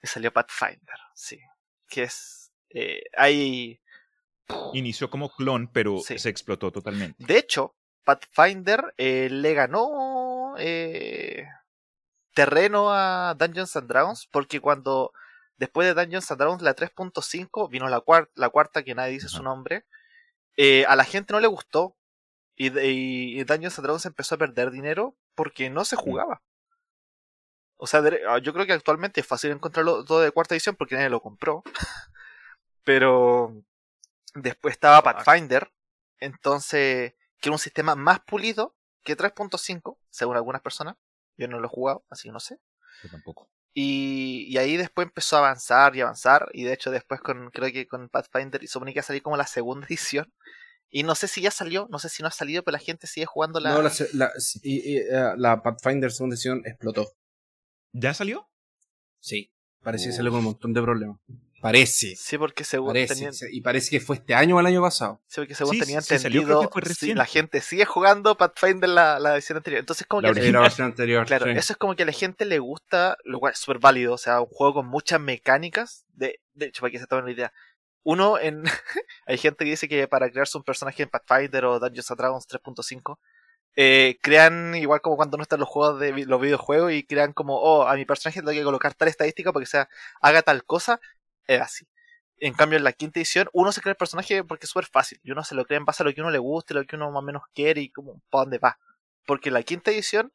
y 0.03 0.07
salió 0.07 0.31
Pathfinder, 0.33 0.99
sí. 1.15 1.39
Que 1.89 2.03
es. 2.03 2.53
Eh, 2.69 3.05
hay. 3.17 3.81
Inició 4.75 5.09
como 5.09 5.31
clon, 5.31 5.69
pero 5.73 5.99
Sí. 6.01 6.19
se 6.19 6.29
explotó 6.29 6.71
totalmente. 6.71 7.25
De 7.25 7.39
hecho, 7.39 7.75
Pathfinder 8.05 8.93
eh, 8.99 9.29
le 9.31 9.55
ganó 9.55 10.55
eh, 10.59 11.47
terreno 12.37 12.93
a 12.93 13.35
Dungeons 13.35 13.75
and 13.77 13.89
Dragons 13.89 14.29
porque 14.31 14.61
cuando 14.61 15.11
después 15.57 15.89
de 15.89 15.95
Dungeons 15.95 16.31
and 16.31 16.39
Dragons 16.39 16.63
la 16.63 16.77
3.5 16.77 17.71
vino 17.71 17.89
la, 17.89 18.01
cuar- 18.01 18.29
la 18.35 18.51
cuarta 18.51 18.85
que 18.85 18.95
nadie 18.95 19.15
dice 19.15 19.29
su 19.29 19.43
nombre, 19.43 19.87
eh, 20.59 20.85
a 20.87 20.97
la 20.97 21.05
gente 21.05 21.33
no 21.33 21.41
le 21.41 21.47
gustó 21.47 21.97
y, 22.55 23.43
Dungeons 23.45 23.79
and 23.79 23.85
Dragons 23.87 24.07
empezó 24.07 24.35
a 24.35 24.39
perder 24.39 24.71
dinero 24.71 25.17
porque 25.35 25.71
no 25.71 25.85
se 25.87 25.97
jugaba. 25.97 26.43
O 27.79 27.87
sea, 27.87 28.03
ah, 28.29 28.39
yo 28.39 28.53
creo 28.53 28.67
que 28.67 28.73
actualmente 28.75 29.21
es 29.21 29.27
fácil 29.27 29.51
encontrarlo 29.51 30.05
todo 30.05 30.21
de 30.21 30.31
cuarta 30.31 30.55
edición 30.55 30.77
porque 30.77 30.95
nadie 30.95 31.11
lo 31.11 31.21
compró. 31.21 31.63
Pero 32.85 33.63
después 34.35 34.73
estaba 34.73 35.03
Pathfinder, 35.03 35.73
entonces, 36.21 37.15
que 37.41 37.49
era 37.49 37.53
un 37.53 37.59
sistema 37.59 37.95
más 37.95 38.21
pulido 38.21 38.75
que 39.05 39.17
3.5, 39.17 39.99
según 40.11 40.37
algunas 40.37 40.63
personas. 40.63 40.97
Yo 41.37 41.49
no 41.49 41.59
lo 41.61 41.67
he 41.67 41.71
jugado, 41.71 42.05
así 42.11 42.29
que 42.29 42.33
no 42.33 42.41
sé. 42.41 42.59
Yo 43.03 43.11
tampoco. 43.11 43.51
Y, 43.75 44.47
y 44.49 44.57
ahí 44.57 44.77
después 44.79 45.07
empezó 45.07 45.37
a 45.37 45.41
avanzar 45.41 45.95
y 45.97 46.01
avanzar. 46.01 46.49
Y 46.53 46.65
de 46.65 46.73
hecho, 46.73 46.91
después 46.91 47.21
con 47.21 47.51
creo 47.51 47.71
que 47.73 47.87
con 47.87 48.09
Pathfinder 48.09 48.63
y 48.63 48.67
supone 48.69 48.93
que 48.93 48.99
iba 48.99 49.03
a 49.03 49.07
salir 49.07 49.23
como 49.23 49.37
la 49.37 49.47
segunda 49.47 49.87
edición. 49.91 50.33
Y 50.89 51.03
no 51.03 51.15
sé 51.15 51.29
si 51.29 51.43
ya 51.43 51.51
salió, 51.51 51.89
no 51.91 51.99
sé 51.99 52.09
si 52.09 52.23
no 52.23 52.29
ha 52.29 52.33
salido, 52.33 52.63
pero 52.63 52.73
la 52.73 52.79
gente 52.83 53.07
sigue 53.07 53.27
jugando 53.27 53.61
la. 53.61 53.71
No, 53.75 53.83
la, 53.83 53.93
y- 54.63 54.93
y, 54.93 54.97
eh, 54.99 55.33
la 55.37 55.63
Pathfinder 55.63 56.11
segunda 56.13 56.35
edición 56.35 56.63
explotó. 56.65 57.11
¿Ya 57.93 58.15
salió? 58.15 58.49
Sí. 59.21 59.53
Parece 59.83 60.05
que 60.05 60.11
Uf. 60.11 60.17
salió 60.17 60.31
con 60.31 60.39
un 60.39 60.45
montón 60.47 60.73
de 60.73 60.83
problemas. 60.83 61.19
Parece. 61.61 62.15
Sí, 62.17 62.39
porque 62.39 62.65
según 62.65 62.89
Parece. 62.89 63.15
tenían, 63.15 63.33
Y 63.51 63.61
parece 63.61 63.91
que 63.91 64.01
fue 64.01 64.17
este 64.17 64.35
año 64.35 64.57
o 64.57 64.61
el 64.61 64.67
año 64.67 64.83
pasado. 64.83 65.21
sí, 65.27 65.41
porque 65.41 65.55
según 65.55 65.75
Sí, 65.75 65.81
tenía 65.81 66.01
sí, 66.01 66.15
entendido, 66.15 66.71
sí, 66.95 67.15
la 67.15 67.25
gente 67.25 67.61
sigue 67.61 67.85
jugando 67.85 68.37
Pathfinder 68.37 68.89
la, 68.89 69.19
la 69.19 69.35
edición 69.35 69.57
anterior. 69.57 69.81
Entonces, 69.81 70.07
como 70.07 70.23
La 70.23 70.33
que 70.33 70.53
la 70.53 70.61
versión 70.61 70.87
anterior. 70.89 71.27
Claro, 71.27 71.47
sí. 71.47 71.53
eso 71.53 71.73
es 71.73 71.77
como 71.77 71.97
que 71.97 72.03
a 72.03 72.07
la 72.07 72.13
gente 72.13 72.45
le 72.45 72.59
gusta, 72.59 73.17
lo 73.25 73.41
cual 73.41 73.55
es 73.55 73.59
súper 73.59 73.79
válido, 73.79 74.15
o 74.15 74.19
sea, 74.19 74.41
un 74.41 74.47
juego 74.49 74.75
con 74.75 74.87
muchas 74.87 75.21
mecánicas. 75.21 76.05
De, 76.13 76.41
de 76.55 76.67
hecho, 76.67 76.83
para 76.83 76.91
que 76.91 76.99
se 76.99 77.07
tomen 77.07 77.25
una 77.25 77.33
idea. 77.33 77.53
Uno, 78.03 78.39
en 78.39 78.63
hay 79.27 79.39
gente 79.39 79.65
que 79.65 79.71
dice 79.71 79.89
que 79.89 80.07
para 80.09 80.31
crearse 80.31 80.57
un 80.59 80.65
personaje 80.65 81.03
en 81.03 81.09
Pathfinder 81.09 81.65
o 81.65 81.81
Dungeons 81.81 82.11
and 82.11 82.19
Dragons 82.21 82.47
3.5, 82.49 83.19
eh, 83.79 84.17
crean 84.23 84.75
igual 84.75 85.01
como 85.03 85.17
cuando 85.17 85.37
no 85.37 85.43
están 85.43 85.61
los 85.61 85.69
juegos 85.69 86.01
de 86.01 86.25
los 86.25 86.41
videojuegos 86.41 86.93
y 86.93 87.05
crean 87.05 87.33
como, 87.33 87.57
oh, 87.59 87.87
a 87.87 87.95
mi 87.95 88.05
personaje 88.07 88.41
le 88.41 88.47
tengo 88.47 88.61
que 88.61 88.65
colocar 88.65 88.95
tal 88.95 89.09
estadística 89.09 89.53
para 89.53 89.63
que 89.65 89.71
sea, 89.71 89.89
haga 90.23 90.41
tal 90.43 90.65
cosa, 90.65 90.99
es 91.47 91.61
así. 91.61 91.87
En 92.39 92.53
cambio, 92.55 92.77
en 92.77 92.85
la 92.85 92.93
quinta 92.93 93.19
edición, 93.19 93.49
uno 93.53 93.73
se 93.73 93.81
crea 93.81 93.93
el 93.93 93.97
personaje 93.97 94.45
porque 94.45 94.67
es 94.67 94.71
súper 94.71 94.87
fácil. 94.87 95.21
Y 95.23 95.31
uno 95.31 95.43
se 95.43 95.55
lo 95.55 95.65
crea 95.65 95.79
en 95.79 95.85
base 95.87 96.03
a 96.03 96.07
lo 96.07 96.13
que 96.13 96.21
uno 96.21 96.31
le 96.31 96.39
guste, 96.39 96.75
lo 96.75 96.85
que 96.85 96.97
uno 96.97 97.11
más 97.11 97.23
o 97.23 97.23
menos 97.23 97.43
quiere 97.55 97.81
y 97.81 97.91
como 97.91 98.21
para 98.31 98.45
dónde 98.45 98.59
va. 98.59 98.79
Porque 99.27 99.49
en 99.49 99.55
la 99.55 99.63
quinta 99.63 99.91
edición, 99.91 100.33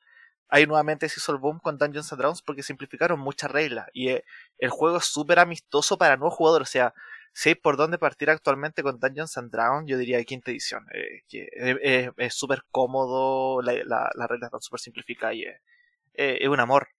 ahí 0.49 0.65
nuevamente 0.67 1.07
se 1.09 1.19
hizo 1.19 1.31
el 1.31 1.37
boom 1.39 1.59
con 1.59 1.77
Dungeons 1.77 2.11
and 2.11 2.19
Dragons 2.19 2.41
porque 2.41 2.63
simplificaron 2.63 3.19
muchas 3.19 3.51
reglas. 3.51 3.87
Y 3.93 4.09
eh, 4.09 4.25
el 4.57 4.69
juego 4.69 4.97
es 4.97 5.05
súper 5.05 5.39
amistoso 5.39 5.97
para 5.97 6.17
nuevos 6.17 6.35
jugadores. 6.35 6.69
O 6.69 6.71
sea, 6.71 6.93
si 7.33 7.49
hay 7.49 7.55
por 7.55 7.77
dónde 7.77 7.97
partir 7.99 8.29
actualmente 8.29 8.83
con 8.83 8.99
Dungeons 8.99 9.37
and 9.37 9.51
Dragons, 9.51 9.89
yo 9.89 9.97
diría 9.97 10.23
quinta 10.25 10.51
edición. 10.51 10.87
eh, 10.93 11.23
eh, 11.31 12.11
es 12.17 12.33
súper 12.33 12.63
cómodo, 12.71 13.61
la, 13.61 13.73
la, 13.85 14.09
las 14.15 14.29
reglas 14.29 14.47
están 14.47 14.61
súper 14.61 14.79
simplificadas 14.79 15.35
y 15.35 15.45
es 16.13 16.49
un 16.49 16.59
amor. 16.59 16.89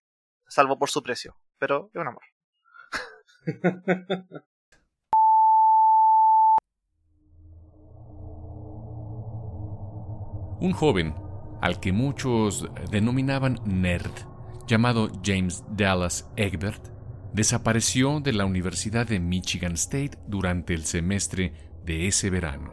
Salvo 0.47 0.79
por 0.79 0.89
su 0.89 1.03
precio. 1.03 1.37
Pero 1.59 1.89
es 1.93 2.01
un 2.01 2.07
amor. 2.07 2.32
Un 10.59 10.71
joven, 10.71 11.13
al 11.61 11.79
que 11.79 11.91
muchos 11.91 12.69
denominaban 12.89 13.59
nerd, 13.65 14.11
llamado 14.65 15.11
James 15.23 15.63
Dallas 15.69 16.29
Egbert, 16.37 16.87
desapareció 17.33 18.21
de 18.21 18.31
la 18.31 18.45
Universidad 18.45 19.07
de 19.07 19.19
Michigan 19.19 19.73
State 19.73 20.17
durante 20.27 20.73
el 20.73 20.85
semestre 20.85 21.53
de 21.83 22.07
ese 22.07 22.29
verano. 22.29 22.71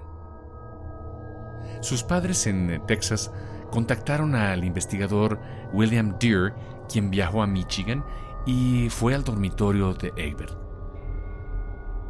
Sus 1.81 2.05
padres 2.05 2.47
en 2.47 2.81
Texas 2.87 3.33
contactaron 3.71 4.35
al 4.37 4.65
investigador 4.65 5.41
William 5.73 6.17
Deere, 6.21 6.53
quien 6.89 7.11
viajó 7.11 7.43
a 7.43 7.47
Michigan 7.47 8.05
y 8.47 8.89
fue 8.91 9.15
al 9.15 9.25
dormitorio 9.25 9.95
de 9.95 10.13
Egbert. 10.17 10.57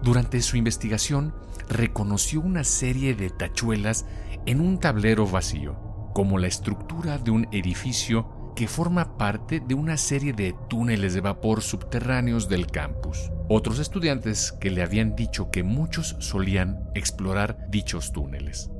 Durante 0.03 0.41
su 0.41 0.57
investigación, 0.57 1.35
reconoció 1.68 2.41
una 2.41 2.64
serie 2.64 3.14
de 3.14 3.31
tachuelas 3.31 4.07
en 4.47 4.61
un 4.61 4.78
tablero 4.78 5.26
vacío, 5.26 5.76
como 6.14 6.39
la 6.39 6.47
estructura 6.47 7.18
de 7.18 7.31
un 7.31 7.47
edificio 7.53 8.53
que 8.57 8.66
forma 8.66 9.16
parte 9.16 9.61
de 9.61 9.74
una 9.74 9.97
serie 9.97 10.33
de 10.33 10.55
túneles 10.68 11.14
de 11.14 11.20
vapor 11.20 11.62
subterráneos 11.62 12.49
del 12.49 12.66
campus. 12.66 13.31
Otros 13.49 13.78
estudiantes 13.78 14.53
que 14.53 14.70
le 14.70 14.83
habían 14.83 15.14
dicho 15.16 15.51
que 15.51 15.62
muchos 15.62 16.16
solían 16.18 16.91
explorar 16.95 17.70
dichos 17.70 18.12
túneles. 18.12 18.70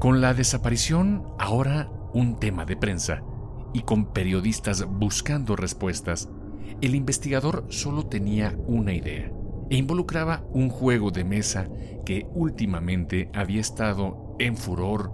Con 0.00 0.20
la 0.20 0.34
desaparición, 0.34 1.24
ahora 1.38 1.88
un 2.12 2.38
tema 2.38 2.64
de 2.64 2.76
prensa, 2.76 3.22
y 3.72 3.82
con 3.82 4.12
periodistas 4.12 4.84
buscando 4.86 5.56
respuestas, 5.56 6.28
el 6.80 6.94
investigador 6.94 7.66
solo 7.68 8.06
tenía 8.06 8.56
una 8.66 8.92
idea, 8.92 9.32
e 9.70 9.76
involucraba 9.76 10.44
un 10.52 10.68
juego 10.68 11.10
de 11.10 11.24
mesa 11.24 11.68
que 12.04 12.26
últimamente 12.34 13.30
había 13.34 13.60
estado 13.60 14.36
en 14.38 14.56
furor, 14.56 15.12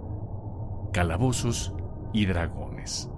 calabozos 0.93 1.73
y 2.13 2.25
dragones. 2.25 3.09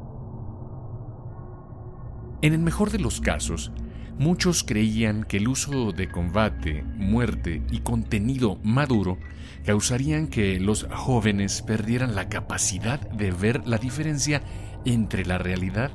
En 2.42 2.54
el 2.54 2.60
mejor 2.60 2.92
de 2.92 3.00
los 3.00 3.22
casos, 3.22 3.72
muchos 4.18 4.64
creían 4.64 5.24
que 5.24 5.38
el 5.38 5.48
uso 5.48 5.92
de 5.92 6.10
combate, 6.10 6.84
muerte 6.84 7.62
y 7.72 7.80
contenido 7.80 8.60
maduro 8.64 9.18
causarían 9.66 10.28
que 10.28 10.60
los 10.60 10.88
jóvenes 10.92 11.62
perdieran 11.62 12.16
la 12.16 12.30
capacidad 12.30 13.00
de 13.12 13.32
ver 13.32 13.68
la 13.68 13.78
diferencia 13.78 14.42
entre 14.86 15.26
la 15.26 15.38
realidad 15.38 15.92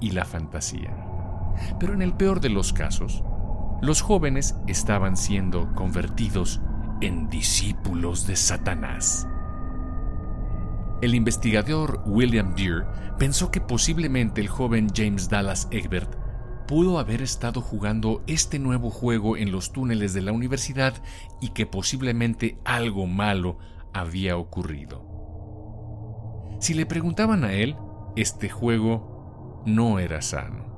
y 0.00 0.10
la 0.10 0.24
fantasía. 0.24 0.96
Pero 1.78 1.94
en 1.94 2.02
el 2.02 2.14
peor 2.14 2.40
de 2.40 2.48
los 2.48 2.72
casos, 2.72 3.22
los 3.80 4.00
jóvenes 4.00 4.54
estaban 4.66 5.16
siendo 5.16 5.74
convertidos 5.74 6.60
en 7.00 7.28
discípulos 7.28 8.26
de 8.26 8.36
Satanás. 8.36 9.26
El 11.02 11.16
investigador 11.16 12.00
William 12.06 12.54
Deere 12.54 12.86
pensó 13.18 13.50
que 13.50 13.60
posiblemente 13.60 14.40
el 14.40 14.48
joven 14.48 14.88
James 14.94 15.28
Dallas 15.28 15.66
Egbert 15.72 16.14
pudo 16.68 17.00
haber 17.00 17.22
estado 17.22 17.60
jugando 17.60 18.22
este 18.28 18.60
nuevo 18.60 18.88
juego 18.88 19.36
en 19.36 19.50
los 19.50 19.72
túneles 19.72 20.14
de 20.14 20.22
la 20.22 20.30
universidad 20.30 20.94
y 21.40 21.48
que 21.48 21.66
posiblemente 21.66 22.58
algo 22.64 23.06
malo 23.06 23.58
había 23.92 24.36
ocurrido. 24.36 25.04
Si 26.60 26.74
le 26.74 26.86
preguntaban 26.86 27.42
a 27.42 27.52
él, 27.52 27.76
este 28.16 28.48
juego 28.48 29.62
no 29.66 29.98
era 29.98 30.20
sano. 30.22 30.72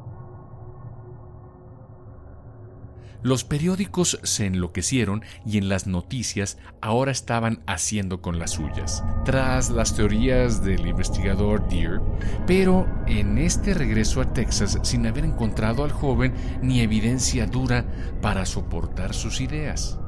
Los 3.24 3.42
periódicos 3.42 4.20
se 4.22 4.44
enloquecieron 4.44 5.22
y 5.46 5.56
en 5.56 5.70
las 5.70 5.86
noticias 5.86 6.58
ahora 6.82 7.10
estaban 7.10 7.62
haciendo 7.66 8.20
con 8.20 8.38
las 8.38 8.50
suyas, 8.50 9.02
tras 9.24 9.70
las 9.70 9.96
teorías 9.96 10.62
del 10.62 10.86
investigador 10.86 11.66
Deere, 11.66 12.00
pero 12.46 12.86
en 13.06 13.38
este 13.38 13.72
regreso 13.72 14.20
a 14.20 14.34
Texas 14.34 14.78
sin 14.82 15.06
haber 15.06 15.24
encontrado 15.24 15.84
al 15.84 15.92
joven 15.92 16.34
ni 16.60 16.80
evidencia 16.80 17.46
dura 17.46 17.86
para 18.20 18.44
soportar 18.44 19.14
sus 19.14 19.40
ideas. 19.40 19.98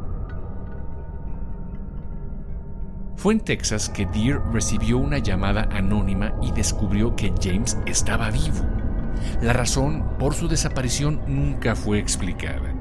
Fue 3.16 3.34
en 3.34 3.40
Texas 3.40 3.88
que 3.88 4.06
Deere 4.06 4.40
recibió 4.52 4.98
una 4.98 5.18
llamada 5.18 5.68
anónima 5.72 6.34
y 6.42 6.52
descubrió 6.52 7.16
que 7.16 7.32
James 7.42 7.76
estaba 7.86 8.30
vivo. 8.30 8.64
La 9.42 9.52
razón 9.52 10.04
por 10.18 10.34
su 10.34 10.48
desaparición 10.48 11.20
nunca 11.26 11.74
fue 11.74 11.98
explicada 11.98 12.76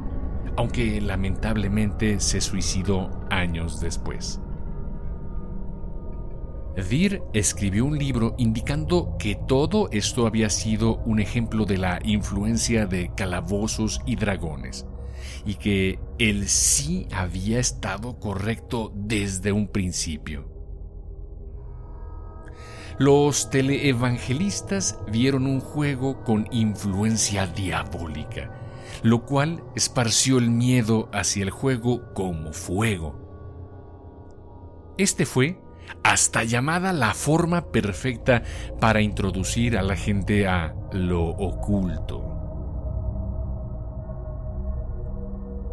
aunque 0.57 1.01
lamentablemente 1.01 2.19
se 2.19 2.41
suicidó 2.41 3.09
años 3.29 3.79
después. 3.79 4.39
Deer 6.75 7.23
escribió 7.33 7.85
un 7.85 7.97
libro 7.97 8.35
indicando 8.37 9.15
que 9.17 9.35
todo 9.35 9.87
esto 9.91 10.27
había 10.27 10.49
sido 10.49 10.97
un 11.05 11.19
ejemplo 11.19 11.65
de 11.65 11.77
la 11.77 11.99
influencia 12.03 12.85
de 12.85 13.11
calabozos 13.15 14.01
y 14.05 14.17
dragones, 14.17 14.85
y 15.45 15.55
que 15.55 15.99
él 16.17 16.47
sí 16.49 17.07
había 17.11 17.59
estado 17.59 18.19
correcto 18.19 18.91
desde 18.95 19.51
un 19.51 19.67
principio. 19.67 20.49
Los 22.97 23.49
teleevangelistas 23.49 24.99
vieron 25.11 25.47
un 25.47 25.59
juego 25.59 26.23
con 26.23 26.47
influencia 26.51 27.45
diabólica, 27.45 28.51
lo 29.03 29.25
cual 29.25 29.63
esparció 29.75 30.37
el 30.37 30.49
miedo 30.49 31.09
hacia 31.11 31.43
el 31.43 31.49
juego 31.49 32.13
como 32.13 32.53
fuego. 32.53 33.21
Este 34.97 35.25
fue 35.25 35.59
hasta 36.03 36.45
llamada 36.45 36.93
la 36.93 37.13
forma 37.13 37.71
perfecta 37.71 38.43
para 38.79 39.01
introducir 39.01 39.77
a 39.77 39.81
la 39.81 39.97
gente 39.97 40.47
a 40.47 40.73
lo 40.93 41.25
oculto. 41.25 42.34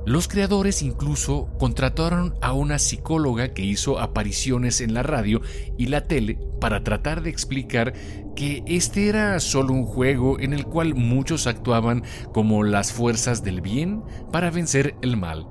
Los 0.05 0.27
creadores 0.27 0.83
incluso 0.83 1.49
contrataron 1.61 2.35
a 2.41 2.53
una 2.53 2.81
psicóloga 2.81 3.55
que 3.55 3.63
hizo 3.63 4.01
apariciones 4.01 4.81
en 4.81 4.95
la 4.95 5.05
radio 5.05 5.43
y 5.79 5.87
la 5.87 6.09
tele 6.09 6.39
para 6.61 6.83
tratar 6.83 7.23
de 7.23 7.31
explicar 7.31 7.93
que 8.35 8.65
este 8.67 9.09
era 9.09 9.39
solo 9.39 9.73
un 9.73 9.85
juego 9.85 10.41
en 10.41 10.55
el 10.55 10.65
cual 10.65 10.97
muchos 10.97 11.47
actuaban 11.47 12.03
como 12.33 12.65
las 12.65 12.93
fuerzas 12.93 13.45
del 13.45 13.61
bien 13.61 14.03
para 14.33 14.51
vencer 14.51 14.97
el 15.03 15.17
mal. 15.17 15.47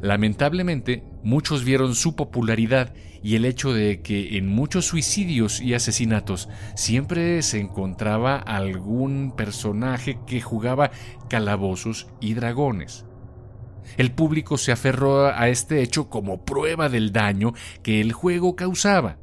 Lamentablemente, 0.00 1.04
muchos 1.22 1.64
vieron 1.64 1.94
su 1.94 2.16
popularidad 2.16 2.94
y 3.22 3.36
el 3.36 3.44
hecho 3.44 3.72
de 3.72 4.00
que 4.00 4.36
en 4.36 4.48
muchos 4.48 4.86
suicidios 4.86 5.60
y 5.60 5.74
asesinatos 5.74 6.48
siempre 6.74 7.42
se 7.42 7.60
encontraba 7.60 8.36
algún 8.36 9.32
personaje 9.36 10.18
que 10.26 10.40
jugaba 10.40 10.90
calabozos 11.28 12.08
y 12.20 12.34
dragones. 12.34 13.06
El 13.96 14.12
público 14.12 14.58
se 14.58 14.72
aferró 14.72 15.26
a 15.26 15.48
este 15.48 15.82
hecho 15.82 16.08
como 16.08 16.44
prueba 16.44 16.88
del 16.88 17.12
daño 17.12 17.52
que 17.82 18.00
el 18.00 18.12
juego 18.12 18.56
causaba, 18.56 19.18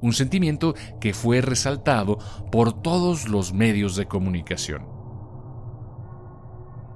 un 0.00 0.12
sentimiento 0.12 0.74
que 1.00 1.12
fue 1.12 1.40
resaltado 1.40 2.18
por 2.50 2.80
todos 2.82 3.28
los 3.28 3.52
medios 3.52 3.96
de 3.96 4.06
comunicación. 4.06 4.86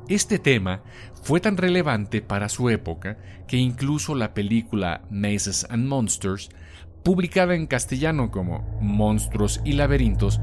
Este 0.09 0.39
tema 0.39 0.83
fue 1.23 1.41
tan 1.41 1.57
relevante 1.57 2.21
para 2.21 2.49
su 2.49 2.69
época 2.69 3.17
que 3.47 3.57
incluso 3.57 4.15
la 4.15 4.35
película 4.35 5.03
Mazes 5.09 5.67
and 5.71 5.87
Monsters, 5.87 6.51
publicada 7.05 7.55
en 7.55 7.67
castellano 7.67 8.31
como 8.31 8.79
Monstruos 8.81 9.61
y 9.65 9.73
Laberintos, 9.73 10.41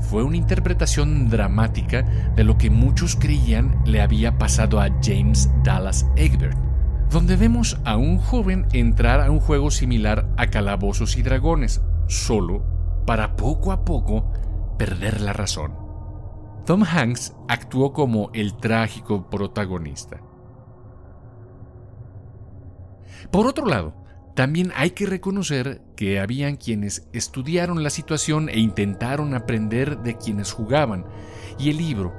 fue 0.00 0.24
una 0.24 0.36
interpretación 0.36 1.28
dramática 1.28 2.02
de 2.34 2.44
lo 2.44 2.58
que 2.58 2.70
muchos 2.70 3.14
creían 3.14 3.82
le 3.84 4.00
había 4.00 4.38
pasado 4.38 4.80
a 4.80 4.88
James 5.02 5.50
Dallas 5.62 6.06
Egbert, 6.16 6.56
donde 7.10 7.36
vemos 7.36 7.78
a 7.84 7.96
un 7.96 8.18
joven 8.18 8.66
entrar 8.72 9.20
a 9.20 9.30
un 9.30 9.38
juego 9.38 9.70
similar 9.70 10.28
a 10.38 10.48
Calabozos 10.48 11.16
y 11.18 11.22
Dragones, 11.22 11.82
solo 12.08 12.64
para 13.06 13.36
poco 13.36 13.70
a 13.70 13.84
poco 13.84 14.32
perder 14.78 15.20
la 15.20 15.32
razón. 15.34 15.81
Tom 16.64 16.84
Hanks 16.84 17.34
actuó 17.48 17.92
como 17.92 18.30
el 18.34 18.56
trágico 18.56 19.28
protagonista. 19.28 20.20
Por 23.32 23.48
otro 23.48 23.66
lado, 23.66 23.96
también 24.36 24.72
hay 24.76 24.90
que 24.90 25.06
reconocer 25.06 25.82
que 25.96 26.20
habían 26.20 26.56
quienes 26.56 27.08
estudiaron 27.12 27.82
la 27.82 27.90
situación 27.90 28.48
e 28.48 28.60
intentaron 28.60 29.34
aprender 29.34 29.98
de 29.98 30.16
quienes 30.16 30.52
jugaban, 30.52 31.04
y 31.58 31.70
el 31.70 31.78
libro, 31.78 32.14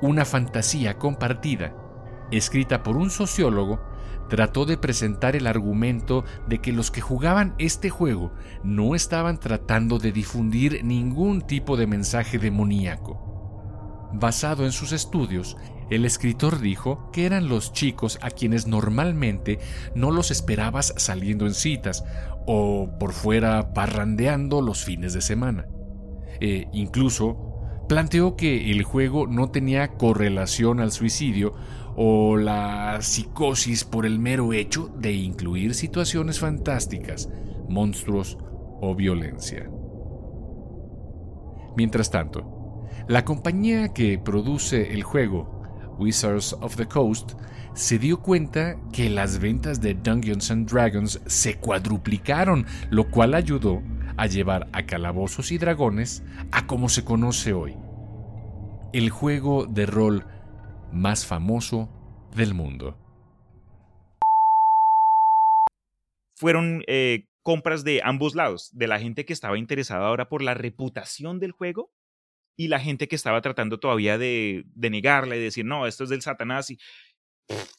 Una 0.00 0.24
fantasía 0.24 0.98
compartida, 0.98 1.76
escrita 2.30 2.82
por 2.82 2.96
un 2.96 3.10
sociólogo, 3.10 3.80
trató 4.30 4.64
de 4.64 4.78
presentar 4.78 5.36
el 5.36 5.46
argumento 5.46 6.24
de 6.48 6.60
que 6.60 6.72
los 6.72 6.90
que 6.90 7.02
jugaban 7.02 7.54
este 7.58 7.90
juego 7.90 8.32
no 8.64 8.94
estaban 8.94 9.38
tratando 9.38 9.98
de 9.98 10.12
difundir 10.12 10.82
ningún 10.82 11.42
tipo 11.42 11.76
de 11.76 11.86
mensaje 11.86 12.38
demoníaco 12.38 13.31
Basado 14.12 14.64
en 14.64 14.72
sus 14.72 14.92
estudios, 14.92 15.56
el 15.90 16.04
escritor 16.04 16.60
dijo 16.60 17.10
que 17.12 17.26
eran 17.26 17.48
los 17.48 17.72
chicos 17.72 18.18
a 18.22 18.30
quienes 18.30 18.66
normalmente 18.66 19.58
no 19.94 20.10
los 20.10 20.30
esperabas 20.30 20.94
saliendo 20.96 21.46
en 21.46 21.54
citas 21.54 22.04
o 22.46 22.90
por 22.98 23.12
fuera 23.12 23.72
parrandeando 23.74 24.60
los 24.60 24.84
fines 24.84 25.12
de 25.12 25.20
semana. 25.20 25.66
E 26.40 26.68
incluso 26.72 27.84
planteó 27.88 28.36
que 28.36 28.70
el 28.70 28.82
juego 28.84 29.26
no 29.26 29.50
tenía 29.50 29.94
correlación 29.94 30.80
al 30.80 30.92
suicidio 30.92 31.52
o 31.96 32.36
la 32.36 32.98
psicosis 33.02 33.84
por 33.84 34.06
el 34.06 34.18
mero 34.18 34.52
hecho 34.52 34.88
de 34.98 35.12
incluir 35.12 35.74
situaciones 35.74 36.38
fantásticas, 36.38 37.28
monstruos 37.68 38.38
o 38.80 38.94
violencia. 38.94 39.70
Mientras 41.76 42.10
tanto, 42.10 42.51
la 43.08 43.24
compañía 43.24 43.92
que 43.92 44.18
produce 44.18 44.92
el 44.92 45.02
juego, 45.02 45.96
Wizards 45.98 46.54
of 46.60 46.76
the 46.76 46.86
Coast, 46.86 47.32
se 47.74 47.98
dio 47.98 48.20
cuenta 48.20 48.76
que 48.92 49.08
las 49.08 49.38
ventas 49.38 49.80
de 49.80 49.94
Dungeons 49.94 50.50
and 50.50 50.70
Dragons 50.70 51.20
se 51.26 51.58
cuadruplicaron, 51.58 52.66
lo 52.90 53.10
cual 53.10 53.34
ayudó 53.34 53.82
a 54.16 54.26
llevar 54.26 54.68
a 54.72 54.84
Calabozos 54.84 55.50
y 55.52 55.58
Dragones 55.58 56.22
a 56.52 56.66
como 56.66 56.88
se 56.88 57.04
conoce 57.04 57.52
hoy, 57.52 57.76
el 58.92 59.10
juego 59.10 59.66
de 59.66 59.86
rol 59.86 60.26
más 60.92 61.26
famoso 61.26 61.88
del 62.36 62.54
mundo. 62.54 62.98
Fueron 66.36 66.84
eh, 66.86 67.26
compras 67.42 67.84
de 67.84 68.00
ambos 68.04 68.34
lados, 68.34 68.70
de 68.74 68.86
la 68.86 68.98
gente 68.98 69.24
que 69.24 69.32
estaba 69.32 69.58
interesada 69.58 70.06
ahora 70.06 70.28
por 70.28 70.42
la 70.42 70.54
reputación 70.54 71.40
del 71.40 71.52
juego 71.52 71.90
y 72.56 72.68
la 72.68 72.80
gente 72.80 73.08
que 73.08 73.16
estaba 73.16 73.40
tratando 73.40 73.78
todavía 73.80 74.18
de, 74.18 74.64
de 74.66 74.90
negarla 74.90 75.36
y 75.36 75.40
decir, 75.42 75.64
no, 75.64 75.86
esto 75.86 76.04
es 76.04 76.10
del 76.10 76.22
Satanás. 76.22 76.70
Y 76.70 76.78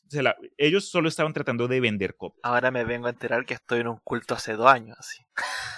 se 0.09 0.21
la- 0.23 0.35
ellos 0.57 0.89
solo 0.89 1.07
estaban 1.09 1.33
tratando 1.33 1.67
de 1.67 1.79
vender 1.79 2.15
copias. 2.15 2.41
Ahora 2.43 2.69
me 2.71 2.83
vengo 2.83 3.07
a 3.07 3.11
enterar 3.11 3.45
que 3.45 3.53
estoy 3.53 3.79
en 3.81 3.87
un 3.87 3.97
culto 4.03 4.33
hace 4.35 4.53
dos 4.53 4.67
años. 4.67 4.97
Así. 4.99 5.23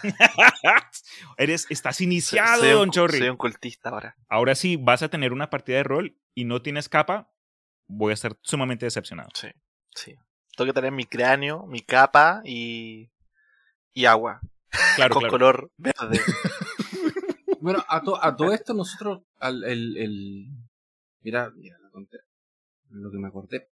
Eres, 1.38 1.68
estás 1.70 1.98
Soy- 1.98 2.06
iniciado, 2.06 2.62
soy 2.62 2.70
un- 2.72 2.76
don 2.76 2.92
Chorri. 2.92 3.18
Soy 3.20 3.30
un 3.30 3.38
cultista 3.38 3.90
ahora. 3.90 4.16
Ahora 4.30 4.56
sí, 4.56 4.78
vas 4.78 5.04
a 5.04 5.10
tener 5.10 5.34
una 5.34 5.50
partida 5.50 5.78
de 5.78 5.84
rol 5.84 6.18
y 6.34 6.46
no 6.46 6.62
tienes 6.62 6.90
capa, 6.90 7.32
voy 7.88 8.12
a 8.12 8.14
estar 8.14 8.38
sumamente 8.42 8.86
decepcionado. 8.86 9.30
Sí, 9.34 9.48
sí. 9.94 10.16
Tengo 10.58 10.70
que 10.70 10.74
tener 10.74 10.92
mi 10.92 11.06
cráneo, 11.06 11.66
mi 11.68 11.82
capa 11.82 12.42
y, 12.46 13.12
y 13.94 14.06
agua. 14.06 14.40
Claro, 14.96 15.14
con 15.14 15.22
claro. 15.22 15.32
color 15.32 15.72
verde. 15.78 16.20
Bueno, 17.66 17.84
a, 17.90 18.00
to- 18.04 18.24
a 18.24 18.36
todo 18.36 18.54
esto 18.54 18.76
nosotros, 18.76 19.24
el, 19.42 20.52
mira, 21.24 21.50
mira, 21.50 21.76
lo, 22.92 23.10
que 23.12 23.18
me 23.18 23.28
acordé. 23.28 23.70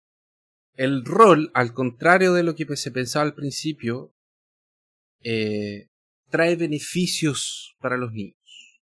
El 0.74 1.06
rol, 1.06 1.52
al 1.54 1.76
contrario 1.76 2.34
de 2.34 2.42
lo 2.42 2.56
que 2.56 2.66
se 2.76 2.90
pensaba 2.90 3.24
al 3.24 3.36
principio, 3.36 4.16
eh, 5.22 5.90
trae 6.32 6.56
beneficios 6.56 7.76
para 7.80 7.98
los 7.98 8.12
niños. 8.12 8.82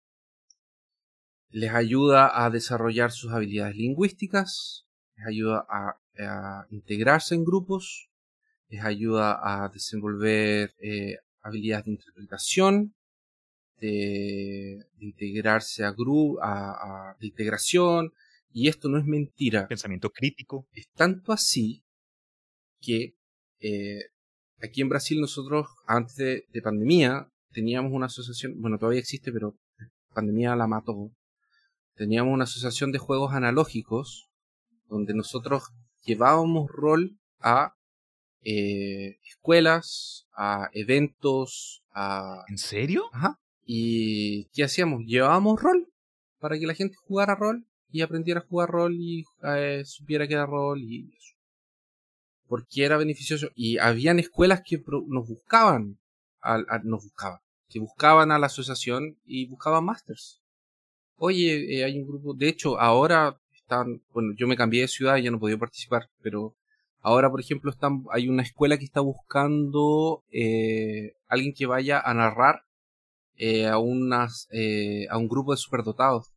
Les 1.51 1.71
ayuda 1.71 2.43
a 2.43 2.49
desarrollar 2.49 3.13
sus 3.13 3.31
habilidades 3.31 3.77
lingüísticas, 3.77 4.87
les 5.15 5.25
ayuda 5.25 5.65
a, 5.69 6.01
a 6.19 6.67
integrarse 6.69 7.33
en 7.33 7.45
grupos, 7.45 8.09
les 8.67 8.83
ayuda 8.83 9.39
a 9.41 9.69
desenvolver 9.69 10.75
eh, 10.81 11.19
habilidades 11.43 11.85
de 11.85 11.91
interpretación, 11.91 12.96
de, 13.79 14.85
de 14.97 15.05
integrarse 15.05 15.83
a 15.83 15.91
grupo, 15.91 16.41
a, 16.41 17.11
a- 17.11 17.17
de 17.19 17.27
integración, 17.27 18.11
y 18.51 18.67
esto 18.69 18.89
no 18.89 18.97
es 18.97 19.05
mentira. 19.05 19.67
Pensamiento 19.67 20.09
crítico. 20.09 20.67
Es 20.73 20.87
tanto 20.95 21.31
así 21.31 21.83
que 22.81 23.15
eh, 23.59 24.01
aquí 24.61 24.81
en 24.81 24.89
Brasil 24.89 25.19
nosotros, 25.21 25.67
antes 25.85 26.15
de, 26.15 26.45
de 26.51 26.61
pandemia, 26.61 27.29
teníamos 27.51 27.91
una 27.91 28.05
asociación, 28.07 28.59
bueno, 28.61 28.77
todavía 28.77 28.99
existe, 28.99 29.31
pero 29.31 29.55
pandemia 30.13 30.55
la 30.55 30.67
mató. 30.67 31.11
Teníamos 31.95 32.33
una 32.33 32.43
asociación 32.45 32.91
de 32.91 32.99
juegos 32.99 33.33
analógicos 33.33 34.29
donde 34.87 35.13
nosotros 35.13 35.63
llevábamos 36.03 36.69
rol 36.71 37.17
a 37.39 37.73
eh, 38.43 39.17
escuelas, 39.27 40.27
a 40.35 40.69
eventos, 40.73 41.83
a 41.93 42.43
¿En 42.47 42.57
serio? 42.57 43.05
Ajá. 43.11 43.39
¿Y 43.67 44.45
qué 44.53 44.63
hacíamos? 44.63 45.03
Llevábamos 45.05 45.61
rol 45.61 45.87
para 46.39 46.57
que 46.57 46.65
la 46.65 46.73
gente 46.73 46.95
jugara 46.95 47.35
rol 47.35 47.65
y 47.91 48.01
aprendiera 48.01 48.39
a 48.39 48.45
jugar 48.47 48.69
rol 48.69 48.95
y 48.95 49.25
eh, 49.43 49.83
supiera 49.85 50.27
que 50.27 50.33
era 50.35 50.45
rol 50.47 50.81
y 50.81 51.13
eso. 51.15 51.35
Porque 52.47 52.85
era 52.85 52.97
beneficioso. 52.97 53.49
Y 53.55 53.77
habían 53.77 54.19
escuelas 54.19 54.61
que 54.65 54.81
nos 55.07 55.27
buscaban, 55.27 55.97
a- 56.41 56.79
nos 56.83 57.03
buscaban, 57.03 57.39
que 57.69 57.79
buscaban 57.79 58.31
a 58.31 58.39
la 58.39 58.47
asociación 58.47 59.17
y 59.25 59.47
buscaban 59.47 59.83
masters. 59.85 60.41
Oye, 61.17 61.79
eh, 61.79 61.83
hay 61.85 61.99
un 61.99 62.07
grupo, 62.07 62.33
de 62.35 62.49
hecho, 62.49 62.79
ahora 62.79 63.39
están, 63.55 64.03
bueno, 64.13 64.33
yo 64.37 64.47
me 64.47 64.57
cambié 64.57 64.81
de 64.81 64.87
ciudad 64.89 65.17
y 65.17 65.23
ya 65.23 65.31
no 65.31 65.39
podía 65.39 65.57
participar, 65.57 66.09
pero 66.21 66.55
ahora, 67.01 67.29
por 67.31 67.41
ejemplo, 67.41 67.71
están, 67.71 68.05
hay 68.11 68.29
una 68.29 68.43
escuela 68.43 68.77
que 68.77 68.85
está 68.85 69.01
buscando 69.01 70.23
eh, 70.31 71.15
alguien 71.27 71.53
que 71.55 71.65
vaya 71.67 71.99
a 72.01 72.13
narrar 72.13 72.63
eh, 73.37 73.67
a 73.67 73.77
unas 73.77 74.47
eh, 74.51 75.05
a 75.09 75.17
un 75.17 75.27
grupo 75.27 75.51
de 75.51 75.57
superdotados 75.57 76.33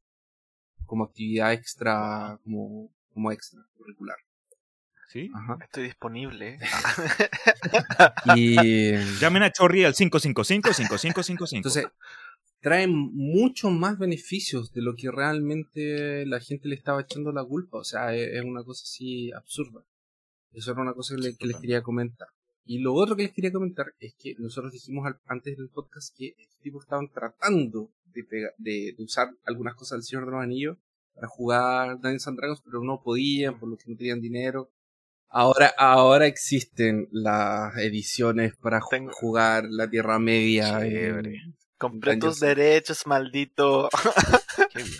como 0.87 1.05
actividad 1.05 1.53
extra 1.53 2.39
como 2.45 2.91
como 3.13 3.33
extra 3.33 3.61
curricular 3.77 4.17
Sí. 5.13 5.29
Ajá. 5.35 5.59
Estoy 5.65 5.83
disponible. 5.85 6.57
y 8.37 8.95
Llamen 9.19 9.43
a 9.43 9.51
Chorri 9.51 9.85
al 9.85 9.95
555-5555. 9.95 11.57
entonces 11.57 11.87
traen 12.61 12.91
muchos 12.93 13.73
más 13.73 13.99
beneficios 13.99 14.73
de 14.73 14.83
lo 14.83 14.95
que 14.95 15.11
realmente 15.11 16.27
la 16.27 16.41
gente 16.41 16.69
le 16.69 16.75
estaba 16.77 17.01
echando 17.01 17.33
la 17.33 17.43
culpa 17.45 17.79
o 17.79 17.85
sea 17.85 18.15
es, 18.15 18.29
es 18.35 18.45
una 18.45 18.63
cosa 18.63 18.83
así 18.85 19.33
absurda 19.33 19.81
eso 20.53 20.73
era 20.73 20.83
una 20.83 20.93
cosa 20.95 21.15
que, 21.17 21.23
le- 21.23 21.37
que 21.37 21.47
les 21.47 21.57
quería 21.57 21.83
comentar 21.83 22.29
y 22.65 22.79
lo 22.79 22.95
otro 22.95 23.17
que 23.17 23.25
les 23.25 23.33
quería 23.33 23.53
comentar 23.53 23.93
es 24.01 24.15
que 24.15 24.35
nosotros 24.39 24.73
dijimos 24.73 25.07
al- 25.07 25.19
antes 25.27 25.57
del 25.57 25.69
podcast 25.69 26.17
que 26.17 26.35
estos 26.39 26.59
tipos 26.61 26.85
estaban 26.85 27.09
tratando 27.09 27.91
de, 28.13 28.23
pega- 28.25 28.55
de, 28.59 28.95
de 28.97 29.03
usar 29.03 29.29
algunas 29.47 29.75
cosas 29.75 29.99
del 29.99 30.03
Señor 30.05 30.27
de 30.27 30.33
los 30.33 30.43
Anillos 30.43 30.77
para 31.15 31.29
jugar 31.29 31.95
Dungeons 31.97 32.29
and 32.29 32.37
Dragons, 32.39 32.63
pero 32.65 32.83
no 32.83 33.03
podían 33.03 33.59
por 33.59 33.69
lo 33.69 33.77
que 33.77 33.85
no 33.91 33.97
tenían 33.97 34.21
dinero. 34.21 34.71
Ahora, 35.29 35.73
ahora 35.79 36.27
existen 36.27 37.09
las 37.13 37.77
ediciones 37.77 38.57
para 38.57 38.81
Tengo- 38.91 39.13
jugar 39.13 39.65
la 39.69 39.89
Tierra 39.89 40.19
Media. 40.19 40.85
en- 40.85 40.91
Chévere. 40.93 41.43
Compré 41.79 42.13
Dungeons 42.13 42.35
tus 42.35 42.41
derechos, 42.41 43.07
maldito. 43.07 43.89
Qué 44.73 44.83
bien. 44.83 44.99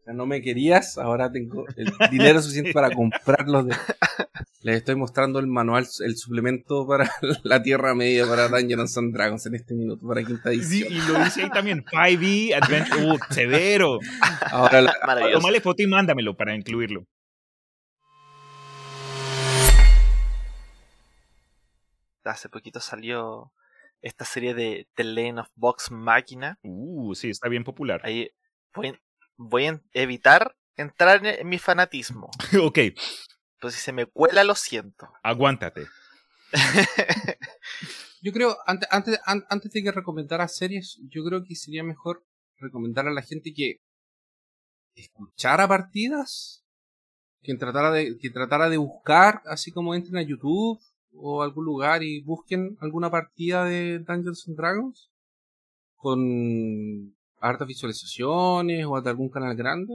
O 0.00 0.04
sea, 0.06 0.12
no 0.14 0.24
me 0.26 0.40
querías, 0.40 0.98
ahora 0.98 1.30
tengo 1.30 1.64
el 1.76 1.92
dinero 2.10 2.40
suficiente 2.40 2.72
para 2.72 2.90
comprarlos. 2.94 3.66
De... 3.66 3.74
Les 4.66 4.78
estoy 4.78 4.96
mostrando 4.96 5.38
el 5.38 5.46
manual, 5.46 5.86
el 6.04 6.16
suplemento 6.16 6.88
para 6.88 7.08
la 7.44 7.62
Tierra 7.62 7.94
Media 7.94 8.26
para 8.26 8.48
Dungeons 8.48 8.98
and 8.98 9.14
Dragons 9.14 9.46
en 9.46 9.54
este 9.54 9.74
minuto, 9.74 10.04
para 10.04 10.24
quinta 10.24 10.50
Sí, 10.50 10.56
edición. 10.82 10.92
y 10.92 10.98
lo 11.12 11.22
dice 11.24 11.42
ahí 11.44 11.50
también. 11.50 11.84
5e 11.84 12.52
Adventure. 12.60 13.06
Uh, 13.12 13.16
severo. 13.30 14.00
Ahora 14.50 14.80
la- 14.82 14.96
Maravilloso. 15.06 15.38
Tómale 15.38 15.60
foto 15.60 15.84
y 15.84 15.86
mándamelo 15.86 16.36
para 16.36 16.56
incluirlo. 16.56 17.06
Hace 22.24 22.48
poquito 22.48 22.80
salió 22.80 23.52
esta 24.02 24.24
serie 24.24 24.54
de 24.54 24.88
The 24.94 25.04
Lane 25.04 25.40
of 25.40 25.48
Box 25.54 25.90
Máquina. 25.92 26.58
Uh, 26.62 27.14
sí, 27.14 27.30
está 27.30 27.48
bien 27.48 27.62
popular. 27.62 28.00
Ahí 28.02 28.30
voy, 28.74 28.98
voy 29.36 29.66
a 29.66 29.80
evitar 29.92 30.56
entrar 30.76 31.24
en, 31.24 31.38
en 31.40 31.48
mi 31.48 31.58
fanatismo. 31.58 32.30
ok, 32.60 32.78
Si 33.70 33.78
se 33.80 33.92
me 33.92 34.06
cuela, 34.06 34.44
lo 34.44 34.54
siento. 34.54 35.08
aguántate. 35.22 35.86
Yo 38.22 38.32
creo, 38.32 38.56
antes, 38.66 38.88
antes, 38.90 39.20
an- 39.26 39.44
antes 39.50 39.70
de 39.72 39.82
que 39.82 39.92
recomendara 39.92 40.48
series, 40.48 40.98
yo 41.10 41.24
creo 41.24 41.44
que 41.44 41.54
sería 41.54 41.82
mejor 41.84 42.24
recomendar 42.58 43.06
a 43.06 43.12
la 43.12 43.22
gente 43.22 43.52
que 43.54 43.80
escuchara 44.94 45.68
partidas, 45.68 46.64
que 47.42 47.54
tratara 47.54 47.90
de, 47.92 48.16
que 48.18 48.30
tratara 48.30 48.68
de 48.68 48.78
buscar, 48.78 49.42
así 49.46 49.70
como 49.70 49.94
entren 49.94 50.16
a 50.16 50.22
YouTube 50.22 50.80
o 51.14 51.42
algún 51.42 51.64
lugar 51.64 52.02
y 52.02 52.22
busquen 52.22 52.76
alguna 52.80 53.10
partida 53.10 53.64
de 53.64 53.98
Dungeons 54.00 54.44
and 54.48 54.56
Dragons 54.56 55.10
con 55.96 57.14
hartas 57.40 57.68
visualizaciones 57.68 58.86
o 58.88 59.00
de 59.00 59.10
algún 59.10 59.28
canal 59.28 59.54
grande. 59.56 59.94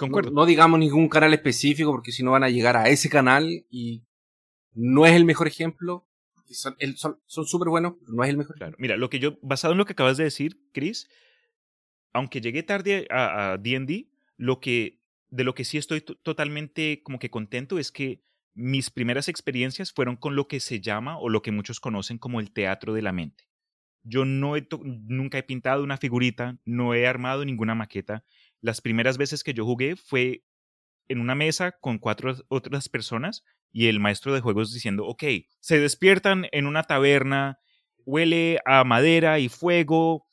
Concuerdo. 0.00 0.30
No, 0.30 0.36
no 0.42 0.46
digamos 0.46 0.80
ningún 0.80 1.08
canal 1.08 1.32
específico 1.34 1.90
porque 1.92 2.10
si 2.12 2.22
no 2.22 2.32
van 2.32 2.44
a 2.44 2.48
llegar 2.48 2.76
a 2.76 2.88
ese 2.88 3.08
canal 3.08 3.48
y 3.70 4.02
no 4.72 5.06
es 5.06 5.12
el 5.12 5.24
mejor 5.24 5.46
ejemplo. 5.46 6.06
Son 6.52 7.46
súper 7.46 7.68
buenos, 7.68 7.94
pero 8.00 8.12
no 8.12 8.24
es 8.24 8.30
el 8.30 8.36
mejor 8.36 8.56
Claro. 8.56 8.76
Mira, 8.78 8.96
lo 8.96 9.08
que 9.08 9.20
yo, 9.20 9.38
basado 9.42 9.72
en 9.72 9.78
lo 9.78 9.84
que 9.84 9.92
acabas 9.92 10.16
de 10.16 10.24
decir, 10.24 10.60
Chris, 10.72 11.08
aunque 12.12 12.40
llegué 12.40 12.62
tarde 12.62 13.06
a 13.10 13.56
D&D, 13.58 14.08
lo 14.36 14.58
que, 14.58 15.00
de 15.28 15.44
lo 15.44 15.54
que 15.54 15.64
sí 15.64 15.78
estoy 15.78 16.00
to- 16.00 16.16
totalmente 16.16 17.02
como 17.04 17.18
que 17.18 17.30
contento 17.30 17.78
es 17.78 17.92
que 17.92 18.24
mis 18.54 18.90
primeras 18.90 19.28
experiencias 19.28 19.92
fueron 19.92 20.16
con 20.16 20.34
lo 20.34 20.48
que 20.48 20.58
se 20.58 20.80
llama 20.80 21.18
o 21.18 21.28
lo 21.28 21.40
que 21.42 21.52
muchos 21.52 21.78
conocen 21.78 22.18
como 22.18 22.40
el 22.40 22.50
teatro 22.50 22.94
de 22.94 23.02
la 23.02 23.12
mente. 23.12 23.44
Yo 24.02 24.24
no 24.24 24.56
he 24.56 24.66
nunca 24.82 25.38
he 25.38 25.42
pintado 25.42 25.84
una 25.84 25.98
figurita, 25.98 26.58
no 26.64 26.94
he 26.94 27.06
armado 27.06 27.44
ninguna 27.44 27.74
maqueta. 27.74 28.24
Las 28.60 28.80
primeras 28.80 29.18
veces 29.18 29.42
que 29.44 29.54
yo 29.54 29.64
jugué 29.64 29.96
fue 29.96 30.42
en 31.08 31.20
una 31.20 31.34
mesa 31.34 31.72
con 31.80 31.98
cuatro 31.98 32.34
otras 32.48 32.88
personas 32.88 33.42
y 33.72 33.86
el 33.86 34.00
maestro 34.00 34.32
de 34.34 34.40
juegos 34.40 34.72
diciendo, 34.72 35.06
ok, 35.06 35.24
se 35.60 35.78
despiertan 35.80 36.46
en 36.52 36.66
una 36.66 36.82
taberna, 36.84 37.58
huele 38.04 38.58
a 38.64 38.84
madera 38.84 39.38
y 39.38 39.48
fuego, 39.48 40.26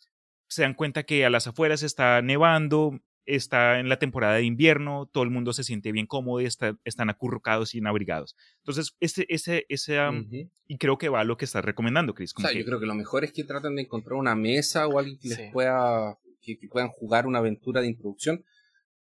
se 0.47 0.61
dan 0.63 0.73
cuenta 0.73 1.03
que 1.03 1.25
a 1.25 1.29
las 1.29 1.47
afueras 1.47 1.83
está 1.83 2.21
nevando, 2.21 2.99
está 3.25 3.79
en 3.79 3.89
la 3.89 3.99
temporada 3.99 4.35
de 4.35 4.43
invierno, 4.43 5.09
todo 5.11 5.23
el 5.25 5.29
mundo 5.29 5.51
se 5.51 5.63
siente 5.65 5.91
bien 5.91 6.05
cómodo, 6.07 6.39
y 6.41 6.45
está- 6.45 6.77
están 6.85 7.09
acurrucados 7.09 7.75
y 7.75 7.81
abrigados. 7.85 8.35
Entonces, 8.59 8.95
ese, 9.01 9.25
ese, 9.29 9.65
ese, 9.67 9.99
um, 9.99 10.25
y 10.67 10.77
creo 10.77 10.97
que 10.97 11.09
va 11.09 11.19
a 11.21 11.23
lo 11.25 11.35
que 11.37 11.43
estás 11.45 11.65
recomendando, 11.65 12.13
Chris. 12.13 12.31
O 12.31 12.35
como 12.35 12.47
sea, 12.47 12.53
que- 12.53 12.59
yo 12.59 12.65
creo 12.65 12.79
que 12.79 12.85
lo 12.85 12.95
mejor 12.95 13.25
es 13.25 13.33
que 13.33 13.43
traten 13.43 13.75
de 13.75 13.81
encontrar 13.81 14.17
una 14.17 14.35
mesa 14.35 14.87
o 14.87 14.97
alguien 14.97 15.17
que 15.19 15.27
Sí. 15.29 15.35
les 15.41 15.51
pueda, 15.51 16.17
que, 16.47 16.57
que 16.57 16.67
puedan 16.69 16.89
jugar 16.89 17.27
una 17.27 17.39
aventura 17.39 17.81
de 17.81 17.87
introducción. 17.87 18.43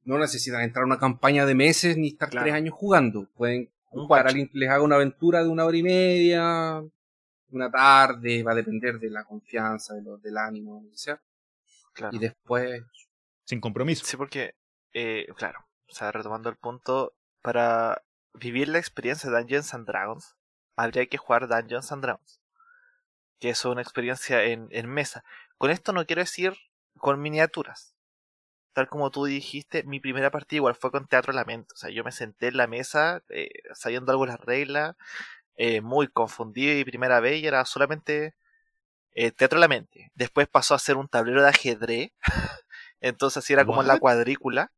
No 0.05 0.19
necesitan 0.19 0.63
entrar 0.63 0.85
a 0.85 0.87
una 0.87 0.99
campaña 0.99 1.45
de 1.45 1.55
meses 1.55 1.97
ni 1.97 2.09
estar 2.09 2.31
Claro. 2.31 2.45
tres 2.45 2.55
años 2.55 2.75
jugando. 2.75 3.29
Pueden 3.35 3.71
buscar 3.91 4.27
a 4.27 4.29
alguien 4.31 4.49
que 4.49 4.59
les 4.59 4.71
haga 4.71 4.83
una 4.83 4.97
aventura 4.97 5.43
de 5.43 5.49
una 5.49 5.65
hora 5.65 5.77
y 5.77 5.83
media, 5.83 6.83
una 7.51 7.71
tarde, 7.71 8.43
va 8.43 8.53
a 8.53 8.57
depender 8.57 8.99
de 8.99 9.11
la 9.11 9.25
confianza, 9.25 9.95
de 9.95 10.03
lo, 10.03 10.17
del 10.19 10.39
ánimo, 10.39 10.81
lo 10.83 10.91
que 10.91 10.97
sea. 10.97 11.21
Claro. 11.93 12.17
Y 12.17 12.19
después, 12.21 12.83
sin 13.45 13.61
compromiso. 13.61 14.05
Sí, 14.05 14.17
porque, 14.17 14.55
eh, 14.95 15.27
claro, 15.37 15.59
o 15.89 15.95
sea, 15.95 16.11
retomando 16.11 16.49
el 16.49 16.57
punto, 16.57 17.13
para 17.43 18.03
vivir 18.35 18.69
la 18.69 18.79
experiencia 18.79 19.31
de 19.31 19.39
Dungeons 19.39 19.75
and 19.75 19.87
Dragons, 19.87 20.37
habría 20.77 21.07
que 21.07 21.19
jugar 21.19 21.49
Dungeons 21.49 21.93
and 21.93 22.03
Dragons. 22.03 22.41
Que 23.39 23.51
es 23.51 23.65
una 23.65 23.83
experiencia 23.83 24.43
en, 24.45 24.69
en 24.71 24.89
mesa. 24.89 25.23
Con 25.59 25.71
esto 25.71 25.93
no 25.93 26.07
quiero 26.07 26.23
decir 26.23 26.55
con 27.03 27.21
miniaturas. 27.21 27.95
Tal 28.75 28.89
como 28.89 29.11
tú 29.11 29.27
dijiste, 29.27 29.85
mi 29.85 30.01
primera 30.01 30.31
partida 30.31 30.59
igual 30.59 30.77
fue 30.77 30.93
con 30.93 31.09
Teatro 31.09 31.33
Lamento. 31.35 31.75
O 31.75 31.79
sea, 31.79 31.91
yo 31.91 32.05
me 32.05 32.13
senté 32.13 32.49
en 32.49 32.57
la 32.59 32.69
mesa, 32.69 33.23
eh, 33.31 33.51
sabiendo 33.75 34.13
algo 34.13 34.25
de 34.27 34.33
las 34.33 34.41
reglas, 34.41 34.97
eh, 35.57 35.81
muy 35.83 36.09
confundido 36.09 36.79
y 36.79 36.85
primera 36.85 37.21
vez 37.21 37.43
y 37.43 37.47
era 37.49 37.65
solamente 37.67 38.35
eh, 39.15 39.33
Teatro 39.33 39.59
Lamento. 39.61 39.99
Después 40.15 40.49
pasó 40.49 40.75
a 40.75 40.81
ser 40.81 40.97
un 40.99 41.09
tablero 41.09 41.43
de 41.43 41.51
ajedrez. 41.51 42.13
Entonces 43.01 43.39
así 43.39 43.53
era 43.55 43.65
como 43.67 43.83
en 43.83 43.89
la 43.89 43.95
What? 43.95 44.01
cuadrícula. 44.01 44.73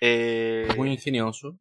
Eh, 0.00 0.68
Muy 0.76 0.90
ingenioso. 0.92 1.58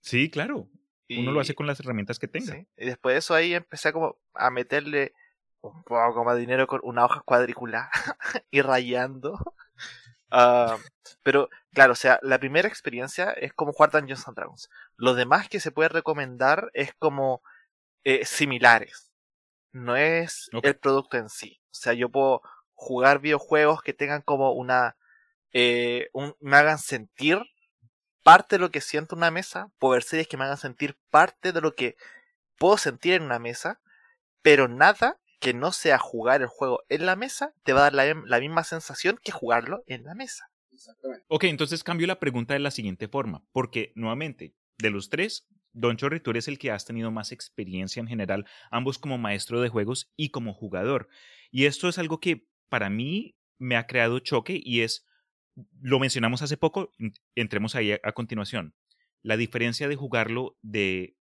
Sí, 0.00 0.30
claro. 0.30 0.68
Uno 1.10 1.32
lo 1.32 1.40
hace 1.40 1.54
con 1.54 1.66
las 1.66 1.80
herramientas 1.80 2.18
que 2.18 2.28
tenga. 2.28 2.54
Sí, 2.54 2.66
Y 2.76 2.86
después 2.86 3.14
de 3.14 3.18
eso 3.18 3.34
ahí 3.34 3.54
empecé 3.54 3.92
como 3.92 4.16
a 4.34 4.50
meterle 4.50 5.12
un 5.62 5.82
poco 5.84 6.24
más 6.24 6.34
de 6.36 6.40
dinero 6.42 6.66
con 6.66 6.80
una 6.84 7.04
hoja 7.04 7.22
cuadriculada 7.24 7.90
y 8.50 8.62
rayando. 8.62 9.38
Ah, 10.30 10.78
pero 11.22 11.48
claro, 11.72 11.92
o 11.92 11.96
sea, 11.96 12.18
la 12.22 12.38
primera 12.38 12.68
experiencia 12.68 13.30
es 13.32 13.52
como 13.52 13.72
jugar 13.72 13.90
Dungeons 13.90 14.26
and 14.28 14.36
Dragons. 14.36 14.70
Lo 14.96 15.14
demás 15.14 15.48
que 15.48 15.60
se 15.60 15.70
puede 15.72 15.88
recomendar 15.90 16.70
es 16.74 16.94
como 16.98 17.42
eh, 18.04 18.24
similares. 18.26 19.12
No 19.72 19.96
es 19.96 20.50
el 20.62 20.76
producto 20.78 21.18
en 21.18 21.28
sí. 21.30 21.60
O 21.66 21.74
sea, 21.74 21.94
yo 21.94 22.10
puedo 22.10 22.42
jugar 22.74 23.20
videojuegos 23.20 23.82
que 23.82 23.94
tengan 23.94 24.22
como 24.22 24.52
una... 24.52 24.96
eh, 25.52 26.08
un- 26.14 26.36
me 26.40 26.56
hagan 26.58 26.78
sentir 26.78 27.40
parte 28.22 28.56
de 28.56 28.60
lo 28.60 28.70
que 28.70 28.80
siento 28.80 29.14
en 29.14 29.18
una 29.20 29.30
mesa. 29.30 29.70
Puedo 29.78 29.92
ver 29.94 30.02
series 30.02 30.28
que 30.28 30.36
me 30.36 30.44
hagan 30.44 30.56
sentir 30.58 30.96
parte 31.10 31.52
de 31.52 31.60
lo 31.60 31.74
que 31.74 31.96
puedo 32.58 32.78
sentir 32.78 33.14
en 33.14 33.24
una 33.24 33.40
mesa. 33.40 33.80
Pero 34.42 34.68
nada 34.68 35.18
que 35.42 35.52
no 35.52 35.72
sea 35.72 35.98
jugar 35.98 36.40
el 36.40 36.46
juego 36.46 36.84
en 36.88 37.04
la 37.04 37.16
mesa 37.16 37.52
te 37.64 37.72
va 37.72 37.80
a 37.80 37.90
dar 37.90 37.94
la, 37.94 38.14
la 38.26 38.40
misma 38.40 38.62
sensación 38.64 39.18
que 39.22 39.32
jugarlo 39.32 39.82
en 39.88 40.04
la 40.04 40.14
mesa. 40.14 40.48
Exactamente. 40.72 41.24
Ok, 41.28 41.44
entonces 41.44 41.82
cambio 41.84 42.06
la 42.06 42.20
pregunta 42.20 42.54
de 42.54 42.60
la 42.60 42.70
siguiente 42.70 43.08
forma, 43.08 43.44
porque 43.52 43.92
nuevamente, 43.96 44.54
de 44.78 44.90
los 44.90 45.10
tres, 45.10 45.48
Don 45.72 45.96
Chorri, 45.96 46.20
tú 46.20 46.30
eres 46.30 46.46
el 46.48 46.58
que 46.58 46.70
has 46.70 46.84
tenido 46.84 47.10
más 47.10 47.32
experiencia 47.32 48.00
en 48.00 48.06
general, 48.06 48.46
ambos 48.70 48.98
como 48.98 49.18
maestro 49.18 49.60
de 49.60 49.68
juegos 49.68 50.12
y 50.16 50.30
como 50.30 50.54
jugador. 50.54 51.08
Y 51.50 51.66
esto 51.66 51.88
es 51.88 51.98
algo 51.98 52.20
que 52.20 52.46
para 52.68 52.88
mí 52.88 53.36
me 53.58 53.76
ha 53.76 53.86
creado 53.86 54.20
choque 54.20 54.60
y 54.62 54.82
es, 54.82 55.06
lo 55.80 55.98
mencionamos 55.98 56.40
hace 56.42 56.56
poco, 56.56 56.92
en- 56.98 57.14
entremos 57.34 57.74
ahí 57.74 57.92
a, 57.92 58.00
a 58.04 58.12
continuación, 58.12 58.74
la 59.22 59.36
diferencia 59.36 59.88
de 59.88 59.96
jugarlo 59.96 60.56
de 60.62 61.16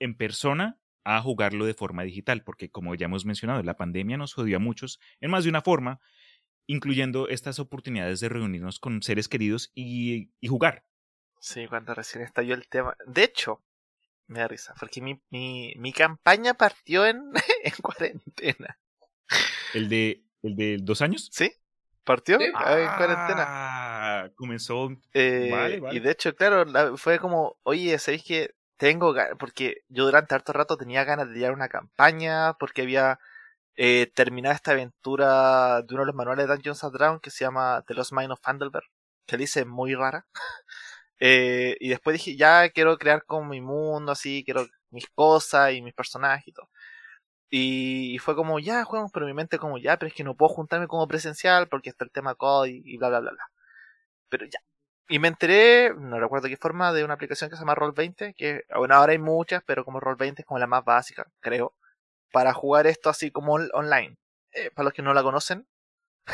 en 0.00 0.16
persona 0.16 0.78
a 1.16 1.22
jugarlo 1.22 1.64
de 1.64 1.74
forma 1.74 2.02
digital, 2.02 2.42
porque 2.44 2.70
como 2.70 2.94
ya 2.94 3.06
hemos 3.06 3.24
mencionado, 3.24 3.62
la 3.62 3.76
pandemia 3.76 4.16
nos 4.16 4.34
jodió 4.34 4.56
a 4.56 4.60
muchos 4.60 5.00
en 5.20 5.30
más 5.30 5.44
de 5.44 5.50
una 5.50 5.62
forma, 5.62 6.00
incluyendo 6.66 7.28
estas 7.28 7.58
oportunidades 7.58 8.20
de 8.20 8.28
reunirnos 8.28 8.78
con 8.78 9.02
seres 9.02 9.28
queridos 9.28 9.70
y, 9.74 10.30
y 10.40 10.48
jugar. 10.48 10.84
Sí, 11.40 11.66
cuando 11.66 11.94
recién 11.94 12.24
estalló 12.24 12.54
el 12.54 12.68
tema. 12.68 12.94
De 13.06 13.24
hecho, 13.24 13.62
me 14.26 14.40
da 14.40 14.48
risa, 14.48 14.74
porque 14.78 15.00
mi, 15.00 15.20
mi, 15.30 15.72
mi 15.78 15.92
campaña 15.92 16.54
partió 16.54 17.06
en, 17.06 17.22
en 17.64 17.72
cuarentena. 17.80 18.78
El 19.72 19.88
de, 19.88 20.24
el 20.42 20.56
de 20.56 20.76
dos 20.80 21.00
años. 21.00 21.28
¿Sí? 21.32 21.52
¿Partió? 22.04 22.38
Sí. 22.38 22.46
Ah, 22.54 22.78
en 22.80 22.96
cuarentena. 22.96 23.44
Ah, 23.46 24.30
comenzó. 24.34 24.90
Eh, 25.14 25.48
Vale, 25.50 25.80
vale. 25.80 25.96
Y 25.96 26.00
de 26.00 26.10
hecho, 26.10 26.34
claro, 26.34 26.64
la- 26.64 26.96
fue 26.96 27.18
como, 27.18 27.58
oye, 27.62 27.98
¿sabéis 27.98 28.24
que 28.24 28.54
tengo? 28.78 29.14
Porque 29.38 29.82
yo 29.88 30.04
durante 30.06 30.34
harto 30.34 30.52
rato 30.54 30.76
tenía 30.78 31.04
ganas 31.04 31.28
de 31.30 31.38
llevar 31.38 31.54
una 31.54 31.68
campaña, 31.68 32.54
porque 32.54 32.82
había 32.82 33.18
eh, 33.76 34.10
terminado 34.14 34.54
esta 34.56 34.72
aventura 34.72 35.82
de 35.82 35.94
uno 35.94 36.02
de 36.02 36.06
los 36.08 36.14
manuales 36.16 36.48
de 36.48 36.54
Dungeons 36.54 36.84
and 36.84 36.94
Dragons 36.94 37.22
que 37.22 37.30
se 37.30 37.44
llama 37.44 37.84
The 37.86 37.94
Lost 37.94 38.12
Mine 38.12 38.32
of 38.32 38.40
Fandelver, 38.42 38.84
que 39.26 39.36
dice 39.38 39.64
muy 39.64 39.94
rara. 39.94 40.26
Eh, 41.20 41.76
y 41.80 41.88
después 41.88 42.14
dije, 42.14 42.36
ya 42.36 42.68
quiero 42.70 42.96
crear 42.98 43.24
como 43.24 43.48
mi 43.50 43.60
mundo, 43.60 44.12
así, 44.12 44.44
quiero 44.44 44.66
mis 44.90 45.08
cosas 45.08 45.72
y 45.72 45.82
mis 45.82 45.94
personajes 45.94 46.46
y 46.48 46.52
todo. 46.52 46.70
Y 47.50 48.18
fue 48.18 48.36
como, 48.36 48.58
ya, 48.60 48.84
juegos, 48.84 49.10
pero 49.12 49.26
mi 49.26 49.34
mente 49.34 49.58
como, 49.58 49.78
ya, 49.78 49.98
pero 49.98 50.08
es 50.08 50.14
que 50.14 50.24
no 50.24 50.36
puedo 50.36 50.50
juntarme 50.54 50.86
como 50.88 51.08
presencial 51.08 51.68
porque 51.68 51.90
está 51.90 52.04
el 52.04 52.12
tema 52.12 52.34
COD 52.36 52.66
y, 52.68 52.82
y 52.84 52.98
bla, 52.98 53.08
bla, 53.10 53.20
bla, 53.20 53.32
bla. 53.32 53.44
Pero 54.30 54.46
ya. 54.46 54.60
Y 55.08 55.18
me 55.18 55.28
enteré, 55.28 55.94
no 55.96 56.20
recuerdo 56.20 56.48
qué 56.48 56.56
forma, 56.56 56.92
de 56.92 57.04
una 57.04 57.14
aplicación 57.14 57.48
que 57.50 57.56
se 57.56 57.60
llama 57.62 57.74
Roll20, 57.74 58.34
que 58.36 58.64
bueno, 58.76 58.94
ahora 58.94 59.12
hay 59.12 59.18
muchas, 59.18 59.62
pero 59.64 59.84
como 59.84 60.00
Roll20 60.00 60.40
es 60.42 60.46
como 60.46 60.58
la 60.58 60.66
más 60.66 60.84
básica, 60.84 61.26
creo, 61.40 61.74
para 62.32 62.54
jugar 62.54 62.86
esto 62.88 63.10
así 63.10 63.30
como 63.32 63.54
on- 63.54 63.70
online. 63.74 64.18
Eh, 64.52 64.70
para 64.72 64.84
los 64.86 64.94
que 64.94 65.02
no 65.02 65.14
la 65.14 65.22
conocen, 65.22 65.68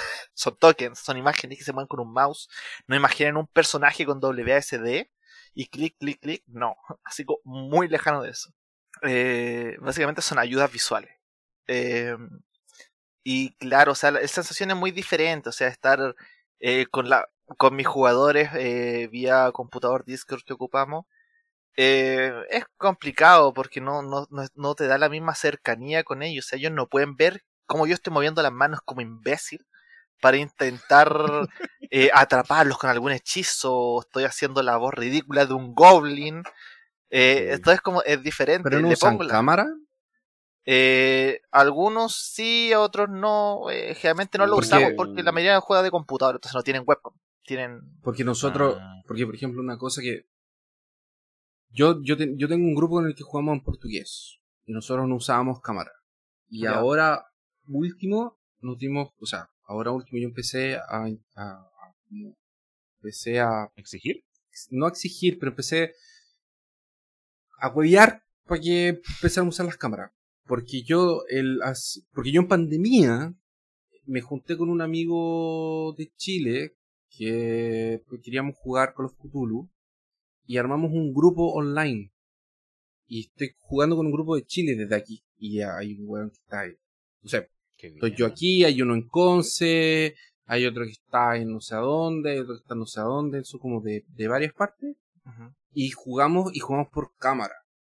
son 0.35 0.57
tokens, 0.59 0.99
son 1.01 1.17
imágenes 1.19 1.59
que 1.59 1.65
se 1.65 1.73
mueven 1.73 1.89
con 1.89 2.01
un 2.01 2.13
mouse. 2.13 2.49
No 2.89 2.97
imaginen 2.97 3.37
un 3.37 3.47
personaje 3.49 4.07
con 4.07 4.21
WASD 4.23 5.11
y 5.55 5.69
clic, 5.69 5.97
clic, 5.99 6.21
clic. 6.21 6.45
No, 6.47 6.77
así 7.05 7.25
como 7.25 7.41
muy 7.45 7.89
lejano 7.89 8.23
de 8.23 8.31
eso. 8.31 8.51
Eh, 9.03 9.77
básicamente 9.81 10.23
son 10.23 10.39
ayudas 10.39 10.73
visuales. 10.73 11.13
Eh, 11.69 12.17
y 13.23 13.55
claro, 13.57 13.93
o 13.93 13.95
sea, 13.95 14.11
la, 14.11 14.21
la 14.21 14.29
sensación 14.29 14.71
es 14.71 14.77
muy 14.77 14.91
diferente. 14.91 15.49
O 15.49 15.53
sea, 15.53 15.69
estar 15.69 16.15
eh, 16.61 16.87
con, 16.91 17.09
la, 17.09 17.29
con 17.59 17.77
mis 17.77 17.87
jugadores 17.87 18.51
eh, 18.55 19.09
vía 19.13 19.51
computador 19.53 20.05
Discord 20.05 20.43
que 20.45 20.55
ocupamos. 20.55 21.07
eh, 21.77 22.33
es 22.51 22.65
complicado 22.79 23.53
porque 23.55 23.81
no, 23.81 24.03
no, 24.03 24.27
no, 24.31 24.45
no 24.55 24.75
te 24.75 24.87
da 24.87 24.99
la 24.99 25.09
misma 25.09 25.35
cercanía 25.35 26.05
con 26.05 26.23
ellos. 26.23 26.47
O 26.47 26.49
sea, 26.51 26.59
ellos 26.59 26.73
no 26.73 26.89
pueden 26.89 27.17
ver 27.17 27.43
cómo 27.67 27.87
yo 27.87 27.95
estoy 27.95 28.13
moviendo 28.13 28.43
las 28.43 28.53
manos 28.53 28.81
como 28.85 29.01
imbécil 29.03 29.67
para 30.21 30.37
intentar 30.39 31.09
eh, 31.91 32.11
atraparlos 32.15 32.79
con 32.79 32.91
algún 32.91 33.13
hechizo. 33.13 34.01
Estoy 34.03 34.25
haciendo 34.25 34.63
la 34.63 34.77
voz 34.79 34.95
ridícula 34.95 35.47
de 35.47 35.55
un 35.55 35.75
goblin. 35.75 36.43
Eh, 37.11 37.47
Ok. 37.49 37.55
Esto 37.55 37.73
es 37.73 37.81
como, 37.83 38.03
es 38.05 38.23
diferente. 38.23 38.69
Pero 38.69 38.81
no 38.83 38.89
Le 38.89 38.95
usan 38.95 39.13
pongo 39.13 39.25
la- 39.25 39.31
cámara. 39.35 39.67
eh, 40.67 41.41
algunos 41.51 42.15
sí, 42.17 42.73
otros 42.75 43.09
no. 43.11 43.69
Eh, 43.71 43.95
generalmente 43.95 44.39
no 44.39 44.47
lo 44.47 44.57
usamos 44.57 44.93
porque 44.97 45.23
la 45.23 45.33
mayoría 45.33 45.61
juega 45.61 45.83
de 45.83 45.91
computador, 45.91 46.37
entonces 46.37 46.55
no 46.55 46.63
tienen 46.63 46.85
webcam. 46.87 47.13
Tienen. 47.45 47.81
Porque 48.03 48.25
nosotros, 48.25 48.77
Ah. 48.81 49.03
porque 49.07 49.27
por 49.27 49.35
ejemplo 49.35 49.61
una 49.61 49.77
cosa 49.79 50.01
que 50.03 50.27
yo 51.71 52.01
yo, 52.03 52.17
te- 52.17 52.35
yo 52.37 52.49
tengo 52.49 52.67
un 52.67 52.75
grupo 52.75 53.01
en 53.01 53.07
el 53.09 53.15
que 53.15 53.23
jugamos 53.25 53.55
en 53.59 53.65
portugués 53.65 54.39
y 54.65 54.73
nosotros 54.73 55.09
no 55.09 55.17
usábamos 55.17 55.61
cámara. 55.61 55.91
Y 56.49 56.63
Ya. 56.63 56.77
ahora 56.77 57.27
último 57.67 58.39
nos 58.61 58.79
dimos, 58.79 59.11
o 59.19 59.27
sea, 59.27 59.49
ahora 59.67 59.91
último 59.91 60.19
yo 60.21 60.29
empecé 60.29 60.77
a, 60.77 60.83
a, 60.89 61.07
a- 61.37 61.95
como- 62.09 62.37
empecé 63.01 63.41
a 63.41 63.71
¿Exigir? 63.77 64.25
no 64.71 64.87
a 64.87 64.91
exigir, 64.91 65.39
pero 65.39 65.51
empecé 65.51 65.95
a 67.59 67.69
huevear 67.69 68.23
para 68.47 68.61
que 68.61 68.89
empezaran 68.89 69.47
a 69.47 69.51
usar 69.51 69.67
las 69.67 69.77
cámaras. 69.77 70.13
Porque 70.47 70.83
yo, 70.83 71.25
el, 71.29 71.61
porque 72.13 72.31
yo 72.33 72.41
en 72.43 72.49
pandemia 72.49 73.35
me 74.05 74.21
junté 74.21 74.57
con 74.57 74.69
un 74.69 74.81
amigo 74.83 75.95
de 75.97 76.13
Chile 76.17 76.77
que 77.17 78.03
queríamos 78.23 78.57
jugar 78.57 78.95
con 78.95 79.05
los 79.05 79.15
Cthulhu 79.15 79.71
y 80.47 80.57
armamos 80.57 80.93
un 80.93 81.13
grupo 81.13 81.53
online. 81.53 82.13
Y 83.07 83.27
estoy 83.27 83.55
jugando 83.59 83.97
con 83.97 84.07
un 84.07 84.13
grupo 84.13 84.37
de 84.37 84.45
Chile 84.45 84.75
desde 84.75 84.97
aquí. 84.97 85.25
Y 85.37 85.61
hay 85.61 85.95
un 85.95 86.09
weón 86.09 86.31
que 86.31 86.37
está 86.37 86.61
ahí. 86.61 86.75
O 87.23 87.29
sea, 87.29 87.47
Qué 87.77 87.89
bien. 87.89 87.97
Estoy 87.97 88.17
yo 88.17 88.27
aquí, 88.27 88.65
hay 88.65 88.81
uno 88.81 88.95
en 88.95 89.09
Conce, 89.09 90.15
hay 90.47 90.67
otro 90.67 90.85
que 90.85 90.93
está 90.93 91.37
en 91.37 91.53
no 91.53 91.61
sé 91.61 91.75
a 91.75 91.79
dónde, 91.79 92.33
hay 92.33 92.39
otro 92.39 92.55
que 92.55 92.61
está 92.61 92.75
en 92.75 92.81
no 92.81 92.87
sé 92.87 93.01
a 93.01 93.05
dónde, 93.05 93.39
eso 93.41 93.59
como 93.59 93.81
de, 93.81 94.05
de 94.09 94.29
varias 94.29 94.53
partes. 94.53 94.97
Y 95.73 95.91
jugamos 95.91 96.55
y 96.55 96.61
jugamos 96.61 96.89
por 96.93 97.15
cámara. 97.17 97.55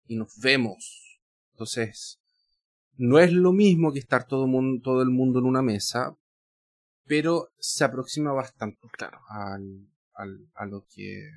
Y 0.07 0.16
nos 0.16 0.38
vemos. 0.39 1.20
Entonces, 1.53 2.20
no 2.97 3.20
es 3.20 3.32
lo 3.34 3.51
mismo 3.51 3.91
que 3.91 3.99
estar 3.99 4.28
todo, 4.28 4.47
mundo, 4.47 4.82
todo 4.84 5.01
el 5.01 5.09
mundo 5.09 5.39
en 5.39 5.45
una 5.45 5.61
mesa, 5.61 6.16
pero 7.06 7.49
se 7.60 7.84
aproxima 7.84 8.32
bastante 8.34 8.80
Claro. 8.91 9.20
al, 9.30 9.88
al, 10.14 10.49
a 10.56 10.66
lo 10.66 10.86
que 10.89 11.30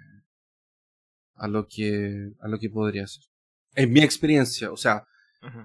a 1.34 1.48
lo 1.48 1.66
que 1.68 2.32
a 2.40 2.48
lo 2.48 2.58
que 2.58 2.70
podría 2.70 3.06
ser. 3.06 3.24
En 3.74 3.92
mi 3.92 4.00
experiencia, 4.00 4.72
o 4.72 4.76
sea. 4.76 5.04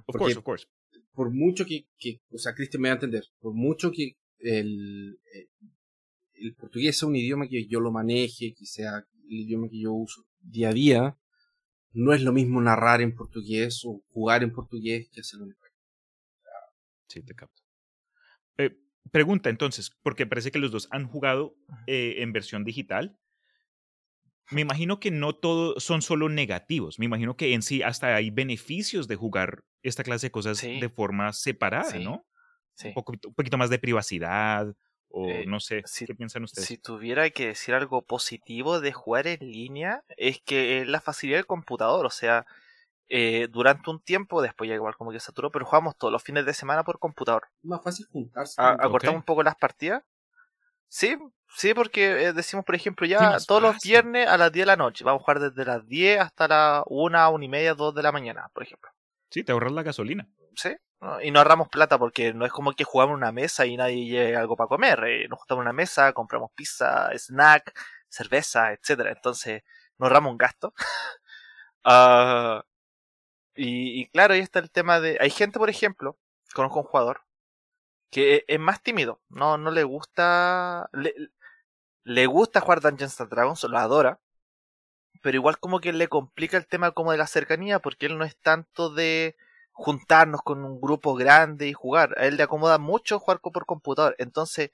Of 0.06 0.16
course, 0.18 0.38
of 0.38 0.44
course. 0.44 0.66
por 1.14 1.32
mucho 1.32 1.66
que, 1.66 1.88
que 1.98 2.22
o 2.32 2.38
sea, 2.38 2.54
Cristian 2.54 2.82
me 2.82 2.90
va 2.90 2.94
a 2.94 2.98
entender, 2.98 3.24
por 3.40 3.54
mucho 3.54 3.92
que 3.92 4.18
el, 4.40 5.20
eh, 5.34 5.48
el 6.34 6.54
portugués 6.56 6.98
sea 6.98 7.08
un 7.08 7.16
idioma 7.16 7.48
que 7.48 7.66
yo 7.68 7.80
lo 7.80 7.92
maneje, 7.92 8.54
que 8.54 8.66
sea 8.68 8.98
el 9.30 9.40
idioma 9.40 9.68
que 9.70 9.80
yo 9.80 9.94
uso 9.94 10.26
día 10.42 10.70
a 10.70 10.74
día, 10.74 11.18
no 11.94 12.14
es 12.14 12.22
lo 12.22 12.34
mismo 12.34 12.62
narrar 12.62 13.02
en 13.02 13.16
portugués 13.16 13.82
o 13.86 14.04
jugar 14.12 14.44
en 14.44 14.52
portugués 14.54 15.10
que 15.12 15.22
hacerlo 15.22 15.46
en 15.46 15.52
español. 15.52 15.80
Sí, 17.08 17.24
te 17.24 17.34
capto. 17.34 17.63
Eh, 19.06 19.10
pregunta 19.12 19.50
entonces, 19.50 19.92
porque 20.02 20.26
parece 20.26 20.52
que 20.52 20.60
los 20.60 20.72
dos 20.72 20.88
han 20.92 21.06
jugado 21.08 21.56
eh, 21.88 22.16
en 22.20 22.34
versión 22.34 22.64
digital. 22.64 23.18
me 24.52 24.62
imagino 24.62 25.00
que 25.00 25.10
no 25.10 25.34
todos 25.34 25.82
son 25.84 26.02
solo 26.02 26.28
negativos. 26.30 27.00
Me 27.00 27.06
imagino 27.06 27.36
que 27.38 27.54
en 27.54 27.62
sí 27.62 27.82
hasta 27.82 28.14
hay 28.16 28.30
beneficios 28.30 29.08
de 29.08 29.16
jugar 29.16 29.64
esta 29.84 30.04
clase 30.04 30.28
de 30.28 30.32
cosas 30.32 30.58
Sí. 30.58 30.80
de 30.82 30.90
forma 30.90 31.32
separada, 31.34 31.90
Sí. 31.92 32.04
¿no? 32.04 32.26
Sí. 32.76 32.90
Un, 32.90 32.94
poco- 32.94 33.14
un 33.26 33.34
poquito 33.34 33.58
más 33.58 33.70
de 33.70 33.80
privacidad 33.80 34.76
o 35.08 35.30
Eh, 35.30 35.46
no 35.48 35.60
sé. 35.60 35.82
si- 35.86 36.06
¿Qué 36.06 36.14
piensan 36.14 36.44
ustedes? 36.44 36.68
Si 36.68 36.78
tuviera 36.78 37.30
que 37.30 37.48
decir 37.48 37.74
algo 37.74 38.02
positivo 38.06 38.80
de 38.82 38.92
jugar 38.92 39.28
en 39.28 39.40
línea, 39.40 40.04
es 40.18 40.42
que 40.42 40.82
es 40.82 40.88
la 40.88 41.00
facilidad 41.02 41.40
del 41.40 41.46
computador. 41.48 42.06
O 42.06 42.10
sea, 42.12 42.46
eh, 43.16 43.48
durante 43.48 43.90
un 43.92 44.02
tiempo, 44.02 44.42
después 44.42 44.68
ya 44.68 44.76
igual 44.76 44.96
como 44.98 45.12
que 45.12 45.20
saturó, 45.20 45.52
pero 45.52 45.66
jugamos 45.66 45.96
todos 45.98 46.12
los 46.12 46.24
fines 46.24 46.46
de 46.46 46.54
semana 46.54 46.84
por 46.84 46.98
computador. 46.98 47.44
Más 47.62 47.84
fácil 47.84 48.08
juntarse. 48.12 48.60
A- 48.60 48.72
acortamos 48.72 49.18
Ok. 49.20 49.22
un 49.22 49.26
poco 49.26 49.44
las 49.44 49.56
partidas. 49.56 50.04
Sí, 50.88 51.18
sí, 51.56 51.74
porque 51.74 52.26
eh, 52.26 52.34
decimos, 52.34 52.66
por 52.66 52.76
ejemplo, 52.76 53.06
ya 53.08 53.38
todos 53.48 53.62
los 53.62 53.78
viernes 53.84 54.28
a 54.28 54.38
las 54.38 54.52
10 54.52 54.64
de 54.64 54.68
la 54.68 54.76
noche. 54.76 55.04
Vamos 55.04 55.22
a 55.22 55.24
jugar 55.24 55.40
desde 55.40 55.66
las 55.66 55.88
10 55.88 56.20
hasta 56.20 56.48
las 56.48 56.84
1, 56.88 57.30
1 57.32 57.44
y 57.46 57.50
media, 57.50 57.74
2 57.74 57.94
de 57.96 58.04
la 58.04 58.12
mañana, 58.12 58.50
por 58.54 58.64
ejemplo. 58.64 58.90
Sí, 59.30 59.44
te 59.44 59.52
ahorras 59.52 59.72
la 59.74 59.84
gasolina. 59.84 60.28
¿Sí? 60.56 60.76
¿no? 61.02 61.20
Y 61.22 61.32
no 61.32 61.40
ahorramos 61.40 61.68
plata 61.70 61.98
porque 61.98 62.34
no 62.34 62.46
es 62.46 62.52
como 62.52 62.74
que 62.74 62.84
jugamos 62.84 63.14
en 63.14 63.18
una 63.18 63.32
mesa 63.32 63.66
y 63.66 63.76
nadie 63.78 64.06
lleve 64.06 64.36
algo 64.36 64.56
para 64.56 64.68
comer. 64.68 65.04
eh, 65.06 65.28
Nos 65.28 65.40
juntamos 65.40 65.62
en 65.62 65.68
una 65.70 65.74
mesa, 65.74 66.14
compramos 66.14 66.52
pizza, 66.56 67.10
snack, 67.16 67.74
cerveza, 68.08 68.72
etcétera. 68.74 69.12
Entonces, 69.12 69.64
nos 69.98 70.08
ahorramos 70.08 70.32
un 70.32 70.38
gasto. 70.38 70.74
Ah, 71.84 72.64
y, 73.56 74.02
y 74.02 74.08
claro, 74.08 74.34
ahí 74.34 74.40
está 74.42 74.60
el 74.60 74.72
tema 74.72 75.00
de. 75.00 75.18
Hay 75.22 75.30
gente, 75.30 75.60
por 75.60 75.70
ejemplo, 75.70 76.18
conozco 76.54 76.80
un 76.80 76.86
jugador 76.86 77.22
que 78.12 78.46
es 78.48 78.60
más 78.60 78.82
tímido. 78.84 79.22
No, 79.30 79.58
no 79.58 79.72
le 79.72 79.84
gusta. 79.84 80.90
Le, 80.94 81.14
le 82.04 82.28
gusta 82.28 82.62
jugar 82.62 82.82
Dungeons 82.82 83.20
and 83.22 83.30
Dragons, 83.32 83.64
lo 83.64 83.78
adora. 83.78 84.20
Pero 85.22 85.38
igual 85.38 85.58
como 85.60 85.80
que 85.80 85.94
le 85.94 86.08
complica 86.10 86.58
el 86.58 86.68
tema 86.68 86.92
como 86.92 87.12
de 87.12 87.18
la 87.18 87.28
cercanía, 87.28 87.80
porque 87.80 88.06
él 88.08 88.18
no 88.18 88.26
es 88.26 88.38
tanto 88.38 88.90
de 88.94 89.36
juntarnos 89.72 90.42
con 90.44 90.64
un 90.66 90.80
grupo 90.82 91.16
grande 91.16 91.68
y 91.68 91.74
jugar. 91.74 92.16
A 92.20 92.28
él 92.28 92.38
le 92.38 92.44
acomoda 92.44 92.78
mucho 92.78 93.20
jugar 93.20 93.40
por 93.42 93.66
computador. 93.66 94.16
Entonces, 94.20 94.72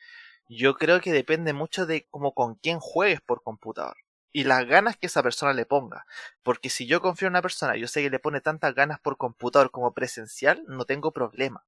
yo 0.49 0.75
creo 0.75 1.01
que 1.01 1.13
depende 1.13 1.53
mucho 1.53 1.85
de 1.85 2.07
como 2.09 2.33
con 2.33 2.55
quién 2.55 2.79
juegues 2.79 3.21
por 3.21 3.43
computador. 3.43 3.95
Y 4.31 4.43
las 4.43 4.65
ganas 4.67 4.97
que 4.97 5.07
esa 5.07 5.23
persona 5.23 5.53
le 5.53 5.65
ponga. 5.65 6.05
Porque 6.43 6.69
si 6.69 6.85
yo 6.87 7.01
confío 7.01 7.27
en 7.27 7.33
una 7.33 7.41
persona, 7.41 7.75
yo 7.77 7.87
sé 7.87 8.01
que 8.03 8.09
le 8.11 8.19
pone 8.19 8.41
tantas 8.41 8.75
ganas 8.75 8.99
por 8.99 9.17
computador 9.17 9.71
como 9.71 9.93
presencial, 9.93 10.63
no 10.67 10.85
tengo 10.85 11.11
problema. 11.11 11.65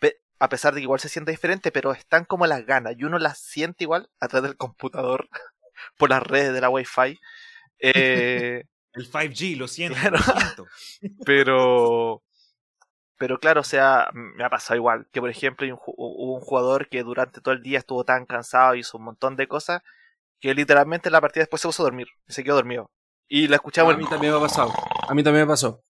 Pe- 0.00 0.20
a 0.38 0.48
pesar 0.48 0.74
de 0.74 0.80
que 0.80 0.84
igual 0.84 1.00
se 1.00 1.08
sienta 1.08 1.30
diferente, 1.32 1.72
pero 1.72 1.92
están 1.92 2.24
como 2.24 2.46
las 2.46 2.64
ganas. 2.66 2.94
Y 2.98 3.04
uno 3.04 3.18
las 3.18 3.38
siente 3.38 3.84
igual 3.84 4.10
a 4.20 4.28
través 4.28 4.50
del 4.50 4.56
computador, 4.58 5.28
por 5.98 6.10
las 6.10 6.22
redes 6.22 6.52
de 6.54 6.60
la 6.60 6.70
Wi-Fi. 6.70 7.18
Eh, 7.80 8.64
El 8.94 9.06
5G, 9.10 9.56
lo 9.56 9.68
siento, 9.68 9.98
Claro. 10.00 10.18
lo 10.18 10.22
siento. 10.24 10.66
pero 11.26 12.22
pero 13.18 13.40
claro, 13.40 13.62
o 13.62 13.64
sea, 13.64 14.10
me 14.12 14.44
ha 14.44 14.50
pasado 14.50 14.76
igual, 14.76 15.08
que 15.12 15.20
por 15.20 15.28
ejemplo 15.30 15.66
hubo 15.96 16.34
un 16.34 16.40
jugador 16.40 16.88
que 16.88 17.02
durante 17.02 17.40
todo 17.40 17.52
el 17.54 17.62
día 17.62 17.78
estuvo 17.78 18.04
tan 18.04 18.26
cansado 18.26 18.74
y 18.74 18.80
hizo 18.80 18.96
un 18.98 19.04
montón 19.04 19.34
de 19.36 19.48
cosas 19.48 19.82
que 20.40 20.54
literalmente 20.54 21.08
en 21.08 21.12
la 21.12 21.20
partida 21.20 21.42
después 21.42 21.62
se 21.62 21.68
puso 21.68 21.82
a 21.82 21.86
dormir, 21.86 22.08
y 22.26 22.32
se 22.32 22.44
quedó 22.44 22.56
dormido. 22.56 22.90
Y 23.28 23.48
la 23.48 23.56
escuchamos 23.56 23.94
a 23.94 23.96
mí 23.98 24.06
también 24.08 24.32
me 24.32 24.38
ha 24.38 24.42
pasado. 24.42 24.72
A 25.08 25.14
mí 25.14 25.22
también 25.22 25.46
me 25.46 25.52
pasó. 25.52 25.84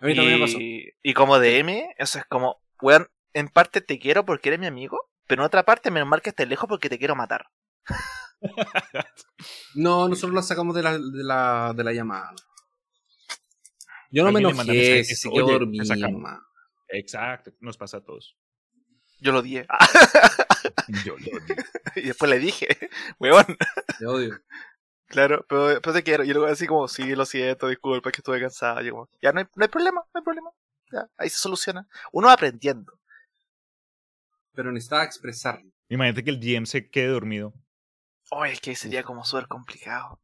A 0.00 0.06
mí 0.06 0.14
también 0.14 0.40
me 0.40 0.46
pasó. 0.46 0.58
y, 0.58 0.90
y 1.02 1.14
como 1.14 1.38
DM, 1.38 1.94
eso 1.98 2.18
es 2.18 2.24
como, 2.26 2.60
weón, 2.80 3.08
en 3.34 3.48
parte 3.48 3.80
te 3.80 3.98
quiero 3.98 4.24
porque 4.24 4.48
eres 4.48 4.60
mi 4.60 4.66
amigo, 4.66 4.98
pero 5.26 5.42
en 5.42 5.46
otra 5.46 5.64
parte 5.64 5.90
menos 5.90 6.08
mal 6.08 6.22
que 6.22 6.30
estés 6.30 6.48
lejos 6.48 6.68
porque 6.68 6.88
te 6.88 6.98
quiero 6.98 7.14
matar. 7.14 7.46
No, 9.74 10.08
nosotros 10.08 10.34
la 10.34 10.42
sacamos 10.42 10.74
de 10.74 10.82
la, 10.82 10.98
de 10.98 11.24
la, 11.24 11.72
de 11.74 11.84
la 11.84 11.92
llamada. 11.92 12.34
Yo 14.10 14.24
no 14.24 14.32
me 14.32 14.40
enojé, 14.40 15.04
si 15.04 15.30
quedó 15.30 15.46
dormido. 15.46 15.84
Exacto, 16.88 17.52
nos 17.60 17.76
pasa 17.76 17.98
a 17.98 18.04
todos. 18.04 18.36
Yo 19.20 19.32
lo 19.32 19.40
odié. 19.40 19.66
Yo 21.04 21.16
lo 21.16 21.24
digo. 21.24 21.38
y 21.96 22.02
después 22.02 22.30
le 22.30 22.38
dije, 22.38 22.66
weón, 23.18 23.44
Te 23.98 24.06
odio. 24.06 24.40
Claro, 25.06 25.44
pero 25.48 25.68
después 25.68 25.94
te 25.94 26.02
quiero. 26.04 26.22
Y 26.22 26.28
luego 26.28 26.46
así 26.46 26.66
como, 26.66 26.86
sí, 26.86 27.14
lo 27.16 27.26
siento, 27.26 27.66
disculpa, 27.68 28.08
es 28.08 28.14
que 28.14 28.20
estuve 28.20 28.40
cansado. 28.40 28.80
Yo 28.80 28.92
como, 28.92 29.08
ya 29.20 29.32
no 29.32 29.40
hay, 29.40 29.46
no 29.56 29.64
hay 29.64 29.68
problema, 29.68 30.02
no 30.14 30.18
hay 30.18 30.24
problema. 30.24 30.50
Ya, 30.92 31.08
ahí 31.16 31.28
se 31.28 31.38
soluciona. 31.38 31.88
Uno 32.12 32.28
va 32.28 32.34
aprendiendo. 32.34 32.92
Pero 34.54 34.72
necesitaba 34.72 35.04
expresarlo. 35.04 35.70
Imagínate 35.88 36.22
que 36.22 36.30
el 36.30 36.40
GM 36.40 36.66
se 36.66 36.88
quede 36.88 37.08
dormido. 37.08 37.52
Oh, 38.30 38.44
es 38.44 38.60
que 38.60 38.76
sería 38.76 39.02
como 39.02 39.24
súper 39.24 39.48
complicado. 39.48 40.20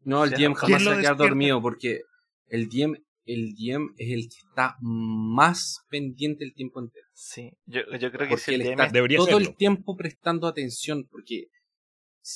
No, 0.00 0.24
el 0.24 0.34
¿quién 0.34 0.54
jamás 0.54 0.82
se 0.82 0.88
va 0.88 0.96
a 0.96 1.00
quedar 1.00 1.16
dormido 1.16 1.62
porque 1.62 2.02
el 2.48 2.68
DM, 2.68 3.00
el 3.24 3.54
DM 3.54 3.94
es 3.98 4.10
el 4.12 4.22
que 4.28 4.36
está 4.48 4.76
más 4.80 5.80
pendiente 5.88 6.44
el 6.44 6.54
tiempo 6.54 6.80
entero. 6.80 7.06
Sí, 7.12 7.50
yo, 7.66 7.80
yo 8.00 8.10
creo 8.10 8.28
que 8.28 8.36
si 8.36 8.54
el 8.54 8.62
está 8.62 8.88
Debería 8.88 9.18
todo 9.18 9.26
serlo. 9.26 9.40
el 9.48 9.56
tiempo 9.56 9.96
prestando 9.96 10.46
atención 10.46 11.06
porque 11.10 11.46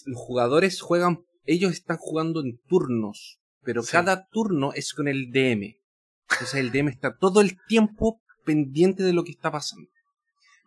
los 0.07 0.18
jugadores 0.18 0.80
juegan, 0.80 1.24
ellos 1.45 1.72
están 1.72 1.97
jugando 1.97 2.41
en 2.41 2.59
turnos, 2.66 3.39
pero 3.62 3.82
Sí. 3.82 3.93
cada 3.93 4.26
turno 4.28 4.72
es 4.74 4.93
con 4.93 5.09
el 5.09 5.30
DM. 5.30 5.76
Entonces 6.30 6.55
el 6.55 6.70
DM 6.72 6.89
está 6.89 7.16
todo 7.16 7.41
el 7.41 7.57
tiempo 7.68 8.20
pendiente 8.45 9.03
de 9.03 9.12
lo 9.12 9.24
que 9.24 9.32
está 9.32 9.51
pasando. 9.51 9.89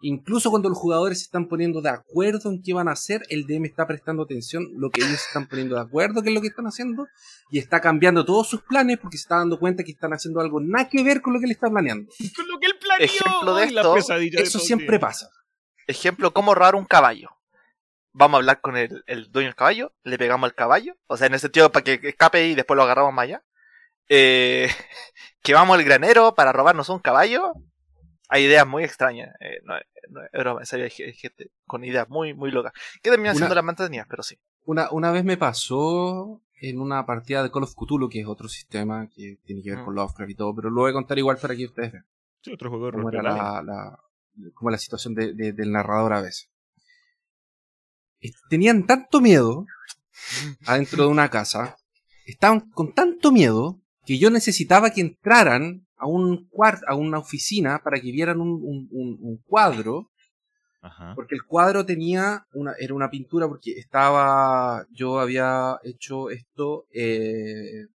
Incluso 0.01 0.49
cuando 0.49 0.69
los 0.69 0.77
jugadores 0.77 1.19
se 1.19 1.25
están 1.25 1.47
poniendo 1.47 1.81
de 1.81 1.89
acuerdo 1.89 2.49
en 2.49 2.61
qué 2.63 2.73
van 2.73 2.87
a 2.87 2.93
hacer, 2.93 3.21
el 3.29 3.45
DM 3.45 3.65
está 3.65 3.85
prestando 3.85 4.23
atención 4.23 4.65
lo 4.75 4.89
que 4.89 5.01
ellos 5.01 5.19
se 5.19 5.27
están 5.27 5.47
poniendo 5.47 5.75
de 5.75 5.81
acuerdo, 5.81 6.21
qué 6.21 6.29
es 6.29 6.35
lo 6.35 6.41
que 6.41 6.47
están 6.47 6.67
haciendo, 6.67 7.07
y 7.51 7.59
está 7.59 7.81
cambiando 7.81 8.23
todos 8.23 8.47
sus 8.47 8.61
planes 8.61 8.97
porque 8.97 9.17
se 9.17 9.23
está 9.23 9.37
dando 9.37 9.59
cuenta 9.59 9.83
que 9.83 9.91
están 9.91 10.13
haciendo 10.13 10.39
algo 10.39 10.61
nada 10.61 10.87
que 10.87 11.03
ver 11.03 11.21
con 11.21 11.33
lo 11.33 11.39
que 11.39 11.45
él 11.45 11.51
está 11.51 11.69
planeando. 11.69 12.09
Con 12.35 12.47
lo 12.47 12.59
que 12.59 12.67
él 12.67 12.77
planeó. 12.79 13.05
Ejemplo 13.05 13.55
de 13.55 13.71
la 13.71 13.81
esto, 13.81 14.15
de 14.15 14.27
Eso 14.41 14.59
siempre 14.59 14.97
día. 14.97 14.99
pasa. 14.99 15.29
ejemplo, 15.87 16.31
cómo 16.31 16.55
robar 16.55 16.75
un 16.75 16.85
caballo. 16.85 17.29
Vamos 18.13 18.35
a 18.35 18.39
hablar 18.39 18.61
con 18.61 18.75
el, 18.75 19.03
el 19.05 19.31
dueño 19.31 19.49
del 19.49 19.55
caballo, 19.55 19.93
le 20.03 20.17
pegamos 20.17 20.49
al 20.49 20.55
caballo, 20.55 20.95
o 21.07 21.15
sea, 21.15 21.27
en 21.27 21.33
el 21.33 21.39
sentido 21.39 21.71
para 21.71 21.83
que 21.83 21.99
escape 22.03 22.47
y 22.47 22.55
después 22.55 22.75
lo 22.75 22.83
agarramos 22.83 23.13
más 23.13 23.23
allá. 23.23 23.43
Eh, 24.07 24.67
que 25.43 25.53
vamos 25.53 25.77
al 25.77 25.83
granero 25.83 26.33
para 26.33 26.51
robarnos 26.51 26.89
un 26.89 26.99
caballo. 26.99 27.53
Hay 28.29 28.43
ideas 28.45 28.65
muy 28.67 28.83
extrañas. 28.83 29.35
Eh, 29.39 29.59
no, 29.63 29.73
no 30.09 30.21
es 30.23 30.29
broma, 30.31 30.61
hay 30.71 30.89
gente 31.13 31.51
con 31.65 31.83
ideas 31.83 32.07
muy, 32.09 32.33
muy 32.33 32.51
locas. 32.51 32.73
Que 33.01 33.09
terminan 33.09 33.35
siendo 33.35 33.55
las 33.55 33.63
mantenidas, 33.63 34.05
pero 34.09 34.23
sí. 34.23 34.37
Una, 34.65 34.89
una 34.91 35.11
vez 35.11 35.23
me 35.23 35.35
pasó 35.37 36.41
en 36.61 36.79
una 36.79 37.05
partida 37.05 37.41
de 37.41 37.49
Call 37.51 37.63
of 37.63 37.73
Cthulhu, 37.75 38.07
que 38.09 38.21
es 38.21 38.27
otro 38.27 38.47
sistema 38.47 39.09
que 39.09 39.37
tiene 39.45 39.61
que 39.63 39.71
ver 39.71 39.79
Mm. 39.79 39.85
con 39.85 39.95
Lovecraft 39.95 40.29
y 40.31 40.35
todo, 40.35 40.55
pero 40.55 40.69
lo 40.69 40.81
voy 40.81 40.91
a 40.91 40.93
contar 40.93 41.17
igual 41.17 41.37
para 41.41 41.55
que 41.55 41.65
ustedes 41.65 41.91
vean 41.93 42.05
Sí, 42.43 42.51
otro 42.53 42.69
juego 42.69 42.85
de 42.85 42.91
roleplay. 42.91 43.23
la, 43.23 43.61
la, 43.63 43.99
cómo 44.53 44.69
la 44.69 44.77
situación 44.77 45.13
de- 45.15 45.33
de- 45.33 45.53
del 45.53 45.71
narrador 45.71 46.13
a 46.13 46.21
veces. 46.21 46.49
Es- 48.19 48.41
Tenían 48.49 48.85
tanto 48.85 49.21
miedo 49.21 49.65
adentro 50.65 51.03
de 51.03 51.09
una 51.09 51.29
casa, 51.29 51.77
estaban 52.25 52.69
con 52.71 52.93
tanto 52.93 53.31
miedo 53.31 53.79
que 54.05 54.19
yo 54.19 54.29
necesitaba 54.29 54.91
que 54.91 55.01
entraran 55.01 55.87
a 55.99 56.07
un 56.07 56.47
cuarto, 56.49 56.85
a 56.87 56.95
una 56.95 57.19
oficina 57.19 57.81
para 57.83 57.99
que 57.99 58.11
vieran 58.11 58.39
un, 58.41 58.49
un- 58.63 58.87
un- 58.91 59.17
un 59.21 59.37
cuadro 59.45 60.09
Ajá. 60.81 61.13
porque 61.15 61.35
el 61.35 61.43
cuadro 61.43 61.85
tenía 61.85 62.45
una, 62.53 62.73
era 62.79 62.93
una 62.93 63.09
pintura 63.09 63.47
porque 63.47 63.71
estaba, 63.73 64.85
yo 64.91 65.19
había 65.19 65.77
hecho 65.83 66.29
esto, 66.29 66.85
eh, 66.93 67.85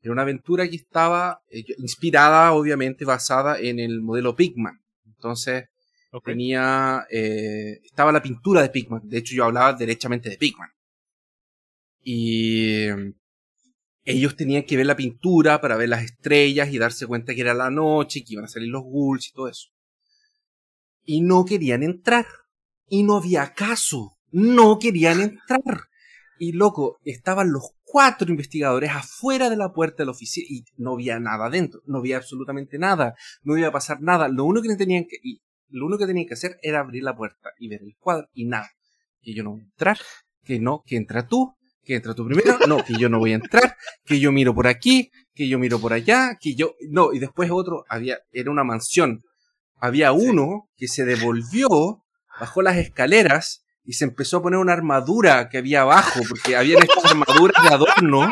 era 0.00 0.12
una 0.12 0.22
aventura 0.22 0.68
que 0.68 0.76
estaba 0.76 1.40
eh, 1.50 1.64
inspirada, 1.78 2.52
obviamente, 2.52 3.04
basada 3.04 3.58
en 3.58 3.80
el 3.80 4.00
modelo 4.00 4.36
Pigman. 4.36 4.78
Entonces, 5.04 5.64
tenía, 6.24 7.04
eh, 7.10 7.80
estaba 7.82 8.12
la 8.12 8.22
pintura 8.22 8.62
de 8.62 8.70
Pigman. 8.70 9.02
De 9.08 9.18
hecho, 9.18 9.34
yo 9.34 9.44
hablaba 9.44 9.72
derechamente 9.72 10.30
de 10.30 10.38
Pigman. 10.38 10.70
Y 12.02 12.86
ellos 14.04 14.36
tenían 14.36 14.62
que 14.62 14.76
ver 14.76 14.86
la 14.86 14.96
pintura 14.96 15.60
para 15.60 15.76
ver 15.76 15.88
las 15.88 16.04
estrellas 16.04 16.72
y 16.72 16.78
darse 16.78 17.06
cuenta 17.06 17.34
que 17.34 17.40
era 17.42 17.54
la 17.54 17.70
noche, 17.70 18.24
que 18.24 18.34
iban 18.34 18.46
a 18.46 18.48
salir 18.48 18.68
los 18.68 18.82
ghouls 18.82 19.28
y 19.28 19.32
todo 19.32 19.48
eso 19.48 19.68
y 21.08 21.22
no 21.22 21.46
querían 21.46 21.82
entrar. 21.82 22.26
Y 22.86 23.02
no 23.02 23.16
había 23.16 23.54
caso. 23.54 24.18
No 24.30 24.78
querían 24.78 25.22
entrar. 25.22 25.84
Y 26.38 26.52
loco, 26.52 26.98
estaban 27.02 27.50
los 27.50 27.70
cuatro 27.82 28.28
investigadores 28.28 28.90
afuera 28.90 29.48
de 29.48 29.56
la 29.56 29.72
puerta 29.72 30.02
de 30.02 30.04
la 30.04 30.10
oficina 30.12 30.46
y 30.50 30.64
no 30.76 30.92
había 30.92 31.18
nada 31.18 31.46
adentro. 31.46 31.80
No 31.86 31.98
había 31.98 32.18
absolutamente 32.18 32.78
nada. 32.78 33.14
No 33.42 33.56
iba 33.56 33.68
a 33.68 33.72
pasar 33.72 34.02
nada. 34.02 34.28
Lo 34.28 34.44
único 34.44 34.68
que 34.68 34.76
tenían 34.76 35.06
que, 35.08 35.16
lo 35.70 35.86
único 35.86 36.00
que 36.00 36.08
tenían 36.08 36.26
que 36.26 36.34
hacer 36.34 36.58
era 36.60 36.80
abrir 36.80 37.02
la 37.02 37.16
puerta 37.16 37.52
y 37.58 37.68
ver 37.68 37.80
el 37.82 37.96
cuadro 37.98 38.28
y 38.34 38.44
nada. 38.44 38.68
Que 39.22 39.32
yo 39.32 39.42
no 39.42 39.52
voy 39.52 39.62
a 39.62 39.64
entrar. 39.64 39.98
Que 40.44 40.60
no, 40.60 40.82
que 40.84 40.96
entra 40.96 41.26
tú. 41.26 41.54
Que 41.88 41.96
entra 41.96 42.14
tú 42.14 42.24
primero. 42.24 42.58
No, 42.68 42.84
que 42.84 42.94
yo 42.94 43.08
no 43.08 43.18
voy 43.18 43.32
a 43.32 43.36
entrar. 43.36 43.76
Que 44.04 44.20
yo 44.20 44.30
miro 44.30 44.54
por 44.54 44.68
aquí. 44.68 45.10
Que 45.34 45.48
yo 45.48 45.58
miro 45.58 45.80
por 45.80 45.92
allá. 45.92 46.36
Que 46.40 46.54
yo, 46.54 46.74
no, 46.90 47.12
y 47.12 47.18
después 47.18 47.50
otro, 47.50 47.84
había, 47.88 48.18
era 48.30 48.50
una 48.50 48.62
mansión 48.62 49.22
había 49.80 50.12
uno 50.12 50.68
que 50.76 50.88
se 50.88 51.04
devolvió, 51.04 52.04
bajó 52.40 52.62
las 52.62 52.76
escaleras 52.76 53.64
y 53.64 53.68
y 53.88 53.94
se 53.94 54.04
empezó 54.04 54.36
a 54.36 54.42
poner 54.42 54.58
una 54.58 54.74
armadura 54.74 55.48
que 55.48 55.56
había 55.56 55.80
abajo, 55.80 56.20
porque 56.28 56.56
había 56.56 56.78
estas 56.78 57.06
armaduras 57.06 57.62
de 57.62 57.74
adorno. 57.74 58.30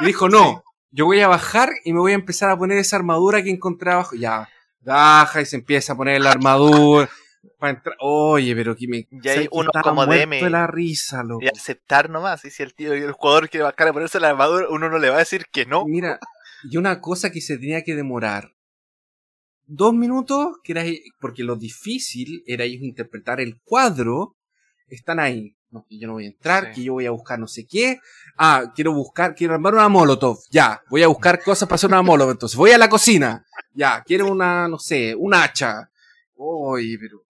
Y 0.00 0.06
dijo, 0.06 0.28
no, 0.28 0.64
yo 0.90 1.04
voy 1.04 1.20
a 1.20 1.28
bajar 1.28 1.70
y 1.84 1.92
me 1.92 2.00
voy 2.00 2.10
a 2.10 2.16
empezar 2.16 2.50
a 2.50 2.58
poner 2.58 2.78
esa 2.78 2.96
armadura 2.96 3.40
que 3.40 3.50
encontré 3.50 3.92
abajo. 3.92 4.16
Ya, 4.16 4.48
baja 4.80 5.42
y 5.42 5.46
se 5.46 5.54
empieza 5.54 5.92
a 5.92 5.96
poner 5.96 6.20
la 6.20 6.32
armadura. 6.32 7.08
Para 7.58 7.72
entrar. 7.74 7.96
Oye, 8.00 8.54
pero 8.54 8.76
que 8.76 8.86
me. 8.88 8.96
Y 9.10 9.16
hay 9.28 9.34
¿sabes 9.34 9.40
que 9.42 9.48
uno 9.52 9.70
como 9.82 10.06
DM. 10.06 10.42
de 10.42 10.50
la 10.50 10.66
risa, 10.66 11.22
loco. 11.22 11.42
Y 11.44 11.48
aceptar 11.48 12.10
nomás. 12.10 12.44
Y 12.44 12.50
si 12.50 12.62
el 12.62 12.74
tío 12.74 12.94
y 12.96 13.00
el 13.02 13.12
jugador 13.12 13.48
quiere 13.48 13.64
bajar 13.64 13.88
a 13.88 13.92
ponerse 13.92 14.20
la 14.20 14.28
armadura, 14.30 14.66
uno 14.68 14.88
no 14.90 14.98
le 14.98 15.08
va 15.10 15.16
a 15.16 15.20
decir 15.20 15.46
que 15.50 15.64
no. 15.66 15.84
Mira, 15.86 16.18
y 16.70 16.76
una 16.76 17.00
cosa 17.00 17.30
que 17.30 17.40
se 17.40 17.56
tenía 17.58 17.82
que 17.82 17.94
demorar 17.96 18.52
dos 19.66 19.94
minutos, 19.94 20.56
que 20.64 20.72
era 20.72 20.82
porque 21.20 21.42
lo 21.44 21.56
difícil 21.56 22.42
era 22.46 22.64
ellos 22.64 22.82
interpretar 22.82 23.40
el 23.40 23.60
cuadro, 23.62 24.36
están 24.88 25.20
ahí. 25.20 25.56
No, 25.70 25.86
que 25.88 26.00
yo 26.00 26.08
no 26.08 26.14
voy 26.14 26.24
a 26.24 26.28
entrar, 26.30 26.64
Sí. 26.66 26.72
que 26.74 26.82
yo 26.86 26.94
voy 26.94 27.06
a 27.06 27.12
buscar 27.12 27.38
no 27.38 27.46
sé 27.46 27.64
qué. 27.64 28.00
Ah, 28.36 28.72
quiero 28.74 28.92
buscar, 28.92 29.36
quiero 29.36 29.54
armar 29.54 29.72
una 29.74 29.88
molotov. 29.88 30.38
Ya, 30.50 30.82
voy 30.90 31.04
a 31.04 31.06
buscar 31.08 31.40
cosas 31.42 31.68
para 31.68 31.76
hacer 31.76 31.88
una 31.88 32.02
molotov. 32.02 32.32
Entonces, 32.32 32.56
voy 32.56 32.72
a 32.72 32.78
la 32.78 32.88
cocina. 32.88 33.46
Ya, 33.72 34.02
quiero 34.04 34.26
una, 34.32 34.66
no 34.66 34.80
sé, 34.80 35.14
un 35.14 35.32
hacha. 35.32 35.88
Oye, 36.34 36.96
pero 36.98 37.22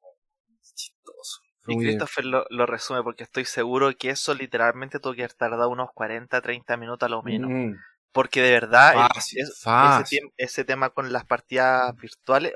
Y 1.72 1.78
Christopher 1.78 2.24
lo, 2.24 2.44
lo 2.50 2.66
resume 2.66 3.02
porque 3.02 3.24
estoy 3.24 3.44
seguro 3.44 3.90
que 3.98 4.10
eso 4.10 4.34
literalmente 4.34 4.98
tuvo 4.98 5.14
que 5.14 5.22
haber 5.22 5.34
tardado 5.34 5.68
unos 5.68 5.90
40, 5.92 6.40
30 6.40 6.76
minutos 6.76 7.06
a 7.06 7.10
lo 7.10 7.22
menos. 7.22 7.50
Mm, 7.50 7.74
Porque 8.12 8.42
de 8.42 8.50
verdad, 8.50 8.92
el- 8.94 8.98
Fácil, 9.14 9.38
es- 9.40 9.62
ese, 10.04 10.20
ese 10.36 10.64
tema 10.64 10.90
con 10.90 11.12
las 11.12 11.24
partidas 11.24 11.94
virtuales. 11.96 12.52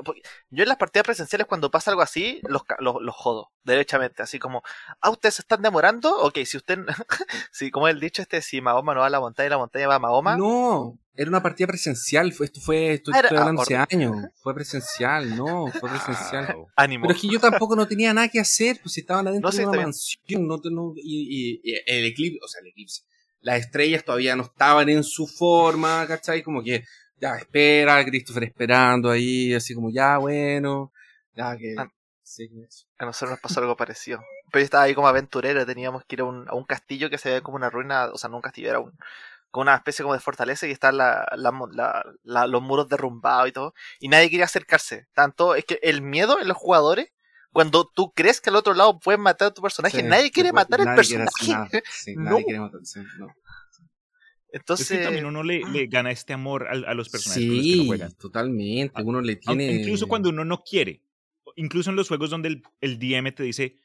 Yo 0.51 0.63
en 0.65 0.69
las 0.69 0.79
partidas 0.79 1.05
presenciales, 1.05 1.47
cuando 1.47 1.71
pasa 1.71 1.91
algo 1.93 2.03
así, 2.03 2.41
los, 2.49 2.63
los, 2.81 2.97
los 3.01 3.15
jodo, 3.15 3.53
derechamente. 3.63 4.23
Así 4.23 4.39
como, 4.41 4.63
ah, 5.01 5.11
ustedes 5.11 5.37
se 5.37 5.43
están 5.43 5.63
demorando. 5.63 6.17
Ok, 6.23 6.39
si 6.45 6.57
usted. 6.57 6.79
si, 7.53 7.71
como 7.71 7.87
el 7.87 8.01
dicho 8.01 8.21
este, 8.23 8.43
si 8.43 8.61
Mahoma 8.61 8.95
no 8.95 9.01
va 9.01 9.07
a 9.07 9.11
la 9.11 9.21
montaña, 9.21 9.51
la 9.51 9.59
montaña 9.59 9.87
va 9.87 9.95
a 9.95 9.99
Mahoma. 10.01 10.37
No, 10.37 10.99
era 11.15 11.29
una 11.31 11.41
partida 11.43 11.69
presencial. 11.69 12.35
Esto 12.41 12.61
fue, 12.61 12.95
estoy, 12.95 13.15
Ah, 13.15 13.19
era- 13.21 13.29
estoy 13.29 13.39
hablando 13.39 13.63
ah, 13.63 13.65
hace 13.65 13.77
años. 13.95 14.17
Fue 14.43 14.55
presencial, 14.55 15.37
no, 15.37 15.69
fue 15.69 15.89
presencial. 15.89 16.57
Ánimo. 16.77 17.03
Pero 17.07 17.15
es 17.15 17.21
que 17.23 17.29
yo 17.29 17.39
tampoco 17.39 17.77
no 17.77 17.87
tenía 17.87 18.13
nada 18.13 18.27
que 18.29 18.41
hacer, 18.41 18.81
pues 18.83 18.99
estaban 18.99 19.29
adentro 19.29 19.49
No, 19.49 19.53
sí, 19.53 19.59
de 19.59 19.67
una 19.69 19.83
mansión, 19.83 20.49
no, 20.49 20.57
no- 20.65 20.95
y, 20.97 21.61
y- 21.61 21.61
y 21.63 21.75
el 21.87 22.07
eclipse, 22.07 22.41
o 22.43 22.49
sea, 22.49 22.61
el 22.61 22.67
eclipse, 22.69 23.03
las 23.45 23.61
estrellas 23.61 24.05
todavía 24.05 24.35
no 24.37 24.43
estaban 24.45 24.89
en 24.89 25.05
su 25.05 25.27
forma, 25.27 26.07
¿cachai? 26.09 26.43
Como 26.43 26.63
que, 26.63 26.85
ya, 27.21 27.37
espera, 27.37 28.05
Christopher 28.05 28.45
esperando 28.45 29.11
ahí, 29.11 29.55
así 29.55 29.75
como, 29.75 29.91
ya, 29.91 30.19
bueno, 30.19 30.93
ya 31.35 31.57
que... 31.57 31.75
Ah. 31.79 31.89
sí. 32.23 32.49
A 32.99 33.05
nosotros 33.05 33.31
nos 33.33 33.41
pasó 33.41 33.61
algo 33.61 33.77
parecido. 33.77 34.19
Pero 34.51 34.61
yo 34.61 34.65
estaba 34.65 34.85
ahí 34.85 34.95
como 34.95 35.09
aventurero, 35.09 35.65
teníamos 35.67 36.05
que 36.05 36.17
ir 36.17 36.21
a 36.23 36.25
un, 36.25 36.49
a 36.49 36.55
un 36.55 36.65
castillo 36.65 37.11
que 37.11 37.19
se 37.19 37.31
ve 37.31 37.43
como 37.43 37.57
una 37.57 37.71
ruina, 37.71 38.07
o 38.13 38.19
sea, 38.19 38.31
no 38.31 38.37
un 38.37 38.43
castillo, 38.43 38.71
era 38.71 38.81
un, 38.81 38.93
como 39.51 39.63
una 39.63 39.75
especie 39.77 40.03
como 40.03 40.15
de 40.15 40.21
fortaleza 40.21 40.67
y 40.67 40.71
están 40.73 40.97
la, 40.97 41.27
la, 41.37 41.53
mo- 41.53 41.69
la- 41.69 42.05
la- 42.23 42.47
los 42.47 42.63
muros 42.63 42.89
derrumbados 42.89 43.49
y 43.49 43.53
todo. 43.53 43.75
Y 44.01 44.09
nadie 44.09 44.31
quería 44.31 44.47
acercarse. 44.47 45.07
Tanto, 45.15 45.55
es 45.55 45.65
que 45.65 45.79
el 45.83 46.03
miedo 46.03 46.41
en 46.41 46.49
los 46.49 46.57
jugadores, 46.57 47.09
cuando 47.55 47.91
tú 47.95 48.13
crees 48.15 48.41
que 48.43 48.51
al 48.51 48.57
otro 48.57 48.75
lado 48.75 48.99
pueden 48.99 49.23
matar 49.23 49.49
a 49.49 49.55
tu 49.55 49.63
personaje, 49.63 49.97
Sí, 50.01 50.03
nadie 50.03 50.25
sí, 50.25 50.31
quiere 50.33 50.51
pues, 50.51 50.63
matar 50.65 50.81
al 50.81 50.87
nadie 50.87 50.97
personaje. 50.97 51.31
hacer 51.31 51.55
nada, 51.57 51.69
sí, 51.91 52.15
No. 52.17 52.23
nadie 52.31 52.45
quiere 52.45 52.61
matar, 52.61 52.81
sí, 52.85 53.01
no. 53.19 53.29
Entonces, 54.53 54.89
es 54.91 54.99
que 54.99 55.05
también 55.05 55.27
uno 55.27 55.43
le, 55.43 55.63
le 55.73 55.87
gana 55.87 56.11
este 56.13 56.33
amor 56.33 56.69
a, 56.69 56.71
a 56.91 56.95
los 56.95 57.09
personajes 57.09 57.45
con 57.47 57.57
los 57.57 57.65
que 57.65 57.73
Sí, 57.73 57.79
uno 57.81 57.87
juega. 57.89 58.09
totalmente, 58.11 59.03
uno 59.03 59.21
le 59.21 59.37
tiene... 59.37 59.73
Incluso 59.73 60.07
cuando 60.07 60.29
uno 60.29 60.45
no 60.45 60.63
quiere. 60.63 61.03
Incluso 61.57 61.91
en 61.91 61.97
los 61.97 62.07
juegos 62.09 62.31
donde 62.31 62.49
el, 62.49 62.63
el 62.81 62.99
DM 63.01 63.33
te 63.35 63.43
dice, 63.43 63.79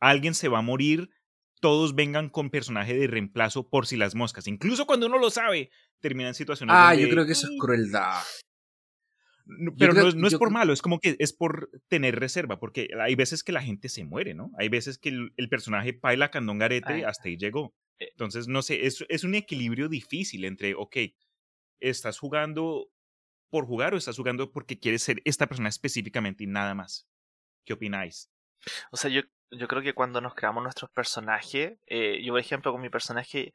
alguien 0.00 0.34
se 0.34 0.48
va 0.48 0.58
a 0.58 0.62
morir, 0.62 1.10
todos 1.60 1.94
vengan 1.94 2.30
con 2.30 2.50
personaje 2.50 2.94
de 2.96 3.06
reemplazo 3.06 3.68
por 3.68 3.86
si 3.86 3.96
las 3.96 4.14
moscas. 4.16 4.48
Incluso 4.48 4.86
cuando 4.86 5.06
uno 5.06 5.18
lo 5.18 5.30
sabe, 5.30 5.70
termina 6.00 6.28
en 6.28 6.34
situaciones 6.34 6.74
Ah, 6.76 6.88
donde- 6.90 7.02
yo 7.04 7.10
creo 7.10 7.24
que 7.26 7.32
eso 7.32 7.46
es 7.46 7.52
crueldad. 7.60 8.22
No, 9.48 9.72
pero 9.78 9.92
creo- 9.92 10.02
no, 10.04 10.08
es- 10.10 10.14
no 10.14 10.26
es 10.26 10.32
yo 10.34 10.38
por 10.38 10.50
malo, 10.50 10.72
es 10.72 10.82
como 10.82 11.00
que 11.00 11.16
es 11.18 11.32
por 11.32 11.70
tener 11.88 12.20
reserva, 12.20 12.60
porque 12.60 12.88
hay 13.00 13.14
veces 13.14 13.42
que 13.42 13.52
la 13.52 13.62
gente 13.62 13.88
se 13.88 14.04
muere, 14.04 14.34
¿no? 14.34 14.50
Hay 14.58 14.68
veces 14.68 14.98
que 14.98 15.08
el, 15.08 15.32
el 15.36 15.48
personaje 15.48 15.94
paila 15.94 16.30
candongarete 16.30 16.92
Ay. 16.92 17.02
hasta 17.02 17.28
ahí 17.28 17.36
llegó. 17.38 17.74
Eh. 17.98 18.08
Entonces, 18.10 18.46
no 18.46 18.60
sé, 18.62 18.86
es, 18.86 19.04
es 19.08 19.24
un 19.24 19.34
equilibrio 19.34 19.88
difícil 19.88 20.44
entre, 20.44 20.74
ok, 20.74 20.96
¿estás 21.80 22.18
jugando 22.18 22.90
por 23.50 23.64
jugar 23.66 23.94
o 23.94 23.96
estás 23.96 24.16
jugando 24.16 24.52
porque 24.52 24.78
quieres 24.78 25.02
ser 25.02 25.22
esta 25.24 25.46
persona 25.46 25.68
específicamente 25.70 26.44
y 26.44 26.46
nada 26.46 26.74
más? 26.74 27.08
¿Qué 27.64 27.72
opináis? 27.72 28.30
O 28.90 28.96
sea, 28.98 29.10
yo, 29.10 29.22
yo 29.50 29.66
creo 29.68 29.80
que 29.82 29.94
cuando 29.94 30.20
nos 30.20 30.34
creamos 30.34 30.62
nuestros 30.62 30.90
personajes, 30.90 31.78
eh, 31.86 32.22
yo 32.22 32.32
por 32.34 32.40
ejemplo 32.40 32.72
con 32.72 32.82
mi 32.82 32.90
personaje 32.90 33.54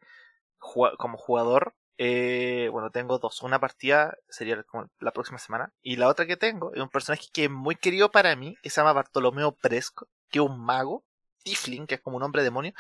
como 0.58 1.18
jugador, 1.18 1.76
eh, 1.98 2.70
bueno, 2.72 2.90
tengo 2.92 3.20
dos. 3.20 3.42
Una 3.44 3.60
partida 3.60 4.18
sería 4.30 4.62
como 4.64 4.90
la 5.00 5.12
próxima 5.12 5.38
semana. 5.38 5.72
Y 5.82 5.96
la 5.98 6.08
otra 6.08 6.26
que 6.26 6.38
tengo 6.38 6.74
es 6.74 6.82
un 6.82 6.90
personaje 6.90 7.28
que 7.32 7.46
es 7.46 7.50
muy 7.52 7.76
querido 7.76 8.12
para 8.12 8.36
mí, 8.36 8.56
que 8.62 8.70
se 8.70 8.82
llama 8.82 8.94
Bartolomeo 8.94 9.52
Presco, 9.54 10.08
que 10.30 10.40
es 10.40 10.46
un 10.46 10.60
mago, 10.60 11.04
Tifling, 11.44 11.88
que 11.88 11.96
es 11.96 12.02
como 12.02 12.18
un 12.18 12.24
hombre 12.24 12.44
demonio. 12.44 12.74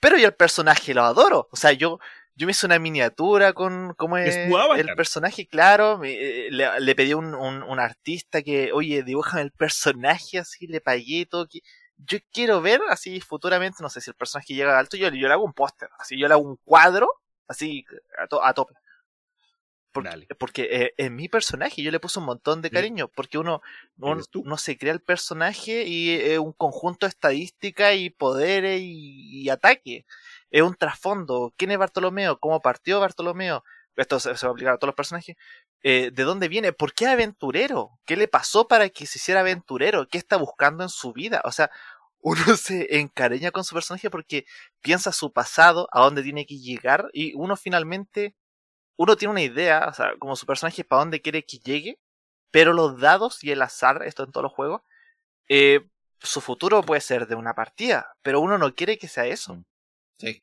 Pero 0.00 0.16
yo 0.16 0.26
el 0.26 0.34
personaje 0.34 0.94
lo 0.94 1.02
adoro. 1.02 1.48
O 1.50 1.56
sea, 1.56 1.72
yo, 1.72 1.98
yo 2.34 2.46
me 2.46 2.52
hice 2.52 2.66
una 2.66 2.78
miniatura 2.78 3.52
con 3.52 3.94
cómo 3.94 4.16
Es 4.16 4.36
es 4.74 4.80
el 4.80 4.86
personaje, 4.96 5.46
claro. 5.46 5.98
me- 5.98 6.12
eh, 6.12 6.48
le, 6.50 6.80
le 6.80 6.94
pedí 6.94 7.12
a 7.12 7.16
un, 7.16 7.34
un, 7.34 7.62
un 7.62 7.80
artista 7.80 8.42
que, 8.42 8.72
oye, 8.72 9.02
dibújame 9.02 9.42
el 9.42 9.52
personaje 9.52 10.38
así, 10.38 10.66
le 10.66 10.80
pagué 10.80 11.26
todo. 11.26 11.46
Que, 11.48 11.60
yo 11.98 12.18
quiero 12.32 12.62
ver 12.62 12.80
así 12.88 13.20
futuramente, 13.20 13.82
no 13.82 13.90
sé 13.90 14.00
si 14.00 14.08
el 14.08 14.16
personaje 14.16 14.54
llega 14.54 14.78
alto, 14.78 14.96
yo, 14.96 15.08
yo 15.08 15.28
le 15.28 15.34
hago 15.34 15.44
un 15.44 15.52
póster, 15.52 15.90
así 15.98 16.18
yo 16.18 16.28
le 16.28 16.34
hago 16.34 16.42
un 16.44 16.56
cuadro, 16.64 17.08
así 17.50 17.84
a, 18.18 18.26
to- 18.28 18.42
a 18.44 18.54
tope. 18.54 18.74
Porque, 19.92 20.26
porque 20.38 20.68
eh, 20.70 20.94
en 20.98 21.16
mi 21.16 21.28
personaje 21.28 21.82
yo 21.82 21.90
le 21.90 21.98
puse 21.98 22.20
un 22.20 22.24
montón 22.26 22.62
de 22.62 22.68
Sí. 22.68 22.74
cariño, 22.76 23.08
porque 23.08 23.38
uno, 23.38 23.60
uno, 23.98 24.56
se 24.56 24.78
crea 24.78 24.92
el 24.92 25.00
personaje 25.02 25.82
y 25.84 26.10
es 26.14 26.38
un 26.38 26.52
conjunto 26.52 27.06
de 27.06 27.10
estadísticas 27.10 27.96
y 27.96 28.08
poderes 28.10 28.80
y, 28.82 29.42
y 29.42 29.48
ataque. 29.50 30.06
Es 30.52 30.62
un 30.62 30.76
trasfondo. 30.76 31.52
¿Quién 31.56 31.72
es 31.72 31.78
Bartolomeo? 31.78 32.38
¿Cómo 32.38 32.60
partió 32.60 33.00
Bartolomeo? 33.00 33.64
Esto 33.96 34.20
se, 34.20 34.36
se 34.36 34.46
va 34.46 34.50
a 34.50 34.52
aplicar 34.52 34.74
a 34.74 34.78
todos 34.78 34.90
los 34.90 34.94
personajes. 34.94 35.36
Eh, 35.82 36.12
¿De 36.12 36.22
dónde 36.22 36.46
viene? 36.46 36.72
¿Por 36.72 36.92
qué 36.94 37.08
aventurero? 37.08 37.98
¿Qué 38.06 38.16
le 38.16 38.28
pasó 38.28 38.68
para 38.68 38.90
que 38.90 39.06
se 39.06 39.18
hiciera 39.18 39.40
aventurero? 39.40 40.06
¿Qué 40.06 40.18
está 40.18 40.36
buscando 40.36 40.84
en 40.84 40.88
su 40.88 41.12
vida? 41.12 41.42
O 41.44 41.50
sea, 41.50 41.68
uno 42.20 42.42
se 42.56 42.98
encariña 42.98 43.50
con 43.50 43.64
su 43.64 43.74
personaje 43.74 44.10
porque 44.10 44.46
piensa 44.80 45.12
su 45.12 45.32
pasado, 45.32 45.88
a 45.92 46.00
dónde 46.00 46.22
tiene 46.22 46.46
que 46.46 46.58
llegar 46.58 47.08
y 47.12 47.34
uno 47.34 47.56
finalmente, 47.56 48.36
uno 48.96 49.16
tiene 49.16 49.32
una 49.32 49.42
idea, 49.42 49.86
o 49.88 49.94
sea, 49.94 50.12
como 50.18 50.36
su 50.36 50.46
personaje 50.46 50.84
para 50.84 51.00
dónde 51.00 51.22
quiere 51.22 51.44
que 51.44 51.58
llegue, 51.58 51.98
pero 52.50 52.72
los 52.72 52.98
dados 53.00 53.42
y 53.44 53.50
el 53.50 53.62
azar, 53.62 54.02
esto 54.04 54.24
en 54.24 54.32
todos 54.32 54.44
los 54.44 54.52
juegos, 54.52 54.82
eh, 55.48 55.80
su 56.18 56.40
futuro 56.40 56.82
puede 56.82 57.00
ser 57.00 57.26
de 57.26 57.34
una 57.34 57.54
partida, 57.54 58.14
pero 58.22 58.40
uno 58.40 58.58
no 58.58 58.74
quiere 58.74 58.98
que 58.98 59.08
sea 59.08 59.26
eso. 59.26 59.64
Sí. 60.18 60.42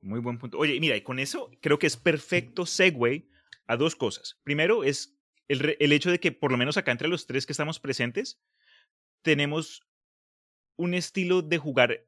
Muy 0.00 0.20
buen 0.20 0.38
punto. 0.38 0.56
Oye, 0.56 0.80
mira, 0.80 0.96
y 0.96 1.02
con 1.02 1.18
eso 1.18 1.50
creo 1.60 1.78
que 1.78 1.86
es 1.86 1.98
perfecto 1.98 2.64
segue 2.64 3.28
a 3.66 3.76
dos 3.76 3.94
cosas. 3.94 4.38
Primero 4.42 4.82
es 4.82 5.14
el, 5.48 5.76
el 5.78 5.92
hecho 5.92 6.10
de 6.10 6.18
que 6.18 6.32
por 6.32 6.50
lo 6.50 6.56
menos 6.56 6.78
acá 6.78 6.90
entre 6.92 7.08
los 7.08 7.26
tres 7.26 7.44
que 7.44 7.52
estamos 7.52 7.78
presentes, 7.78 8.40
tenemos 9.22 9.82
un 10.80 10.94
estilo 10.94 11.42
de 11.42 11.58
jugar, 11.58 12.06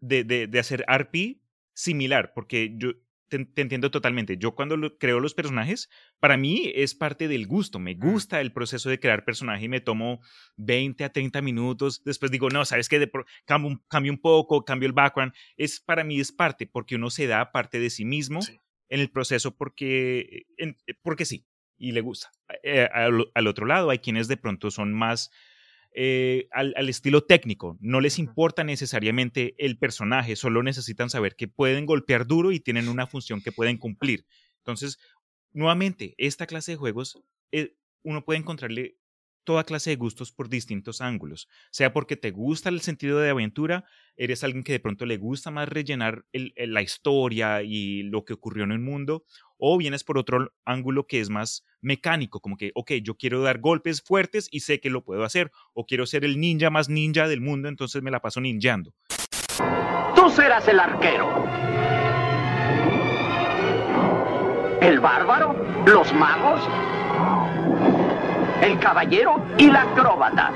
de, 0.00 0.24
de, 0.24 0.46
de 0.46 0.58
hacer 0.58 0.84
RP 0.88 1.40
similar, 1.74 2.32
porque 2.34 2.74
yo 2.76 2.92
te, 3.28 3.44
te 3.44 3.62
entiendo 3.62 3.90
totalmente. 3.92 4.36
Yo 4.38 4.54
cuando 4.56 4.76
lo- 4.76 4.98
creo 4.98 5.20
los 5.20 5.34
personajes, 5.34 5.88
para 6.18 6.36
mí 6.36 6.72
es 6.74 6.94
parte 6.96 7.28
del 7.28 7.46
gusto. 7.46 7.78
Me 7.78 7.94
gusta 7.94 8.40
el 8.40 8.52
proceso 8.52 8.90
de 8.90 8.98
crear 8.98 9.24
personaje 9.24 9.66
y 9.66 9.68
me 9.68 9.80
tomo 9.80 10.20
20 10.56 11.04
a 11.04 11.12
30 11.12 11.40
minutos. 11.40 12.02
Después 12.04 12.32
digo, 12.32 12.48
no, 12.50 12.64
sabes 12.64 12.88
que 12.88 13.08
cambio, 13.46 13.70
un- 13.70 13.84
cambio 13.88 14.12
un 14.12 14.18
poco, 14.20 14.64
cambio 14.64 14.88
el 14.88 14.92
background. 14.92 15.32
Es 15.56 15.80
para 15.80 16.02
mí 16.02 16.18
es 16.20 16.32
parte, 16.32 16.66
porque 16.66 16.96
uno 16.96 17.08
se 17.08 17.26
da 17.28 17.52
parte 17.52 17.78
de 17.78 17.88
sí 17.90 18.04
mismo 18.04 18.42
Sí. 18.42 18.58
en 18.88 19.00
el 19.00 19.10
proceso 19.10 19.56
porque, 19.56 20.46
en- 20.58 20.76
porque 21.02 21.24
sí, 21.24 21.46
y 21.78 21.92
le 21.92 22.00
gusta. 22.00 22.30
Eh, 22.64 22.88
al, 22.92 23.30
al 23.32 23.46
otro 23.46 23.64
lado 23.64 23.90
hay 23.90 24.00
quienes 24.00 24.26
de 24.26 24.36
pronto 24.38 24.72
son 24.72 24.92
más 24.92 25.30
eh, 25.92 26.48
al, 26.52 26.72
al 26.76 26.88
estilo 26.88 27.24
técnico. 27.24 27.76
No 27.80 28.00
les 28.00 28.18
importa 28.18 28.64
necesariamente 28.64 29.54
el 29.58 29.78
personaje, 29.78 30.36
solo 30.36 30.62
necesitan 30.62 31.10
saber 31.10 31.36
que 31.36 31.48
pueden 31.48 31.86
golpear 31.86 32.26
duro 32.26 32.52
y 32.52 32.60
tienen 32.60 32.88
una 32.88 33.06
función 33.06 33.40
que 33.42 33.52
pueden 33.52 33.78
cumplir. 33.78 34.24
Entonces, 34.58 34.98
nuevamente, 35.52 36.14
esta 36.18 36.46
clase 36.46 36.72
de 36.72 36.76
juegos, 36.78 37.20
eh, 37.52 37.74
uno 38.02 38.24
puede 38.24 38.38
encontrarle 38.38 38.96
toda 39.50 39.64
clase 39.64 39.90
de 39.90 39.96
gustos 39.96 40.30
por 40.30 40.48
distintos 40.48 41.00
ángulos, 41.00 41.48
sea 41.72 41.92
porque 41.92 42.14
te 42.16 42.30
gusta 42.30 42.68
el 42.68 42.82
sentido 42.82 43.18
de 43.18 43.30
aventura, 43.30 43.84
eres 44.16 44.44
alguien 44.44 44.62
que 44.62 44.70
de 44.70 44.78
pronto 44.78 45.06
le 45.06 45.16
gusta 45.16 45.50
más 45.50 45.68
rellenar 45.68 46.24
el- 46.30 46.52
el- 46.54 46.72
la 46.72 46.82
historia 46.82 47.64
y 47.64 48.04
lo 48.04 48.24
que 48.24 48.34
ocurrió 48.34 48.62
en 48.62 48.70
el 48.70 48.78
mundo, 48.78 49.24
o 49.58 49.76
vienes 49.76 50.04
por 50.04 50.18
otro 50.18 50.52
ángulo 50.64 51.08
que 51.08 51.18
es 51.18 51.30
más 51.30 51.66
mecánico, 51.80 52.38
como 52.38 52.56
que, 52.56 52.70
ok, 52.76 52.92
yo 53.02 53.16
quiero 53.16 53.42
dar 53.42 53.58
golpes 53.58 54.02
fuertes 54.02 54.46
y 54.52 54.60
sé 54.60 54.78
que 54.78 54.88
lo 54.88 55.02
puedo 55.02 55.24
hacer, 55.24 55.50
o 55.72 55.84
quiero 55.84 56.06
ser 56.06 56.24
el 56.24 56.38
ninja 56.38 56.70
más 56.70 56.88
ninja 56.88 57.26
del 57.26 57.40
mundo, 57.40 57.68
entonces 57.68 58.02
me 58.04 58.12
la 58.12 58.20
paso 58.20 58.40
ninjando. 58.40 58.94
Tú 60.14 60.30
serás 60.30 60.68
el 60.68 60.78
arquero. 60.78 61.44
El 64.80 65.00
bárbaro, 65.00 65.84
los 65.86 66.12
magos, 66.14 66.62
el 68.62 68.78
caballero 68.78 69.44
y 69.58 69.70
la 69.70 69.82
acróbata. 69.82 70.52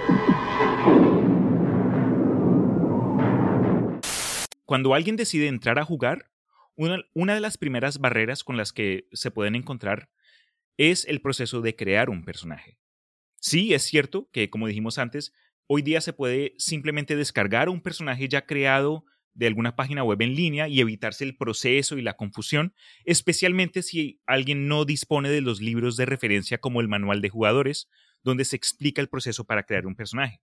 Cuando 4.64 4.94
alguien 4.94 5.16
decide 5.16 5.48
entrar 5.48 5.78
a 5.78 5.84
jugar, 5.84 6.30
una, 6.76 6.98
una 7.14 7.34
de 7.34 7.40
las 7.40 7.58
primeras 7.58 7.98
barreras 7.98 8.44
con 8.44 8.56
las 8.56 8.72
que 8.72 9.08
se 9.12 9.30
pueden 9.30 9.54
encontrar 9.54 10.08
es 10.76 11.04
el 11.06 11.20
proceso 11.20 11.60
de 11.60 11.76
crear 11.76 12.10
un 12.10 12.24
personaje. 12.24 12.78
Sí, 13.40 13.74
es 13.74 13.82
cierto 13.82 14.28
que, 14.32 14.50
como 14.50 14.66
dijimos 14.66 14.98
antes, 14.98 15.32
hoy 15.66 15.82
día 15.82 16.00
se 16.00 16.12
puede 16.12 16.54
simplemente 16.58 17.16
descargar 17.16 17.68
un 17.68 17.80
personaje 17.80 18.28
ya 18.28 18.46
creado 18.46 19.04
de 19.34 19.46
alguna 19.46 19.76
página 19.76 20.04
web 20.04 20.22
en 20.22 20.34
línea 20.34 20.68
y 20.68 20.80
evitarse 20.80 21.24
el 21.24 21.36
proceso 21.36 21.98
y 21.98 22.02
la 22.02 22.16
confusión, 22.16 22.74
especialmente 23.04 23.82
si 23.82 24.20
alguien 24.26 24.68
no 24.68 24.84
dispone 24.84 25.28
de 25.28 25.40
los 25.40 25.60
libros 25.60 25.96
de 25.96 26.06
referencia 26.06 26.58
como 26.58 26.80
el 26.80 26.88
manual 26.88 27.20
de 27.20 27.30
jugadores, 27.30 27.88
donde 28.22 28.44
se 28.44 28.56
explica 28.56 29.02
el 29.02 29.08
proceso 29.08 29.44
para 29.44 29.64
crear 29.64 29.86
un 29.86 29.96
personaje. 29.96 30.40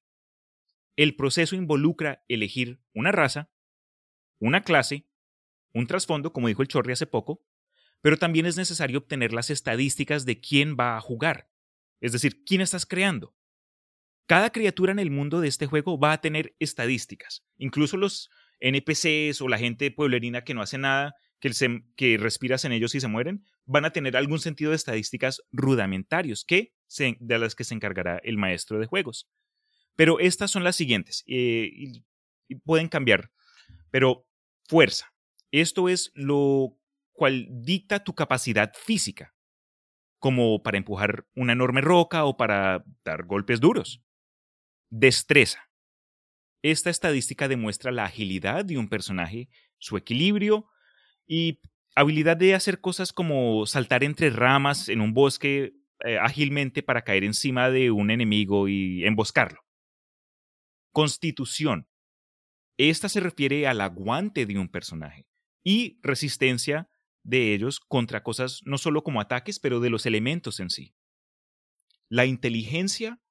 El 0.97 1.15
proceso 1.15 1.55
involucra 1.55 2.23
elegir 2.27 2.79
una 2.93 3.11
raza, 3.11 3.49
una 4.39 4.61
clase, 4.63 5.07
un 5.73 5.87
trasfondo, 5.87 6.33
como 6.33 6.49
dijo 6.49 6.61
el 6.61 6.67
Chorri 6.67 6.91
hace 6.91 7.07
poco, 7.07 7.41
pero 8.01 8.17
también 8.17 8.45
es 8.45 8.57
necesario 8.57 8.99
obtener 8.99 9.31
las 9.31 9.49
estadísticas 9.49 10.25
de 10.25 10.41
quién 10.41 10.75
va 10.77 10.97
a 10.97 11.01
jugar, 11.01 11.49
es 12.01 12.11
decir, 12.11 12.43
quién 12.43 12.61
estás 12.61 12.85
creando. 12.85 13.35
Cada 14.27 14.51
criatura 14.51 14.91
en 14.91 14.99
el 14.99 15.11
mundo 15.11 15.39
de 15.39 15.47
este 15.47 15.65
juego 15.65 15.99
va 15.99 16.13
a 16.13 16.21
tener 16.21 16.55
estadísticas, 16.59 17.45
incluso 17.57 17.97
los 17.97 18.29
NPCs 18.61 19.41
o 19.41 19.47
la 19.47 19.57
gente 19.57 19.91
pueblerina 19.91 20.43
que 20.43 20.53
no 20.53 20.61
hace 20.61 20.77
nada, 20.77 21.15
que, 21.39 21.53
se, 21.53 21.83
que 21.95 22.17
respiras 22.17 22.63
en 22.65 22.71
ellos 22.71 22.95
y 22.95 23.01
se 23.01 23.07
mueren, 23.07 23.43
van 23.65 23.85
a 23.85 23.91
tener 23.91 24.15
algún 24.15 24.39
sentido 24.39 24.71
de 24.71 24.77
estadísticas 24.77 25.41
rudimentarios 25.51 26.45
que 26.45 26.73
de 27.19 27.39
las 27.39 27.55
que 27.55 27.63
se 27.63 27.73
encargará 27.73 28.19
el 28.23 28.37
maestro 28.37 28.79
de 28.79 28.85
juegos. 28.85 29.29
Pero 29.95 30.19
estas 30.19 30.51
son 30.51 30.63
las 30.63 30.75
siguientes 30.75 31.23
eh, 31.27 31.69
y 32.47 32.55
pueden 32.63 32.87
cambiar. 32.87 33.31
Pero 33.89 34.25
fuerza. 34.67 35.13
Esto 35.51 35.89
es 35.89 36.11
lo 36.13 36.77
cual 37.11 37.47
dicta 37.49 38.03
tu 38.03 38.15
capacidad 38.15 38.71
física, 38.73 39.35
como 40.17 40.63
para 40.63 40.77
empujar 40.77 41.27
una 41.35 41.53
enorme 41.53 41.81
roca 41.81 42.25
o 42.25 42.37
para 42.37 42.83
dar 43.03 43.25
golpes 43.25 43.59
duros. 43.59 44.01
Destreza. 44.89 45.70
Esta 46.61 46.89
estadística 46.89 47.47
demuestra 47.47 47.91
la 47.91 48.05
agilidad 48.05 48.65
de 48.65 48.77
un 48.77 48.87
personaje, 48.87 49.49
su 49.79 49.97
equilibrio 49.97 50.67
y 51.25 51.59
habilidad 51.95 52.37
de 52.37 52.53
hacer 52.53 52.79
cosas 52.79 53.13
como 53.13 53.65
saltar 53.65 54.03
entre 54.03 54.29
ramas 54.29 54.87
en 54.89 55.01
un 55.01 55.13
bosque 55.13 55.73
eh, 56.03 56.17
ágilmente 56.19 56.83
para 56.83 57.03
caer 57.03 57.23
encima 57.23 57.69
de 57.69 57.91
un 57.91 58.11
enemigo 58.11 58.67
y 58.67 59.03
emboscarlo. 59.05 59.61
Constitución. 60.91 61.87
Esta 62.77 63.09
se 63.09 63.19
refiere 63.19 63.67
al 63.67 63.81
aguante 63.81 64.45
de 64.45 64.57
un 64.57 64.69
personaje 64.69 65.27
y 65.63 65.99
resistencia 66.01 66.89
de 67.23 67.53
ellos 67.53 67.79
contra 67.79 68.23
cosas 68.23 68.61
no 68.65 68.77
solo 68.77 69.03
como 69.03 69.21
ataques, 69.21 69.59
pero 69.59 69.79
de 69.79 69.89
los 69.89 70.05
elementos 70.05 70.59
en 70.59 70.69
sí. 70.69 70.95
La 72.09 72.25
inteligencia 72.25 73.21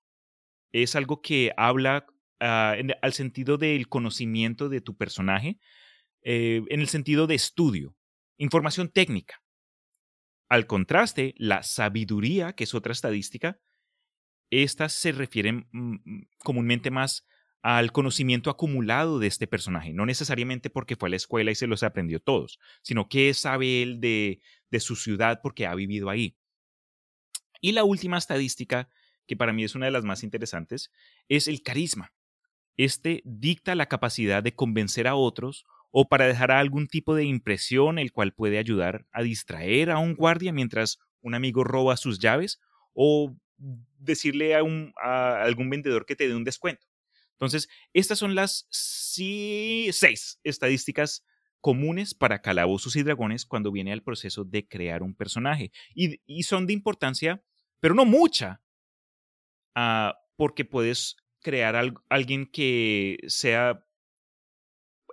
es 0.72 0.94
algo 0.94 1.20
que 1.20 1.52
habla 1.56 2.06
en, 2.40 2.94
al 3.02 3.12
sentido 3.12 3.58
del 3.58 3.88
conocimiento 3.88 4.68
de 4.68 4.80
tu 4.80 4.96
personaje, 4.96 5.58
eh, 6.22 6.62
en 6.68 6.80
el 6.80 6.88
sentido 6.88 7.26
de 7.26 7.34
estudio, 7.34 7.96
información 8.36 8.88
técnica. 8.88 9.42
Al 10.48 10.66
contraste, 10.66 11.34
la 11.36 11.62
sabiduría, 11.62 12.54
que 12.54 12.64
es 12.64 12.74
otra 12.74 12.92
estadística, 12.92 13.60
estas 14.50 14.92
se 14.92 15.12
refieren 15.12 15.68
mm, 15.70 15.96
comúnmente 16.38 16.90
más 16.90 17.26
al 17.62 17.92
conocimiento 17.92 18.50
acumulado 18.50 19.18
de 19.18 19.26
este 19.26 19.46
personaje, 19.46 19.92
no 19.92 20.06
necesariamente 20.06 20.70
porque 20.70 20.96
fue 20.96 21.08
a 21.08 21.10
la 21.10 21.16
escuela 21.16 21.50
y 21.50 21.54
se 21.54 21.66
los 21.66 21.82
aprendió 21.82 22.20
todos, 22.20 22.58
sino 22.82 23.08
qué 23.08 23.32
sabe 23.34 23.82
él 23.82 24.00
de, 24.00 24.40
de 24.70 24.80
su 24.80 24.96
ciudad 24.96 25.40
porque 25.42 25.66
ha 25.66 25.74
vivido 25.74 26.08
ahí. 26.08 26.36
Y 27.60 27.72
la 27.72 27.84
última 27.84 28.16
estadística, 28.16 28.88
que 29.26 29.36
para 29.36 29.52
mí 29.52 29.62
es 29.64 29.74
una 29.74 29.86
de 29.86 29.92
las 29.92 30.04
más 30.04 30.22
interesantes, 30.22 30.90
es 31.28 31.46
el 31.48 31.62
carisma. 31.62 32.14
Este 32.76 33.22
dicta 33.24 33.74
la 33.74 33.86
capacidad 33.86 34.42
de 34.42 34.54
convencer 34.54 35.06
a 35.06 35.14
otros 35.14 35.66
o 35.90 36.08
para 36.08 36.26
dejar 36.26 36.50
algún 36.50 36.86
tipo 36.86 37.14
de 37.14 37.24
impresión, 37.24 37.98
el 37.98 38.12
cual 38.12 38.32
puede 38.32 38.58
ayudar 38.58 39.06
a 39.12 39.22
distraer 39.22 39.90
a 39.90 39.98
un 39.98 40.14
guardia 40.14 40.52
mientras 40.52 40.98
un 41.20 41.34
amigo 41.34 41.64
roba 41.64 41.96
sus 41.96 42.18
llaves 42.18 42.60
o 42.94 43.36
decirle 43.98 44.54
a, 44.54 45.42
algún 45.42 45.70
vendedor 45.70 46.06
que 46.06 46.16
te 46.16 46.28
dé 46.28 46.34
un 46.34 46.44
descuento. 46.44 46.86
Entonces, 47.32 47.68
estas 47.92 48.18
son 48.18 48.34
las 48.34 48.66
seis 48.70 50.38
estadísticas 50.44 51.24
comunes 51.60 52.14
para 52.14 52.40
calabozos 52.40 52.96
y 52.96 53.02
dragones 53.02 53.44
cuando 53.44 53.72
viene 53.72 53.92
al 53.92 54.02
proceso 54.02 54.44
de 54.44 54.66
crear 54.66 55.02
un 55.02 55.14
personaje. 55.14 55.72
Y, 55.94 56.20
y 56.26 56.44
son 56.44 56.66
de 56.66 56.72
importancia, 56.72 57.42
pero 57.80 57.94
no 57.94 58.04
mucha, 58.04 58.62
uh, 59.76 60.12
porque 60.36 60.64
puedes 60.64 61.16
crear 61.40 61.76
alguien 62.08 62.46
que 62.46 63.18
sea 63.26 63.84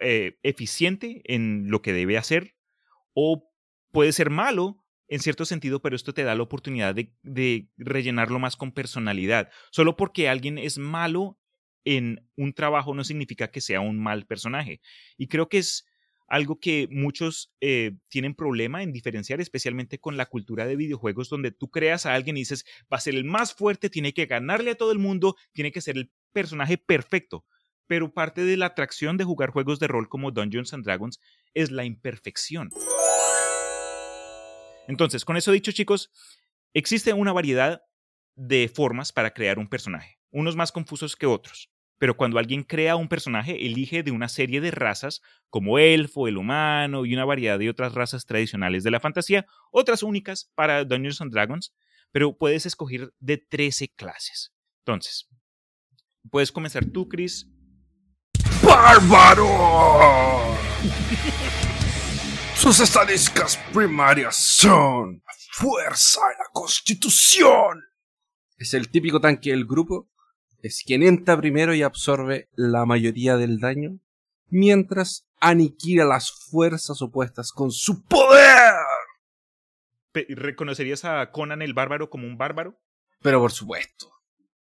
eh, 0.01 0.37
eficiente 0.43 1.21
en 1.25 1.69
lo 1.69 1.81
que 1.81 1.93
debe 1.93 2.17
hacer 2.17 2.55
o 3.13 3.51
puede 3.91 4.11
ser 4.11 4.29
malo 4.29 4.83
en 5.07 5.19
cierto 5.19 5.45
sentido, 5.45 5.81
pero 5.81 5.95
esto 5.95 6.13
te 6.13 6.23
da 6.23 6.35
la 6.35 6.43
oportunidad 6.43 6.93
de, 6.93 7.15
de, 7.23 7.69
rellenarlo 7.77 8.39
más 8.39 8.57
con 8.57 8.73
personalidad. 8.73 9.49
Solo 9.71 9.95
porque 9.95 10.27
alguien 10.27 10.57
es 10.57 10.77
malo 10.77 11.39
en 11.85 12.29
un 12.35 12.53
trabajo 12.53 12.93
no 12.93 13.05
significa 13.05 13.49
que 13.49 13.61
sea 13.61 13.79
un 13.79 13.97
mal 13.97 14.25
personaje. 14.25 14.81
Y 15.17 15.27
creo 15.27 15.47
que 15.47 15.59
es 15.59 15.87
algo 16.27 16.59
que 16.59 16.87
muchos 16.91 17.53
eh, 17.61 17.93
tienen 18.09 18.35
problema 18.35 18.83
en 18.83 18.91
diferenciar, 18.91 19.39
especialmente 19.39 19.99
con 19.99 20.17
la 20.17 20.25
cultura 20.25 20.65
de 20.65 20.75
videojuegos, 20.75 21.29
donde 21.29 21.51
tú 21.51 21.69
creas 21.69 22.05
a 22.05 22.13
alguien 22.13 22.37
y 22.37 22.41
dices, 22.41 22.65
va 22.91 22.97
a 22.97 23.01
ser 23.01 23.15
el 23.15 23.23
más 23.23 23.53
fuerte, 23.53 23.89
tiene 23.89 24.13
que 24.13 24.25
ganarle 24.25 24.71
a 24.71 24.75
todo 24.75 24.91
el 24.91 24.99
mundo, 24.99 25.35
tiene 25.53 25.71
que 25.71 25.81
ser 25.81 25.97
el 25.97 26.11
personaje 26.33 26.77
perfecto. 26.77 27.45
Pero 27.87 28.13
parte 28.13 28.43
de 28.43 28.57
la 28.57 28.67
atracción 28.67 29.15
de 29.15 29.23
jugar 29.23 29.51
juegos 29.51 29.79
de 29.79 29.87
rol 29.87 30.09
como 30.09 30.31
Dungeons 30.31 30.73
and 30.73 30.83
Dragons 30.83 31.21
es 31.53 31.71
la 31.71 31.85
imperfección. 31.85 32.69
Entonces, 34.87 35.23
con 35.23 35.37
eso 35.37 35.53
dicho, 35.53 35.71
chicos, 35.71 36.11
existe 36.73 37.13
una 37.13 37.31
variedad 37.31 37.81
de 38.35 38.69
formas 38.73 39.13
para 39.13 39.33
crear 39.33 39.57
un 39.57 39.69
personaje, 39.69 40.19
unos 40.31 40.55
más 40.55 40.71
confusos 40.73 41.15
que 41.15 41.25
otros. 41.25 41.71
Pero 41.97 42.15
cuando 42.15 42.37
alguien 42.37 42.63
crea 42.63 42.95
un 42.95 43.07
personaje, 43.07 43.65
elige 43.65 44.03
de 44.03 44.11
una 44.11 44.29
serie 44.29 44.61
de 44.61 44.71
razas 44.71 45.21
como 45.49 45.79
elfo, 45.79 46.27
el 46.27 46.37
humano 46.37 47.05
y 47.05 47.13
una 47.13 47.25
variedad 47.25 47.57
de 47.57 47.69
otras 47.69 47.93
razas 47.93 48.25
tradicionales 48.25 48.83
de 48.83 48.91
la 48.91 48.99
fantasía, 48.99 49.45
otras 49.71 50.03
únicas 50.03 50.51
para 50.55 50.83
Dungeons 50.83 51.21
and 51.21 51.31
Dragons, 51.31 51.73
pero 52.11 52.37
puedes 52.37 52.65
escoger 52.65 53.13
de 53.19 53.37
13 53.37 53.89
clases. 53.89 54.53
Entonces, 54.85 55.27
puedes 56.29 56.51
comenzar 56.51 56.85
tú, 56.85 57.07
Chris. 57.07 57.49
¡Bárbaro! 58.63 59.47
Sus 62.55 62.79
estadísticas 62.79 63.57
primarias 63.73 64.35
son 64.35 65.21
fuerza 65.51 66.21
y 66.35 66.37
la 66.39 66.49
constitución. 66.51 67.83
Es 68.57 68.73
el 68.73 68.89
típico 68.89 69.21
tanque 69.21 69.51
del 69.51 69.65
grupo. 69.65 70.09
Es 70.61 70.83
quien 70.85 71.03
entra 71.03 71.37
primero 71.37 71.73
y 71.73 71.83
absorbe 71.83 72.49
la 72.55 72.85
mayoría 72.85 73.37
del 73.37 73.59
daño, 73.59 73.99
mientras 74.49 75.27
aniquila 75.39 76.05
las 76.05 76.31
fuerzas 76.31 77.01
opuestas 77.01 77.51
con 77.51 77.71
su 77.71 78.03
poder. 78.03 78.73
¿Reconocerías 80.13 81.05
a 81.05 81.29
Conan 81.31 81.61
el 81.61 81.73
bárbaro 81.73 82.09
como 82.09 82.25
un 82.25 82.37
bárbaro? 82.37 82.79
Pero 83.21 83.39
por 83.39 83.51
supuesto, 83.51 84.11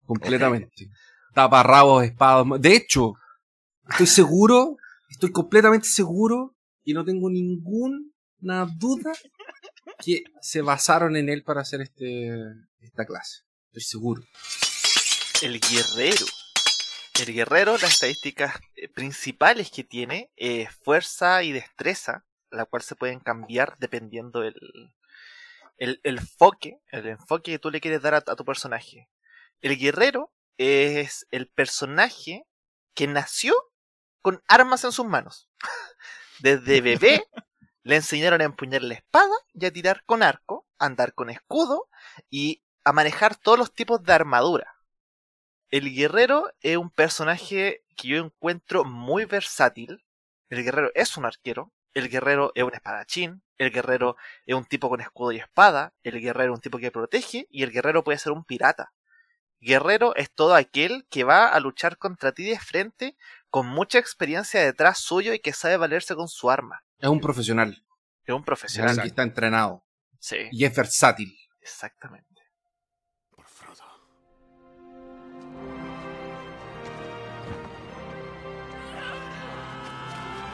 completamente. 0.06 0.90
Taparrabos, 1.34 2.04
espadas. 2.04 2.46
De 2.62 2.76
hecho, 2.76 3.14
estoy 3.90 4.08
seguro, 4.08 4.78
estoy 5.10 5.32
completamente 5.32 5.88
seguro 5.88 6.56
y 6.84 6.94
no 6.94 7.06
tengo 7.06 7.30
ninguna 7.30 8.66
duda 8.78 9.14
que 10.04 10.24
se 10.42 10.62
basaron 10.62 11.16
en 11.16 11.30
él 11.30 11.44
para 11.44 11.62
hacer 11.62 11.82
este, 11.82 12.30
esta 12.82 13.06
clase. 13.06 13.44
Estoy 13.68 13.82
seguro. 13.82 14.24
El 15.46 15.60
guerrero. 15.60 16.26
El 17.22 17.34
guerrero, 17.34 17.74
las 17.74 17.94
estadísticas 17.94 18.56
eh, 18.76 18.90
principales 18.90 19.70
que 19.70 19.84
tiene 19.84 20.32
es 20.36 20.74
fuerza 20.84 21.44
y 21.44 21.52
destreza, 21.52 22.26
la 22.50 22.66
cual 22.66 22.82
se 22.82 22.96
pueden 22.96 23.20
cambiar 23.20 23.78
dependiendo 23.78 24.42
el, 24.42 24.56
el, 25.78 26.02
el 26.04 26.18
enfoque, 26.18 26.80
el 26.88 27.08
enfoque 27.08 27.52
que 27.52 27.60
tú 27.60 27.70
le 27.70 27.80
quieres 27.80 28.02
dar 28.02 28.16
a, 28.16 28.18
a 28.18 28.36
tu 28.36 28.44
personaje. 28.44 29.08
El 29.62 29.78
guerrero 29.78 30.34
es 30.58 31.28
el 31.30 31.48
personaje 31.48 32.48
que 32.96 33.06
nació 33.06 33.54
con 34.24 34.42
armas 34.48 34.84
en 34.84 34.92
sus 34.92 35.06
manos. 35.06 35.52
Desde 36.40 36.82
bebé 36.82 37.24
le 37.84 37.98
enseñaron 37.98 38.42
a 38.42 38.46
empuñar 38.46 38.82
la 38.82 38.96
espada 38.96 39.36
y 39.54 39.64
a 39.68 39.72
tirar 39.72 40.04
con 40.06 40.24
arco, 40.24 40.68
a 40.80 40.88
andar 40.88 41.14
con 41.14 41.30
escudo 41.30 41.88
y 42.32 42.64
a 42.84 42.94
manejar 42.94 43.36
todos 43.36 43.60
los 43.60 43.72
tipos 43.76 44.02
de 44.02 44.12
armadura. 44.12 44.75
El 45.76 45.94
guerrero 45.94 46.54
es 46.62 46.78
un 46.78 46.90
personaje 46.90 47.84
que 47.98 48.08
yo 48.08 48.18
encuentro 48.24 48.86
muy 48.86 49.26
versátil. 49.26 50.06
El 50.48 50.64
guerrero 50.64 50.90
es 50.96 51.18
un 51.18 51.26
arquero, 51.26 51.74
el 51.94 52.08
guerrero 52.08 52.54
es 52.56 52.64
un 52.64 52.74
espadachín, 52.74 53.44
el 53.58 53.72
guerrero 53.72 54.16
es 54.46 54.56
un 54.56 54.64
tipo 54.64 54.88
con 54.88 55.02
escudo 55.02 55.34
y 55.34 55.40
espada, 55.40 55.94
el 56.04 56.22
guerrero 56.22 56.54
es 56.54 56.56
un 56.60 56.62
tipo 56.62 56.78
que 56.78 56.92
protege 56.92 57.46
y 57.50 57.64
el 57.64 57.72
guerrero 57.74 58.06
puede 58.06 58.20
ser 58.20 58.32
un 58.32 58.46
pirata. 58.46 58.94
Guerrero 59.60 60.16
es 60.16 60.32
todo 60.32 60.56
aquel 60.56 61.06
que 61.10 61.26
va 61.26 61.50
a 61.50 61.60
luchar 61.60 61.98
contra 61.98 62.32
ti 62.32 62.46
de 62.46 62.58
frente 62.58 63.18
con 63.50 63.68
mucha 63.68 64.00
experiencia 64.00 64.62
detrás 64.64 65.00
suyo 65.00 65.34
y 65.34 65.40
que 65.40 65.52
sabe 65.52 65.76
valerse 65.76 66.16
con 66.16 66.30
su 66.30 66.50
arma. 66.50 66.86
Es 67.00 67.10
un 67.10 67.20
profesional. 67.20 67.86
Es 68.24 68.34
un 68.34 68.40
Es 68.42 68.46
profesional. 68.46 68.90
alguien 68.92 69.04
que 69.04 69.10
está 69.10 69.24
entrenado. 69.24 69.84
Sí, 70.20 70.38
Y 70.54 70.64
es 70.64 70.74
versátil. 70.74 71.38
exactamente. 71.60 72.35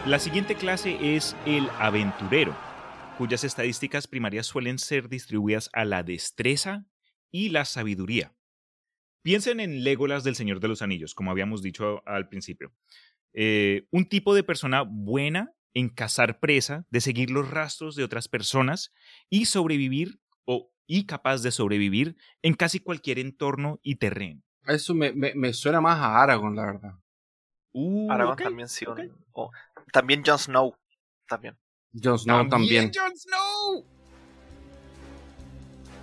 La 0.06 0.18
siguiente 0.20 0.56
clase 0.56 1.16
es 1.16 1.36
el 1.46 1.70
aventurero, 1.80 2.56
cuyas 3.18 3.44
estadísticas 3.44 4.08
primarias 4.08 4.48
suelen 4.48 4.80
ser 4.80 5.10
distribuidas 5.10 5.70
a 5.74 5.86
la 5.86 6.02
destreza 6.04 6.86
y 7.30 7.50
la 7.50 7.66
sabiduría. 7.66 8.34
Piensen 9.24 9.60
en 9.60 9.84
Legolas 9.84 10.24
del 10.24 10.36
Señor 10.36 10.60
de 10.60 10.68
los 10.68 10.82
Anillos, 10.82 11.14
como 11.14 11.30
habíamos 11.30 11.62
dicho 11.62 12.02
al 12.08 12.28
principio. 12.30 12.74
Eh, 13.34 13.88
un 13.92 14.06
tipo 14.10 14.34
de 14.34 14.44
persona 14.44 14.82
buena 14.82 15.54
en 15.74 15.90
cazar 15.90 16.40
presa, 16.40 16.86
de 16.90 17.00
seguir 17.00 17.30
los 17.30 17.50
rastros 17.50 17.96
de 17.96 18.04
otras 18.04 18.28
personas 18.28 18.92
y 19.30 19.46
sobrevivir 19.46 20.20
o 20.46 20.74
y 20.88 21.06
capaz 21.06 21.44
de 21.44 21.52
sobrevivir 21.52 22.18
en 22.42 22.56
casi 22.56 22.80
cualquier 22.80 23.20
entorno 23.20 23.80
y 23.84 23.96
terreno. 23.96 24.42
Eso 24.66 24.94
me, 24.96 25.14
me, 25.14 25.34
me 25.36 25.54
suena 25.54 25.80
más 25.80 26.00
a 26.00 26.22
Aragorn, 26.22 26.56
la 26.56 26.66
verdad. 26.66 26.94
Uh, 27.74 28.12
Aragorn 28.12 28.44
también 28.44 28.68
sí. 28.68 28.86
un- 28.86 28.92
ok. 29.00 29.00
o- 29.32 29.52
también 29.92 30.24
Jon 30.26 30.40
Snow. 30.40 30.76
También. 31.28 31.58
Jon 31.94 32.20
Snow 32.20 32.48
también. 32.50 32.92
Jon 32.94 33.18
Snow! 33.18 33.86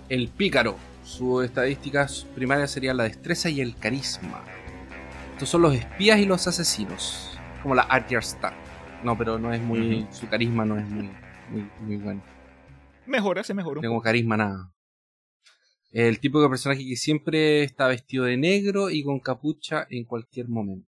El 0.09 0.29
pícaro. 0.29 0.77
Sus 1.03 1.43
estadísticas 1.43 2.25
primarias 2.35 2.71
serían 2.71 2.97
la 2.97 3.03
destreza 3.03 3.49
y 3.49 3.61
el 3.61 3.75
carisma. 3.77 4.43
Estos 5.33 5.49
son 5.49 5.63
los 5.63 5.73
espías 5.73 6.19
y 6.19 6.25
los 6.25 6.47
asesinos. 6.47 7.37
Como 7.63 7.73
la 7.73 7.83
Archer 7.83 8.19
Stark. 8.19 8.55
No, 9.03 9.17
pero 9.17 9.39
no 9.39 9.53
es 9.53 9.61
muy. 9.61 10.07
Su 10.11 10.27
carisma 10.27 10.65
no 10.65 10.77
es 10.77 10.87
muy, 10.87 11.09
muy, 11.49 11.69
muy 11.79 11.97
bueno. 11.97 12.23
Mejora, 13.05 13.43
se. 13.43 13.53
No 13.53 13.67
un 13.67 13.81
tengo 13.81 14.01
carisma 14.01 14.37
nada. 14.37 14.71
El 15.91 16.19
tipo 16.19 16.41
de 16.41 16.49
personaje 16.49 16.85
que 16.85 16.95
siempre 16.95 17.63
está 17.63 17.87
vestido 17.87 18.25
de 18.25 18.37
negro 18.37 18.91
y 18.91 19.03
con 19.03 19.19
capucha 19.19 19.87
en 19.89 20.05
cualquier 20.05 20.47
momento. 20.47 20.88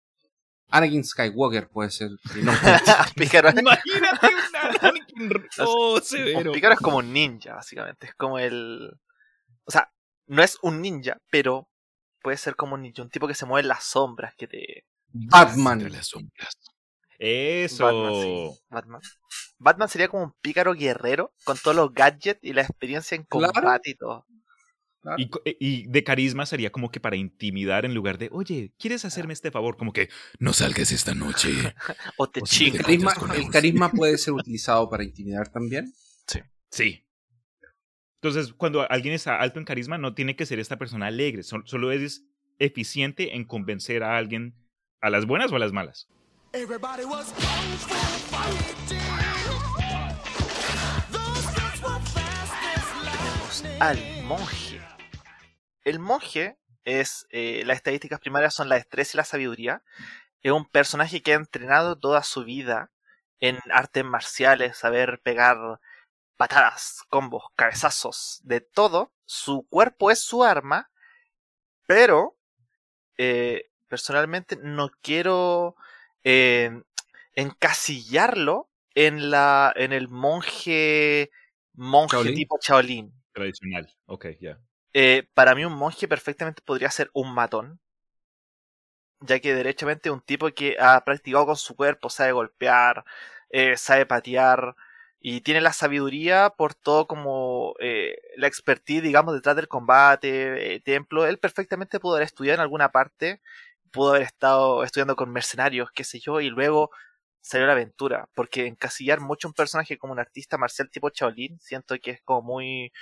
Anakin 0.70 1.04
Skywalker 1.04 1.68
puede 1.68 1.90
ser. 1.90 2.10
no- 2.36 2.52
Imagínate 3.16 3.60
un 3.60 3.66
Anakin- 4.80 5.48
Oh, 5.58 5.94
un 5.96 6.02
severo. 6.02 6.52
pícaro 6.52 6.74
es 6.74 6.80
como 6.80 6.98
un 6.98 7.12
ninja, 7.12 7.54
básicamente. 7.54 8.06
Es 8.06 8.14
como 8.14 8.38
el. 8.38 8.90
O 9.64 9.70
sea, 9.70 9.90
no 10.26 10.42
es 10.42 10.58
un 10.62 10.80
ninja, 10.80 11.18
pero 11.30 11.68
puede 12.22 12.36
ser 12.36 12.56
como 12.56 12.74
un 12.74 12.82
ninja. 12.82 13.02
Un 13.02 13.10
tipo 13.10 13.26
que 13.28 13.34
se 13.34 13.46
mueve 13.46 13.62
en 13.62 13.68
las 13.68 13.84
sombras, 13.84 14.34
que 14.36 14.46
te. 14.46 14.84
Batman. 15.12 15.90
Las 15.92 16.08
sombras. 16.08 16.54
Eso. 17.18 17.84
Batman, 17.84 18.12
sí. 18.22 18.50
Batman. 18.70 19.00
Batman 19.58 19.88
sería 19.90 20.08
como 20.08 20.22
un 20.24 20.32
pícaro 20.40 20.72
guerrero 20.74 21.34
con 21.44 21.58
todos 21.58 21.76
los 21.76 21.92
gadgets 21.92 22.40
y 22.42 22.54
la 22.54 22.62
experiencia 22.62 23.14
en 23.14 23.24
Claro. 23.24 23.52
combate 23.52 23.90
y 23.90 23.94
todo. 23.94 24.24
Claro. 25.02 25.16
Y, 25.58 25.86
de 25.86 26.04
carisma 26.04 26.44
sería 26.44 26.70
como 26.70 26.90
que 26.90 27.00
para 27.00 27.16
intimidar 27.16 27.86
en 27.86 27.94
lugar 27.94 28.18
de, 28.18 28.28
oye, 28.32 28.74
¿quieres 28.78 29.06
hacerme 29.06 29.32
este 29.32 29.50
favor? 29.50 29.78
Como 29.78 29.94
que, 29.94 30.10
No 30.38 30.52
salgas 30.52 30.92
esta 30.92 31.14
noche. 31.14 31.50
O 32.18 32.28
te 32.28 32.42
O 32.42 32.46
si 32.46 32.70
te 32.70 32.78
Carisma- 32.78 33.14
el 33.34 33.48
carisma 33.50 33.90
puede 33.92 34.18
ser 34.18 34.34
utilizado 34.34 34.90
para 34.90 35.02
intimidar 35.04 35.48
también. 35.48 35.92
sí. 36.70 37.04
Entonces, 38.22 38.52
cuando 38.52 38.86
alguien 38.90 39.14
está 39.14 39.40
alto 39.40 39.58
en 39.58 39.64
carisma, 39.64 39.96
no 39.96 40.12
tiene 40.14 40.36
que 40.36 40.44
ser 40.44 40.58
esta 40.58 40.76
persona 40.76 41.06
alegre, 41.06 41.42
sol- 41.42 41.62
solo 41.64 41.90
es 41.90 42.22
eficiente 42.58 43.34
en 43.34 43.46
convencer 43.46 44.02
a 44.02 44.18
alguien 44.18 44.54
a 45.00 45.08
las 45.08 45.24
buenas 45.24 45.50
o 45.50 45.56
a 45.56 45.58
las 45.58 45.72
malas. 45.72 46.06
Tenemos 46.52 47.32
al 53.80 53.98
monje. 54.24 54.78
El 55.84 55.98
monje 55.98 56.58
es. 56.84 57.26
eh, 57.30 57.62
las 57.66 57.76
estadísticas 57.76 58.20
primarias 58.20 58.54
son 58.54 58.68
la 58.68 58.76
destreza 58.76 59.12
y 59.14 59.18
la 59.18 59.24
sabiduría. 59.24 59.82
Es 60.42 60.52
un 60.52 60.66
personaje 60.66 61.22
que 61.22 61.32
ha 61.32 61.36
entrenado 61.36 61.98
toda 61.98 62.22
su 62.22 62.44
vida 62.44 62.90
en 63.40 63.58
artes 63.72 64.04
marciales, 64.04 64.76
saber 64.76 65.20
pegar 65.22 65.80
patadas, 66.36 67.02
combos, 67.08 67.44
cabezazos, 67.56 68.40
de 68.44 68.60
todo. 68.60 69.12
Su 69.26 69.66
cuerpo 69.68 70.10
es 70.10 70.20
su 70.20 70.44
arma, 70.44 70.90
pero 71.86 72.36
eh, 73.18 73.70
personalmente 73.88 74.56
no 74.56 74.90
quiero 75.02 75.76
eh, 76.24 76.82
encasillarlo 77.34 78.70
en 78.94 79.30
la 79.30 79.72
en 79.76 79.92
el 79.92 80.08
monje 80.08 81.30
monje 81.74 82.16
Shaolin. 82.16 82.34
tipo 82.34 82.58
Shaolin. 82.60 83.12
Tradicional. 83.32 83.94
Ok, 84.06 84.26
ya. 84.40 84.58
Eh, 84.94 85.28
para 85.34 85.56
mí 85.56 85.64
un 85.64 85.74
monje 85.74 86.06
perfectamente 86.06 86.62
podría 86.62 86.90
ser 86.92 87.10
un 87.12 87.34
matón, 87.34 87.80
ya 89.20 89.38
que 89.40 89.54
derechamente 89.54 90.10
un 90.10 90.20
tipo 90.20 90.48
que 90.50 90.76
ha 90.80 91.04
practicado 91.04 91.46
con 91.46 91.56
su 91.56 91.76
cuerpo, 91.76 92.10
sabe 92.10 92.32
golpear, 92.32 93.04
eh, 93.50 93.76
sabe 93.76 94.06
patear 94.06 94.74
y 95.20 95.42
tiene 95.42 95.60
la 95.60 95.72
sabiduría 95.74 96.50
por 96.50 96.74
todo 96.74 97.06
como 97.06 97.74
eh, 97.80 98.16
la 98.36 98.46
expertise, 98.46 99.02
digamos, 99.02 99.34
detrás 99.34 99.56
del 99.56 99.68
combate, 99.68 100.74
eh, 100.76 100.80
templo. 100.80 101.26
Él 101.26 101.38
perfectamente 101.38 102.00
pudo 102.00 102.14
haber 102.14 102.24
estudiado 102.26 102.56
en 102.56 102.62
alguna 102.62 102.90
parte, 102.90 103.40
pudo 103.90 104.10
haber 104.10 104.22
estado 104.22 104.82
estudiando 104.84 105.16
con 105.16 105.30
mercenarios, 105.32 105.90
qué 105.94 106.04
sé 106.04 106.20
yo, 106.20 106.40
y 106.40 106.48
luego 106.50 106.90
salió 107.42 107.66
la 107.66 107.72
aventura, 107.72 108.28
porque 108.34 108.66
encasillar 108.66 109.20
mucho 109.20 109.48
un 109.48 109.54
personaje 109.54 109.98
como 109.98 110.12
un 110.12 110.20
artista 110.20 110.58
marcial 110.58 110.90
tipo 110.90 111.10
Shaolin, 111.10 111.58
siento 111.60 111.96
que 111.98 112.12
es 112.12 112.22
como 112.22 112.42
muy 112.42 112.92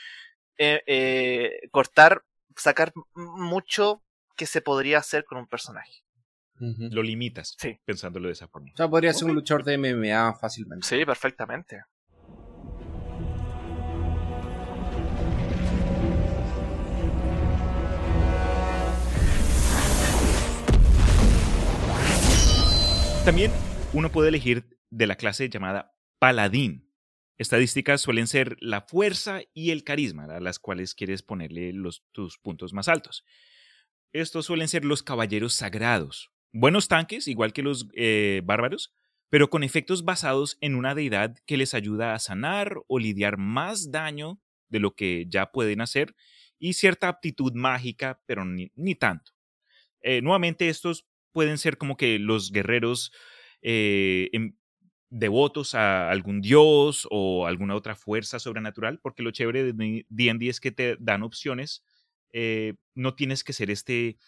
eh, 0.58 0.82
eh, 0.86 1.68
cortar, 1.70 2.24
sacar 2.56 2.92
mucho 3.14 4.02
que 4.36 4.46
se 4.46 4.60
podría 4.60 4.98
hacer 4.98 5.24
con 5.24 5.38
un 5.38 5.46
personaje. 5.46 6.02
Lo 6.60 7.02
limitas, 7.04 7.54
Sí. 7.56 7.78
pensándolo 7.84 8.26
de 8.26 8.32
esa 8.32 8.48
forma. 8.48 8.70
O 8.74 8.76
sea, 8.76 8.88
podría 8.88 9.12
ser 9.12 9.28
un 9.28 9.34
luchador 9.36 9.62
de 9.62 9.78
MMA 9.78 10.34
fácilmente. 10.34 10.86
Sí, 10.86 11.04
perfectamente. 11.04 11.82
También 23.24 23.52
uno 23.92 24.10
puede 24.10 24.28
elegir 24.30 24.78
de 24.90 25.06
la 25.06 25.16
clase 25.16 25.48
llamada 25.48 25.94
paladín. 26.18 26.87
Estadísticas 27.38 28.00
suelen 28.00 28.26
ser 28.26 28.56
la 28.60 28.82
fuerza 28.82 29.42
y 29.54 29.70
el 29.70 29.84
carisma, 29.84 30.24
a 30.24 30.40
las 30.40 30.58
cuales 30.58 30.94
quieres 30.94 31.22
ponerle 31.22 31.72
los, 31.72 32.04
tus 32.12 32.36
puntos 32.38 32.72
más 32.72 32.88
altos. 32.88 33.24
Estos 34.12 34.46
suelen 34.46 34.66
ser 34.68 34.84
los 34.84 35.04
caballeros 35.04 35.54
sagrados. 35.54 36.32
Buenos 36.52 36.88
tanques, 36.88 37.28
igual 37.28 37.52
que 37.52 37.62
los 37.62 37.88
eh, 37.94 38.42
bárbaros, 38.44 38.92
pero 39.28 39.50
con 39.50 39.62
efectos 39.62 40.04
basados 40.04 40.58
en 40.60 40.74
una 40.74 40.94
deidad 40.96 41.36
que 41.46 41.56
les 41.56 41.74
ayuda 41.74 42.14
a 42.14 42.18
sanar 42.18 42.76
o 42.88 42.98
lidiar 42.98 43.36
más 43.38 43.92
daño 43.92 44.40
de 44.68 44.80
lo 44.80 44.96
que 44.96 45.26
ya 45.28 45.52
pueden 45.52 45.80
hacer 45.80 46.16
y 46.58 46.72
cierta 46.72 47.08
aptitud 47.08 47.52
mágica, 47.54 48.20
pero 48.26 48.44
ni, 48.44 48.94
tanto. 48.96 49.32
Eh, 50.00 50.22
nuevamente, 50.22 50.68
estos 50.68 51.06
pueden 51.32 51.58
ser 51.58 51.78
como 51.78 51.96
que 51.96 52.18
los 52.18 52.50
guerreros 52.50 53.12
eh, 53.62 54.30
em- 54.32 54.56
devotos 55.10 55.74
a 55.74 56.10
algún 56.10 56.40
dios 56.40 57.06
o 57.10 57.46
alguna 57.46 57.74
otra 57.74 57.96
fuerza 57.96 58.38
sobrenatural, 58.38 59.00
porque 59.00 59.22
lo 59.22 59.30
chévere 59.30 59.72
de 59.72 60.04
D&D 60.08 60.48
es 60.48 60.60
que 60.60 60.72
te 60.72 60.96
dan 61.00 61.22
opciones. 61.22 61.82
eh, 62.32 62.74
no 62.94 63.14
tienes 63.14 63.42
que 63.42 63.54
ser 63.54 63.70
este 63.70 64.18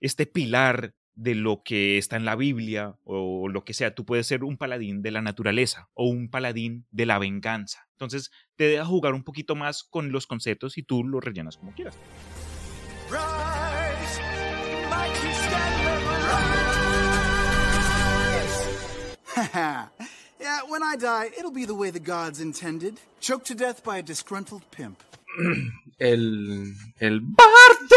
este 0.00 0.26
pilar 0.26 0.94
de 1.14 1.34
lo 1.34 1.62
que 1.64 1.96
está 1.96 2.16
en 2.16 2.24
la 2.24 2.36
Biblia 2.36 2.96
o 3.04 3.48
lo 3.48 3.64
que 3.64 3.72
sea. 3.72 3.94
Tú 3.94 4.04
puedes 4.04 4.26
ser 4.26 4.44
un 4.44 4.56
paladín 4.56 5.02
de 5.02 5.12
la 5.12 5.22
naturaleza 5.22 5.88
o 5.94 6.06
un 6.08 6.28
paladín 6.28 6.86
de 6.90 7.06
la 7.06 7.18
venganza. 7.18 7.86
Entonces 7.92 8.30
te 8.56 8.64
deja 8.64 8.84
jugar 8.84 9.14
un 9.14 9.24
poquito 9.24 9.54
más 9.54 9.84
con 9.84 10.12
los 10.12 10.26
conceptos 10.26 10.76
y 10.76 10.82
tú 10.82 11.04
lo 11.04 11.20
rellenas 11.20 11.56
como 11.56 11.72
quieras. 11.72 11.96
yeah, 19.54 19.88
when 20.68 20.82
I 20.82 20.96
die, 20.96 21.30
it'll 21.36 21.50
be 21.50 21.64
the 21.64 21.74
way 21.74 21.90
the 21.90 22.00
gods 22.00 22.40
intended. 22.40 23.00
Choked 23.20 23.46
to 23.46 23.54
death 23.54 23.82
by 23.82 23.98
a 23.98 24.02
disgruntled 24.02 24.62
pimp. 24.70 25.02
El. 25.98 26.72
El. 27.00 27.20
¡Bardo! 27.20 27.96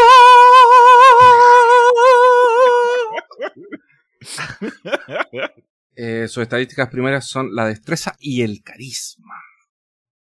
Eh, 6.00 6.28
sus 6.28 6.42
estadísticas 6.42 6.88
primarias 6.88 7.26
son 7.26 7.54
la 7.54 7.66
destreza 7.66 8.14
y 8.20 8.42
el 8.42 8.62
carisma. 8.62 9.34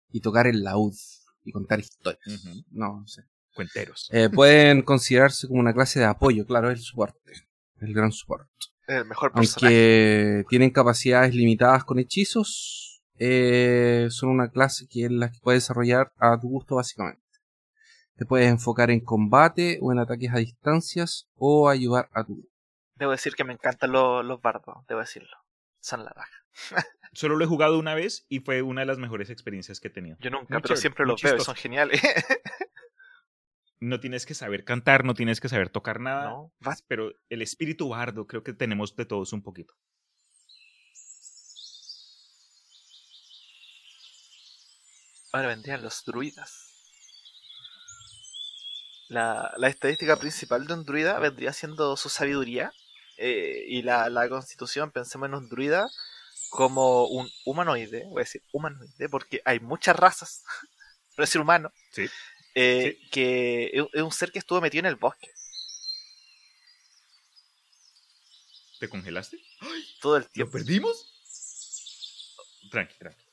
Y 0.09 0.19
tocar 0.19 0.47
el 0.47 0.63
laúd. 0.63 0.95
Y 1.43 1.51
contar 1.51 1.79
historias. 1.79 2.45
No, 2.71 3.01
no 3.01 3.07
sé. 3.07 3.23
Cuenteros. 3.53 4.09
Eh, 4.11 4.29
pueden 4.29 4.81
considerarse 4.81 5.47
como 5.47 5.59
una 5.59 5.73
clase 5.73 5.99
de 5.99 6.05
apoyo, 6.05 6.45
claro, 6.45 6.71
es 6.71 6.79
el 6.79 6.85
soporte. 6.85 7.33
El 7.79 7.93
gran 7.93 8.11
soporte. 8.11 8.49
El 8.87 9.05
mejor 9.05 9.31
personaje. 9.31 9.75
Aunque 9.75 10.45
tienen 10.49 10.71
capacidades 10.71 11.33
limitadas 11.35 11.83
con 11.83 11.99
hechizos, 11.99 13.01
eh, 13.17 14.07
son 14.09 14.29
una 14.29 14.49
clase 14.49 14.87
que 14.89 15.05
es 15.05 15.11
la 15.11 15.31
que 15.31 15.39
puedes 15.41 15.63
desarrollar 15.63 16.11
a 16.17 16.39
tu 16.39 16.49
gusto 16.49 16.75
básicamente. 16.75 17.21
Te 18.15 18.25
puedes 18.25 18.49
enfocar 18.49 18.91
en 18.91 18.99
combate 18.99 19.79
o 19.81 19.91
en 19.91 19.99
ataques 19.99 20.31
a 20.33 20.37
distancias 20.37 21.29
o 21.35 21.69
ayudar 21.69 22.09
a 22.13 22.23
tu. 22.23 22.47
Debo 22.95 23.11
decir 23.11 23.35
que 23.35 23.43
me 23.43 23.53
encantan 23.53 23.91
los, 23.91 24.25
los 24.25 24.41
bardos, 24.41 24.85
debo 24.87 24.99
decirlo. 24.99 25.35
Son 25.79 26.03
la 26.03 26.11
raja. 26.11 26.45
Solo 27.13 27.35
lo 27.35 27.43
he 27.43 27.47
jugado 27.47 27.77
una 27.77 27.93
vez 27.93 28.25
y 28.29 28.39
fue 28.39 28.61
una 28.61 28.81
de 28.81 28.87
las 28.87 28.97
mejores 28.97 29.29
experiencias 29.29 29.79
que 29.79 29.89
he 29.89 29.91
tenido. 29.91 30.17
Yo 30.19 30.29
nunca, 30.29 30.55
Muy 30.55 30.61
pero 30.61 30.75
chévere, 30.75 30.81
siempre 30.81 31.05
los 31.05 31.21
veo 31.21 31.35
y 31.35 31.41
son 31.41 31.55
geniales. 31.55 32.01
No 33.81 33.99
tienes 33.99 34.25
que 34.25 34.33
saber 34.33 34.63
cantar, 34.63 35.03
no 35.03 35.13
tienes 35.13 35.41
que 35.41 35.49
saber 35.49 35.69
tocar 35.69 35.99
nada, 35.99 36.29
no, 36.29 36.51
pero 36.87 37.11
el 37.29 37.41
espíritu 37.41 37.89
bardo 37.89 38.27
creo 38.27 38.43
que 38.43 38.53
tenemos 38.53 38.95
de 38.95 39.05
todos 39.05 39.33
un 39.33 39.41
poquito. 39.41 39.73
Ahora 45.33 45.47
vendrían 45.49 45.81
los 45.81 46.05
druidas. 46.05 46.51
La, 49.09 49.51
la 49.57 49.67
estadística 49.67 50.15
principal 50.17 50.65
de 50.67 50.73
un 50.73 50.85
druida 50.85 51.19
vendría 51.19 51.53
siendo 51.53 51.95
su 51.97 52.09
sabiduría. 52.09 52.71
eh, 53.17 53.63
y 53.67 53.83
la, 53.83 54.09
la 54.09 54.27
constitución, 54.29 54.91
pensemos 54.91 55.27
en 55.27 55.35
un 55.35 55.49
druida 55.49 55.85
como 56.51 57.07
un 57.07 57.29
humanoide, 57.45 58.05
voy 58.09 58.21
a 58.21 58.25
decir 58.25 58.43
humanoide, 58.53 59.09
porque 59.09 59.41
hay 59.45 59.59
muchas 59.59 59.95
razas, 59.95 60.43
pero 61.15 61.25
decir 61.25 61.41
humano, 61.41 61.71
Sí. 61.91 62.07
Eh, 62.55 62.97
que 63.11 63.71
es 63.93 64.01
un 64.01 64.11
ser 64.11 64.31
que 64.31 64.39
estuvo 64.39 64.59
metido 64.61 64.81
en 64.81 64.85
el 64.87 64.95
bosque 64.95 65.27
¿Te 68.79 68.89
congelaste? 68.89 69.37
todo 70.01 70.17
el 70.17 70.23
¿Lo 70.23 70.29
tiempo. 70.29 70.51
perdimos? 70.53 71.07
Tranqui, 72.71 72.95
tranqui. 72.97 73.23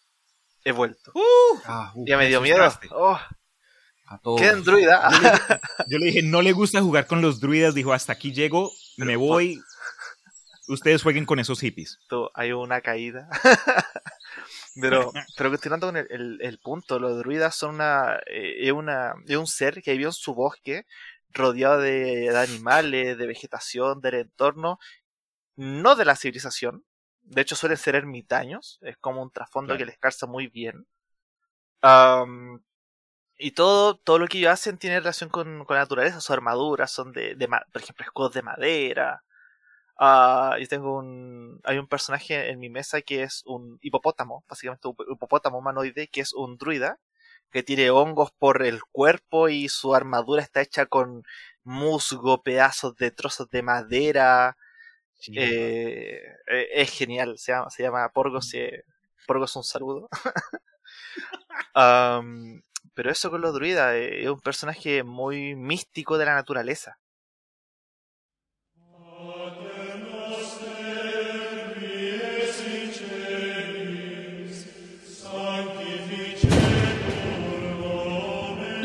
He 0.65 0.73
vuelto. 0.73 1.13
Ah, 1.65 1.93
uh, 1.95 2.05
Ya 2.07 2.19
me 2.19 2.27
dio 2.29 2.41
miedo. 2.43 2.69
Oh, 2.91 3.19
a 4.07 4.19
todos. 4.19 4.41
¿Qué 4.41 4.53
druida? 4.53 5.09
Yo 5.89 5.99
le 5.99 6.07
dije, 6.07 6.23
no 6.23 6.43
le 6.43 6.53
gusta 6.53 6.83
jugar 6.83 7.07
con 7.07 7.23
los 7.23 7.41
druidas, 7.41 7.75
dijo, 7.75 7.93
hasta 7.95 8.13
aquí 8.13 8.33
llego, 8.33 8.71
me 8.99 9.17
voy. 9.17 9.59
Ustedes 10.67 11.03
jueguen 11.03 11.25
con 11.25 11.39
esos 11.39 11.61
hippies. 11.61 11.99
Hay 12.35 12.53
una 12.53 12.83
caída. 12.83 13.29
Pero, 14.81 15.13
pero 15.37 15.51
continuando 15.51 15.89
con 15.89 15.97
el, 15.97 16.07
el- 16.11 16.39
el 16.43 16.59
punto, 16.61 16.99
los 16.99 17.19
druidas 17.19 17.55
son 17.57 17.77
una, 17.77 18.17
eh, 18.27 18.67
es 18.69 18.73
una, 18.73 19.15
es 19.27 19.37
un 19.37 19.47
ser 19.47 19.83
que 19.83 19.93
vivió 19.93 20.09
en 20.09 20.13
su 20.13 20.35
bosque, 20.35 20.87
rodeado 21.31 21.81
de, 21.81 22.31
de 22.31 22.39
animales, 22.39 23.19
de 23.19 23.27
vegetación, 23.27 24.01
del 24.01 24.15
entorno, 24.17 24.79
no 25.57 25.97
de 25.97 26.05
la 26.07 26.17
civilización. 26.17 26.85
De 27.23 27.43
hecho, 27.43 27.57
suelen 27.57 27.79
ser 27.79 27.95
ermitaños. 27.97 28.79
Es 28.83 28.97
como 28.99 29.23
un 29.23 29.31
trasfondo 29.33 29.75
Claro. 29.75 29.79
que 29.79 29.87
les 29.87 29.99
calza 29.99 30.27
muy 30.27 30.49
bien. 30.49 30.87
Y 33.39 33.53
todo, 33.53 33.97
todo 33.97 34.19
lo 34.19 34.27
que 34.27 34.39
ellos 34.39 34.51
hacen 34.53 34.79
tiene 34.79 34.99
relación 34.99 35.31
con, 35.31 35.65
con 35.65 35.75
la 35.77 35.83
naturaleza. 35.83 36.21
Sus 36.21 36.31
armaduras 36.31 36.91
son 36.91 37.13
de, 37.13 37.35
de 37.37 37.49
por 37.49 37.83
ejemplo, 37.83 38.05
escudos 38.05 38.33
de 38.35 38.43
madera. 38.43 39.23
Ah, 39.99 40.57
yo 40.61 40.69
tengo 40.69 40.97
un. 40.99 41.61
Hay 41.65 41.79
un 41.79 41.89
personaje 41.89 42.51
en 42.51 42.59
mi 42.61 42.69
mesa 42.71 43.03
que 43.03 43.23
es 43.25 43.43
un 43.47 43.79
hipopótamo, 43.83 44.45
básicamente 44.49 44.89
un 44.89 44.97
hipopótamo 45.13 45.59
humanoide, 45.59 46.09
que 46.09 46.21
es 46.21 46.33
un 46.35 46.57
druida, 46.57 46.99
que 47.51 47.63
tiene 47.65 47.91
hongos 47.91 48.31
por 48.39 48.63
el 48.63 48.83
cuerpo 48.93 49.49
y 49.49 49.69
su 49.69 49.95
armadura 49.95 50.43
está 50.43 50.61
hecha 50.63 50.87
con 50.87 51.25
musgo, 51.65 52.43
pedazos 52.43 52.95
de 52.97 53.11
trozos 53.11 53.51
de 53.51 53.63
madera. 53.63 54.57
Eh, 55.35 56.23
eh, 56.49 56.69
es 56.75 56.91
genial, 56.93 57.39
se 57.39 57.53
llama, 57.53 57.71
se 57.71 57.83
llama 57.85 58.09
Porgos. 58.11 58.55
eh, 58.55 58.85
Porgos 59.27 59.57
un 59.57 59.65
saludo. 59.65 60.09
Am, 61.75 62.63
pero 62.95 63.11
eso 63.11 63.31
con 63.31 63.41
los 63.41 63.55
druidas, 63.55 63.95
eh, 63.95 64.23
es 64.23 64.29
un 64.29 64.41
personaje 64.41 65.03
muy 65.03 65.55
místico 65.57 66.19
de 66.19 66.27
la 66.27 66.35
naturaleza. 66.35 66.99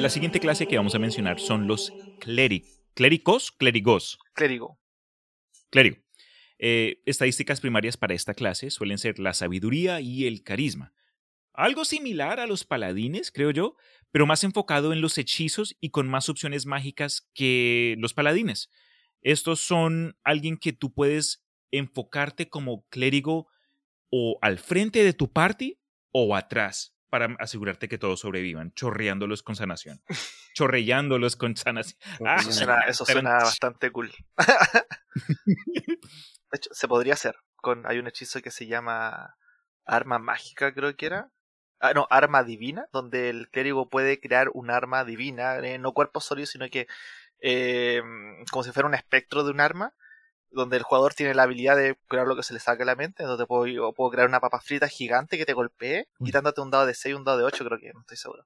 La 0.03 0.09
siguiente 0.09 0.41
clase 0.41 0.67
que 0.67 0.75
vamos 0.75 0.95
a 0.95 0.99
mencionar 0.99 1.39
son 1.39 1.65
los 1.65 1.93
cléric- 2.19 2.65
clérigos, 2.93 3.53
clérigos, 3.53 4.19
Clérigo. 4.33 4.77
clérigo. 5.69 5.95
Eh, 6.59 7.01
estadísticas 7.05 7.61
primarias 7.61 7.95
para 7.95 8.13
esta 8.13 8.33
clase 8.33 8.69
suelen 8.69 8.97
ser 8.97 9.17
la 9.17 9.33
sabiduría 9.33 10.01
y 10.01 10.27
el 10.27 10.43
carisma. 10.43 10.91
Algo 11.53 11.85
similar 11.85 12.41
a 12.41 12.47
los 12.47 12.65
paladines, 12.65 13.31
creo 13.31 13.51
yo, 13.51 13.77
pero 14.11 14.25
más 14.25 14.43
enfocado 14.43 14.91
en 14.91 14.99
los 14.99 15.17
hechizos 15.17 15.73
y 15.79 15.91
con 15.91 16.09
más 16.09 16.27
opciones 16.27 16.65
mágicas 16.65 17.29
que 17.33 17.95
los 17.97 18.13
paladines. 18.13 18.69
Estos 19.21 19.61
son 19.61 20.17
alguien 20.25 20.57
que 20.57 20.73
tú 20.73 20.93
puedes 20.93 21.45
enfocarte 21.71 22.49
como 22.49 22.85
clérigo 22.89 23.47
o 24.09 24.37
al 24.41 24.59
frente 24.59 25.01
de 25.01 25.13
tu 25.13 25.31
party 25.31 25.79
o 26.11 26.35
atrás 26.35 26.93
para 27.13 27.27
asegurarte 27.37 27.87
que 27.87 27.99
todos 27.99 28.21
sobrevivan, 28.21 28.73
chorreándolos 28.73 29.43
con 29.43 29.55
sanación. 29.55 30.01
Chorreándolos 30.55 31.35
con 31.35 31.55
sanación. 31.55 31.99
Ah, 32.25 32.37
Eso 32.39 32.51
suena, 32.51 32.79
eso 32.87 33.05
pero- 33.05 33.19
suena 33.19 33.35
bastante 33.35 33.91
cool. 33.91 34.11
De 35.45 36.57
hecho, 36.57 36.71
se 36.73 36.87
podría 36.87 37.13
hacer. 37.13 37.35
Con, 37.57 37.85
hay 37.85 37.99
un 37.99 38.07
hechizo 38.07 38.41
que 38.41 38.49
se 38.49 38.65
llama 38.65 39.35
Arma 39.85 40.17
Mágica, 40.17 40.73
creo 40.73 40.95
que 40.95 41.05
era. 41.05 41.29
Ah, 41.79 41.93
no, 41.93 42.07
Arma 42.09 42.43
Divina, 42.43 42.87
donde 42.91 43.29
el 43.29 43.47
clérigo 43.51 43.89
puede 43.89 44.19
crear 44.19 44.49
un 44.55 44.71
arma 44.71 45.05
divina, 45.05 45.57
eh, 45.59 45.77
no 45.77 45.93
cuerpo 45.93 46.19
sólido, 46.19 46.47
sino 46.47 46.67
que 46.69 46.87
eh, 47.41 48.01
como 48.51 48.63
si 48.63 48.71
fuera 48.71 48.87
un 48.89 48.95
espectro 48.95 49.43
de 49.43 49.51
un 49.51 49.59
arma, 49.59 49.93
donde 50.53 50.77
el 50.77 50.83
jugador 50.83 51.13
tiene 51.13 51.33
la 51.33 51.43
habilidad 51.43 51.75
de 51.75 51.97
crear 52.07 52.25
lo 52.27 52.35
que 52.35 52.43
se 52.43 52.53
le 52.53 52.59
saque 52.59 52.83
a 52.83 52.85
la 52.85 52.95
mente. 52.95 53.23
Entonces 53.23 53.45
puedo, 53.47 53.65
yo 53.67 53.91
puedo 53.93 54.11
crear 54.11 54.27
una 54.27 54.39
papa 54.39 54.59
frita 54.61 54.87
gigante 54.87 55.37
que 55.37 55.45
te 55.45 55.53
golpee, 55.53 56.07
quitándote 56.23 56.61
un 56.61 56.71
dado 56.71 56.85
de 56.85 56.93
6 56.93 57.11
y 57.13 57.15
un 57.15 57.23
dado 57.23 57.39
de 57.39 57.43
8, 57.45 57.65
creo 57.65 57.79
que, 57.79 57.91
no 57.93 58.01
estoy 58.01 58.17
seguro. 58.17 58.45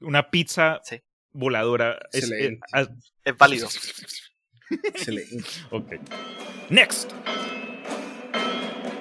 Una 0.00 0.30
pizza 0.30 0.80
Sí. 0.84 1.00
voladora. 1.32 1.98
Es- 2.12 2.24
Excelente. 2.24 2.54
eh, 2.54 2.60
ah, 2.72 2.86
Es 3.24 3.36
válido. 3.36 3.68
Excelente. 4.70 5.44
ok. 5.70 5.92
Next. 6.70 7.10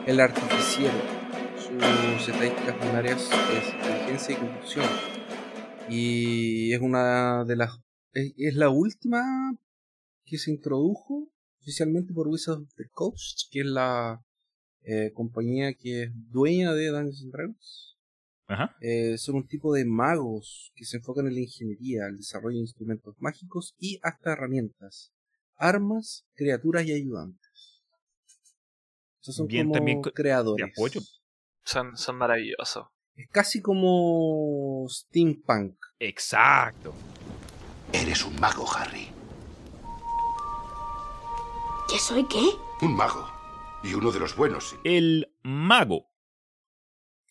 El 0.06 0.20
artificiero. 0.20 0.94
Sus 1.60 2.30
estadísticas 2.30 2.76
primarias 2.78 3.30
es 3.52 3.74
inteligencia 3.74 4.34
y 4.34 4.38
conducción. 4.38 4.86
Y 5.90 6.74
es 6.74 6.80
una 6.82 7.44
de 7.44 7.56
las. 7.58 7.78
Es, 8.14 8.34
es 8.38 8.56
la 8.56 8.70
última 8.70 9.24
que 10.26 10.38
se 10.38 10.52
introdujo 10.52 11.30
oficialmente 11.68 12.14
por 12.14 12.30
Wizards 12.30 12.62
of 12.62 12.74
the 12.76 12.88
Coast, 12.94 13.50
que 13.52 13.60
es 13.60 13.66
la 13.66 14.24
eh, 14.84 15.12
compañía 15.14 15.74
que 15.74 16.04
es 16.04 16.12
dueña 16.32 16.72
de 16.74 16.88
Dungeons 16.88 17.24
and 17.24 17.32
Dragons. 17.34 17.98
Ajá. 18.48 18.76
Eh, 18.80 19.18
son 19.18 19.36
un 19.36 19.48
tipo 19.48 19.74
de 19.74 19.84
magos 19.84 20.72
que 20.76 20.86
se 20.86 20.96
enfocan 20.98 21.28
en 21.28 21.34
la 21.34 21.42
ingeniería, 21.42 22.08
el 22.08 22.16
desarrollo 22.16 22.56
de 22.56 22.62
instrumentos 22.62 23.16
mágicos 23.20 23.76
y 23.78 24.00
hasta 24.02 24.32
herramientas, 24.32 25.12
armas, 25.58 26.26
criaturas 26.36 26.86
y 26.86 26.94
ayudantes. 26.94 27.84
Esos 29.22 29.36
son 29.36 29.48
Bien, 29.48 29.66
como 29.66 29.74
también 29.74 30.02
creadores. 30.02 30.66
de 30.66 30.72
apoyo. 30.72 31.02
Son, 31.66 31.98
son 31.98 32.16
maravillosos. 32.16 32.86
Es 33.14 33.28
casi 33.30 33.62
como 33.62 34.88
steampunk. 34.90 35.76
Exacto. 36.00 36.94
Eres 37.92 38.24
un 38.24 38.40
mago, 38.40 38.66
Harry. 38.74 39.17
¿Que 41.90 42.00
soy 42.00 42.28
qué? 42.28 42.44
Un 42.82 42.96
mago. 42.96 43.32
Y 43.82 43.94
uno 43.94 44.12
de 44.12 44.20
los 44.20 44.36
buenos. 44.36 44.70
sí. 44.72 44.76
El 44.84 45.32
mago. 45.42 46.12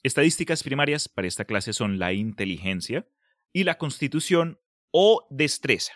Estadísticas 0.02 0.62
primarias 0.62 1.08
para 1.08 1.28
esta 1.28 1.44
clase 1.44 1.74
son 1.74 1.98
la 1.98 2.14
inteligencia 2.14 3.06
y 3.52 3.64
la 3.64 3.76
constitución 3.76 4.58
o 4.92 5.26
destreza. 5.30 5.92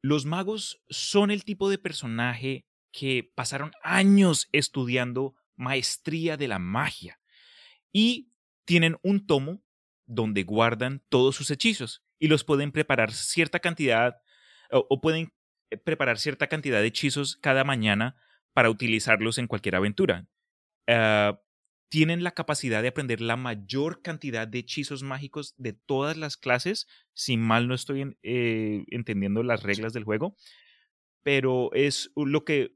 Los 0.00 0.26
magos 0.26 0.84
son 0.88 1.32
el 1.32 1.44
tipo 1.44 1.68
de 1.68 1.78
personaje 1.78 2.66
que 2.92 3.32
pasaron 3.34 3.72
años 3.82 4.48
estudiando 4.52 5.34
maestría 5.56 6.36
de 6.36 6.46
la 6.46 6.58
magia 6.60 7.20
y 7.92 8.32
tienen 8.64 8.96
un 9.02 9.26
tomo 9.26 9.64
donde 10.06 10.44
guardan 10.44 11.02
todos 11.08 11.34
sus 11.34 11.50
hechizos 11.50 12.04
y 12.18 12.28
los 12.28 12.44
pueden 12.44 12.70
preparar 12.70 13.12
cierta 13.12 13.58
cantidad 13.58 14.22
o, 14.70 15.00
pueden 15.00 15.32
preparar 15.78 16.18
cierta 16.18 16.48
cantidad 16.48 16.80
de 16.80 16.86
hechizos 16.86 17.36
cada 17.36 17.64
mañana 17.64 18.16
para 18.52 18.70
utilizarlos 18.70 19.38
en 19.38 19.46
cualquier 19.46 19.76
aventura. 19.76 20.26
Ah, 20.88 21.40
tienen 21.90 22.24
la 22.24 22.32
capacidad 22.32 22.82
de 22.82 22.88
aprender 22.88 23.20
la 23.20 23.36
mayor 23.36 24.02
cantidad 24.02 24.48
de 24.48 24.60
hechizos 24.60 25.02
mágicos 25.02 25.54
de 25.58 25.72
todas 25.72 26.16
las 26.16 26.36
clases, 26.36 26.86
si 27.14 27.36
mal 27.36 27.68
no 27.68 27.74
estoy 27.74 28.02
en- 28.02 28.18
eh, 28.22 28.84
entendiendo 28.90 29.42
las 29.42 29.62
reglas 29.64 29.92
del 29.92 30.04
juego, 30.04 30.36
pero 31.22 31.72
es 31.74 32.10
lo 32.16 32.44
que 32.44 32.74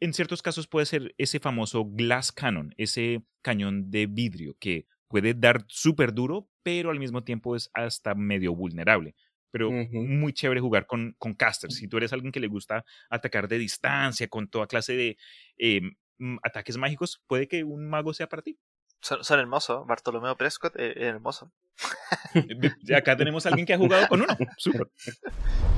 en 0.00 0.14
ciertos 0.14 0.42
casos 0.42 0.66
puede 0.66 0.86
ser 0.86 1.14
ese 1.18 1.40
famoso 1.40 1.84
glass 1.84 2.32
cannon, 2.32 2.74
ese 2.78 3.22
cañón 3.42 3.90
de 3.90 4.06
vidrio 4.06 4.56
que 4.58 4.86
puede 5.08 5.34
dar 5.34 5.64
súper 5.68 6.14
duro, 6.14 6.48
pero 6.62 6.90
al 6.90 6.98
mismo 6.98 7.24
tiempo 7.24 7.56
es 7.56 7.70
hasta 7.74 8.14
medio 8.14 8.54
vulnerable. 8.54 9.14
Pero 9.50 9.70
muy 9.70 10.32
chévere 10.32 10.60
jugar 10.60 10.86
con, 10.86 11.14
con 11.18 11.34
casters. 11.34 11.74
Si 11.74 11.88
tú 11.88 11.96
eres 11.96 12.12
alguien 12.12 12.32
que 12.32 12.40
le 12.40 12.46
gusta 12.46 12.84
atacar 13.08 13.48
de 13.48 13.58
distancia, 13.58 14.28
con 14.28 14.48
toda 14.48 14.66
clase 14.66 14.94
de 14.94 15.18
eh, 15.58 15.80
mm, 16.18 16.38
ataques 16.42 16.76
mágicos, 16.76 17.22
puede 17.26 17.48
que 17.48 17.64
un 17.64 17.88
mago 17.88 18.14
sea 18.14 18.28
para 18.28 18.42
ti. 18.42 18.58
Son, 19.00 19.24
son 19.24 19.40
hermosos. 19.40 19.86
Bartolomeo 19.86 20.36
Prescott 20.36 20.76
eh, 20.76 20.92
es 20.96 21.04
hermoso. 21.04 21.52
Acá 22.96 23.16
tenemos 23.16 23.46
a 23.46 23.48
alguien 23.48 23.66
que 23.66 23.74
ha 23.74 23.78
jugado 23.78 24.06
con 24.08 24.22
uno. 24.22 24.36
Súper. 24.56 24.88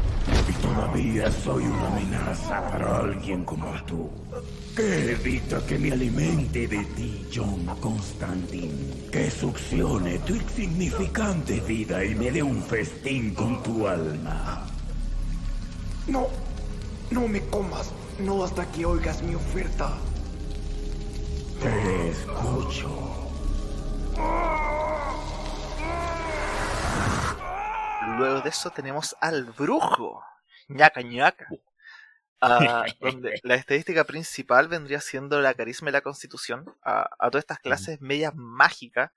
Todavía 0.92 1.32
soy 1.32 1.64
una 1.64 1.86
amenaza 1.86 2.68
para 2.68 2.98
alguien 2.98 3.44
como 3.46 3.72
tú. 3.86 4.10
Que 4.76 5.12
evita 5.12 5.64
que 5.64 5.78
me 5.78 5.90
alimente 5.90 6.68
de 6.68 6.84
ti, 6.84 7.26
John 7.34 7.64
Constantine. 7.80 9.08
Que 9.10 9.30
succione 9.30 10.18
tu 10.18 10.34
insignificante 10.34 11.60
vida 11.60 12.04
y 12.04 12.14
me 12.14 12.30
dé 12.30 12.42
un 12.42 12.62
festín 12.62 13.34
con 13.34 13.62
tu 13.62 13.88
alma. 13.88 14.66
No, 16.08 16.26
no 17.10 17.26
me 17.26 17.40
comas. 17.46 17.90
No 18.18 18.44
hasta 18.44 18.70
que 18.70 18.84
oigas 18.84 19.22
mi 19.22 19.34
oferta. 19.34 19.96
Te 21.62 22.10
escucho. 22.10 22.90
Luego 28.18 28.42
de 28.42 28.50
eso 28.50 28.68
tenemos 28.68 29.16
al 29.22 29.44
brujo. 29.44 30.22
Ñaca 30.72 31.02
ñaca. 31.02 31.48
Ah, 32.40 32.84
donde 33.00 33.40
la 33.44 33.54
estadística 33.54 34.04
principal 34.04 34.66
vendría 34.66 35.00
siendo 35.00 35.40
la 35.40 35.54
carisma 35.54 35.90
y 35.90 35.92
la 35.92 36.00
constitución. 36.00 36.74
A, 36.82 37.08
a 37.18 37.30
todas 37.30 37.42
estas 37.42 37.60
clases 37.60 38.00
medias 38.00 38.34
mágicas 38.34 39.12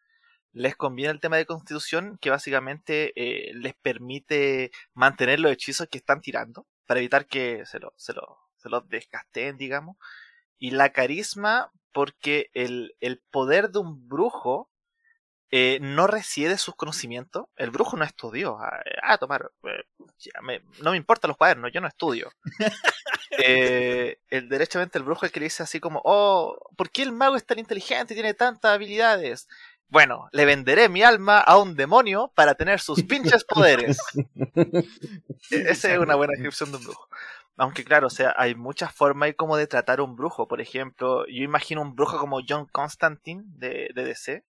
les 0.55 0.75
conviene 0.75 1.11
el 1.11 1.19
tema 1.19 1.35
de 1.35 1.45
constitución 1.45 2.17
que 2.21 2.29
básicamente 2.29 3.11
eh, 3.15 3.51
les 3.55 3.73
permite 3.73 4.71
mantener 4.93 5.39
los 5.39 5.51
hechizos 5.51 5.87
que 5.89 5.97
están 5.97 6.21
tirando 6.21 6.65
para 6.85 7.01
evitar 7.01 7.25
que 7.25 7.65
se, 7.65 7.79
lo, 7.79 7.93
se, 7.97 8.13
lo, 8.13 8.39
se 8.55 8.69
los 8.69 8.87
descasteen, 8.87 9.57
digamos. 9.57 9.97
Y 10.57 10.71
la 10.71 10.93
carisma 10.93 11.71
porque 11.91 12.51
el, 12.53 12.95
el 13.01 13.21
poder 13.31 13.71
de 13.71 13.79
un 13.79 14.07
brujo 14.07 14.69
eh, 15.57 15.79
no 15.81 16.05
reside 16.07 16.51
en 16.51 16.57
sus 16.57 16.75
conocimientos. 16.75 17.45
El 17.55 17.71
brujo 17.71 17.95
no 17.95 18.03
estudió. 18.03 18.57
Ah, 18.59 18.81
ah, 19.03 19.17
tomar. 19.17 19.51
eh, 19.63 19.83
ya 20.17 20.41
me- 20.41 20.61
no 20.81 20.91
me 20.91 20.97
importan 20.97 21.29
los 21.29 21.37
cuadernos, 21.37 21.71
yo 21.71 21.79
no 21.81 21.87
estudio. 21.87 22.31
Eh, 23.37 24.17
el, 24.29 24.47
derechamente 24.47 24.97
el 24.97 25.03
brujo 25.03 25.25
es 25.25 25.29
el 25.29 25.33
que 25.33 25.39
le 25.41 25.47
dice 25.47 25.61
así 25.63 25.81
como, 25.81 26.01
oh, 26.05 26.57
¿por 26.77 26.89
qué 26.89 27.01
el 27.03 27.11
mago 27.11 27.35
es 27.35 27.45
tan 27.45 27.59
inteligente 27.59 28.13
y 28.13 28.15
tiene 28.15 28.33
tantas 28.33 28.71
habilidades? 28.73 29.47
Bueno, 29.89 30.29
le 30.31 30.45
venderé 30.45 30.87
mi 30.87 31.03
alma 31.03 31.39
a 31.41 31.57
un 31.57 31.75
demonio 31.75 32.31
para 32.33 32.55
tener 32.55 32.79
sus 32.79 33.03
pinches 33.03 33.43
poderes. 33.43 33.97
E- 35.51 35.63
Esa 35.69 35.91
es 35.93 35.99
una 35.99 36.15
buena 36.15 36.31
descripción 36.31 36.71
de 36.71 36.77
un 36.77 36.83
brujo. 36.85 37.07
Aunque 37.57 37.83
claro, 37.83 38.07
o 38.07 38.09
sea, 38.09 38.33
hay 38.37 38.55
muchas 38.55 38.93
formas 38.93 39.27
ahí 39.27 39.33
como 39.33 39.57
de 39.57 39.67
tratar 39.67 39.99
a 39.99 40.03
un 40.03 40.15
brujo. 40.15 40.47
Por 40.47 40.61
ejemplo, 40.61 41.25
yo 41.27 41.43
imagino 41.43 41.81
un 41.81 41.95
brujo 41.95 42.17
como 42.17 42.39
John 42.47 42.67
Constantine 42.71 43.43
de, 43.47 43.89
de 43.93 44.03
DC. 44.05 44.43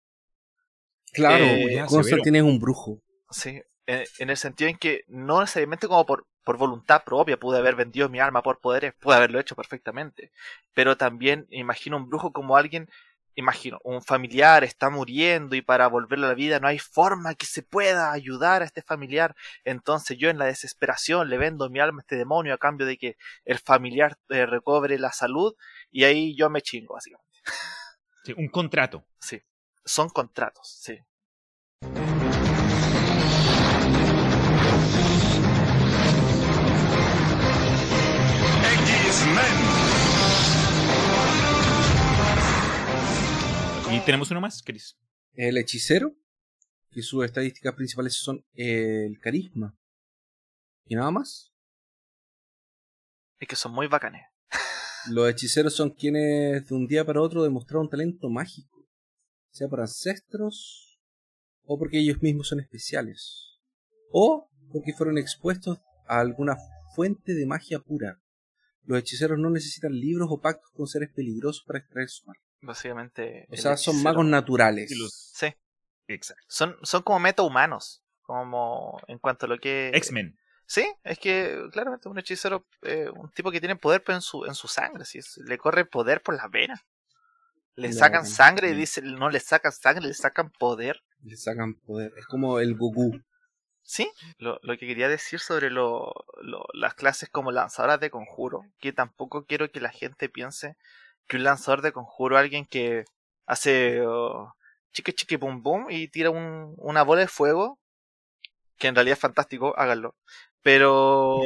Claro, 1.14 1.44
Eh, 1.44 1.84
Constantine 1.88 2.38
es 2.38 2.44
un 2.44 2.58
brujo. 2.58 3.00
Sí, 3.30 3.62
en, 3.86 4.04
en 4.18 4.30
el 4.30 4.36
sentido 4.36 4.68
en 4.68 4.76
que 4.76 5.04
no 5.08 5.40
necesariamente 5.40 5.86
como 5.86 6.04
por, 6.04 6.26
por 6.42 6.56
voluntad 6.58 7.04
propia 7.04 7.38
pude 7.38 7.58
haber 7.58 7.76
vendido 7.76 8.08
mi 8.08 8.18
alma 8.20 8.42
por 8.42 8.60
poderes, 8.60 8.94
pude 9.00 9.14
haberlo 9.14 9.38
hecho 9.38 9.54
perfectamente. 9.54 10.32
Pero 10.74 10.96
también 10.96 11.46
imagino 11.50 11.96
un 11.96 12.08
brujo 12.08 12.32
como 12.32 12.56
alguien, 12.56 12.88
imagino, 13.36 13.78
un 13.84 14.02
familiar 14.02 14.64
está 14.64 14.90
muriendo 14.90 15.54
y 15.54 15.62
para 15.62 15.86
volverlo 15.86 16.26
a 16.26 16.30
la 16.30 16.34
vida 16.34 16.58
no 16.58 16.66
hay 16.68 16.78
forma 16.80 17.34
que 17.34 17.46
se 17.46 17.62
pueda 17.62 18.12
ayudar 18.12 18.62
a 18.62 18.64
este 18.64 18.82
familiar. 18.82 19.36
Entonces 19.64 20.18
yo 20.18 20.30
en 20.30 20.38
la 20.38 20.46
desesperación 20.46 21.28
le 21.28 21.38
vendo 21.38 21.70
mi 21.70 21.78
alma 21.78 22.00
a 22.00 22.02
este 22.02 22.16
demonio 22.16 22.54
a 22.54 22.58
cambio 22.58 22.86
de 22.86 22.96
que 22.96 23.16
el 23.44 23.58
familiar 23.58 24.18
eh, 24.30 24.46
recobre 24.46 24.98
la 24.98 25.12
salud 25.12 25.54
y 25.90 26.04
ahí 26.04 26.36
yo 26.36 26.50
me 26.50 26.60
chingo, 26.60 26.94
básicamente. 26.94 27.30
Sí, 28.24 28.34
un 28.36 28.48
contrato. 28.48 29.04
Sí, 29.20 29.40
son 29.84 30.08
contratos, 30.08 30.78
sí. 30.80 30.98
Y 43.90 44.00
tenemos 44.00 44.30
uno 44.30 44.40
más, 44.40 44.62
Chris. 44.62 44.96
El 45.34 45.56
hechicero, 45.56 46.14
que 46.90 47.02
sus 47.02 47.24
estadísticas 47.24 47.74
principales 47.74 48.14
son 48.14 48.44
el 48.54 49.18
carisma. 49.20 49.76
Y 50.86 50.96
nada 50.96 51.10
más. 51.10 51.52
Es 53.38 53.48
que 53.48 53.56
son 53.56 53.72
muy 53.72 53.86
bacanes. 53.86 54.22
Los 55.10 55.28
hechiceros 55.28 55.74
son 55.74 55.90
quienes 55.90 56.66
de 56.66 56.74
un 56.74 56.86
día 56.86 57.04
para 57.04 57.20
otro 57.20 57.42
demostraron 57.42 57.90
talento 57.90 58.30
mágico, 58.30 58.73
sea 59.54 59.68
por 59.68 59.80
ancestros 59.80 61.00
o 61.64 61.78
porque 61.78 61.98
ellos 62.00 62.20
mismos 62.20 62.48
son 62.48 62.60
especiales, 62.60 63.58
o 64.10 64.50
porque 64.72 64.92
fueron 64.92 65.16
expuestos 65.16 65.78
a 66.06 66.18
alguna 66.20 66.56
fuente 66.94 67.34
de 67.34 67.46
magia 67.46 67.78
pura. 67.78 68.20
Los 68.82 68.98
hechiceros 68.98 69.38
no 69.38 69.48
necesitan 69.48 69.92
libros 69.92 70.28
o 70.30 70.40
pactos 70.40 70.70
con 70.72 70.86
seres 70.86 71.08
peligrosos 71.14 71.64
para 71.66 71.78
extraer 71.78 72.08
su 72.08 72.26
magia. 72.26 72.42
Básicamente. 72.60 73.46
O 73.50 73.56
sea, 73.56 73.76
son 73.76 74.02
magos 74.02 74.26
naturales. 74.26 74.92
Sí. 75.34 75.46
Exacto. 76.06 76.44
Son, 76.48 76.76
son 76.82 77.02
como 77.02 77.20
metahumanos. 77.20 78.02
Como 78.22 79.00
en 79.06 79.18
cuanto 79.18 79.46
a 79.46 79.48
lo 79.48 79.58
que. 79.58 79.90
X-Men. 79.94 80.36
Sí, 80.66 80.86
es 81.04 81.18
que 81.18 81.60
claramente 81.72 82.08
un 82.08 82.18
hechicero, 82.18 82.66
eh, 82.82 83.08
un 83.14 83.30
tipo 83.30 83.50
que 83.50 83.60
tiene 83.60 83.76
poder 83.76 84.02
pero 84.02 84.16
en 84.16 84.22
su, 84.22 84.44
en 84.46 84.54
su 84.54 84.66
sangre, 84.66 85.04
sí, 85.04 85.18
es- 85.18 85.36
le 85.46 85.58
corre 85.58 85.84
poder 85.84 86.22
por 86.22 86.34
las 86.34 86.50
venas. 86.50 86.80
Le 87.76 87.92
sacan 87.92 88.24
sangre 88.26 88.70
y 88.70 88.74
dice, 88.74 89.02
no 89.02 89.30
le 89.30 89.40
sacan 89.40 89.72
sangre, 89.72 90.06
le 90.06 90.14
sacan 90.14 90.50
poder. 90.50 91.02
Le 91.22 91.36
sacan 91.36 91.74
poder. 91.74 92.12
Es 92.16 92.26
como 92.26 92.60
el 92.60 92.76
Goku. 92.76 93.20
Sí, 93.82 94.10
lo, 94.38 94.58
lo 94.62 94.78
que 94.78 94.86
quería 94.86 95.08
decir 95.08 95.40
sobre 95.40 95.70
lo, 95.70 96.12
lo- 96.40 96.66
las 96.72 96.94
clases 96.94 97.28
como 97.28 97.52
lanzadoras 97.52 98.00
de 98.00 98.10
conjuro, 98.10 98.62
que 98.78 98.92
tampoco 98.92 99.44
quiero 99.44 99.70
que 99.70 99.80
la 99.80 99.90
gente 99.90 100.28
piense 100.28 100.76
que 101.26 101.36
un 101.36 101.44
lanzador 101.44 101.82
de 101.82 101.92
conjuro 101.92 102.36
es 102.36 102.42
alguien 102.44 102.64
que 102.64 103.04
hace 103.46 104.00
oh, 104.06 104.54
chique 104.92 105.12
chique 105.12 105.38
pum 105.38 105.62
pum 105.62 105.86
y 105.90 106.08
tira 106.08 106.30
un- 106.30 106.74
una 106.78 107.02
bola 107.02 107.22
de 107.22 107.28
fuego, 107.28 107.78
que 108.78 108.86
en 108.88 108.94
realidad 108.94 109.14
es 109.14 109.20
fantástico, 109.20 109.74
háganlo. 109.76 110.16
Pero 110.62 111.42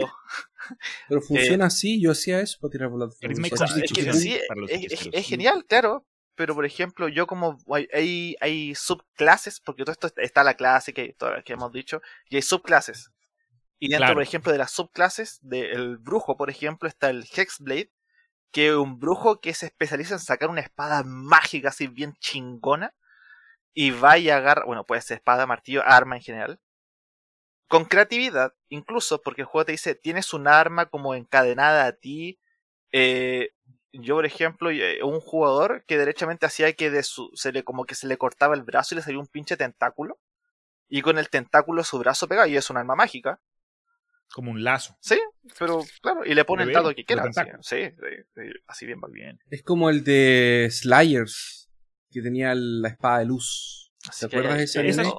Pero 1.08 1.20
funciona 1.22 1.66
así, 1.66 2.00
yo 2.00 2.12
hacía 2.12 2.40
eso 2.40 2.58
para 2.60 2.70
tirar 2.70 2.88
bolas 2.88 3.10
de 3.10 3.16
fuego. 3.16 3.34
Que 3.94 4.12
sí, 4.20 4.34
es 5.12 5.26
genial, 5.26 5.64
claro. 5.66 6.06
Pero 6.38 6.54
por 6.54 6.64
ejemplo, 6.64 7.08
yo 7.08 7.26
como 7.26 7.58
hay, 7.74 8.36
hay, 8.40 8.74
subclases, 8.76 9.60
porque 9.60 9.82
todo 9.82 9.90
esto 9.90 10.08
está 10.18 10.44
la 10.44 10.54
clase 10.54 10.94
que, 10.94 11.16
que 11.44 11.52
hemos 11.52 11.72
dicho, 11.72 12.00
y 12.30 12.36
hay 12.36 12.42
subclases. 12.42 13.10
Y 13.80 13.88
dentro, 13.88 14.06
Claro. 14.06 14.14
por 14.14 14.22
ejemplo, 14.22 14.52
de 14.52 14.58
las 14.58 14.70
subclases 14.70 15.40
del 15.42 15.98
brujo, 15.98 16.36
por 16.36 16.48
ejemplo, 16.48 16.88
está 16.88 17.10
el 17.10 17.24
Hexblade, 17.24 17.90
que 18.52 18.68
es 18.68 18.74
un 18.74 19.00
brujo 19.00 19.40
que 19.40 19.52
se 19.52 19.66
especializa 19.66 20.14
en 20.14 20.20
sacar 20.20 20.48
una 20.48 20.60
espada 20.60 21.02
mágica 21.04 21.70
así 21.70 21.88
bien 21.88 22.14
chingona. 22.20 22.94
Y 23.74 23.90
va 23.90 24.16
y 24.18 24.30
agarra, 24.30 24.64
bueno, 24.64 24.84
puede 24.86 25.02
ser 25.02 25.18
espada, 25.18 25.44
martillo, 25.46 25.82
arma 25.84 26.16
en 26.16 26.22
general. 26.22 26.60
Con 27.68 27.84
creatividad, 27.84 28.54
incluso 28.68 29.22
porque 29.22 29.42
el 29.42 29.46
juego 29.48 29.66
te 29.66 29.72
dice, 29.72 29.96
tienes 29.96 30.32
un 30.32 30.46
arma 30.46 30.86
como 30.86 31.16
encadenada 31.16 31.86
a 31.86 31.92
ti 31.92 32.38
eh, 32.92 33.50
yo 34.00 34.16
por 34.16 34.26
ejemplo, 34.26 34.70
eh, 34.70 35.02
un 35.02 35.20
jugador 35.20 35.84
que 35.86 35.98
derechamente 35.98 36.46
hacía 36.46 36.72
que 36.72 36.90
de 36.90 37.02
su, 37.02 37.30
se 37.34 37.52
le 37.52 37.62
como 37.64 37.84
que 37.84 37.94
se 37.94 38.06
le 38.06 38.16
cortaba 38.16 38.54
el 38.54 38.62
brazo 38.62 38.94
y 38.94 38.96
le 38.96 39.02
salía 39.02 39.18
un 39.20 39.26
pinche 39.26 39.56
tentáculo. 39.56 40.18
Y 40.88 41.02
con 41.02 41.18
el 41.18 41.28
tentáculo 41.28 41.84
su 41.84 41.98
brazo 41.98 42.28
pega 42.28 42.48
y 42.48 42.56
es 42.56 42.70
un 42.70 42.78
arma 42.78 42.94
mágica. 42.94 43.40
Como 44.32 44.50
un 44.50 44.62
lazo. 44.62 44.96
Sí, 45.00 45.20
pero 45.58 45.82
claro, 46.02 46.24
y 46.24 46.34
le 46.34 46.44
pone 46.44 46.62
el 46.62 46.72
dado 46.72 46.94
que 46.94 47.04
quiera. 47.04 47.24
los 47.24 47.34
Sí, 47.66 47.90
así 48.66 48.86
bien 48.86 49.00
va 49.02 49.08
bien. 49.08 49.38
Es 49.50 49.62
como 49.62 49.90
el 49.90 50.04
de 50.04 50.68
Slayers, 50.70 51.70
que 52.10 52.22
tenía 52.22 52.54
la 52.54 52.88
espada 52.88 53.20
de 53.20 53.26
luz. 53.26 53.92
Así 54.08 54.26
¿Te 54.26 54.30
que 54.30 54.36
acuerdas 54.36 54.58
de 54.58 54.64
ese 54.64 54.80
anime? 54.80 55.12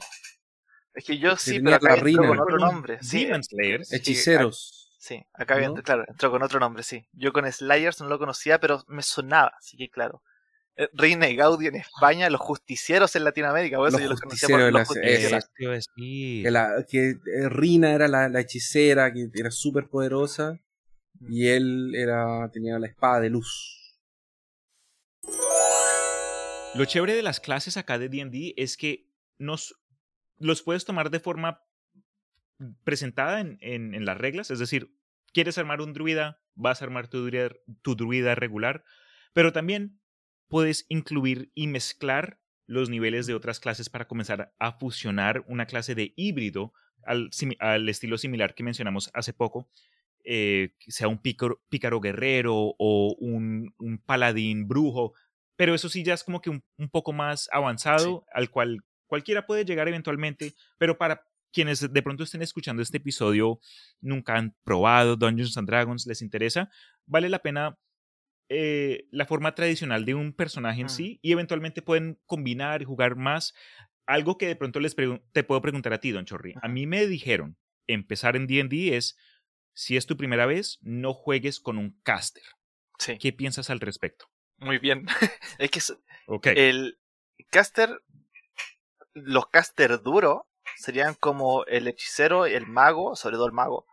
Es 0.93 1.05
que 1.05 1.17
yo 1.17 1.31
Que 1.35 1.39
sí, 1.41 1.51
tenía 1.57 1.79
pero 1.79 1.95
la 1.95 2.01
rina. 2.01 2.27
con 2.27 2.39
otro 2.39 2.57
nombre. 2.57 2.97
Sí, 3.01 3.25
Demon 3.25 3.43
Slayers. 3.43 3.93
Hechiceros. 3.93 4.88
Sí, 4.99 5.25
acá 5.33 5.57
¿No? 5.61 5.75
claro, 5.75 6.03
entró 6.09 6.29
con 6.29 6.43
otro 6.43 6.59
nombre, 6.59 6.83
sí. 6.83 7.07
Yo 7.13 7.31
con 7.31 7.49
Slayers 7.49 8.01
no 8.01 8.09
lo 8.09 8.19
conocía, 8.19 8.59
pero 8.59 8.83
me 8.87 9.01
sonaba, 9.01 9.53
así 9.57 9.77
que 9.77 9.89
claro. 9.89 10.21
Eh, 10.75 10.89
Reina 10.91 11.29
y 11.29 11.37
Gaudi 11.37 11.67
en 11.67 11.77
España, 11.77 12.29
los 12.29 12.41
justicieros 12.41 13.15
en 13.15 13.23
Latinoamérica, 13.23 13.77
por 13.77 13.87
eso 13.87 13.97
Los 13.97 14.03
yo 14.03 14.09
los 14.09 14.21
conocía 14.21 14.49
por 14.49 14.73
los 14.73 14.87
justicieros. 14.89 15.45
a 15.45 15.69
decir. 15.69 16.43
Que, 16.43 16.51
la, 16.51 16.85
que 16.85 17.09
eh, 17.11 17.47
Rina 17.47 17.93
era 17.93 18.09
la, 18.09 18.27
la 18.27 18.41
hechicera, 18.41 19.13
que 19.13 19.29
era 19.33 19.51
súper 19.51 19.87
poderosa. 19.87 20.59
Y 21.29 21.47
él 21.47 21.95
era 21.95 22.49
tenía 22.51 22.77
la 22.77 22.87
espada 22.87 23.21
de 23.21 23.29
luz. 23.29 23.97
Lo 26.75 26.85
chévere 26.85 27.15
de 27.15 27.23
las 27.23 27.39
clases 27.39 27.77
acá 27.77 27.97
de 27.97 28.09
D&D 28.09 28.53
es 28.57 28.77
que 28.77 29.07
nos 29.37 29.75
los 30.37 30.61
puedes 30.61 30.85
tomar 30.85 31.09
de 31.09 31.19
forma 31.19 31.63
presentada 32.83 33.39
en, 33.41 33.57
en- 33.61 33.93
en 33.93 34.05
las 34.05 34.17
reglas, 34.17 34.51
es 34.51 34.59
decir, 34.59 34.93
quieres 35.33 35.57
armar 35.57 35.81
un 35.81 35.93
druida, 35.93 36.41
vas 36.55 36.81
a 36.81 36.85
armar 36.85 37.07
tu 37.07 37.25
druida, 37.25 37.51
tu 37.81 37.95
druida 37.95 38.35
regular, 38.35 38.83
pero 39.33 39.53
también 39.53 39.99
puedes 40.47 40.85
incluir 40.89 41.51
y 41.53 41.67
mezclar 41.67 42.39
los 42.65 42.89
niveles 42.89 43.27
de 43.27 43.33
otras 43.33 43.59
clases 43.59 43.89
para 43.89 44.07
comenzar 44.07 44.53
a 44.59 44.73
fusionar 44.73 45.43
una 45.47 45.65
clase 45.65 45.95
de 45.95 46.13
híbrido 46.15 46.73
al, 47.03 47.29
al 47.59 47.87
estilo 47.89 48.17
similar 48.17 48.53
que 48.55 48.63
mencionamos 48.63 49.09
hace 49.13 49.33
poco, 49.33 49.69
eh, 50.23 50.75
sea 50.87 51.07
un 51.07 51.19
pícaro, 51.19 51.61
pícaro 51.69 51.99
guerrero 52.01 52.53
o 52.77 53.15
un, 53.19 53.73
un 53.79 53.97
paladín 53.99 54.67
brujo, 54.67 55.13
pero 55.55 55.73
eso 55.73 55.89
sí 55.89 56.03
ya 56.03 56.13
es 56.13 56.23
como 56.23 56.41
que 56.41 56.49
un, 56.49 56.63
un 56.77 56.89
poco 56.89 57.13
más 57.13 57.47
avanzado, 57.51 58.25
al 58.33 58.49
cual 58.51 58.83
cualquiera 59.07 59.45
puede 59.47 59.65
llegar 59.65 59.87
eventualmente, 59.87 60.53
pero 60.77 60.97
para 60.97 61.25
quienes 61.51 61.91
de 61.93 62.01
pronto 62.01 62.23
estén 62.23 62.41
escuchando 62.41 62.81
este 62.81 62.97
episodio, 62.97 63.59
nunca 64.01 64.35
han 64.35 64.55
probado 64.63 65.15
Dungeons 65.15 65.57
and 65.57 65.67
Dragons, 65.67 66.05
les 66.05 66.21
interesa, 66.21 66.69
vale 67.05 67.29
la 67.29 67.39
pena 67.39 67.77
eh, 68.49 69.07
la 69.11 69.25
forma 69.25 69.53
tradicional 69.53 70.05
de 70.05 70.15
un 70.15 70.33
personaje 70.33 70.81
en 70.81 70.89
sí 70.89 71.19
y 71.21 71.31
eventualmente 71.31 71.81
pueden 71.83 72.19
combinar 72.25 72.81
y 72.81 72.85
jugar 72.85 73.15
más. 73.15 73.53
Algo 74.07 74.39
que 74.39 74.47
de 74.47 74.55
pronto 74.55 74.79
les 74.79 74.95
te 74.95 75.43
puedo 75.43 75.61
preguntar 75.61 75.93
a 75.93 75.99
ti, 75.99 76.11
Don 76.11 76.25
Chorri. 76.25 76.55
A 76.63 76.67
mí 76.67 76.87
me 76.87 77.05
dijeron, 77.05 77.57
empezar 77.85 78.35
en 78.35 78.47
D&D 78.47 78.97
es, 78.97 79.17
si 79.75 79.97
es 79.97 80.07
tu 80.07 80.17
primera 80.17 80.47
vez, 80.47 80.79
no 80.81 81.13
juegues 81.13 81.59
con 81.59 81.77
un 81.77 81.99
caster. 82.01 82.43
Sí. 82.97 83.17
¿Qué 83.19 83.33
piensas 83.33 83.69
al 83.69 83.79
respecto? 83.79 84.25
Muy 84.57 84.79
bien. 84.79 85.05
es 85.59 85.69
que 85.69 85.79
es- 85.79 85.95
el 86.55 86.99
caster, 87.51 88.01
los 89.13 89.47
caster 89.47 90.01
duros 90.01 90.41
serían 90.79 91.15
como 91.15 91.65
el 91.65 91.87
hechicero, 91.87 92.45
el 92.45 92.67
mago, 92.67 93.15
sobre 93.15 93.35
todo 93.35 93.47
el 93.47 93.53
mago, 93.53 93.85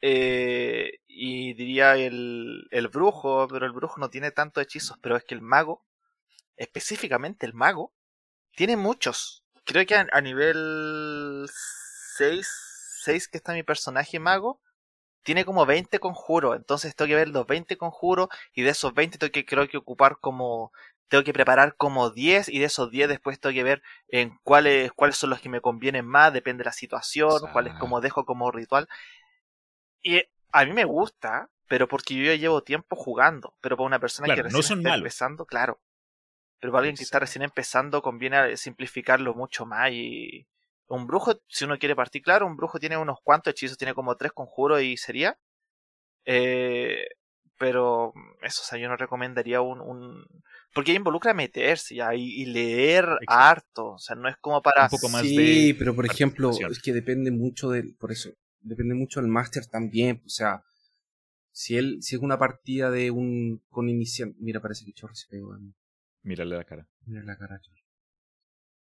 eh, 0.00 1.00
y 1.06 1.54
diría 1.54 1.96
el, 1.96 2.68
el 2.70 2.88
brujo, 2.88 3.48
pero 3.48 3.66
el 3.66 3.72
brujo 3.72 3.98
no 3.98 4.10
tiene 4.10 4.30
tantos 4.30 4.62
hechizos, 4.62 4.98
pero 5.02 5.16
es 5.16 5.24
que 5.24 5.34
el 5.34 5.42
mago, 5.42 5.84
específicamente 6.56 7.46
el 7.46 7.54
mago, 7.54 7.92
tiene 8.54 8.76
muchos. 8.76 9.44
Creo 9.64 9.84
que 9.86 9.94
a, 9.96 10.06
a 10.12 10.20
nivel 10.20 11.46
6, 12.16 12.48
6 13.04 13.28
que 13.28 13.38
está 13.38 13.52
mi 13.52 13.62
personaje 13.62 14.18
mago, 14.18 14.60
tiene 15.22 15.44
como 15.44 15.66
20 15.66 15.98
conjuros, 15.98 16.56
entonces 16.56 16.94
tengo 16.94 17.08
que 17.08 17.16
ver 17.16 17.28
los 17.28 17.46
20 17.46 17.76
conjuros 17.76 18.28
y 18.54 18.62
de 18.62 18.70
esos 18.70 18.94
20 18.94 19.18
tengo 19.18 19.32
que 19.32 19.44
creo 19.44 19.68
que 19.68 19.76
ocupar 19.76 20.18
como 20.20 20.72
tengo 21.08 21.24
que 21.24 21.32
preparar 21.32 21.76
como 21.76 22.10
10 22.10 22.48
y 22.48 22.58
de 22.58 22.66
esos 22.66 22.90
10 22.90 23.08
después 23.08 23.38
tengo 23.40 23.54
que 23.54 23.62
ver 23.64 23.82
en 24.08 24.36
cuáles 24.42 24.92
cuáles 24.92 25.16
son 25.16 25.30
los 25.30 25.40
que 25.40 25.48
me 25.48 25.60
convienen 25.60 26.06
más, 26.06 26.32
depende 26.32 26.62
de 26.62 26.66
la 26.66 26.72
situación, 26.72 27.48
cuáles 27.52 27.74
como 27.74 28.00
dejo 28.00 28.24
como 28.24 28.50
ritual. 28.50 28.88
Y 30.02 30.22
a 30.52 30.64
mí 30.64 30.72
me 30.72 30.84
gusta, 30.84 31.50
pero 31.68 31.88
porque 31.88 32.14
yo 32.14 32.24
ya 32.24 32.34
llevo 32.36 32.62
tiempo 32.62 32.96
jugando, 32.96 33.54
pero 33.60 33.76
para 33.76 33.86
una 33.86 33.98
persona 34.00 34.26
Claro, 34.26 34.42
que 34.42 34.42
no 34.50 34.58
recién 34.58 34.62
son 34.62 34.78
está 34.78 34.90
malos. 34.90 35.02
empezando, 35.02 35.46
claro. 35.46 35.80
Pero 36.60 36.72
para 36.72 36.80
alguien 36.80 36.96
que 36.96 37.02
está 37.04 37.18
recién 37.18 37.42
empezando 37.42 38.02
conviene 38.02 38.56
simplificarlo 38.56 39.34
mucho 39.34 39.66
más 39.66 39.90
y 39.92 40.46
un 40.88 41.06
brujo, 41.06 41.34
si 41.48 41.64
uno 41.64 41.78
quiere 41.78 41.96
partir 41.96 42.22
claro, 42.22 42.46
un 42.46 42.56
brujo 42.56 42.78
tiene 42.78 42.96
unos 42.96 43.18
cuantos 43.22 43.52
hechizos, 43.52 43.78
tiene 43.78 43.94
como 43.94 44.16
tres 44.16 44.32
conjuros 44.32 44.82
y 44.82 44.96
sería. 44.96 45.38
Eh, 46.24 47.06
pero 47.58 48.12
eso, 48.42 48.62
o 48.62 48.64
sea, 48.64 48.78
yo 48.78 48.88
no 48.88 48.96
recomendaría 48.96 49.60
un, 49.60 49.80
un... 49.80 50.26
porque 50.76 50.92
involucra 50.92 51.32
meterse 51.32 51.94
ya 51.94 52.14
y, 52.14 52.42
y 52.42 52.44
leer 52.44 53.08
harto, 53.26 53.92
o 53.92 53.98
sea, 53.98 54.14
no 54.14 54.28
es 54.28 54.36
como 54.36 54.60
para... 54.60 54.90
sí, 54.90 55.72
pero 55.72 55.96
por 55.96 56.04
ejemplo, 56.04 56.50
es 56.50 56.82
que 56.82 56.92
depende 56.92 57.30
mucho 57.30 57.70
del, 57.70 57.94
por 57.94 58.12
eso, 58.12 58.28
depende 58.60 58.94
mucho 58.94 59.22
del 59.22 59.30
máster 59.30 59.64
también, 59.64 60.20
o 60.26 60.28
sea, 60.28 60.62
si 61.50 61.78
él, 61.78 62.02
si 62.02 62.16
es 62.16 62.20
una 62.20 62.38
partida 62.38 62.90
de 62.90 63.10
un, 63.10 63.62
con 63.70 63.88
iniciante, 63.88 64.36
mira, 64.38 64.60
parece 64.60 64.84
que 64.84 64.92
Chorri 64.92 65.16
se 65.16 65.26
pegó 65.28 65.54
a 65.54 65.58
mí. 65.58 65.72
Mírale 66.24 66.54
la 66.54 66.64
cara. 66.64 66.86
Mira 67.06 67.22
la 67.22 67.38
cara, 67.38 67.58
Chorri. 67.58 67.82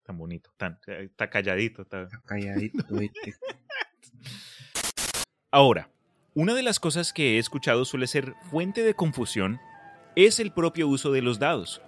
Tan 0.03 0.17
bonito, 0.17 0.51
tan, 0.57 0.77
eh, 0.88 1.05
está 1.05 1.30
calladito. 1.30 1.84
Está... 1.84 2.09
calladito, 2.26 2.84
¿viste? 2.89 3.35
Ahora, 5.49 5.89
una 6.34 6.55
de 6.55 6.63
las 6.63 6.81
cosas 6.81 7.13
que 7.13 7.38
he 7.38 7.39
escuchado 7.39 7.85
suele 7.85 8.07
ser 8.07 8.34
fuente 8.51 8.84
de 8.84 8.95
confusión 8.95 9.61
es 10.15 10.39
el 10.39 10.51
propio 10.51 10.87
uso 10.87 11.11
de 11.11 11.21
los 11.21 11.39
dados. 11.39 11.81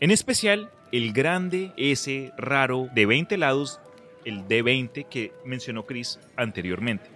En 0.00 0.10
especial, 0.10 0.70
el 0.92 1.12
grande, 1.12 1.72
ese 1.76 2.32
raro 2.36 2.88
de 2.94 3.06
20 3.06 3.36
lados, 3.38 3.80
el 4.24 4.46
D20 4.46 5.06
que 5.08 5.32
mencionó 5.44 5.86
Chris 5.86 6.20
anteriormente. 6.36 7.10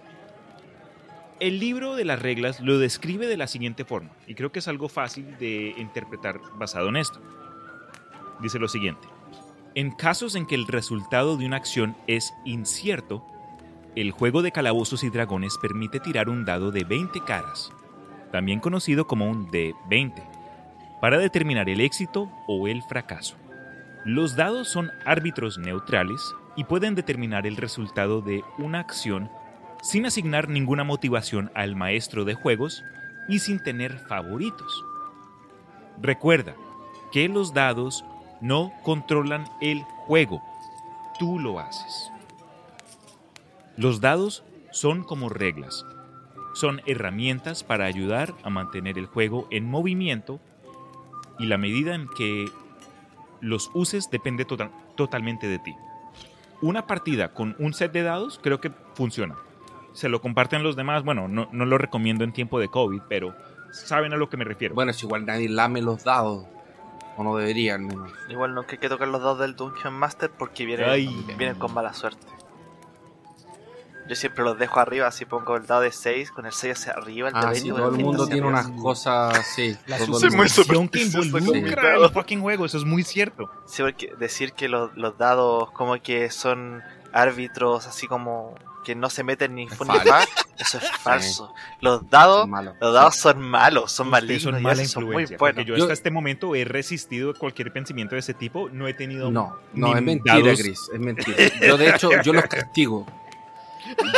El 1.39 1.61
libro 1.61 1.95
de 1.95 2.05
las 2.05 2.21
reglas 2.21 2.61
lo 2.61 2.79
describe 2.79 3.27
de 3.27 3.37
la 3.37 3.47
siguiente 3.47 3.85
forma, 3.85 4.11
y 4.27 4.35
creo 4.35 4.51
que 4.51 4.61
es 4.61 4.69
algo 4.69 4.89
fácil 4.89 5.37
de 5.39 5.75
interpretar 5.77 6.41
basado 6.55 6.89
en 6.89 6.97
esto. 6.97 7.21
Dice 8.41 8.59
lo 8.59 8.69
siguiente. 8.69 9.07
En 9.75 9.91
casos 9.91 10.35
en 10.35 10.47
que 10.47 10.55
el 10.55 10.67
resultado 10.67 11.37
de 11.37 11.45
una 11.45 11.59
acción 11.59 11.95
es 12.07 12.33
incierto, 12.47 13.23
el 13.95 14.11
juego 14.11 14.41
de 14.41 14.53
calabozos 14.53 15.05
y 15.05 15.11
dragones 15.11 15.59
permite 15.61 16.01
tirar 16.01 16.31
un 16.31 16.47
dado 16.47 16.71
de 16.71 16.85
20 16.85 17.21
caras, 17.21 17.71
también 18.33 18.61
conocido 18.61 19.07
como 19.07 19.29
un 19.29 19.49
D20, 19.51 20.36
para 21.01 21.19
determinar 21.19 21.69
el 21.69 21.81
éxito 21.81 22.31
o 22.47 22.69
el 22.69 22.83
fracaso. 22.83 23.37
Los 24.05 24.37
dados 24.37 24.69
son 24.69 24.91
árbitros 25.05 25.59
neutrales 25.59 26.21
y 26.57 26.65
pueden 26.65 26.95
determinar 26.95 27.47
el 27.47 27.57
resultado 27.57 28.21
de 28.21 28.43
una 28.59 28.81
acción 28.81 29.31
sin 29.83 30.07
asignar 30.07 30.49
ninguna 30.49 30.85
motivación 30.85 31.51
al 31.55 31.77
maestro 31.77 32.25
de 32.25 32.35
juegos 32.35 32.83
y 33.29 33.41
sin 33.41 33.63
tener 33.63 33.99
favoritos. 33.99 34.85
Recuerda 36.01 36.55
que 37.13 37.29
los 37.29 37.55
dados 37.55 38.05
no 38.41 38.73
controlan 38.83 39.45
el 39.61 39.83
juego, 40.07 40.43
tú 41.19 41.39
lo 41.39 41.59
haces. 41.59 42.11
Los 43.77 44.01
dados 44.01 44.45
son 44.73 45.03
como 45.03 45.29
reglas, 45.29 45.85
son 46.55 46.81
herramientas 46.87 47.65
para 47.65 47.85
ayudar 47.85 48.35
a 48.43 48.51
mantener 48.51 48.99
el 48.99 49.07
juego 49.07 49.47
en 49.51 49.69
movimiento 49.69 50.41
y 51.39 51.47
la 51.47 51.59
medida 51.59 51.95
en 51.95 52.09
que 52.09 52.51
los 53.41 53.71
uses 53.75 54.11
depende 54.11 54.45
tota- 54.45 54.71
totalmente 54.97 55.47
de 55.47 55.59
ti. 55.59 55.75
Una 56.63 56.87
partida 56.87 57.35
con 57.35 57.55
un 57.59 57.75
set 57.75 57.93
de 57.93 58.03
dados 58.03 58.41
creo 58.43 58.61
que 58.61 58.71
funciona. 58.95 59.37
Se 59.93 60.09
lo 60.09 60.21
comparten 60.21 60.63
los 60.63 60.77
demás, 60.77 61.05
bueno, 61.05 61.29
no, 61.29 61.49
no 61.53 61.65
lo 61.67 61.79
recomiendo 61.79 62.25
en 62.25 62.33
tiempo 62.33 62.59
de 62.61 62.69
COVID, 62.69 63.03
pero 63.09 63.35
saben 63.73 64.13
a 64.13 64.17
lo 64.17 64.29
que 64.29 64.37
me 64.37 64.45
refiero. 64.45 64.75
Bueno, 64.75 64.91
es 64.91 65.03
igual 65.03 65.27
nadie 65.27 65.49
lame 65.49 65.83
los 65.83 66.05
dados. 66.05 66.47
O 67.19 67.25
no 67.25 67.35
debería, 67.37 67.75
al 67.77 67.81
menos. 67.81 68.11
Igual 68.29 68.55
nunca 68.55 68.73
hay 68.73 68.79
que 68.79 68.91
tocar 68.91 69.09
los 69.09 69.23
dados 69.23 69.39
del 69.39 69.57
Dungeon 69.57 69.95
Master 69.95 70.31
porque 70.31 70.67
vienen, 70.67 70.87
vienen 71.39 71.59
con 71.59 71.73
mala 71.73 71.95
suerte. 71.95 72.27
Yo 74.09 74.15
siempre 74.15 74.45
los 74.45 74.59
dejo 74.59 74.79
arriba, 74.81 75.07
así 75.09 75.25
pongo 75.25 75.57
el 75.57 75.67
dado 75.67 75.81
de 75.83 75.91
6, 75.93 76.31
con 76.31 76.47
el 76.47 76.53
6 76.53 76.79
hacia 76.79 76.93
arriba, 76.93 77.29
el 77.29 77.35
de 77.35 77.41
Ah, 77.41 77.51
20 77.51 77.61
sí, 77.61 77.69
todo 77.69 77.79
el 77.79 77.85
el 77.85 77.91
20 77.91 78.05
mundo 78.05 78.27
tiene 78.27 78.47
arriba. 78.47 78.61
unas 78.69 78.81
cosas, 78.83 79.47
sí. 79.55 79.77
La 79.87 79.99
superstición 79.99 80.89
que 80.89 81.03
involucra 81.03 81.97
el 81.97 82.11
fucking 82.11 82.41
juego, 82.41 82.67
eso 82.67 82.79
es 82.79 82.85
muy 82.85 83.03
cierto. 83.03 83.51
Sí, 83.67 83.83
porque 83.83 84.13
decir 84.19 84.53
que 84.53 84.69
los, 84.69 84.97
los 84.97 85.19
dados 85.19 85.71
como 85.73 86.01
que 86.01 86.31
son 86.31 86.83
árbitros 87.13 87.87
así 87.87 88.07
como 88.07 88.55
que 88.85 88.95
no 88.95 89.11
se 89.11 89.25
meten 89.25 89.57
ni 89.57 89.67
fun 89.69 89.89
falso. 89.89 90.05
ni 90.05 90.11
fa, 90.11 90.25
eso 90.61 90.79
es 90.79 90.91
falso. 90.93 91.53
Los 91.81 92.09
dados, 92.09 92.49
los 92.81 92.95
dados 92.95 93.17
son 93.17 93.41
malos, 93.43 93.91
son 93.91 94.09
malignos 94.11 94.43
son 94.45 94.61
y 94.61 94.63
mala 94.63 94.83
esos 94.83 94.93
son 94.93 95.05
muy 95.05 95.13
buenos. 95.15 95.33
Porque 95.39 95.65
yo, 95.65 95.75
Yo- 95.77 95.85
hasta 95.85 95.93
este 95.95 96.11
momento 96.13 96.55
he 96.55 96.65
resistido 96.65 97.35
cualquier 97.35 97.73
pensamiento 97.73 98.15
de 98.15 98.21
ese 98.21 98.33
tipo. 98.35 98.69
No 98.71 98.87
he 98.87 98.95
tenido. 98.95 99.33
No, 99.33 99.57
no, 99.75 99.97
es 99.97 100.03
mentira, 100.03 100.37
dados- 100.39 100.61
Chris, 100.63 100.79
es 100.95 101.01
mentira. 101.01 101.37
Yo, 101.67 101.77
de 101.77 101.89
hecho, 101.91 102.11
yo 102.23 102.33
los 102.33 102.45
castigo. 102.45 103.07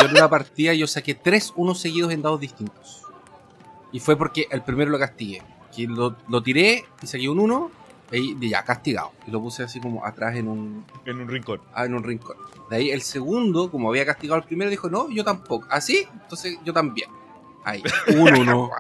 Yo 0.01 0.07
en 0.07 0.11
una 0.13 0.29
partida 0.29 0.75
yo 0.75 0.87
saqué 0.87 1.15
tres 1.15 1.53
unos 1.57 1.81
seguidos 1.81 2.13
en 2.13 2.23
dados 2.23 2.41
distintos. 2.41 3.03
Y 3.93 4.01
fue 4.01 4.17
porque 4.17 4.47
el 4.51 4.63
primero 4.63 4.91
lo 4.91 4.99
castigué. 4.99 5.43
Que 5.75 5.87
lo, 5.87 6.17
lo 6.29 6.43
tiré 6.43 6.85
y 7.03 7.07
saqué 7.07 7.29
un 7.29 7.39
uno 7.41 7.71
y 8.11 8.49
ya, 8.49 8.65
castigado. 8.65 9.13
Y 9.27 9.31
lo 9.31 9.41
puse 9.41 9.63
así 9.63 9.81
como 9.81 10.05
atrás 10.05 10.37
en 10.37 10.49
un, 10.49 10.85
En 11.05 11.21
un 11.21 11.29
rincón. 11.29 11.61
ah, 11.75 11.85
en 11.85 11.95
un 11.95 12.03
rincón. 12.03 12.37
De 12.71 12.77
ahí 12.77 12.91
el 12.91 13.03
segundo, 13.03 13.71
como 13.71 13.89
había 13.89 14.05
castigado 14.05 14.41
al 14.41 14.45
primero, 14.47 14.71
dijo, 14.71 14.89
no, 14.91 15.11
yo 15.11 15.25
tampoco. 15.25 15.67
¿Así? 15.71 16.07
Entonces 16.23 16.59
yo 16.65 16.73
también. 16.73 17.11
Ahí, 17.65 17.83
un 18.17 18.35
uno. 18.39 18.71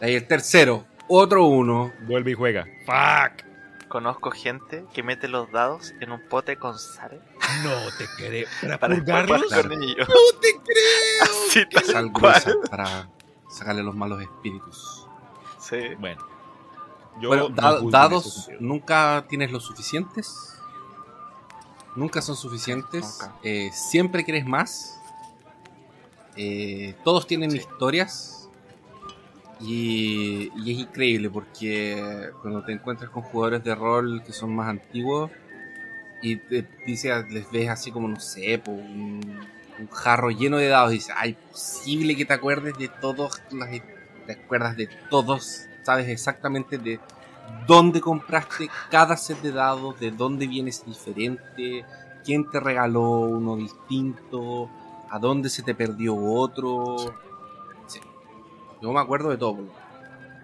De 0.00 0.06
ahí 0.06 0.14
el 0.14 0.26
tercero, 0.26 0.84
otro 1.08 1.46
uno. 1.46 1.92
Vuelve 2.06 2.32
y 2.32 2.34
juega. 2.34 2.66
¡Fuck! 2.86 3.49
Conozco 3.90 4.30
gente 4.30 4.86
que 4.94 5.02
mete 5.02 5.26
los 5.28 5.50
dados 5.50 5.92
en 6.00 6.12
un 6.12 6.20
pote 6.28 6.56
con 6.56 6.78
sal 6.78 7.20
No 7.64 7.70
te 7.98 8.06
creo. 8.16 8.46
¿Para, 8.62 8.78
para 8.78 8.94
después 8.94 9.20
purgarlos? 9.26 9.42
jugar 9.48 9.68
con 9.68 9.82
ellos. 9.82 10.08
¡No 10.08 10.40
te 10.40 10.48
creo! 10.64 11.22
Así 11.48 11.66
tal 11.68 11.84
Sal 11.84 12.12
cual. 12.12 12.42
para 12.70 13.10
sacarle 13.50 13.82
los 13.82 13.94
malos 13.96 14.22
espíritus. 14.22 15.06
Sí. 15.58 15.76
Bueno. 15.98 16.24
Yo 17.20 17.28
bueno, 17.28 17.48
da- 17.50 17.80
dados, 17.90 18.48
nunca 18.60 19.26
tienes 19.28 19.50
los 19.50 19.64
suficientes. 19.64 20.56
Nunca 21.96 22.22
son 22.22 22.36
suficientes. 22.36 23.18
Nunca. 23.20 23.36
Eh, 23.42 23.70
siempre 23.74 24.24
quieres 24.24 24.46
más. 24.46 25.00
Eh, 26.36 26.94
todos 27.04 27.26
tienen 27.26 27.50
Sí. 27.50 27.56
historias. 27.58 28.39
Y, 29.60 30.50
y 30.64 30.72
es 30.72 30.78
increíble 30.78 31.28
porque 31.28 32.30
cuando 32.40 32.64
te 32.64 32.72
encuentras 32.72 33.10
con 33.10 33.22
jugadores 33.22 33.62
de 33.62 33.74
rol 33.74 34.22
que 34.24 34.32
son 34.32 34.54
más 34.56 34.68
antiguos 34.68 35.30
y 36.22 36.36
te 36.36 36.66
dice, 36.86 37.10
les 37.30 37.50
ves 37.50 37.68
así 37.68 37.90
como, 37.90 38.08
no 38.08 38.20
sé, 38.20 38.58
po, 38.58 38.72
un, 38.72 39.20
jarro 39.90 40.30
lleno 40.30 40.58
de 40.58 40.68
dados 40.68 40.92
y 40.92 40.96
dices, 40.96 41.14
ay, 41.16 41.34
posible 41.50 42.14
que 42.14 42.26
te 42.26 42.34
acuerdes 42.34 42.76
de 42.76 42.88
todos, 42.88 43.40
las- 43.50 43.70
te 44.26 44.32
acuerdas 44.32 44.76
de 44.76 44.88
todos, 45.08 45.66
sabes 45.82 46.08
exactamente 46.08 46.76
de 46.76 47.00
dónde 47.66 48.00
compraste 48.00 48.68
cada 48.90 49.16
set 49.16 49.40
de 49.40 49.52
dados, 49.52 49.98
de 49.98 50.10
dónde 50.10 50.46
vienes 50.46 50.84
diferente, 50.84 51.84
quién 52.24 52.48
te 52.50 52.60
regaló 52.60 53.10
uno 53.20 53.56
distinto, 53.56 54.68
a 55.10 55.18
dónde 55.18 55.48
se 55.48 55.62
te 55.62 55.74
perdió 55.74 56.14
otro. 56.16 57.14
Yo 58.82 58.92
me 58.92 59.00
acuerdo 59.00 59.30
de 59.30 59.36
todo. 59.36 59.58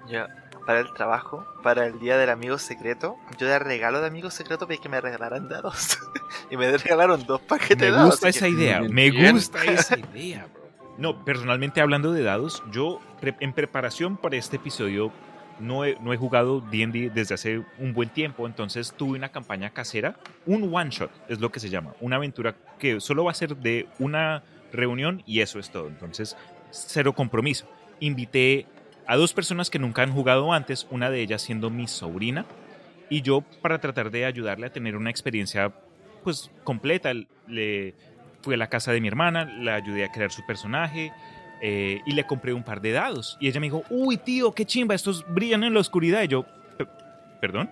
Ya, 0.09 0.29
para 0.67 0.81
el 0.81 0.93
trabajo, 0.93 1.45
para 1.63 1.87
el 1.87 1.99
día 1.99 2.17
del 2.19 2.31
amigo 2.31 2.59
secreto, 2.59 3.17
yo 3.39 3.47
de 3.47 3.59
regalo 3.59 4.01
de 4.01 4.07
amigo 4.07 4.31
secreto 4.31 4.67
pedí 4.67 4.79
que 4.79 4.89
me 4.89 5.01
regalaran 5.01 5.49
dados. 5.49 5.99
y 6.51 6.57
me 6.57 6.77
regalaron 6.77 7.25
dos 7.27 7.41
paquetes 7.41 7.79
Me 7.79 7.87
de 7.87 7.93
dados. 7.93 8.11
gusta 8.11 8.29
así 8.29 8.39
esa 8.39 8.47
que- 8.47 8.53
idea. 8.53 8.81
Me 8.83 9.33
gusta 9.33 9.65
esa 9.65 9.99
idea, 9.99 10.47
bro. 10.53 10.67
No, 10.99 11.25
personalmente 11.25 11.81
hablando 11.81 12.13
de 12.13 12.23
dados, 12.23 12.63
yo 12.71 13.01
pre- 13.21 13.37
en 13.41 13.53
preparación 13.53 14.17
para 14.17 14.37
este 14.37 14.57
episodio 14.57 15.13
no 15.61 15.85
he, 15.85 15.97
no 16.01 16.13
he 16.13 16.17
jugado 16.17 16.61
D&D 16.61 17.11
desde 17.15 17.35
hace 17.35 17.63
un 17.79 17.93
buen 17.93 18.09
tiempo, 18.09 18.47
entonces 18.47 18.93
tuve 18.97 19.19
una 19.19 19.31
campaña 19.31 19.71
casera, 19.71 20.17
un 20.47 20.75
one 20.75 20.91
shot 20.91 21.11
es 21.29 21.39
lo 21.41 21.51
que 21.51 21.61
se 21.61 21.69
llama, 21.71 21.95
una 22.01 22.17
aventura 22.17 22.55
que 22.79 23.01
solo 23.01 23.25
va 23.25 23.31
a 23.31 23.35
ser 23.35 23.57
de 23.57 23.89
una 23.99 24.43
reunión 24.73 25.23
y 25.27 25.41
eso 25.41 25.59
es 25.59 25.71
todo, 25.71 25.89
entonces 25.89 26.35
cero 26.71 27.13
compromiso. 27.15 27.67
Invité 28.01 28.66
a 29.06 29.16
dos 29.16 29.32
personas 29.32 29.70
que 29.70 29.78
nunca 29.78 30.02
han 30.02 30.12
jugado 30.12 30.52
antes, 30.52 30.86
una 30.90 31.10
de 31.10 31.20
ellas 31.23 31.43
siendo 31.43 31.70
mi 31.70 31.86
sobrina 31.86 32.44
y 33.09 33.23
yo 33.23 33.43
para 33.62 33.78
tratar 33.78 34.10
de 34.10 34.24
ayudarle 34.24 34.66
a 34.66 34.73
tener 34.73 34.97
una 34.97 35.10
experiencia 35.10 35.73
pues 36.24 36.51
completa, 36.64 37.12
le 37.47 37.94
fui 38.43 38.55
a 38.55 38.56
la 38.56 38.66
casa 38.68 38.93
de 38.93 39.01
mi 39.01 39.06
hermana, 39.09 39.44
la 39.44 39.77
ayudé 39.77 40.05
a 40.05 40.10
crear 40.10 40.32
su 40.32 40.44
personaje 40.44 41.12
eh, 41.62 42.01
y 42.05 42.12
le 42.12 42.24
compré 42.24 42.52
un 42.52 42.64
par 42.64 42.81
de 42.81 42.93
dados. 42.93 43.39
Y 43.40 43.48
ella 43.48 43.60
me 43.60 43.66
dijo, 43.66 43.85
uy 43.90 44.16
tío, 44.16 44.52
qué 44.52 44.64
chimba, 44.64 44.94
estos 44.94 45.24
brillan 45.32 45.62
en 45.62 45.73
la 45.73 45.81
oscuridad. 45.81 46.23
Y 46.23 46.28
yo, 46.28 46.44
"Pe- 46.77 46.86
¿perdón? 47.40 47.70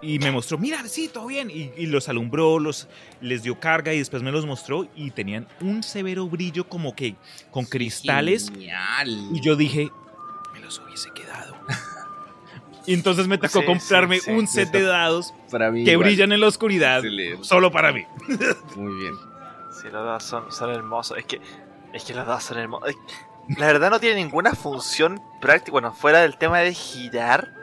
Y 0.00 0.18
me 0.20 0.30
mostró, 0.30 0.58
mira, 0.58 0.86
sí, 0.86 1.08
todo 1.08 1.26
bien. 1.26 1.50
Y, 1.50 1.72
y 1.76 1.86
los 1.86 2.08
alumbró, 2.08 2.58
los, 2.58 2.88
les 3.20 3.42
dio 3.42 3.58
carga 3.58 3.92
y 3.92 3.98
después 3.98 4.22
me 4.22 4.30
los 4.30 4.46
mostró 4.46 4.86
y 4.94 5.10
tenían 5.10 5.48
un 5.60 5.82
severo 5.82 6.26
brillo 6.28 6.68
como 6.68 6.94
que 6.94 7.16
con 7.50 7.64
cristales. 7.64 8.50
Genial. 8.50 9.28
Y 9.32 9.40
yo 9.40 9.56
dije, 9.56 9.90
me 10.52 10.60
los 10.60 10.78
hubiese 10.80 11.10
quedado. 11.12 11.56
y 12.86 12.94
entonces 12.94 13.26
me 13.26 13.38
tocó 13.38 13.60
Sí, 13.60 13.66
comprarme 13.66 14.18
sí, 14.20 14.26
sí. 14.26 14.30
un 14.30 14.46
set 14.46 14.70
de 14.70 14.82
dados 14.82 15.34
para 15.50 15.70
mí 15.70 15.84
que 15.84 15.92
igual. 15.92 16.06
brillan 16.08 16.32
en 16.32 16.40
la 16.40 16.46
oscuridad 16.48 16.98
Excelente. 16.98 17.44
solo 17.44 17.70
para 17.72 17.92
mí. 17.92 18.04
Muy 18.76 18.94
bien. 19.00 19.14
Sí, 19.72 19.84
los 19.84 20.04
dados 20.04 20.22
son, 20.24 20.50
son 20.52 20.70
hermosos. 20.70 21.18
Es 21.18 21.24
que, 21.24 21.40
es 21.92 22.04
que 22.04 22.14
los 22.14 22.26
dados 22.26 22.44
son 22.44 22.58
hermosos. 22.58 22.94
La 23.56 23.66
verdad 23.66 23.90
no 23.90 23.98
tiene 23.98 24.16
ninguna 24.16 24.54
función 24.54 25.20
práctica. 25.40 25.72
Bueno, 25.72 25.92
fuera 25.92 26.20
del 26.20 26.36
tema 26.36 26.58
de 26.60 26.72
girar. 26.74 27.54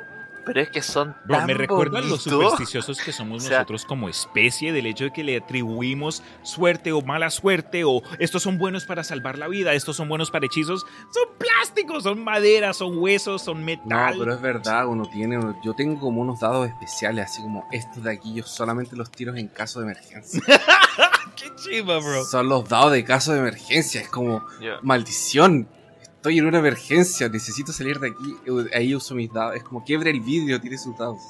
Pero 0.45 0.61
es 0.61 0.69
que 0.69 0.81
son 0.81 1.15
Bro, 1.25 1.37
tan 1.37 1.47
me 1.47 1.53
recuerdan 1.55 2.03
lo 2.03 2.09
bonitos. 2.17 2.23
supersticiosos 2.23 2.99
que 3.01 3.11
somos 3.11 3.43
O 3.45 3.47
sea- 3.47 3.57
nosotros 3.59 3.85
como 3.85 4.09
especie, 4.09 4.71
del 4.71 4.85
hecho 4.85 5.05
de 5.05 5.11
que 5.13 5.23
le 5.23 5.37
atribuimos 5.37 6.21
suerte 6.43 6.91
o 6.91 7.01
mala 7.01 7.29
suerte, 7.31 7.83
o 7.83 8.01
estos 8.19 8.43
son 8.43 8.57
buenos 8.57 8.85
para 8.85 9.03
salvar 9.03 9.37
la 9.37 9.47
vida, 9.47 9.73
estos 9.73 9.95
son 9.95 10.07
buenos 10.07 10.31
para 10.31 10.45
hechizos. 10.45 10.85
Son 11.11 11.37
plásticos, 11.37 12.03
son 12.03 12.23
madera, 12.23 12.73
son 12.73 12.97
huesos, 12.97 13.41
son 13.41 13.59
No, 13.59 13.65
metal. 13.65 14.15
pero 14.19 14.33
es 14.33 14.41
verdad, 14.41 14.87
uno 14.87 15.05
tiene. 15.11 15.37
uno- 15.37 15.59
Yo 15.63 15.73
tengo 15.73 15.99
como 15.99 16.21
unos 16.21 16.39
dados 16.39 16.67
especiales, 16.67 17.25
así 17.25 17.41
como 17.41 17.65
estos 17.71 18.03
de 18.03 18.11
aquí. 18.13 18.33
Yo 18.35 18.43
solamente 18.43 18.95
los 18.95 19.09
tiro 19.11 19.35
en 19.35 19.47
caso 19.47 19.79
de 19.79 19.85
emergencia. 19.91 20.41
Qué 21.35 21.51
chiva, 21.55 21.99
bro. 21.99 22.23
Son 22.25 22.47
los 22.47 22.67
dados 22.69 22.91
de 22.91 23.03
caso 23.03 23.33
de 23.33 23.39
emergencia. 23.39 23.99
Es 24.01 24.09
como, 24.09 24.43
maldición. 24.81 25.67
Estoy 26.25 26.39
en 26.39 26.47
una 26.47 26.57
emergencia, 26.57 27.29
necesito 27.29 27.71
salir 27.71 27.99
de 27.99 28.07
aquí. 28.07 28.35
Ahí 28.73 28.95
uso 28.95 29.13
mis 29.13 29.31
dados. 29.31 29.57
Es 29.57 29.63
como 29.63 29.83
quiebre 29.83 30.09
el 30.09 30.21
vidrio, 30.21 30.59
tire 30.59 30.75
sus 30.75 30.97
dados. 30.97 31.21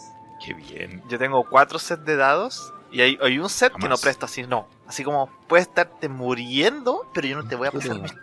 Qué 0.41 0.53
bien. 0.53 1.03
Yo 1.09 1.17
tengo 1.19 1.43
cuatro 1.49 1.77
sets 1.79 2.05
de 2.05 2.15
dados. 2.15 2.71
Y 2.93 3.01
hay, 3.01 3.17
hay 3.21 3.37
un 3.37 3.49
set 3.49 3.73
que 3.73 3.89
no 3.89 3.97
presto 3.97 4.25
así, 4.25 4.43
no. 4.43 4.69
Así 4.87 5.03
como 5.03 5.29
puedes 5.49 5.67
estarte 5.67 6.07
muriendo, 6.07 7.05
pero 7.13 7.27
yo 7.27 7.35
no 7.35 7.45
te 7.45 7.57
voy 7.57 7.67
a 7.67 7.71
pasar 7.71 7.99
mis 7.99 8.13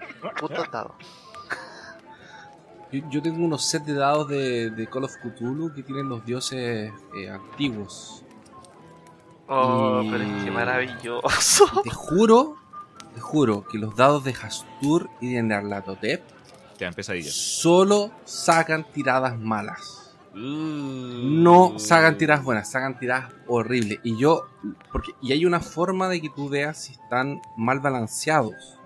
putos 0.41 0.71
dados. 0.71 0.93
Yo, 2.91 3.03
yo 3.11 3.21
tengo 3.21 3.45
unos 3.45 3.67
sets 3.67 3.85
de 3.85 3.93
dados 3.93 4.29
de, 4.29 4.71
de 4.71 4.87
Call 4.87 5.05
of 5.05 5.15
Cthulhu 5.23 5.75
que 5.75 5.83
tienen 5.83 6.09
los 6.09 6.25
dioses 6.25 6.91
eh, 7.19 7.29
antiguos. 7.29 8.25
Oh, 9.47 10.01
Y- 10.03 10.11
pero 10.11 10.25
es 10.25 10.45
que 10.45 10.51
maravilloso. 10.51 11.83
Te 11.85 11.91
juro, 11.91 12.57
te 13.15 13.21
juro 13.21 13.63
que 13.71 13.77
los 13.77 13.95
dados 13.95 14.25
de 14.25 14.31
Hastur 14.33 15.11
y 15.21 15.35
de 15.35 15.43
Nerlatotep 15.43 16.23
Te 16.83 16.87
dan 16.87 16.95
pesadillas. 16.95 17.33
solo 17.33 18.11
sacan 18.25 18.85
tiradas 18.93 19.39
malas. 19.39 20.17
No 20.35 21.79
sacan 21.79 22.19
tiradas 22.19 22.43
buenas, 22.45 22.73
sacan 22.73 22.99
tiradas 22.99 23.33
horribles. 23.47 24.01
Y 24.03 24.17
yo, 24.17 24.49
porque, 24.91 25.13
y 25.21 25.31
hay 25.31 25.47
una 25.47 25.61
forma 25.61 26.09
de 26.09 26.21
que 26.21 26.29
tú 26.29 26.49
veas 26.49 26.83
si 26.83 26.93
están 26.95 27.41
mal 27.57 27.79
balanceados. 27.79 28.81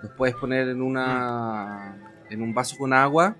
Los 0.00 0.12
puedes 0.12 0.36
poner 0.36 0.68
en 0.68 0.80
una, 0.80 1.96
en 2.30 2.40
un 2.40 2.54
vaso 2.54 2.76
con 2.78 2.92
agua. 2.92 3.34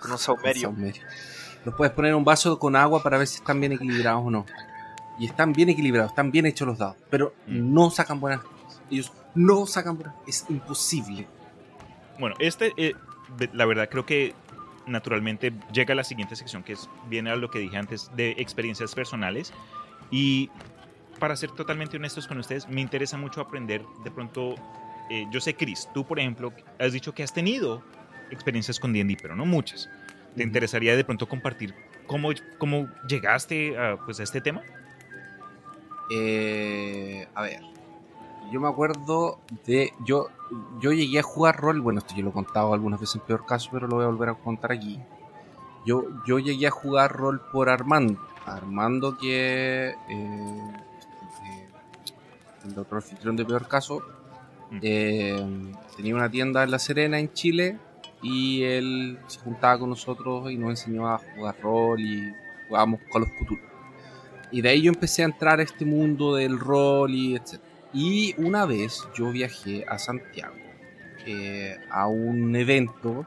Con 0.00 0.12
un 0.12 0.18
saumerio. 0.18 0.62
Saumerio. 0.70 1.02
Los 1.66 1.74
puedes 1.74 1.92
poner 1.92 2.12
en 2.12 2.16
un 2.16 2.24
vaso 2.24 2.58
con 2.58 2.76
agua 2.76 3.02
para 3.02 3.18
ver 3.18 3.26
si 3.26 3.36
están 3.36 3.60
bien 3.60 3.72
equilibrados 3.72 4.22
o 4.24 4.30
no. 4.30 4.46
Y 5.18 5.26
están 5.26 5.52
bien 5.52 5.68
equilibrados, 5.68 6.12
están 6.12 6.30
bien 6.30 6.46
hechos 6.46 6.66
los 6.66 6.78
dados. 6.78 6.96
Pero 7.10 7.34
Mm. 7.46 7.74
no 7.74 7.90
sacan 7.90 8.20
buenas. 8.20 8.40
Ellos 8.90 9.12
no 9.34 9.66
sacan 9.66 9.96
buenas. 9.98 10.14
Es 10.26 10.46
imposible. 10.48 11.28
Bueno, 12.20 12.36
este, 12.38 12.72
eh, 12.76 12.94
la 13.54 13.64
verdad 13.64 13.88
creo 13.90 14.04
que 14.04 14.34
naturalmente 14.86 15.52
llega 15.72 15.92
a 15.92 15.96
la 15.96 16.04
siguiente 16.04 16.36
sección 16.36 16.62
que 16.62 16.74
es, 16.74 16.88
viene 17.08 17.30
a 17.30 17.36
lo 17.36 17.50
que 17.50 17.58
dije 17.58 17.78
antes 17.78 18.10
de 18.14 18.32
experiencias 18.32 18.94
personales. 18.94 19.52
Y 20.10 20.50
para 21.18 21.34
ser 21.34 21.50
totalmente 21.52 21.96
honestos 21.96 22.26
con 22.26 22.38
ustedes, 22.38 22.68
me 22.68 22.82
interesa 22.82 23.16
mucho 23.16 23.40
aprender 23.40 23.82
de 24.04 24.10
pronto, 24.10 24.54
eh, 25.10 25.26
yo 25.30 25.40
sé 25.40 25.54
Chris, 25.54 25.88
tú 25.94 26.06
por 26.06 26.18
ejemplo 26.18 26.52
has 26.78 26.92
dicho 26.92 27.14
que 27.14 27.22
has 27.22 27.32
tenido 27.32 27.82
experiencias 28.30 28.78
con 28.78 28.92
D&D, 28.92 29.16
pero 29.20 29.34
no 29.34 29.46
muchas. 29.46 29.88
¿Te 30.36 30.42
interesaría 30.42 30.96
de 30.96 31.04
pronto 31.04 31.26
compartir 31.28 31.74
cómo, 32.06 32.30
cómo 32.58 32.88
llegaste 33.08 33.78
a, 33.78 33.96
pues, 33.96 34.20
a 34.20 34.24
este 34.24 34.40
tema? 34.40 34.62
Eh, 36.12 37.26
a 37.34 37.42
ver. 37.42 37.79
Yo 38.50 38.60
me 38.60 38.68
acuerdo 38.68 39.38
de. 39.66 39.92
Yo, 40.04 40.28
yo 40.80 40.92
llegué 40.92 41.20
a 41.20 41.22
jugar 41.22 41.56
rol. 41.60 41.80
Bueno, 41.80 42.00
esto 42.00 42.14
yo 42.16 42.22
lo 42.22 42.30
he 42.30 42.32
contado 42.32 42.74
algunas 42.74 43.00
veces 43.00 43.16
en 43.16 43.22
peor 43.22 43.46
caso, 43.46 43.70
pero 43.72 43.86
lo 43.86 43.96
voy 43.96 44.04
a 44.04 44.08
volver 44.08 44.30
a 44.30 44.34
contar 44.34 44.72
aquí. 44.72 45.00
Yo, 45.86 46.04
yo 46.26 46.38
llegué 46.38 46.66
a 46.66 46.70
jugar 46.70 47.12
rol 47.12 47.40
por 47.52 47.68
Armando. 47.68 48.18
Armando, 48.44 49.16
que. 49.16 49.90
eh, 49.90 49.94
eh, 50.08 51.68
el 52.64 52.78
otro 52.78 52.96
anfitrión 52.96 53.36
de 53.36 53.44
peor 53.44 53.68
caso. 53.68 54.02
Eh, 54.82 55.72
tenía 55.96 56.14
una 56.14 56.30
tienda 56.30 56.62
en 56.62 56.70
La 56.70 56.78
Serena, 56.78 57.18
en 57.18 57.32
Chile, 57.32 57.78
y 58.22 58.62
él 58.62 59.18
se 59.26 59.40
juntaba 59.40 59.78
con 59.78 59.90
nosotros 59.90 60.50
y 60.50 60.56
nos 60.56 60.70
enseñó 60.70 61.08
a 61.08 61.18
jugar 61.18 61.56
rol 61.60 62.00
y 62.00 62.32
jugábamos 62.68 63.00
con 63.10 63.22
los 63.22 63.30
futuros. 63.32 63.64
Y 64.52 64.60
de 64.62 64.68
ahí 64.68 64.82
yo 64.82 64.92
empecé 64.92 65.22
a 65.22 65.26
entrar 65.26 65.60
a 65.60 65.62
este 65.62 65.84
mundo 65.84 66.34
del 66.34 66.58
rol 66.58 67.14
y 67.14 67.36
etc. 67.36 67.60
Y 67.92 68.34
una 68.40 68.66
vez 68.66 69.08
yo 69.14 69.30
viajé 69.30 69.84
a 69.88 69.98
Santiago 69.98 70.54
eh, 71.26 71.76
a 71.90 72.06
un 72.06 72.54
evento 72.54 73.26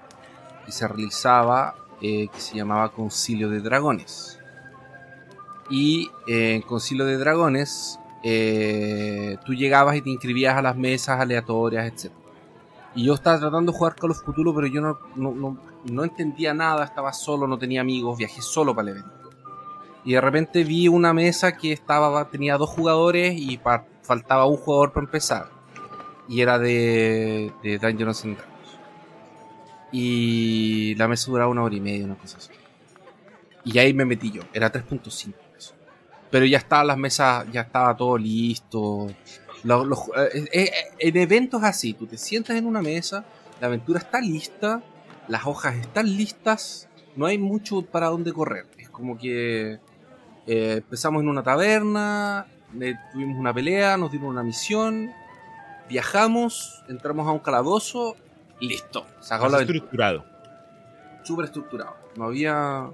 que 0.66 0.72
se 0.72 0.88
realizaba 0.88 1.76
eh, 2.02 2.28
que 2.34 2.40
se 2.40 2.56
llamaba 2.56 2.92
Concilio 2.92 3.50
de 3.50 3.60
Dragones. 3.60 4.40
Y 5.70 6.10
eh, 6.28 6.56
en 6.56 6.62
Concilio 6.62 7.06
de 7.06 7.18
Dragones 7.18 8.00
tú 9.46 9.54
llegabas 9.54 9.98
y 9.98 10.02
te 10.02 10.10
inscribías 10.10 10.56
a 10.56 10.62
las 10.62 10.78
mesas 10.78 11.20
aleatorias, 11.20 11.86
etc. 11.86 12.14
Y 12.96 13.06
yo 13.06 13.16
estaba 13.16 13.38
tratando 13.38 13.72
de 13.72 13.78
jugar 13.78 13.96
con 13.98 14.10
los 14.10 14.24
futuros, 14.24 14.56
pero 14.56 14.68
yo 14.68 14.80
no, 14.80 14.98
no, 15.16 15.58
no, 15.84 16.04
entendía 16.04 16.54
nada, 16.54 16.86
estaba 16.86 17.12
solo, 17.12 17.48
no 17.48 17.58
tenía 17.58 17.82
amigos, 17.82 18.18
viajé 18.18 18.42
solo 18.42 18.74
para 18.74 18.92
el 18.92 18.98
evento. 18.98 19.30
Y 20.06 20.14
de 20.14 20.22
repente 20.22 20.64
vi 20.64 20.88
una 20.88 21.14
mesa 21.14 21.58
que 21.58 21.74
estaba 21.74 22.30
tenía 22.30 22.58
dos 22.58 22.70
jugadores 22.70 23.36
y 23.36 23.58
faltaba 24.04 24.46
un 24.46 24.58
jugador 24.58 24.92
para 24.94 25.06
empezar. 25.06 25.50
Y 26.28 26.42
era 26.42 26.60
de, 26.60 27.52
de 27.64 27.80
Dungeons 27.80 28.24
and 28.24 28.38
Dragons. 28.38 28.80
Y 29.92 30.96
la 30.96 31.08
mesa 31.08 31.32
duraba 31.32 31.50
una 31.50 31.64
hora 31.64 31.76
y 31.76 31.82
media, 31.82 32.06
una 32.06 32.16
cosa 32.16 32.38
así. 32.38 32.52
Y 33.66 33.78
ahí 33.78 33.94
me 33.94 34.06
metí 34.06 34.32
yo, 34.32 34.42
era 34.54 34.72
3.5 34.72 35.34
Pero 36.30 36.46
ya 36.46 36.58
estaban 36.58 36.88
las 36.88 36.98
mesas, 36.98 37.46
ya 37.52 37.62
estaba 37.62 37.96
todo 37.96 38.18
listo. 38.18 39.08
Eh, 39.64 40.46
eh, 40.52 40.72
en 41.00 41.18
eventos 41.18 41.64
así, 41.64 41.94
tú 41.94 42.06
te 42.06 42.18
sientas 42.18 42.58
en 42.58 42.66
una 42.66 42.82
mesa, 42.82 43.24
la 43.62 43.68
aventura 43.68 44.00
está 44.00 44.20
lista, 44.20 44.84
las 45.30 45.46
hojas 45.46 45.76
están 45.76 46.06
listas, 46.06 46.90
no 47.16 47.26
hay 47.26 47.38
mucho 47.38 47.82
para 47.82 48.08
dónde 48.08 48.34
correr. 48.34 48.66
Es 48.78 48.90
como 48.90 49.18
que 49.18 49.80
eh, 50.46 50.74
empezamos 50.78 51.22
en 51.22 51.30
una 51.30 51.44
taberna, 51.44 52.46
tuvimos 53.12 53.38
una 53.38 53.54
pelea, 53.54 53.98
nos 53.98 54.12
dieron 54.12 54.30
una 54.30 54.44
misión, 54.44 55.12
viajamos, 55.90 56.84
entramos 56.88 57.28
a 57.28 57.32
un 57.32 57.40
calabozo, 57.40 58.16
listo. 58.60 59.06
Sacó 59.20 59.50
la 59.50 59.62
estructurado. 59.62 60.26
Súper 61.24 61.46
estructurado. 61.46 61.96
No 62.16 62.26
había. 62.26 62.90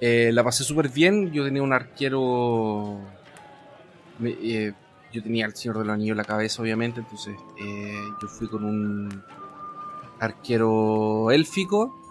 la 0.00 0.44
pasé 0.44 0.64
súper 0.64 0.88
bien. 0.88 1.32
Yo 1.32 1.44
tenía 1.44 1.62
un 1.62 1.72
arquero 1.72 3.00
yo 5.12 5.22
tenía 5.22 5.46
el 5.46 5.54
Señor 5.54 5.78
del 5.78 5.90
Anillo 5.90 6.12
en 6.12 6.18
la 6.18 6.24
cabeza, 6.24 6.62
obviamente, 6.62 7.00
entonces 7.00 7.36
eh, 7.58 8.00
yo 8.20 8.28
fui 8.28 8.48
con 8.48 8.64
un 8.64 9.22
arquero 10.20 11.30
élfico. 11.30 12.05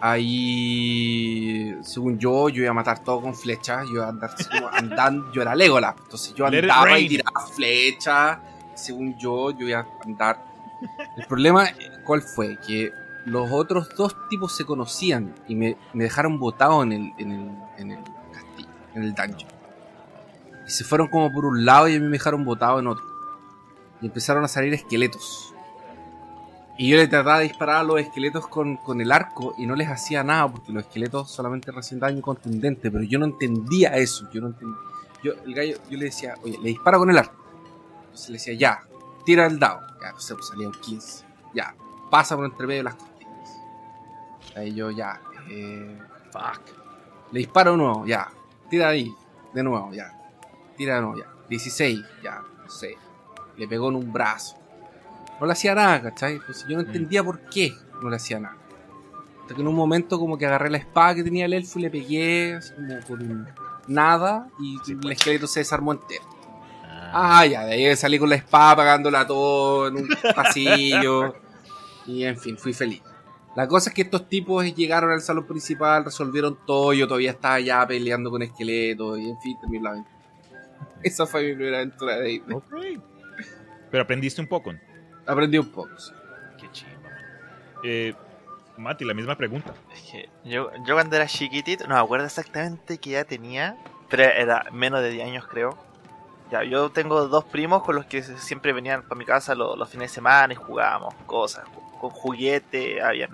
Ahí, 0.00 1.74
según 1.82 2.18
yo, 2.18 2.48
yo 2.48 2.62
iba 2.62 2.70
a 2.70 2.74
matar 2.74 2.98
todo 2.98 3.22
con 3.22 3.34
flechas. 3.34 3.86
Yo 3.86 3.94
iba 3.94 4.06
a 4.06 4.08
andar 4.10 4.30
andando, 4.72 5.32
yo 5.32 5.42
era 5.42 5.54
Legolas. 5.54 5.94
Entonces 6.02 6.34
yo 6.34 6.46
andaba 6.46 6.98
y 6.98 7.08
tiraba 7.08 7.46
flechas. 7.46 8.38
Según 8.74 9.16
yo, 9.18 9.50
yo 9.52 9.68
iba 9.68 9.80
a 9.80 9.86
andar. 10.04 10.44
El 11.16 11.26
problema, 11.26 11.68
¿cuál 12.04 12.20
fue? 12.20 12.58
Que 12.66 12.92
los 13.24 13.50
otros 13.50 13.88
dos 13.96 14.14
tipos 14.28 14.54
se 14.56 14.64
conocían 14.64 15.34
y 15.48 15.54
me, 15.54 15.76
dejaron 15.94 16.38
botado 16.38 16.82
en 16.82 16.92
el, 16.92 17.12
en 17.18 17.32
el, 17.32 17.50
en 17.78 17.90
el 17.92 17.98
castillo, 18.32 18.68
en 18.94 19.02
el 19.02 19.14
dungeon. 19.14 19.50
Y 20.66 20.70
se 20.70 20.84
fueron 20.84 21.08
como 21.08 21.32
por 21.32 21.46
un 21.46 21.64
lado 21.64 21.88
y 21.88 21.96
a 21.96 22.00
mí 22.00 22.04
me 22.04 22.12
dejaron 22.12 22.44
botado 22.44 22.78
en 22.78 22.86
otro. 22.86 23.04
Y 24.00 24.06
empezaron 24.06 24.44
a 24.44 24.48
salir 24.48 24.74
esqueletos. 24.74 25.54
Y 26.78 26.90
yo 26.90 26.96
le 26.96 27.08
trataba 27.08 27.38
de 27.38 27.44
disparar 27.44 27.76
a 27.76 27.82
los 27.82 28.00
esqueletos 28.00 28.46
con, 28.48 28.78
el 29.00 29.12
arco 29.12 29.54
y 29.56 29.66
no 29.66 29.74
les 29.74 29.88
hacía 29.88 30.22
nada 30.22 30.50
porque 30.50 30.72
los 30.72 30.84
esqueletos 30.84 31.30
solamente 31.30 31.72
recién 31.72 32.00
daño 32.00 32.20
contundente. 32.20 32.90
Pero 32.90 33.04
yo 33.04 33.18
no 33.18 33.26
entendía 33.26 33.96
eso. 33.96 34.28
Yo 34.30 34.42
no 34.42 34.48
entendía. 34.48 34.76
Yo, 35.22 35.32
el 35.44 35.54
gallo, 35.54 35.78
yo 35.88 35.98
le 35.98 36.06
decía, 36.06 36.34
oye, 36.42 36.58
le 36.58 36.68
disparo 36.68 36.98
con 36.98 37.10
el 37.10 37.18
arco. 37.18 37.42
Entonces 38.04 38.28
le 38.28 38.34
decía, 38.34 38.54
ya, 38.54 38.82
tira 39.24 39.46
el 39.46 39.58
dado. 39.58 39.80
Ya, 40.02 40.12
no 40.12 40.20
sé, 40.20 40.34
pues 40.34 40.48
salía 40.48 40.68
un 40.68 40.74
15. 40.74 41.24
Ya, 41.54 41.74
pasa 42.10 42.36
por 42.36 42.44
entre 42.44 42.66
medio 42.66 42.80
de 42.80 42.84
las 42.84 42.94
costillas. 42.96 43.60
Ahí 44.54 44.74
yo, 44.74 44.90
ya, 44.90 45.20
eh, 45.48 45.98
fuck. 46.30 46.60
Le 47.32 47.40
disparo 47.40 47.74
uno, 47.74 48.06
ya, 48.06 48.28
tira 48.68 48.88
ahí, 48.88 49.12
de 49.52 49.62
nuevo, 49.62 49.92
ya 49.92 50.16
tira 50.76 51.00
no, 51.00 51.16
ya. 51.16 51.26
16, 51.48 52.04
ya, 52.22 52.42
no 52.62 52.70
sé. 52.70 52.96
Le 53.56 53.66
pegó 53.66 53.88
en 53.88 53.96
un 53.96 54.12
brazo. 54.12 54.56
No 55.40 55.46
le 55.46 55.52
hacía 55.52 55.74
nada, 55.74 56.02
¿cachai? 56.02 56.40
Pues 56.44 56.66
yo 56.68 56.76
no 56.76 56.82
mm. 56.82 56.86
entendía 56.86 57.24
por 57.24 57.40
qué 57.50 57.74
no 58.02 58.10
le 58.10 58.16
hacía 58.16 58.40
nada. 58.40 58.56
Hasta 59.42 59.54
que 59.54 59.60
en 59.60 59.68
un 59.68 59.74
momento 59.74 60.18
como 60.18 60.36
que 60.36 60.46
agarré 60.46 60.70
la 60.70 60.78
espada 60.78 61.14
que 61.14 61.24
tenía 61.24 61.44
el 61.44 61.52
elfo 61.52 61.78
y 61.78 61.82
le 61.82 61.90
pegué 61.90 62.54
así 62.54 62.72
como 62.74 62.98
por 63.00 63.20
nada 63.86 64.48
y 64.58 64.78
el 64.90 64.98
pues. 64.98 65.18
esqueleto 65.18 65.46
se 65.46 65.60
desarmó 65.60 65.92
entero. 65.92 66.24
Ah. 66.82 67.40
ah, 67.40 67.46
ya, 67.46 67.64
de 67.64 67.74
ahí 67.74 67.96
salí 67.96 68.18
con 68.18 68.28
la 68.28 68.36
espada 68.36 68.76
pagándola 68.76 69.26
todo 69.26 69.88
en 69.88 69.96
un 69.98 70.08
pasillo. 70.34 71.34
y 72.06 72.24
en 72.24 72.36
fin, 72.36 72.58
fui 72.58 72.72
feliz. 72.72 73.02
La 73.54 73.66
cosa 73.68 73.88
es 73.90 73.94
que 73.94 74.02
estos 74.02 74.28
tipos 74.28 74.64
llegaron 74.74 75.10
al 75.10 75.22
salón 75.22 75.46
principal, 75.46 76.04
resolvieron 76.04 76.58
todo, 76.66 76.92
yo 76.92 77.06
todavía 77.06 77.30
estaba 77.30 77.54
allá 77.54 77.86
peleando 77.86 78.30
con 78.30 78.42
esqueletos 78.42 79.18
y 79.18 79.30
en 79.30 79.40
fin, 79.40 79.56
terminó 79.60 79.84
la 79.84 79.90
aventura. 79.90 80.16
Esa 81.02 81.26
fue 81.26 81.44
mi 81.44 81.54
primera 81.54 81.78
aventura 81.78 82.16
de 82.16 82.28
Disney. 82.28 82.58
Pero 83.90 84.02
aprendiste 84.02 84.42
un 84.42 84.48
poco. 84.48 84.72
Aprendí 85.26 85.58
un 85.58 85.68
poco, 85.68 85.98
sí. 85.98 86.12
Qué 86.58 86.70
chido. 86.72 86.90
Eh, 87.82 88.14
Mati, 88.76 89.04
la 89.04 89.14
misma 89.14 89.36
pregunta. 89.36 89.74
Es 89.92 90.02
que 90.10 90.28
yo, 90.44 90.70
yo 90.84 90.94
cuando 90.94 91.16
era 91.16 91.26
chiquitito, 91.26 91.86
no 91.86 91.94
me 91.94 92.00
acuerdo 92.00 92.26
exactamente 92.26 92.98
qué 92.98 93.14
edad 93.14 93.26
tenía, 93.26 93.76
pero 94.08 94.24
era 94.24 94.66
menos 94.72 95.00
de 95.00 95.10
10 95.10 95.26
años 95.26 95.46
creo. 95.46 95.76
Ya, 96.50 96.62
yo 96.62 96.90
tengo 96.90 97.26
dos 97.26 97.44
primos 97.44 97.82
con 97.82 97.96
los 97.96 98.06
que 98.06 98.22
siempre 98.22 98.72
venían 98.72 99.02
para 99.02 99.18
mi 99.18 99.24
casa 99.24 99.54
los, 99.54 99.88
fines 99.88 100.10
de 100.10 100.14
semana 100.14 100.52
y 100.52 100.56
jugábamos 100.56 101.12
cosas, 101.26 101.64
con 102.00 102.10
juguetes, 102.10 103.02
habían 103.02 103.30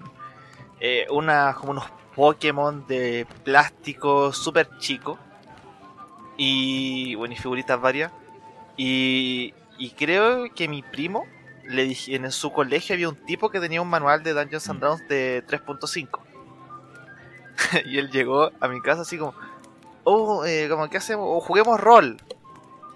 eh, 0.81 1.07
una, 1.11 1.55
como 1.55 1.73
unos 1.73 1.85
Pokémon 2.15 2.87
de 2.87 3.27
plástico 3.45 4.33
súper 4.33 4.79
chico 4.79 5.19
y 6.37 7.15
bueno, 7.17 7.35
y 7.35 7.37
figuritas 7.37 7.81
varias. 7.81 8.13
Y, 8.77 9.53
y 9.77 9.91
creo 9.91 10.53
que 10.55 10.69
mi 10.69 10.83
primo 10.83 11.27
le 11.65 11.85
dije, 11.85 12.17
en 12.17 12.31
su 12.33 12.53
colegio 12.53 12.95
había 12.95 13.09
un 13.09 13.17
tipo 13.17 13.51
que 13.51 13.61
tenía 13.61 13.81
un 13.83 13.89
manual 13.89 14.23
de 14.23 14.33
Dungeons 14.33 14.69
and 14.69 14.81
Dragons 14.81 15.09
de 15.09 15.45
3.5. 15.47 16.21
y 17.87 17.99
él 17.99 18.11
llegó 18.11 18.51
a 18.61 18.69
mi 18.69 18.81
casa 18.81 19.03
así 19.03 19.19
como, 19.19 19.35
oh, 20.05 20.45
eh, 20.45 20.69
como 20.69 20.89
que 20.89 20.97
hacemos, 20.97 21.27
o 21.29 21.41
juguemos 21.41 21.81
rol. 21.81 22.17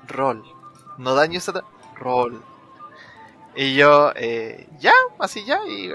Rol. 0.09 0.43
No 0.99 1.15
Dungeons 1.15 1.49
and 1.49 1.63
Rol. 1.97 2.43
Y 3.55 3.75
yo, 3.75 4.13
eh, 4.17 4.69
ya, 4.79 4.93
así 5.19 5.45
ya, 5.45 5.61
y 5.67 5.91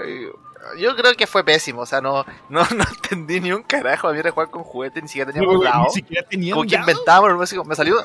yo 0.78 0.94
creo 0.96 1.14
que 1.14 1.26
fue 1.26 1.44
pésimo, 1.44 1.82
o 1.82 1.86
sea, 1.86 2.00
no, 2.00 2.24
no, 2.48 2.64
no 2.76 2.84
entendí 2.84 3.40
ni 3.40 3.52
un 3.52 3.62
carajo. 3.62 4.08
A 4.08 4.12
mí 4.12 4.18
era 4.18 4.30
jugar 4.30 4.50
con 4.50 4.62
juguetes, 4.62 5.02
ni 5.02 5.08
siquiera 5.08 5.32
teníamos 5.32 5.62
dado. 5.62 5.84
Ni 5.84 5.90
siquiera 5.90 6.26
teníamos 6.28 6.64
Como 6.64 6.70
que 6.70 6.76
inventábamos, 6.76 7.66
me 7.66 7.74
salió. 7.74 7.96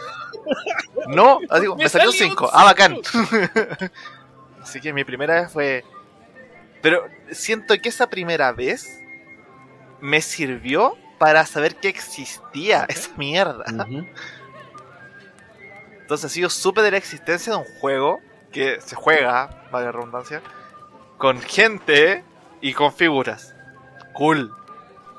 No, 1.07 1.39
así, 1.49 1.68
me, 1.77 1.89
salió 1.89 2.11
5. 2.11 2.49
Ah, 2.52 2.65
bacán. 2.65 2.98
Así 4.69 4.80
que 4.81 4.94
mi 4.94 5.03
primera 5.03 5.41
vez 5.41 5.52
fue. 5.52 5.84
Pero 6.81 7.07
siento 7.31 7.76
que 7.81 7.89
esa 7.89 8.10
primera 8.10 8.52
vez 8.52 9.02
me 9.99 10.22
sirvió 10.22 10.95
para 11.18 11.45
saber 11.45 11.76
que 11.76 11.89
existía 11.89 12.85
esa 12.88 13.11
mierda. 13.18 13.65
Entonces, 16.02 16.31
así 16.31 16.41
yo 16.41 16.49
supe 16.49 16.81
de 16.81 16.91
la 16.91 16.98
existencia 16.98 17.53
de 17.53 17.60
un 17.60 17.65
juego 17.80 18.19
que 18.52 18.80
se 18.80 18.95
juega, 18.95 19.68
vaya 19.72 19.91
redundancia, 19.91 20.41
con 21.18 21.41
gente 21.41 22.23
y 22.61 22.73
con 22.73 22.94
figuras. 22.94 23.53
Cool, 24.14 24.56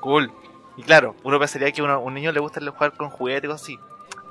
cool. 0.00 0.32
Y 0.76 0.82
claro, 0.82 1.14
uno 1.24 1.38
pensaría 1.38 1.70
que 1.72 1.82
a 1.82 1.98
un 1.98 2.14
niño 2.14 2.32
le 2.32 2.40
gusta 2.40 2.60
jugar 2.60 2.92
con 2.94 3.10
juguetes 3.10 3.50
así. 3.50 3.78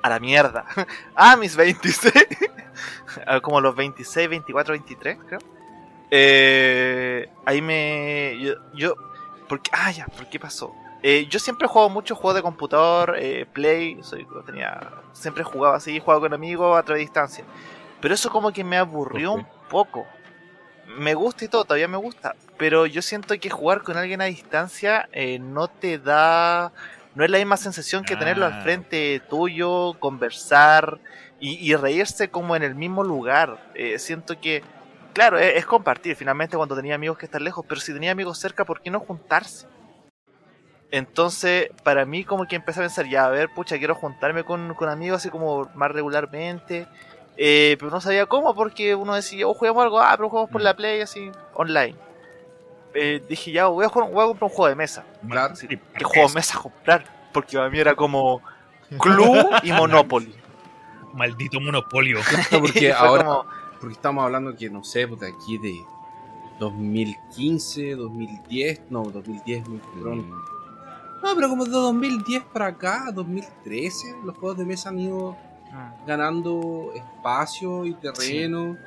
A 0.07 0.09
la 0.09 0.19
mierda. 0.21 0.63
ah, 1.15 1.35
mis 1.35 1.57
26. 1.57 2.13
Como 3.41 3.59
los 3.59 3.75
26, 3.75 4.29
24, 4.29 4.71
23, 4.71 5.17
creo. 5.27 5.39
Eh, 6.09 7.29
ahí 7.45 7.61
me. 7.61 8.37
Yo. 8.39 8.53
yo 8.73 8.95
porque, 9.49 9.69
ah, 9.73 9.91
ya, 9.91 10.05
¿por 10.05 10.29
qué 10.29 10.39
pasó? 10.39 10.73
Eh, 11.03 11.27
yo 11.29 11.39
siempre 11.39 11.65
he 11.65 11.69
jugado 11.69 11.89
mucho 11.89 12.15
juegos 12.15 12.35
de 12.35 12.41
computador, 12.41 13.15
eh, 13.17 13.45
Play, 13.51 13.99
soy, 14.01 14.25
tenía, 14.45 14.91
siempre 15.11 15.43
jugaba 15.43 15.75
así, 15.75 15.99
jugaba 15.99 16.21
con 16.21 16.33
amigos 16.33 16.75
a 16.75 16.79
otra 16.79 16.95
distancia. 16.95 17.43
Pero 17.99 18.13
eso 18.13 18.29
como 18.29 18.51
que 18.53 18.63
me 18.63 18.77
aburrió 18.77 19.33
un 19.33 19.47
poco 19.69 20.05
me 20.87 21.13
gusta 21.13 21.45
y 21.45 21.47
todo, 21.47 21.65
todavía 21.65 21.87
me 21.87 21.97
gusta, 21.97 22.35
pero 22.57 22.85
yo 22.85 23.01
siento 23.01 23.37
que 23.39 23.49
jugar 23.49 23.83
con 23.83 23.97
alguien 23.97 24.21
a 24.21 24.25
distancia 24.25 25.09
eh, 25.11 25.37
no 25.39 25.67
te 25.67 25.99
da 25.99 26.71
no 27.17 27.23
es 27.25 27.31
la 27.31 27.39
misma 27.39 27.57
sensación 27.57 28.03
que 28.03 28.15
tenerlo 28.15 28.45
Ah. 28.45 28.49
al 28.57 28.61
frente 28.63 29.19
tuyo, 29.27 29.95
conversar 29.99 30.99
y, 31.39 31.55
y 31.67 31.75
reírse 31.75 32.29
como 32.29 32.55
en 32.55 32.61
el 32.61 32.75
mismo 32.75 33.03
lugar. 33.03 33.71
Eh, 33.73 33.97
siento 33.97 34.39
que, 34.39 34.61
claro, 35.13 35.39
es, 35.39 35.55
es 35.55 35.65
compartir 35.65 36.15
finalmente 36.15 36.55
cuando 36.57 36.75
tenía 36.75 36.93
amigos 36.93 37.17
que 37.17 37.25
están 37.25 37.43
lejos, 37.43 37.65
pero 37.67 37.81
si 37.81 37.91
tenía 37.91 38.11
amigos 38.11 38.37
cerca, 38.37 38.65
¿por 38.65 38.81
qué 38.81 38.91
no 38.91 38.99
juntarse? 38.99 39.65
Entonces, 40.91 41.69
para 41.83 42.05
mí 42.05 42.23
como 42.23 42.45
que 42.47 42.55
empecé 42.55 42.79
a 42.79 42.83
pensar, 42.83 43.09
ya, 43.09 43.25
a 43.25 43.29
ver, 43.29 43.49
pucha, 43.53 43.77
quiero 43.79 43.95
juntarme 43.95 44.43
con, 44.43 44.73
con 44.75 44.87
amigos 44.87 45.17
así 45.17 45.29
como 45.29 45.69
más 45.73 45.91
regularmente. 45.91 46.87
Eh, 47.35 47.75
pero 47.79 47.91
no 47.91 47.99
sabía 47.99 48.25
cómo, 48.25 48.55
porque 48.55 48.95
uno 48.95 49.15
decía, 49.15 49.47
oh, 49.47 49.53
juguemos 49.53 49.83
algo, 49.83 49.99
ah, 49.99 50.13
pero 50.15 50.29
jugamos 50.29 50.49
por 50.51 50.61
la 50.61 50.75
Play, 50.75 51.01
así, 51.01 51.31
online. 51.55 51.95
Eh, 52.93 53.23
dije, 53.27 53.51
ya, 53.51 53.67
voy 53.67 53.85
a, 53.85 53.89
jugar, 53.89 54.11
voy 54.11 54.23
a 54.23 54.27
comprar 54.27 54.49
un 54.49 54.55
juego 54.55 54.69
de 54.69 54.75
mesa. 54.75 55.03
Claro. 55.27 55.53
Así, 55.53 55.67
¿Qué 55.67 56.03
juego 56.03 56.27
de 56.29 56.33
mesa 56.35 56.59
comprar? 56.59 57.05
Porque 57.31 57.57
para 57.57 57.69
mí 57.69 57.79
era 57.79 57.95
como 57.95 58.41
Clue 58.99 59.45
y 59.63 59.71
Monopoly. 59.71 60.33
Maldito 61.13 61.59
monopolio. 61.59 62.19
porque 62.51 62.93
ahora, 62.93 63.23
como- 63.25 63.45
porque 63.79 63.93
estamos 63.93 64.23
hablando 64.23 64.55
que, 64.55 64.69
no 64.69 64.83
sé, 64.83 65.05
de 65.07 65.27
aquí 65.27 65.57
de 65.57 65.83
2015, 66.59 67.95
2010, 67.95 68.81
no, 68.89 69.03
2010 69.03 69.67
muy 69.67 69.79
temprano. 69.79 70.23
No, 71.23 71.35
pero 71.35 71.49
como 71.49 71.65
de 71.65 71.71
2010 71.71 72.43
para 72.53 72.67
acá, 72.67 73.11
2013, 73.13 74.15
los 74.23 74.37
juegos 74.37 74.57
de 74.59 74.65
mesa 74.65 74.89
han 74.89 74.99
ido 74.99 75.35
ganando 76.05 76.91
espacio 76.95 77.85
y 77.85 77.93
terreno. 77.95 78.77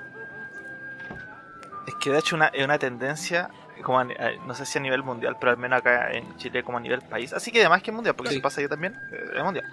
Es 1.87 1.95
que 1.97 2.11
de 2.11 2.19
hecho 2.19 2.37
una, 2.37 2.47
es 2.49 2.65
una 2.65 2.79
tendencia, 2.79 3.51
como 3.83 3.99
a 3.99 4.03
a- 4.03 4.47
no 4.47 4.55
sé 4.55 4.65
si 4.67 4.79
a 4.79 4.81
nivel 4.81 5.03
mundial, 5.03 5.37
pero 5.39 5.53
al 5.53 5.59
menos 5.59 5.79
acá 5.81 6.13
en 6.13 6.37
Chile 6.37 6.63
como 6.63 6.79
a 6.79 6.81
nivel 6.81 7.01
país. 7.03 7.33
Así 7.33 7.51
que 7.53 7.61
además 7.61 7.83
que 7.83 7.93
mundial, 7.93 8.15
porque 8.15 8.31
Sí. 8.31 8.37
si 8.37 8.43
pasa 8.43 8.61
allá 8.61 8.69
también, 8.69 8.95
eh, 9.13 9.25
es 9.37 9.43
mundial. 9.45 9.65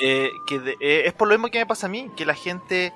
Eh, 0.00 0.30
que 0.46 0.58
de- 0.58 0.76
eh, 0.80 1.02
es 1.06 1.12
por 1.12 1.28
lo 1.28 1.34
mismo 1.34 1.48
que 1.50 1.58
me 1.58 1.66
pasa 1.66 1.86
a 1.86 1.90
mí, 1.90 2.10
que 2.16 2.24
la 2.24 2.34
gente 2.34 2.92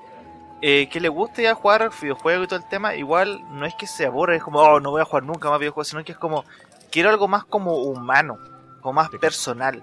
eh, 0.62 0.88
que 0.88 1.00
le 1.00 1.10
guste 1.10 1.42
ya 1.42 1.54
jugar 1.54 1.90
videojuegos 2.00 2.46
y 2.46 2.48
todo 2.48 2.58
el 2.58 2.66
tema, 2.68 2.94
igual 2.94 3.42
no 3.50 3.66
es 3.66 3.74
que 3.74 3.86
se 3.86 4.06
aburre, 4.06 4.36
es 4.36 4.42
como, 4.42 4.58
oh, 4.60 4.80
no 4.80 4.90
voy 4.90 5.02
a 5.02 5.04
jugar 5.04 5.22
nunca 5.22 5.50
más 5.50 5.58
videojuegos, 5.60 5.88
sino 5.88 6.02
que 6.02 6.12
es 6.12 6.18
como, 6.18 6.46
quiero 6.90 7.10
algo 7.10 7.28
más 7.28 7.44
como 7.44 7.74
humano, 7.74 8.38
como 8.80 8.94
más 8.94 9.10
personal. 9.10 9.82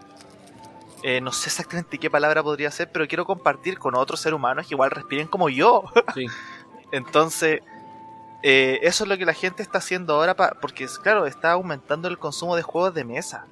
Eh, 1.03 1.21
no 1.21 1.31
sé 1.31 1.49
exactamente 1.49 1.99
qué 1.99 2.09
palabra 2.09 2.41
podría 2.41 2.71
ser, 2.71 2.89
pero 2.91 3.07
quiero 3.07 3.23
compartir 3.23 3.77
con 3.77 3.93
otros 3.93 4.19
seres 4.21 4.35
humanos 4.35 4.65
que 4.67 4.73
igual 4.73 4.89
respiren 4.89 5.27
como 5.27 5.47
yo. 5.47 5.83
Sí. 6.15 6.25
Entonces, 6.91 7.61
eh, 8.43 8.79
eso 8.83 9.03
es 9.05 9.09
lo 9.09 9.17
que 9.17 9.25
la 9.25 9.33
gente 9.33 9.63
está 9.63 9.77
haciendo 9.79 10.13
ahora, 10.15 10.35
pa- 10.35 10.57
porque 10.61 10.83
es 10.83 10.99
claro, 10.99 11.25
está 11.25 11.51
aumentando 11.53 12.07
el 12.07 12.17
consumo 12.19 12.55
de 12.55 12.61
juegos 12.61 12.93
de 12.93 13.03
mesa. 13.05 13.47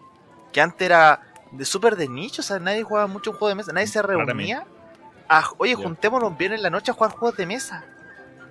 Que 0.52 0.62
antes 0.62 0.86
era 0.86 1.22
de 1.52 1.66
súper 1.66 1.96
de 1.96 2.08
nicho, 2.10 2.42
o 2.42 2.46
sea, 2.46 2.60
nadie 2.60 2.84
jugaba 2.84 3.08
mucho 3.08 3.32
un 3.32 3.38
juego 3.38 3.50
de 3.50 3.56
mesa, 3.56 3.72
nadie 3.74 3.88
se 3.88 4.02
reunía. 4.02 4.66
a- 5.34 5.46
oye, 5.60 5.76
Ya. 5.78 5.84
juntémonos 5.84 6.38
bien 6.38 6.52
en 6.52 6.62
la 6.62 6.70
noche 6.70 6.92
a 6.92 6.94
jugar 6.94 7.12
juegos 7.12 7.38
de 7.38 7.46
mesa. 7.46 7.86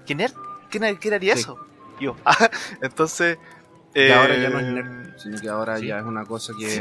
¿Quién, 0.07 0.21
er- 0.21 0.33
quién, 0.71 0.83
er- 0.85 0.99
quién 0.99 1.12
haría 1.12 1.35
Sí. 1.35 1.41
eso? 1.43 1.59
Yo. 2.01 2.17
Entonces. 2.81 3.37
Y 3.95 4.01
eh, 4.01 4.15
ahora 4.15 4.37
ya 4.37 4.49
no 4.49 4.59
es 4.61 4.65
nerd, 4.67 5.19
sino 5.19 5.39
que 5.39 5.49
ahora 5.51 5.77
sí. 5.77 5.89
ya 5.89 5.99
es 5.99 6.05
una 6.07 6.25
cosa 6.25 6.55
que 6.59 6.71
Sí, 6.71 6.81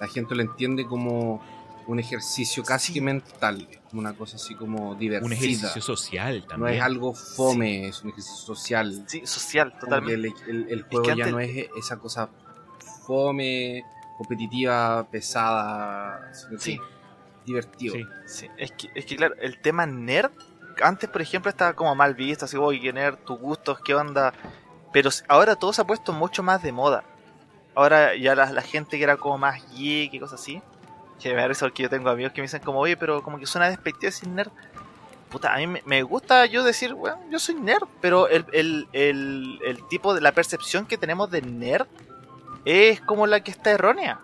la 0.00 0.08
gente 0.08 0.34
lo 0.34 0.42
entiende 0.42 0.84
como 0.86 1.40
un 1.86 1.98
ejercicio 2.00 2.62
casi 2.64 2.92
que 2.92 3.00
mental, 3.00 3.68
una 3.92 4.12
cosa 4.14 4.36
así 4.36 4.54
como 4.54 4.94
divertida. 4.96 5.26
Un 5.26 5.32
ejercicio 5.32 5.80
social 5.80 6.40
no 6.42 6.46
también. 6.48 6.74
es 6.78 6.82
algo 6.82 7.14
fome, 7.14 7.88
es 7.88 8.02
un 8.02 8.10
ejercicio 8.10 8.36
social. 8.54 9.04
Sí, 9.06 9.26
social, 9.26 9.72
totalmente. 9.78 10.14
el, 10.14 10.34
el- 10.48 10.66
el 10.70 10.82
juego 10.82 11.02
que 11.06 11.16
ya 11.16 11.26
no 11.30 11.38
es 11.40 11.68
esa 11.78 11.96
cosa 11.98 12.28
fome, 13.06 13.84
competitiva, 14.18 15.06
pesada, 15.10 16.32
sino 16.34 16.58
Sí. 16.58 16.78
divertido. 17.44 17.94
Sí. 17.94 18.04
Sí, 18.26 18.50
es 18.56 18.72
que, 18.72 18.90
es 18.94 19.06
que 19.06 19.16
claro, 19.16 19.34
el 19.40 19.60
tema 19.60 19.86
nerd, 19.86 20.30
antes 20.82 21.08
por 21.08 21.22
ejemplo 21.22 21.48
estaba 21.50 21.74
como 21.74 21.94
mal 21.94 22.14
visto, 22.14 22.44
así, 22.46 22.56
oye, 22.56 22.80
qué 22.80 22.92
nerd, 22.92 23.16
tus 23.18 23.38
gustos, 23.38 23.78
qué 23.84 23.94
onda. 23.94 24.32
Pero 24.92 25.10
ahora 25.28 25.56
todo 25.56 25.72
se 25.72 25.82
ha 25.82 25.86
puesto 25.86 26.12
mucho 26.12 26.42
más 26.42 26.62
de 26.62 26.72
moda. 26.72 27.04
Ahora 27.74 28.16
ya 28.16 28.34
la, 28.34 28.50
la 28.52 28.62
gente 28.62 28.96
que 28.96 29.04
era 29.04 29.16
como 29.18 29.36
más 29.38 29.62
geek 29.76 30.14
y 30.14 30.18
cosas 30.18 30.40
así, 30.40 30.62
que 31.20 31.34
me 31.34 31.40
da 31.40 31.48
risa 31.48 31.66
porque 31.66 31.82
yo 31.82 31.90
tengo 31.90 32.08
amigos 32.10 32.32
que 32.32 32.40
me 32.40 32.46
dicen 32.46 32.62
como, 32.62 32.80
oye, 32.80 32.96
pero 32.96 33.22
como 33.22 33.38
que 33.38 33.46
suena 33.46 33.68
despectivo 33.68 34.10
decir 34.10 34.28
nerd. 34.28 34.50
Puta, 35.30 35.52
a 35.52 35.58
mí 35.58 35.66
me, 35.84 36.02
gusta 36.02 36.46
yo 36.46 36.62
decir, 36.62 36.94
bueno, 36.94 37.18
yo 37.30 37.38
soy 37.38 37.56
nerd, 37.56 37.86
pero 38.00 38.28
el, 38.28 38.46
el, 38.52 38.88
el, 38.92 39.58
el 39.64 39.88
tipo 39.88 40.14
de 40.14 40.20
la 40.20 40.32
percepción 40.32 40.86
que 40.86 40.96
tenemos 40.96 41.30
de 41.30 41.42
nerd 41.42 41.86
es 42.64 43.00
como 43.00 43.26
la 43.26 43.40
que 43.40 43.50
está 43.50 43.70
errónea 43.72 44.20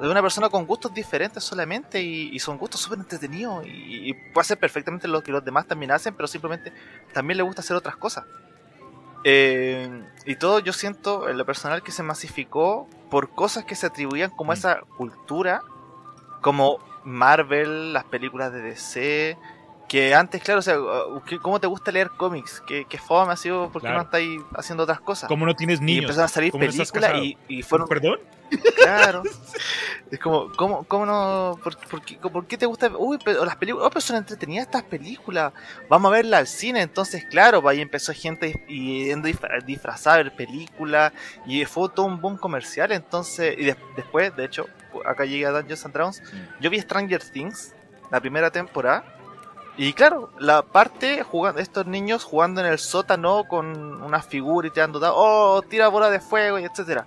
de 0.00 0.08
una 0.08 0.22
persona 0.22 0.48
con 0.48 0.66
gustos 0.66 0.94
diferentes 0.94 1.44
solamente 1.44 2.00
y, 2.00 2.34
y 2.34 2.38
son 2.38 2.56
gustos 2.56 2.80
súper 2.80 3.00
entretenidos 3.00 3.66
y 3.66 4.14
puede 4.14 4.40
hacer 4.40 4.58
perfectamente 4.58 5.06
lo 5.06 5.22
que 5.22 5.30
los 5.30 5.44
demás 5.44 5.66
también 5.66 5.90
hacen, 5.90 6.14
pero 6.14 6.26
simplemente 6.26 6.72
también 7.12 7.36
le 7.36 7.42
gusta 7.42 7.60
hacer 7.60 7.76
otras 7.76 7.96
cosas. 7.96 8.24
Eh, 9.24 10.02
y 10.24 10.36
todo 10.36 10.60
yo 10.60 10.72
siento 10.72 11.28
en 11.28 11.36
lo 11.36 11.44
personal 11.44 11.82
que 11.82 11.92
se 11.92 12.02
masificó 12.02 12.88
por 13.10 13.30
cosas 13.30 13.64
que 13.64 13.74
se 13.74 13.86
atribuían 13.86 14.30
como 14.30 14.52
a 14.52 14.54
esa 14.54 14.80
cultura, 14.96 15.62
como 16.40 16.78
Marvel, 17.04 17.92
las 17.92 18.04
películas 18.04 18.52
de 18.52 18.62
DC, 18.62 19.38
que 19.90 20.14
antes, 20.14 20.40
claro, 20.40 20.60
o 20.60 20.62
sea, 20.62 20.78
uh, 20.80 21.20
¿qué- 21.26 21.40
¿cómo 21.40 21.58
te 21.58 21.66
gusta 21.66 21.90
leer 21.90 22.10
cómics? 22.16 22.62
¿Qué, 22.64 22.84
qué 22.88 22.96
fome 22.96 23.32
ha 23.32 23.36
sido? 23.36 23.72
¿Por 23.72 23.82
qué 23.82 23.88
Claro. 23.88 23.96
no 23.98 24.04
estáis 24.04 24.40
haciendo 24.54 24.84
otras 24.84 25.00
cosas? 25.00 25.26
¿Cómo 25.26 25.44
no 25.44 25.56
tienes 25.56 25.80
Y 25.80 25.84
niños? 25.84 26.02
empezaron 26.04 26.26
a 26.26 26.28
salir 26.28 26.52
¿Cómo 26.52 26.62
no 26.62 26.70
estás 26.70 26.92
películas 26.92 27.24
y, 27.24 27.36
y 27.48 27.62
fueron... 27.64 27.88
¿Perdón? 27.88 28.20
Claro. 28.76 29.22
Es 30.10 30.18
como, 30.18 30.50
¿cómo, 30.56 30.82
cómo 30.88 31.06
no? 31.06 31.56
¿Por, 31.62 31.76
por 31.88 32.02
qué, 32.04 32.16
por 32.16 32.44
qué 32.46 32.58
te 32.58 32.66
gusta? 32.66 32.90
Uy, 32.98 33.16
pero 33.24 33.44
las 33.44 33.54
películas, 33.54 33.86
oh, 33.86 33.90
pero 33.90 34.00
son 34.00 34.16
entretenidas 34.16 34.66
estas 34.66 34.82
películas. 34.82 35.52
Vamos 35.88 36.08
a 36.10 36.14
verla 36.16 36.38
al 36.38 36.48
cine. 36.48 36.82
Entonces, 36.82 37.24
claro, 37.26 37.62
pues 37.62 37.76
ahí 37.76 37.80
empezó 37.80 38.12
gente 38.12 38.64
y- 38.66 39.04
yendo 39.04 39.28
disfra- 39.28 39.62
disfrazada 39.64 40.16
a 40.16 40.22
ver 40.24 40.34
películas. 40.34 41.12
Y 41.46 41.64
fue 41.64 41.88
todo 41.94 42.06
un 42.06 42.20
boom 42.20 42.38
comercial. 42.38 42.90
Entonces, 42.90 43.54
y 43.56 43.66
des- 43.66 43.76
después, 43.94 44.34
de 44.34 44.44
hecho, 44.46 44.66
acá 45.04 45.24
llegué 45.26 45.46
a 45.46 45.50
Dungeons 45.52 45.84
and 45.84 45.94
Dragons. 45.94 46.22
Yo 46.60 46.70
vi 46.70 46.80
Stranger 46.80 47.22
Things, 47.22 47.72
la 48.10 48.20
primera 48.20 48.50
temporada. 48.50 49.04
Y 49.76 49.92
claro, 49.94 50.30
la 50.38 50.62
parte 50.62 51.22
jugando, 51.22 51.60
estos 51.60 51.86
niños 51.86 52.24
jugando 52.24 52.60
en 52.60 52.66
el 52.66 52.78
sótano 52.78 53.44
con 53.48 54.02
una 54.02 54.20
figura 54.20 54.68
y 54.68 54.70
tirando 54.70 54.98
dados, 54.98 55.16
oh, 55.18 55.62
tira 55.62 55.88
bola 55.88 56.10
de 56.10 56.20
fuego 56.20 56.58
y 56.58 56.64
etcétera. 56.64 57.06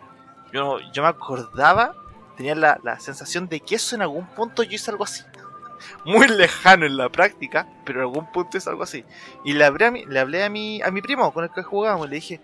Yo, 0.52 0.80
yo 0.92 1.04
me 1.04 1.10
acordaba, 1.10 1.94
tenía 2.36 2.56
la, 2.56 2.80
la 2.84 3.00
sensación 3.00 3.48
de 3.48 3.60
que 3.60 3.76
eso 3.76 3.96
en 3.96 4.02
algún 4.02 4.26
punto 4.28 4.64
yo 4.64 4.72
hice 4.72 4.92
algo 4.92 5.04
así. 5.04 5.24
Muy 6.06 6.28
lejano 6.28 6.86
en 6.86 6.98
la 6.98 7.10
práctica, 7.10 7.68
pero 7.86 8.00
en 8.00 8.08
algún 8.08 8.32
punto 8.32 8.58
hice 8.58 8.70
algo 8.70 8.84
así. 8.84 9.06
Y 9.44 9.54
le 9.54 9.66
hablé 9.66 9.86
a 9.86 9.92
mi, 9.92 10.06
le 10.06 10.20
hablé 10.20 10.44
a 10.44 10.50
mi, 10.50 10.82
a 10.82 10.90
mi 10.90 11.02
primo 11.02 11.32
con 11.34 11.44
el 11.44 11.52
que 11.52 11.64
jugábamos, 11.64 12.10
le 12.10 12.16
dije, 12.16 12.42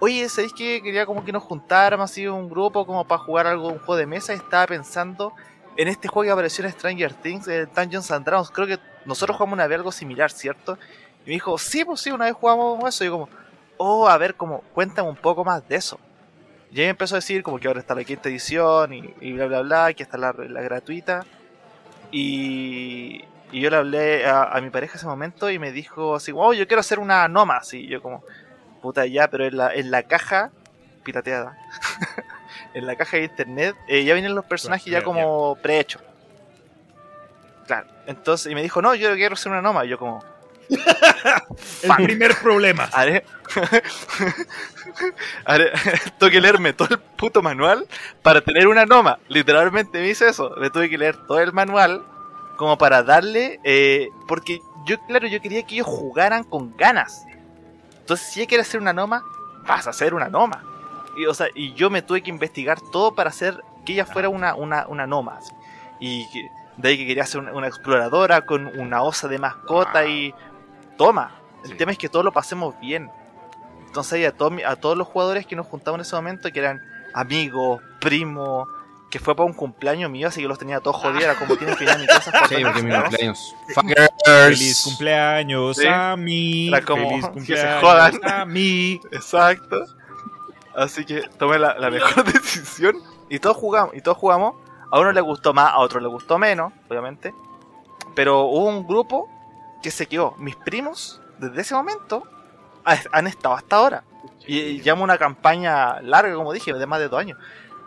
oye, 0.00 0.28
¿sabéis 0.28 0.52
que 0.52 0.82
quería 0.82 1.06
como 1.06 1.24
que 1.24 1.32
nos 1.32 1.42
juntáramos 1.42 2.10
así 2.10 2.26
un 2.26 2.48
grupo 2.48 2.86
como 2.86 3.06
para 3.06 3.22
jugar 3.22 3.46
algo, 3.46 3.68
un 3.68 3.78
juego 3.78 3.96
de 3.96 4.06
mesa? 4.06 4.32
Y 4.32 4.36
estaba 4.36 4.66
pensando 4.66 5.34
en 5.76 5.88
este 5.88 6.08
juego 6.08 6.28
que 6.28 6.32
apareció 6.32 6.64
en 6.64 6.72
Stranger 6.72 7.12
Things, 7.14 7.48
el 7.48 7.68
Dungeons 7.74 8.10
and 8.10 8.24
Dragons. 8.24 8.50
Creo 8.50 8.66
que 8.66 8.78
nosotros 9.04 9.36
jugamos 9.36 9.54
una 9.54 9.66
vez 9.66 9.78
algo 9.78 9.92
similar, 9.92 10.30
¿cierto? 10.30 10.78
Y 11.24 11.28
me 11.28 11.32
dijo, 11.34 11.58
sí, 11.58 11.84
pues 11.84 12.00
sí, 12.00 12.10
una 12.10 12.26
vez 12.26 12.34
jugamos 12.34 12.82
eso. 12.88 13.04
Y 13.04 13.06
yo 13.08 13.12
como, 13.12 13.28
oh, 13.76 14.08
a 14.08 14.16
ver, 14.18 14.34
como, 14.34 14.60
cuéntame 14.74 15.08
un 15.08 15.16
poco 15.16 15.44
más 15.44 15.66
de 15.68 15.76
eso. 15.76 15.98
Y 16.72 16.80
ahí 16.80 16.88
empezó 16.88 17.14
a 17.14 17.18
decir 17.18 17.42
como 17.42 17.58
que 17.58 17.68
ahora 17.68 17.80
está 17.80 17.94
la 17.94 18.04
quinta 18.04 18.28
edición 18.28 18.92
y, 18.92 19.32
bla 19.32 19.46
bla 19.46 19.62
bla, 19.62 19.94
que 19.94 20.02
está 20.02 20.18
la, 20.18 20.32
gratuita. 20.32 21.24
Y, 22.10 23.24
y 23.52 23.60
yo 23.60 23.70
le 23.70 23.76
hablé 23.76 24.26
a, 24.26 24.58
mi 24.60 24.70
pareja 24.70 24.96
ese 24.96 25.06
momento 25.06 25.50
y 25.50 25.58
me 25.58 25.72
dijo 25.72 26.16
así, 26.16 26.32
oh, 26.34 26.52
yo 26.52 26.66
quiero 26.66 26.80
hacer 26.80 26.98
una 26.98 27.28
Noma. 27.28 27.60
Y 27.72 27.86
yo 27.86 28.02
como, 28.02 28.24
puta 28.82 29.06
ya, 29.06 29.28
pero 29.28 29.46
en 29.46 29.56
la, 29.56 29.72
en 29.74 29.90
la 29.90 30.02
caja 30.02 30.50
pirateada, 31.04 31.56
en 32.76 32.86
la 32.86 32.94
caja 32.96 33.16
de 33.16 33.24
internet, 33.24 33.74
eh, 33.88 34.04
ya 34.04 34.12
vienen 34.14 34.34
los 34.34 34.44
personajes 34.44 34.86
ya 34.86 35.02
como 35.02 35.56
prehechos. 35.56 36.02
Claro, 37.66 37.88
entonces, 38.06 38.50
y 38.52 38.54
me 38.54 38.62
dijo, 38.62 38.80
no, 38.82 38.94
yo 38.94 39.12
quiero 39.14 39.34
hacer 39.34 39.50
una 39.50 39.60
Noma. 39.62 39.84
Y 39.84 39.88
yo 39.88 39.98
como, 39.98 40.22
El 41.82 42.04
primer 42.04 42.34
problema. 42.36 42.84
Haré. 42.92 43.24
Haré- 45.44 45.72
tuve 46.18 46.30
que 46.30 46.40
leerme 46.40 46.72
todo 46.72 46.88
el 46.90 46.98
puto 46.98 47.42
manual 47.42 47.86
para 48.22 48.40
tener 48.40 48.66
una 48.68 48.84
noma. 48.84 49.18
Literalmente 49.28 50.00
me 50.00 50.08
hice 50.08 50.28
eso. 50.28 50.50
Me 50.58 50.70
tuve 50.70 50.88
que 50.90 50.98
leer 50.98 51.16
todo 51.26 51.40
el 51.40 51.52
manual 51.52 52.04
como 52.56 52.78
para 52.78 53.02
darle. 53.02 53.60
eh, 53.64 54.08
porque 54.28 54.60
yo, 54.86 54.96
claro, 55.06 55.26
yo 55.26 55.40
quería 55.40 55.64
que 55.66 55.74
ellos 55.76 55.86
jugaran 55.86 56.44
con 56.44 56.76
ganas. 56.76 57.24
Entonces, 57.98 58.28
si 58.28 58.40
ella 58.40 58.48
quiere 58.48 58.62
hacer 58.62 58.80
una 58.80 58.92
noma, 58.92 59.24
vas 59.66 59.86
a 59.86 59.90
hacer 59.90 60.14
una 60.14 60.28
noma. 60.28 60.62
Y, 61.16 61.26
o 61.26 61.34
sea, 61.34 61.46
y 61.54 61.72
yo 61.74 61.88
me 61.90 62.02
tuve 62.02 62.22
que 62.22 62.30
investigar 62.30 62.78
todo 62.92 63.14
para 63.14 63.30
hacer 63.30 63.62
que 63.84 63.92
ella 63.94 64.04
fuera 64.06 64.28
una, 64.28 64.54
una, 64.54 64.86
una 64.88 65.06
noma. 65.06 65.36
así. 65.38 65.52
Y 66.00 66.28
que- 66.30 66.50
de 66.76 66.88
ahí 66.90 66.98
que 66.98 67.06
quería 67.06 67.24
ser 67.24 67.40
una, 67.40 67.52
una 67.54 67.68
exploradora 67.68 68.44
con 68.44 68.66
una 68.78 69.02
osa 69.02 69.28
de 69.28 69.38
mascota 69.38 70.04
y. 70.06 70.34
Toma. 70.98 71.30
El 71.64 71.76
tema 71.76 71.92
es 71.92 71.98
que 71.98 72.08
todos 72.08 72.24
lo 72.24 72.32
pasemos 72.32 72.78
bien. 72.80 73.10
Entonces 73.86 74.12
ahí 74.14 74.24
a, 74.26 74.32
todos 74.32 74.52
mi- 74.52 74.62
a 74.62 74.76
todos 74.76 74.96
los 74.96 75.06
jugadores 75.08 75.46
que 75.46 75.56
nos 75.56 75.66
juntamos 75.66 75.98
en 75.98 76.02
ese 76.02 76.14
momento, 76.16 76.50
que 76.52 76.58
eran 76.58 76.82
amigos, 77.14 77.80
primos, 78.00 78.68
que 79.10 79.18
fue 79.18 79.34
para 79.34 79.46
un 79.46 79.54
cumpleaños 79.54 80.10
mío, 80.10 80.28
así 80.28 80.42
que 80.42 80.48
los 80.48 80.58
tenía 80.58 80.80
todos 80.80 80.96
jodidos. 80.96 81.22
Era 81.24 81.34
como 81.36 81.56
tienen 81.56 81.76
que 81.76 81.84
ir 81.84 81.90
a 81.90 81.96
mi 81.98 82.06
casa. 82.06 82.30
Sí, 82.48 82.56
porque 82.62 82.82
mi 82.82 82.92
cumpleaños. 82.92 83.56
Feliz 84.24 84.82
cumpleaños 84.84 85.76
Sí. 85.76 85.86
a 85.86 86.16
mí. 86.16 86.68
Era 86.68 86.82
como 86.82 87.08
Feliz 87.08 87.24
que 87.46 87.56
se 87.56 87.68
cumpleaños 87.78 87.80
jodan. 87.82 88.20
a 88.40 88.44
mí. 88.44 89.00
Exacto. 89.12 89.76
Así 90.76 91.04
que 91.04 91.22
tomé 91.38 91.58
la, 91.58 91.78
la 91.78 91.90
mejor 91.90 92.24
decisión. 92.32 92.96
Y 93.28 93.38
todos 93.38 93.56
jugamos, 93.56 93.94
y 93.96 94.00
todos 94.02 94.16
jugamos. 94.18 94.54
A 94.92 95.00
uno 95.00 95.10
le 95.10 95.20
gustó 95.20 95.52
más, 95.52 95.72
a 95.72 95.78
otro 95.78 95.98
le 96.00 96.06
gustó 96.08 96.38
menos, 96.38 96.72
obviamente. 96.88 97.34
Pero 98.14 98.42
hubo 98.44 98.66
un 98.66 98.86
grupo 98.86 99.28
que 99.82 99.90
se 99.90 100.06
quedó. 100.06 100.34
Mis 100.38 100.54
primos, 100.56 101.20
desde 101.38 101.60
ese 101.62 101.74
momento, 101.74 102.22
ha- 102.84 102.96
han 103.12 103.26
estado 103.26 103.54
hasta 103.54 103.76
ahora. 103.76 104.04
Y, 104.46 104.80
llamo 104.82 105.02
una 105.02 105.18
campaña 105.18 106.00
larga, 106.02 106.34
como 106.34 106.52
dije, 106.52 106.72
de 106.72 106.86
más 106.86 107.00
de 107.00 107.08
dos 107.08 107.18
años. 107.20 107.38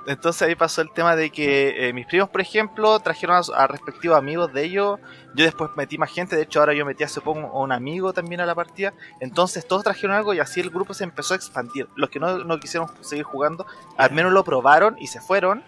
Entonces 0.08 0.42
ahí 0.42 0.56
pasó 0.56 0.82
el 0.82 0.92
tema 0.92 1.16
de 1.16 1.30
que 1.30 1.88
eh, 1.88 1.94
mis 1.94 2.06
primos, 2.08 2.30
por 2.30 2.42
ejemplo, 2.42 3.00
trajeron 3.00 3.36
a, 3.36 3.64
a 3.64 3.68
respectivos 3.68 4.18
amigos 4.18 4.52
de 4.54 4.64
ellos. 4.64 5.00
Yo 5.36 5.46
después 5.46 5.70
metí 5.76 5.98
más 5.98 6.12
gente, 6.12 6.36
de 6.36 6.44
hecho 6.44 6.60
ahora 6.60 6.74
yo 6.74 6.86
metí 6.86 7.04
hace 7.04 7.22
poco 7.22 7.40
a 7.40 7.60
un 7.60 7.72
amigo 7.72 8.14
también 8.14 8.42
a 8.42 8.46
la 8.46 8.56
partida. 8.56 8.94
Entonces 9.20 9.68
todos 9.68 9.84
trajeron 9.84 10.16
algo 10.16 10.34
y 10.34 10.40
así 10.40 10.60
el 10.60 10.70
grupo 10.70 10.94
se 10.94 11.04
empezó 11.04 11.34
a 11.34 11.38
expandir. 11.38 11.88
Los 11.96 12.10
que 12.10 12.20
no, 12.20 12.40
no 12.40 12.60
quisieron 12.60 12.90
seguir 13.02 13.26
jugando, 13.26 13.66
al 13.98 14.12
menos 14.12 14.32
lo 14.32 14.44
probaron 14.44 14.96
y 15.00 15.08
se 15.08 15.22
fueron. 15.22 15.64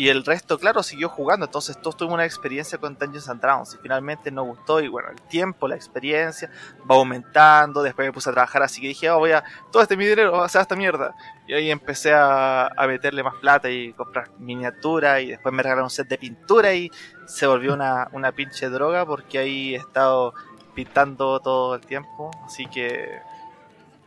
Y 0.00 0.08
el 0.08 0.24
resto, 0.24 0.58
claro, 0.58 0.82
siguió 0.82 1.10
jugando. 1.10 1.44
Entonces 1.44 1.78
todos 1.78 1.94
tuvimos 1.94 2.14
una 2.14 2.24
experiencia 2.24 2.78
con 2.78 2.96
Dungeons 2.96 3.28
and 3.28 3.38
Dragons. 3.38 3.74
Y 3.74 3.76
finalmente 3.82 4.30
nos 4.30 4.46
gustó. 4.46 4.80
Y 4.80 4.88
bueno, 4.88 5.10
el 5.10 5.20
tiempo, 5.20 5.68
la 5.68 5.76
experiencia 5.76 6.50
va 6.90 6.94
aumentando. 6.94 7.82
Después 7.82 8.08
me 8.08 8.12
puse 8.14 8.30
a 8.30 8.32
trabajar 8.32 8.62
así 8.62 8.80
que 8.80 8.88
dije, 8.88 9.10
oh, 9.10 9.18
voy 9.18 9.32
a... 9.32 9.44
Todo 9.70 9.82
este 9.82 9.98
mi 9.98 10.06
dinero 10.06 10.32
va 10.32 10.46
a 10.46 10.48
ser 10.48 10.62
esta 10.62 10.74
mierda. 10.74 11.14
Y 11.46 11.52
ahí 11.52 11.70
empecé 11.70 12.14
a, 12.14 12.68
a 12.68 12.86
meterle 12.86 13.22
más 13.22 13.34
plata 13.42 13.68
y 13.68 13.92
comprar 13.92 14.30
miniaturas. 14.38 15.20
Y 15.20 15.26
después 15.26 15.54
me 15.54 15.62
regalaron 15.62 15.84
un 15.84 15.90
set 15.90 16.08
de 16.08 16.16
pintura 16.16 16.72
y 16.72 16.90
se 17.26 17.46
volvió 17.46 17.74
una, 17.74 18.08
una 18.12 18.32
pinche 18.32 18.70
droga 18.70 19.04
porque 19.04 19.36
ahí 19.36 19.74
he 19.74 19.76
estado 19.76 20.32
pintando 20.74 21.40
todo 21.40 21.74
el 21.74 21.82
tiempo. 21.82 22.30
Así 22.46 22.64
que... 22.68 23.20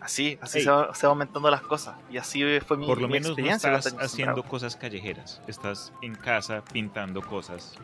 Así, 0.03 0.37
así 0.41 0.61
se, 0.61 0.69
va- 0.69 0.93
se 0.93 1.05
van 1.07 1.11
aumentando 1.13 1.49
las 1.49 1.61
cosas. 1.61 1.95
Y 2.09 2.17
así 2.17 2.43
fue 2.61 2.77
mi, 2.77 2.85
Por 2.85 2.99
lo 3.01 3.07
mi 3.07 3.13
menos 3.13 3.29
no 3.29 3.33
experiencia 3.33 3.73
estás 3.77 3.95
haciendo 3.99 4.43
cosas 4.43 4.75
callejeras. 4.75 5.41
Estás 5.47 5.93
en 6.01 6.15
casa 6.15 6.61
pintando 6.71 7.21
cosas 7.21 7.75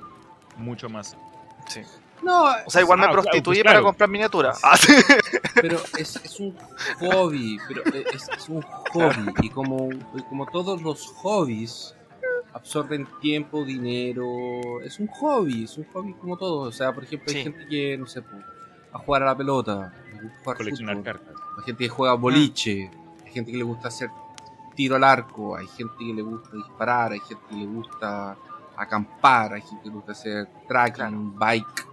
mucho 0.58 0.90
más. 0.90 1.16
Sí. 1.68 1.82
No, 2.22 2.44
O 2.66 2.70
sea, 2.70 2.82
igual 2.82 3.00
me 3.00 3.06
Ah, 3.06 3.12
pues, 3.14 3.26
para 3.64 3.72
claro. 3.72 3.84
comprar 3.86 4.10
miniaturas. 4.10 4.60
Ah, 4.64 4.76
sí. 4.76 4.92
pero 5.56 5.78
es, 5.98 6.18
es 6.18 6.40
un 6.42 6.54
hobby, 7.00 7.58
pero 7.68 7.84
es, 8.12 8.28
es 8.38 8.50
un 8.50 8.62
hobby 8.62 9.34
y 9.42 9.50
como, 9.50 9.90
y 9.94 10.22
como 10.24 10.46
todos 10.48 10.82
los 10.82 11.08
hobbies 11.16 11.96
absorben 12.54 13.08
tiempo, 13.22 13.64
dinero, 13.64 14.82
es 14.84 15.00
un 15.00 15.08
hobby, 15.08 15.64
es 15.64 15.78
un 15.78 15.86
hobby 15.94 16.14
como 16.16 16.36
todo, 16.38 16.62
o 16.62 16.72
sea, 16.74 16.92
por 16.94 17.04
ejemplo, 17.06 17.28
hay 17.30 17.36
Sí. 17.36 17.44
gente 17.44 17.66
que, 17.70 17.98
no 17.98 18.06
sé, 18.08 18.22
a 18.92 18.98
jugar 19.00 19.24
a 19.24 19.28
la 19.28 19.38
pelota, 19.38 19.94
jugar 20.44 20.58
Coleccionar 20.58 20.96
fútbol, 20.98 21.06
cartas. 21.14 21.34
Hay 21.60 21.66
gente 21.66 21.84
que 21.84 21.90
juega 21.90 22.14
boliche, 22.14 22.90
hay 23.26 23.32
gente 23.32 23.52
que 23.52 23.58
le 23.58 23.64
gusta 23.64 23.90
hacer 23.90 24.10
tiro 24.76 24.96
al 24.96 25.04
arco, 25.04 25.58
hay 25.58 25.68
gente 25.68 25.94
que 25.98 26.14
le 26.14 26.22
gusta 26.22 26.56
disparar, 26.56 27.12
hay 27.12 27.20
gente 27.20 27.44
que 27.50 27.56
le 27.56 27.66
gusta 27.66 28.38
acampar, 28.78 29.54
hay 29.54 29.62
gente 29.62 29.84
que 29.84 29.90
le 29.90 29.96
gusta 29.96 30.14
hacer 30.14 30.48
tracking, 30.70 31.38
bike, 31.38 31.86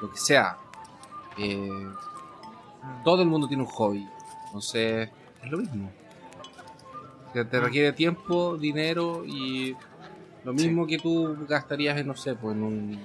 lo 0.00 0.10
que 0.12 0.16
sea. 0.16 0.56
Eh, 1.36 1.88
todo 3.04 3.22
el 3.22 3.28
mundo 3.28 3.48
tiene 3.48 3.64
un 3.64 3.68
hobby, 3.68 4.08
entonces 4.46 5.10
es 5.42 5.50
lo 5.50 5.58
mismo. 5.58 5.90
Que 7.32 7.44
te 7.44 7.58
requiere 7.58 7.92
tiempo, 7.92 8.56
dinero 8.56 9.24
y 9.26 9.76
lo 10.44 10.52
mismo 10.52 10.86
que 10.86 10.98
tú 10.98 11.36
gastarías 11.48 11.98
en, 11.98 12.06
no 12.06 12.14
sé, 12.14 12.36
pues 12.36 12.54
en 12.54 12.62
un 12.62 13.00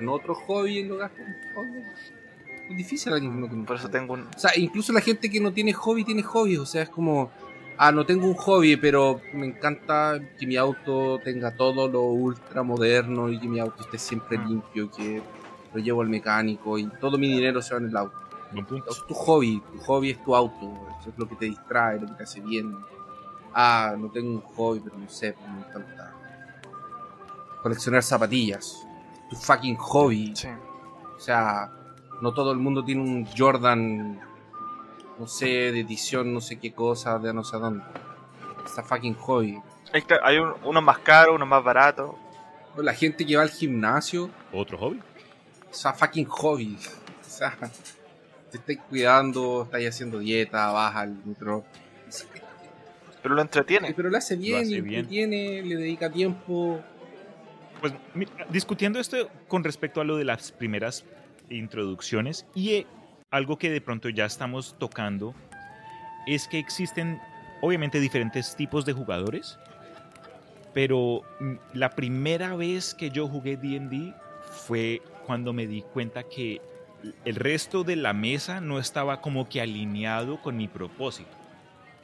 en 0.00 0.08
otro 0.08 0.34
hobby, 0.34 0.82
lo 0.82 0.96
gastas 0.96 1.20
en. 1.20 2.23
Es 2.68 2.76
difícil 2.76 3.12
alguien 3.12 3.32
que 3.34 3.40
no 3.40 3.48
tiene 3.48 3.64
Por 3.64 3.76
eso 3.76 3.88
tengo 3.88 4.14
un. 4.14 4.22
o 4.34 4.38
sea, 4.38 4.52
incluso 4.56 4.92
la 4.92 5.00
gente 5.00 5.28
que 5.28 5.40
no 5.40 5.52
tiene 5.52 5.72
hobby 5.72 6.04
tiene 6.04 6.22
hobby. 6.22 6.56
O 6.56 6.66
sea, 6.66 6.82
es 6.82 6.88
como, 6.88 7.30
ah, 7.76 7.92
no 7.92 8.06
tengo 8.06 8.26
un 8.26 8.34
hobby, 8.34 8.76
pero 8.76 9.20
me 9.32 9.46
encanta 9.46 10.18
que 10.38 10.46
mi 10.46 10.56
auto 10.56 11.18
tenga 11.22 11.54
todo 11.56 11.88
lo 11.88 12.02
ultra 12.02 12.62
moderno 12.62 13.28
y 13.28 13.38
que 13.38 13.48
mi 13.48 13.60
auto 13.60 13.82
esté 13.82 13.98
siempre 13.98 14.38
limpio, 14.38 14.90
que 14.90 15.22
lo 15.72 15.80
llevo 15.80 16.02
al 16.02 16.08
mecánico 16.08 16.78
y 16.78 16.86
todo 17.00 17.18
mi 17.18 17.28
dinero 17.28 17.60
se 17.60 17.74
va 17.74 17.80
en 17.80 17.88
el 17.88 17.96
auto. 17.96 18.16
Es 18.54 19.06
tu 19.06 19.14
hobby, 19.14 19.60
tu 19.72 19.78
hobby 19.80 20.10
es 20.10 20.22
tu 20.22 20.34
auto, 20.36 20.86
eso 21.00 21.10
es 21.10 21.18
lo 21.18 21.28
que 21.28 21.34
te 21.34 21.46
distrae, 21.46 21.98
lo 21.98 22.06
que 22.06 22.14
te 22.14 22.22
hace 22.22 22.40
bien. 22.40 22.76
Ah, 23.52 23.96
no 23.98 24.08
tengo 24.10 24.30
un 24.30 24.40
hobby, 24.40 24.80
pero 24.80 24.96
no 24.96 25.08
sé, 25.08 25.34
me 25.40 25.66
encanta 25.66 26.14
coleccionar 27.62 28.02
zapatillas. 28.02 28.86
Tu 29.30 29.36
fucking 29.36 29.76
hobby. 29.76 30.32
Sí. 30.36 30.48
O 31.16 31.18
sea, 31.18 31.72
no 32.20 32.32
todo 32.32 32.52
el 32.52 32.58
mundo 32.58 32.84
tiene 32.84 33.02
un 33.02 33.26
Jordan, 33.26 34.20
no 35.18 35.26
sé, 35.26 35.46
de 35.72 35.80
edición, 35.80 36.32
no 36.32 36.40
sé 36.40 36.58
qué 36.58 36.72
cosa, 36.72 37.18
de 37.18 37.32
no 37.32 37.44
sé 37.44 37.58
dónde. 37.58 37.84
Está 38.64 38.82
fucking 38.82 39.14
hobby. 39.14 39.58
Hay, 40.22 40.38
un- 40.38 40.54
unos 40.64 40.82
más 40.82 40.98
caros, 40.98 41.34
unos 41.36 41.46
más 41.48 41.62
baratos. 41.62 42.14
La 42.76 42.92
gente 42.94 43.24
que 43.24 43.36
va 43.36 43.42
al 43.42 43.50
gimnasio, 43.50 44.30
Otro 44.52 44.76
hobby. 44.78 45.00
es 45.70 45.86
a 45.86 45.92
fucking 45.92 46.26
hobby. 46.26 46.78
O 47.24 47.36
sea, 47.36 47.56
te 48.52 48.58
estáis 48.58 48.78
cuidando, 48.88 49.64
estáis 49.64 49.88
haciendo 49.88 50.20
dieta, 50.20 50.70
baja 50.70 51.00
al 51.00 51.16
micro. 51.24 51.64
Pero 53.22 53.34
lo 53.34 53.42
entretiene. 53.42 53.92
Pero 53.92 54.08
lo 54.08 54.16
hace 54.16 54.36
bien, 54.36 54.60
hace 54.62 54.70
le 54.70 54.80
bien. 54.82 54.94
entretiene, 55.00 55.62
le 55.62 55.74
dedica 55.76 56.10
tiempo. 56.10 56.80
Pues 57.80 57.92
discutiendo 58.50 59.00
esto 59.00 59.28
con 59.48 59.64
respecto 59.64 60.00
a 60.00 60.04
lo 60.04 60.16
de 60.16 60.24
las 60.24 60.52
primeras 60.52 61.04
introducciones 61.50 62.46
y 62.54 62.70
eh, 62.74 62.86
algo 63.30 63.58
que 63.58 63.70
de 63.70 63.80
pronto 63.80 64.08
ya 64.08 64.24
estamos 64.24 64.76
tocando 64.78 65.34
es 66.26 66.48
que 66.48 66.58
existen 66.58 67.20
obviamente 67.60 68.00
diferentes 68.00 68.56
tipos 68.56 68.84
de 68.84 68.92
jugadores, 68.92 69.58
pero 70.72 71.22
mm, 71.40 71.54
la 71.74 71.90
primera 71.90 72.56
vez 72.56 72.94
que 72.94 73.10
yo 73.10 73.28
jugué 73.28 73.56
D&D 73.56 74.14
fue 74.66 75.02
cuando 75.26 75.52
me 75.52 75.66
di 75.66 75.82
cuenta 75.82 76.22
que 76.22 76.60
el 77.24 77.36
resto 77.36 77.84
de 77.84 77.96
la 77.96 78.12
mesa 78.12 78.60
no 78.60 78.78
estaba 78.78 79.20
como 79.20 79.48
que 79.48 79.60
alineado 79.60 80.40
con 80.40 80.56
mi 80.56 80.68
propósito. 80.68 81.30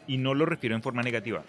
Y 0.07 0.19
no 0.19 0.35
lo 0.35 0.47
refiero 0.47 0.75
en 0.75 0.83
forma 0.83 1.03
negativa. 1.03 1.43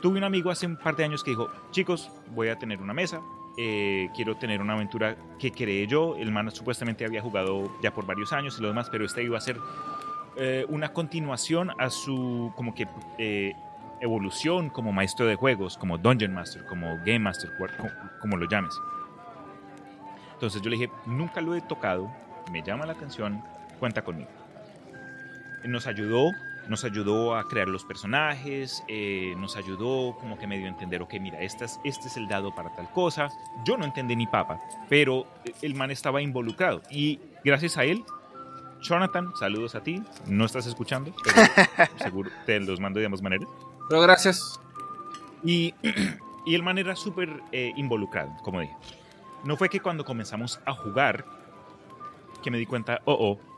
Tuve 0.00 0.18
un 0.18 0.24
amigo 0.24 0.50
hace 0.50 0.66
un 0.66 0.76
par 0.76 0.96
de 0.96 1.04
años 1.04 1.22
que 1.22 1.30
dijo, 1.30 1.48
chicos, 1.70 2.10
voy 2.34 2.48
a 2.48 2.58
tener 2.58 2.80
una 2.80 2.92
mesa, 2.92 3.20
eh, 3.56 4.08
quiero 4.14 4.36
tener 4.36 4.60
una 4.60 4.74
aventura 4.74 5.16
que 5.38 5.52
creé 5.52 5.86
yo. 5.86 6.16
El 6.16 6.30
man 6.32 6.50
supuestamente 6.50 7.04
había 7.04 7.20
jugado 7.20 7.70
ya 7.82 7.92
por 7.92 8.06
varios 8.06 8.32
años 8.32 8.56
y 8.58 8.62
lo 8.62 8.68
demás, 8.68 8.88
pero 8.90 9.04
esta 9.04 9.20
iba 9.22 9.36
a 9.38 9.40
ser 9.40 9.58
eh, 10.36 10.64
una 10.68 10.92
continuación 10.92 11.70
a 11.78 11.90
su 11.90 12.52
como 12.56 12.74
que 12.74 12.86
eh, 13.18 13.52
evolución 14.00 14.70
como 14.70 14.92
maestro 14.92 15.26
de 15.26 15.36
juegos, 15.36 15.76
como 15.76 15.98
Dungeon 15.98 16.32
Master, 16.34 16.64
como 16.64 16.96
Game 16.98 17.20
Master, 17.20 17.50
cual- 17.58 17.76
co- 17.76 17.90
como 18.20 18.36
lo 18.36 18.48
llames. 18.48 18.74
Entonces 20.34 20.60
yo 20.62 20.70
le 20.70 20.76
dije, 20.76 20.90
nunca 21.06 21.40
lo 21.40 21.54
he 21.54 21.60
tocado, 21.60 22.10
me 22.50 22.62
llama 22.62 22.84
la 22.86 22.92
atención, 22.94 23.42
cuenta 23.78 24.02
conmigo. 24.02 24.30
Nos 25.64 25.86
ayudó, 25.86 26.32
nos 26.68 26.84
ayudó 26.84 27.36
a 27.36 27.48
crear 27.48 27.68
los 27.68 27.84
personajes, 27.84 28.84
eh, 28.88 29.34
nos 29.36 29.56
ayudó 29.56 30.16
como 30.18 30.38
que 30.38 30.46
medio 30.46 30.66
a 30.66 30.68
entender, 30.68 31.02
ok, 31.02 31.14
mira, 31.20 31.40
este 31.40 31.64
es, 31.64 31.80
este 31.84 32.08
es 32.08 32.16
el 32.16 32.28
dado 32.28 32.54
para 32.54 32.74
tal 32.74 32.90
cosa. 32.90 33.28
Yo 33.64 33.76
no 33.76 33.84
entendí 33.84 34.16
ni 34.16 34.26
papa, 34.26 34.60
pero 34.88 35.26
el 35.60 35.74
man 35.74 35.90
estaba 35.90 36.22
involucrado 36.22 36.82
y 36.90 37.20
gracias 37.44 37.76
a 37.78 37.84
él, 37.84 38.04
Jonathan, 38.80 39.32
saludos 39.36 39.74
a 39.74 39.82
ti, 39.82 40.02
no 40.26 40.44
estás 40.44 40.66
escuchando, 40.66 41.14
pero 41.24 41.88
seguro 41.98 42.30
te 42.46 42.58
los 42.60 42.80
mando 42.80 43.00
de 43.00 43.06
ambas 43.06 43.22
maneras. 43.22 43.48
Pero 43.88 44.00
gracias. 44.02 44.60
Y, 45.44 45.74
y 46.46 46.54
el 46.54 46.62
man 46.62 46.78
era 46.78 46.96
súper 46.96 47.42
eh, 47.52 47.72
involucrado, 47.76 48.32
como 48.42 48.60
dije. 48.60 48.76
No 49.44 49.56
fue 49.56 49.68
que 49.68 49.80
cuando 49.80 50.04
comenzamos 50.04 50.60
a 50.64 50.72
jugar 50.72 51.24
que 52.42 52.50
me 52.50 52.58
di 52.58 52.66
cuenta, 52.66 53.00
oh, 53.04 53.12
oh. 53.18 53.51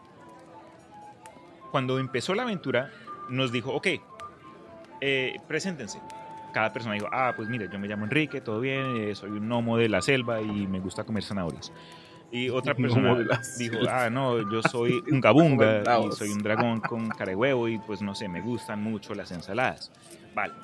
Cuando 1.75 1.99
empezó 1.99 2.37
la 2.37 2.45
aventura, 2.45 2.93
nos 3.29 3.51
dijo, 3.51 3.73
ok, 3.73 3.89
eh, 5.01 5.35
preséntense. 5.49 6.01
Cada 6.53 6.73
persona 6.73 6.95
dijo, 6.95 7.09
ah, 7.11 7.33
pues 7.35 7.49
mire, 7.49 7.69
yo 7.69 7.81
me 7.81 7.89
llamo 7.89 8.05
Enrique, 8.05 8.41
todo 8.41 8.61
bien, 8.61 8.97
eh, 8.97 9.17
soy 9.17 9.31
un 9.31 9.49
gnomo 9.49 9.77
de 9.77 9.89
la 9.89 10.01
selva 10.01 10.41
y 10.41 10.69
me 10.69 10.79
gusta 10.79 11.03
comer 11.03 11.25
zanahorias. 11.25 11.73
Y 12.31 12.49
otra 12.51 12.77
persona 12.77 13.17
dijo, 13.59 13.79
ah, 13.91 14.09
no, 14.09 14.49
yo 14.53 14.63
soy 14.71 15.03
un 15.11 15.21
gabunga 15.21 15.83
y 16.07 16.13
soy 16.13 16.29
un 16.29 16.45
dragón 16.45 16.79
con 16.79 17.09
cara 17.09 17.31
de 17.31 17.35
huevo 17.35 17.67
y 17.67 17.81
pues 17.81 18.03
no 18.03 18.15
sé, 18.15 18.29
me 18.29 18.41
gustan 18.41 18.81
mucho 18.81 19.13
las 19.13 19.33
ensaladas. 19.33 19.91
Vale. 20.33 20.55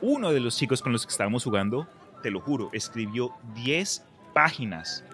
Uno 0.00 0.30
de 0.30 0.38
los 0.38 0.56
chicos 0.56 0.82
con 0.82 0.92
los 0.92 1.04
que 1.04 1.10
estábamos 1.10 1.42
jugando, 1.42 1.88
te 2.22 2.30
lo 2.30 2.38
juro, 2.38 2.70
escribió 2.72 3.32
10 3.56 4.06
páginas 4.34 5.04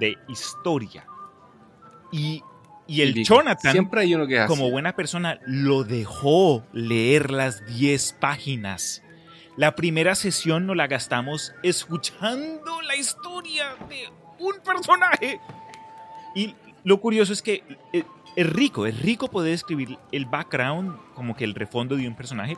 de 0.00 0.18
historia. 0.26 1.06
Y, 2.10 2.42
y 2.86 3.02
el. 3.02 3.14
Jonathan, 3.24 3.72
Siempre 3.72 4.02
hay 4.02 4.14
uno 4.14 4.26
que 4.26 4.38
hace. 4.38 4.48
como 4.48 4.70
buena 4.70 4.94
persona, 4.94 5.38
lo 5.46 5.84
dejó 5.84 6.64
leer 6.72 7.30
las 7.30 7.64
10 7.66 8.16
páginas. 8.20 9.02
La 9.56 9.74
primera 9.74 10.14
sesión 10.14 10.66
nos 10.66 10.76
la 10.76 10.86
gastamos 10.86 11.52
escuchando 11.62 12.82
la 12.82 12.94
historia 12.96 13.74
de 13.88 14.08
un 14.38 14.54
personaje. 14.64 15.40
Y 16.34 16.54
lo 16.84 17.00
curioso 17.00 17.32
es 17.32 17.40
que 17.40 17.62
eh, 17.92 18.04
es 18.36 18.46
rico, 18.50 18.86
es 18.86 19.00
rico 19.00 19.28
poder 19.28 19.54
escribir 19.54 19.96
el 20.12 20.26
background, 20.26 20.94
como 21.14 21.34
que 21.34 21.44
el 21.44 21.54
refondo 21.54 21.96
de 21.96 22.06
un 22.06 22.14
personaje. 22.14 22.56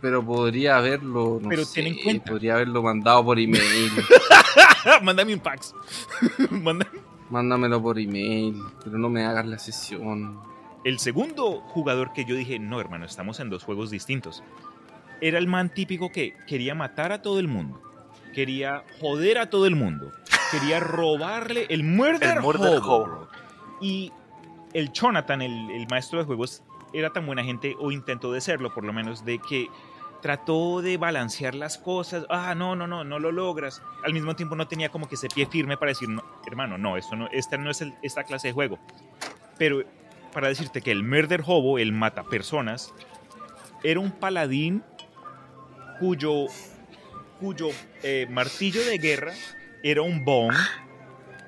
Pero 0.00 0.24
podría 0.24 0.78
haberlo, 0.78 1.38
no 1.40 1.48
Pero 1.50 1.64
sé, 1.66 1.82
ten 1.82 1.92
en 1.92 2.02
cuenta. 2.02 2.30
podría 2.32 2.54
haberlo 2.54 2.82
mandado 2.82 3.22
por 3.24 3.38
email. 3.38 3.92
Mándame 5.02 5.34
un 5.34 5.40
pax. 5.40 5.74
Manda- 6.50 6.88
Mándamelo 7.32 7.82
por 7.82 7.98
email, 7.98 8.62
pero 8.84 8.98
no 8.98 9.08
me 9.08 9.24
hagas 9.24 9.46
la 9.46 9.58
sesión. 9.58 10.38
El 10.84 10.98
segundo 10.98 11.62
jugador 11.62 12.12
que 12.12 12.26
yo 12.26 12.34
dije, 12.34 12.58
no 12.58 12.78
hermano, 12.78 13.06
estamos 13.06 13.40
en 13.40 13.48
dos 13.48 13.64
juegos 13.64 13.90
distintos. 13.90 14.44
Era 15.22 15.38
el 15.38 15.46
man 15.46 15.72
típico 15.72 16.12
que 16.12 16.34
quería 16.46 16.74
matar 16.74 17.10
a 17.10 17.22
todo 17.22 17.38
el 17.38 17.48
mundo. 17.48 17.80
Quería 18.34 18.84
joder 19.00 19.38
a 19.38 19.48
todo 19.48 19.66
el 19.66 19.76
mundo. 19.76 20.12
Quería 20.50 20.78
robarle 20.78 21.64
el 21.70 21.84
murder, 21.84 22.36
El 22.36 22.42
murder 22.42 22.78
hobo, 22.78 22.96
hobo. 22.96 23.04
bro. 23.06 23.28
Y 23.80 24.12
el 24.74 24.92
Jonathan, 24.92 25.40
el, 25.40 25.70
el 25.70 25.86
maestro 25.88 26.18
de 26.18 26.26
juegos, 26.26 26.62
era 26.92 27.14
tan 27.14 27.24
buena 27.24 27.42
gente, 27.42 27.74
o 27.78 27.90
intentó 27.92 28.30
de 28.30 28.42
serlo 28.42 28.74
por 28.74 28.84
lo 28.84 28.92
menos, 28.92 29.24
de 29.24 29.38
que 29.38 29.68
trató 30.22 30.80
de 30.80 30.96
balancear 30.96 31.54
las 31.54 31.76
cosas. 31.78 32.24
Ah, 32.30 32.54
no, 32.54 32.74
no, 32.76 32.86
no, 32.86 33.04
no 33.04 33.18
lo 33.18 33.32
logras. 33.32 33.82
Al 34.04 34.12
mismo 34.14 34.34
tiempo 34.36 34.54
no 34.56 34.68
tenía 34.68 34.88
como 34.88 35.08
que 35.08 35.16
ese 35.16 35.28
pie 35.28 35.46
firme 35.46 35.76
para 35.76 35.90
decir, 35.90 36.08
no, 36.08 36.22
hermano, 36.46 36.78
no, 36.78 36.96
esto 36.96 37.16
no, 37.16 37.28
esta 37.32 37.58
no 37.58 37.70
es 37.70 37.80
el- 37.82 37.94
esta 38.02 38.24
clase 38.24 38.48
de 38.48 38.54
juego. 38.54 38.78
Pero 39.58 39.82
para 40.32 40.48
decirte 40.48 40.80
que 40.80 40.92
el 40.92 41.02
Murder 41.04 41.42
Hobo, 41.44 41.78
el 41.78 41.92
mata 41.92 42.22
personas, 42.22 42.94
era 43.82 44.00
un 44.00 44.12
paladín 44.12 44.82
cuyo, 45.98 46.46
cuyo 47.40 47.68
eh, 48.02 48.26
martillo 48.30 48.84
de 48.84 48.98
guerra 48.98 49.32
era 49.82 50.02
un 50.02 50.24
bong 50.24 50.54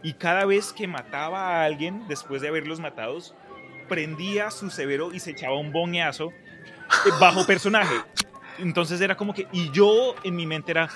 y 0.02 0.14
cada 0.14 0.44
vez 0.44 0.72
que 0.72 0.86
mataba 0.86 1.62
a 1.62 1.64
alguien, 1.64 2.06
después 2.08 2.42
de 2.42 2.48
haberlos 2.48 2.78
matados, 2.80 3.34
prendía 3.88 4.50
su 4.50 4.68
severo 4.70 5.14
y 5.14 5.20
se 5.20 5.30
echaba 5.30 5.56
un 5.58 5.72
bongazo 5.72 6.30
eh, 6.30 7.10
bajo 7.20 7.46
personaje. 7.46 7.94
Entonces 8.58 9.00
era 9.00 9.16
como 9.16 9.34
que, 9.34 9.46
y 9.52 9.70
yo 9.70 10.14
en 10.22 10.36
mi 10.36 10.46
mente 10.46 10.72
era, 10.72 10.88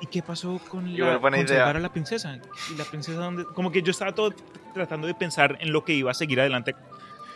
¿y 0.00 0.06
qué 0.06 0.22
pasó 0.22 0.60
con, 0.68 0.96
la, 0.96 1.16
buena 1.18 1.38
con 1.38 1.48
salvar 1.48 1.76
a 1.76 1.80
la 1.80 1.92
princesa? 1.92 2.38
¿Y 2.70 2.76
la 2.76 2.84
princesa 2.84 3.18
dónde? 3.18 3.44
Como 3.44 3.70
que 3.70 3.82
yo 3.82 3.90
estaba 3.90 4.12
todo 4.12 4.34
tratando 4.74 5.06
de 5.06 5.14
pensar 5.14 5.58
en 5.60 5.72
lo 5.72 5.84
que 5.84 5.92
iba 5.92 6.10
a 6.10 6.14
seguir 6.14 6.40
adelante. 6.40 6.74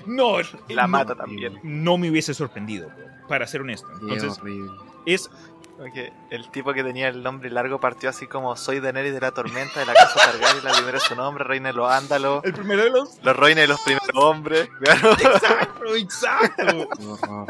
No, 0.06 0.38
La 0.68 0.82
no, 0.82 0.88
mata 0.88 1.14
también. 1.14 1.58
No 1.62 1.98
me 1.98 2.10
hubiese 2.10 2.34
sorprendido, 2.34 2.90
para 3.28 3.46
ser 3.46 3.62
honesto. 3.62 3.88
Entonces, 4.02 4.38
horrible. 4.38 4.72
es 5.06 5.30
Ok, 5.78 6.10
El 6.30 6.48
tipo 6.50 6.72
que 6.72 6.82
tenía 6.82 7.08
el 7.08 7.22
nombre 7.22 7.50
largo 7.50 7.78
partió 7.78 8.08
así 8.08 8.26
como 8.26 8.56
soy 8.56 8.80
Daenerys 8.80 9.12
de 9.12 9.20
la 9.20 9.32
tormenta 9.32 9.80
de 9.80 9.84
la 9.84 9.92
casa 9.92 10.14
Targaryen, 10.14 10.64
la 10.64 10.72
primera 10.72 10.96
es 10.96 11.02
su 11.02 11.14
nombre, 11.14 11.44
reina 11.44 11.68
de 11.68 11.74
los 11.74 11.90
ándalos, 11.90 12.42
el 12.44 12.54
primero 12.54 12.84
de 12.84 12.90
los... 12.90 13.18
los 13.22 13.36
reines 13.36 13.64
de 13.64 13.68
los 13.68 13.80
primeros 13.82 14.08
hombres. 14.14 14.70
Claro. 14.80 15.12
Exacto, 15.20 15.94
exacto. 15.94 16.88
Qué 16.96 17.06
horror. 17.06 17.46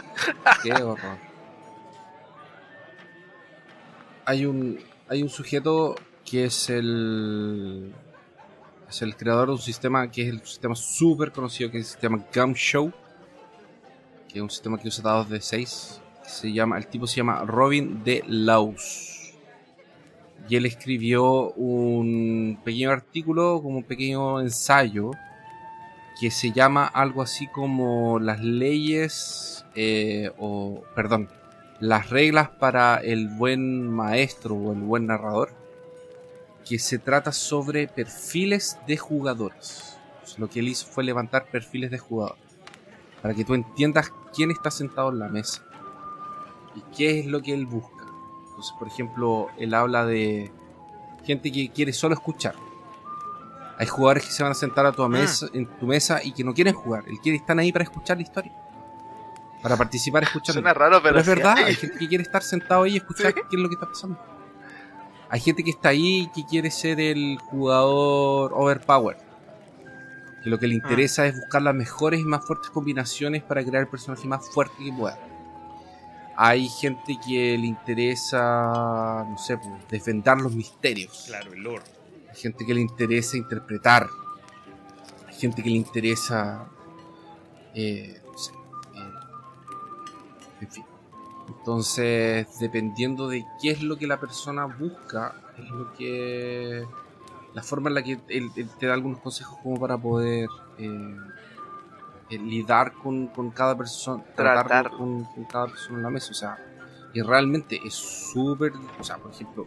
Qué 0.63 0.73
horror. 0.73 1.19
Hay 4.27 4.45
un, 4.45 4.81
hay 5.09 5.23
un 5.23 5.29
sujeto 5.29 5.95
que 6.25 6.45
es 6.47 6.69
el. 6.69 7.95
Es 8.89 9.01
el 9.03 9.17
creador 9.17 9.47
de 9.47 9.53
un 9.53 9.61
sistema 9.61 10.11
que 10.11 10.23
es 10.23 10.29
el 10.29 10.41
sistema 10.43 10.75
súper 10.75 11.33
conocido, 11.33 11.71
que 11.71 11.79
es 11.79 11.87
el 11.87 11.91
sistema 11.93 12.25
Gumshow. 12.35 12.93
Que 14.29 14.39
es 14.39 14.43
un 14.43 14.51
sistema 14.51 14.79
que 14.79 14.89
usa 14.89 15.05
dados 15.05 15.29
de 15.29 15.41
6. 15.41 16.01
Se 16.25 16.53
llama, 16.53 16.77
el 16.77 16.89
tipo 16.89 17.07
se 17.07 17.17
llama 17.17 17.45
Robin 17.45 18.03
de 18.03 18.25
Laus. 18.27 19.33
Y 20.49 20.57
él 20.57 20.67
escribió 20.67 21.53
un 21.53 22.61
pequeño 22.65 22.91
artículo, 22.91 23.61
como 23.63 23.79
un 23.79 23.85
pequeño 23.85 24.41
ensayo, 24.41 25.13
que 26.21 26.31
se 26.31 26.51
llama 26.51 26.87
algo 26.87 27.23
así 27.23 27.47
como 27.49 28.19
las 28.19 28.41
leyes, 28.41 29.65
eh, 29.75 30.31
o 30.39 30.83
perdón, 30.95 31.29
las 31.81 32.11
reglas 32.11 32.49
para 32.49 32.97
el 32.97 33.29
buen 33.29 33.89
maestro 33.89 34.55
o 34.55 34.73
el 34.73 34.81
buen 34.81 35.07
narrador, 35.07 35.51
que 36.65 36.79
se 36.79 36.99
trata 36.99 37.33
sobre 37.33 37.87
perfiles 37.87 38.79
de 38.87 38.97
jugadores. 38.97 39.99
Pues 40.21 40.39
lo 40.39 40.49
que 40.49 40.61
él 40.61 40.69
hizo 40.69 40.87
fue 40.87 41.05
levantar 41.05 41.47
perfiles 41.51 41.91
de 41.91 41.99
jugadores, 41.99 42.43
para 43.23 43.35
que 43.35 43.45
tú 43.45 43.55
entiendas 43.55 44.13
quién 44.35 44.51
está 44.51 44.71
sentado 44.71 45.11
en 45.11 45.19
la 45.19 45.29
mesa 45.29 45.63
y 46.75 46.83
qué 46.97 47.21
es 47.21 47.27
lo 47.27 47.43
que 47.43 47.55
él 47.55 47.67
busca. 47.67 48.05
Entonces, 48.49 48.75
por 48.79 48.89
ejemplo, 48.89 49.49
él 49.59 49.75
habla 49.75 50.07
de 50.07 50.51
gente 51.25 51.53
que 51.53 51.71
quiere 51.71 51.93
solo 51.93 52.15
escuchar. 52.15 52.55
Hay 53.79 53.87
jugadores 53.87 54.25
que 54.25 54.31
se 54.31 54.43
van 54.43 54.53
a 54.53 54.55
sentar 54.55 54.87
a 54.87 54.93
tu 54.93 55.07
mesa, 55.09 55.47
en 55.53 55.67
tu 55.79 55.87
mesa 55.87 56.21
y 56.25 56.33
que 56.33 56.43
no 56.43 56.55
quieren 56.55 56.73
jugar. 56.73 57.05
Él 57.07 57.19
quiere 57.23 57.37
están 57.37 57.59
ahí 57.59 57.73
para 57.73 57.85
escuchar 57.85 58.17
la 58.17 58.23
historia. 58.23 58.53
Para 59.67 59.77
participar 59.77 60.23
escuchando. 60.23 60.61
Suena 60.61 60.73
raro, 60.75 61.03
pero, 61.03 61.15
Pero 61.15 61.21
es 61.21 61.27
verdad, 61.27 61.57
hay. 61.59 61.75
gente 61.81 61.99
que 61.99 62.09
quiere 62.09 62.23
estar 62.23 62.43
sentado 62.43 62.85
ahí 62.85 62.93
y 62.95 62.97
escuchar 62.99 63.35
qué 63.35 63.41
es 63.41 63.59
lo 63.59 63.69
que 63.69 63.75
está 63.75 63.87
pasando. 63.89 64.19
Hay 65.29 65.41
gente 65.41 65.65
que 65.65 65.71
está 65.71 65.89
ahí 65.89 66.23
y 66.23 66.27
que 66.29 66.47
quiere 66.47 66.71
ser 66.71 67.01
el 67.01 67.39
jugador 67.39 68.53
overpower. 68.55 69.17
Que 70.45 70.51
lo 70.51 70.59
que 70.59 70.69
le 70.69 70.75
Ah. 70.75 70.79
interesa 70.85 71.27
es 71.27 71.35
buscar 71.35 71.63
las 71.63 71.75
mejores 71.75 72.21
y 72.21 72.25
más 72.25 72.45
fuertes 72.47 72.71
combinaciones 72.71 73.43
para 73.43 73.65
crear 73.65 73.83
el 73.83 73.89
personaje 73.89 74.29
más 74.29 74.49
fuerte 74.51 74.77
que 74.85 74.93
pueda. 74.93 75.19
Hay 76.37 76.69
gente 76.69 77.19
que 77.27 77.57
le 77.59 77.67
interesa, 77.67 79.25
no 79.29 79.37
sé, 79.39 79.57
pues, 79.59 79.71
desvendar 79.89 80.39
los 80.41 80.55
misterios. 80.55 81.25
Claro, 81.27 81.53
el 81.55 81.61
lore. 81.63 81.83
Hay 82.31 82.37
gente 82.37 82.65
que 82.67 82.75
le 82.75 82.83
interesa 82.83 83.37
interpretar. 83.37 84.07
Hay 85.27 85.35
gente 85.35 85.63
que 85.63 85.71
le 85.71 85.77
interesa. 85.77 86.67
eh, 87.75 88.21
en 90.61 90.71
fin. 90.71 90.85
Entonces, 91.49 92.59
dependiendo 92.59 93.29
de 93.29 93.45
qué 93.61 93.71
es 93.71 93.83
lo 93.83 93.97
que 93.97 94.07
la 94.07 94.19
persona 94.19 94.67
busca, 94.67 95.35
es 95.59 95.69
lo 95.71 95.93
que. 95.95 96.85
La 97.55 97.63
forma 97.63 97.89
en 97.89 97.95
la 97.95 98.03
que 98.03 98.21
él, 98.29 98.51
él 98.55 98.69
te 98.79 98.87
da 98.87 98.95
algunos 98.95 99.21
consejos 99.21 99.59
como 99.63 99.81
para 99.81 99.97
poder 99.97 100.49
eh, 100.79 101.17
eh, 102.29 102.39
lidar 102.39 102.93
con, 102.93 103.29
con 103.29 103.51
cada 103.51 103.77
persona, 103.77 104.23
tratar 104.35 104.91
con, 104.91 105.25
con 105.25 105.45
cada 105.45 105.67
persona 105.69 105.99
en 105.99 106.03
la 106.03 106.11
mesa. 106.11 106.33
O 106.33 106.35
sea, 106.35 106.59
y 107.15 107.23
realmente 107.23 107.81
es 107.85 107.95
súper. 107.95 108.73
O 109.01 109.05
sea, 109.05 109.17
por 109.17 109.31
ejemplo, 109.31 109.65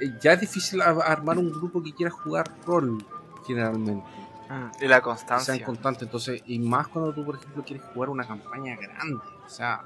eh, 0.00 0.14
ya 0.20 0.32
es 0.34 0.40
difícil 0.40 0.80
armar 0.82 1.38
un 1.38 1.50
grupo 1.50 1.82
que 1.82 1.92
quiera 1.92 2.12
jugar 2.12 2.52
rol, 2.66 3.04
generalmente. 3.46 4.06
Mm, 4.48 4.84
Y 4.84 4.88
la 4.88 4.96
Que 4.96 5.02
constancia. 5.02 5.54
sean 5.54 5.64
constantes. 5.66 6.02
Entonces, 6.04 6.42
y 6.46 6.58
más 6.58 6.88
cuando 6.88 7.12
tú, 7.12 7.24
por 7.24 7.36
ejemplo, 7.36 7.62
quieres 7.64 7.84
jugar 7.92 8.10
una 8.10 8.26
campaña 8.26 8.76
grande. 8.76 9.20
O 9.44 9.48
sea, 9.48 9.82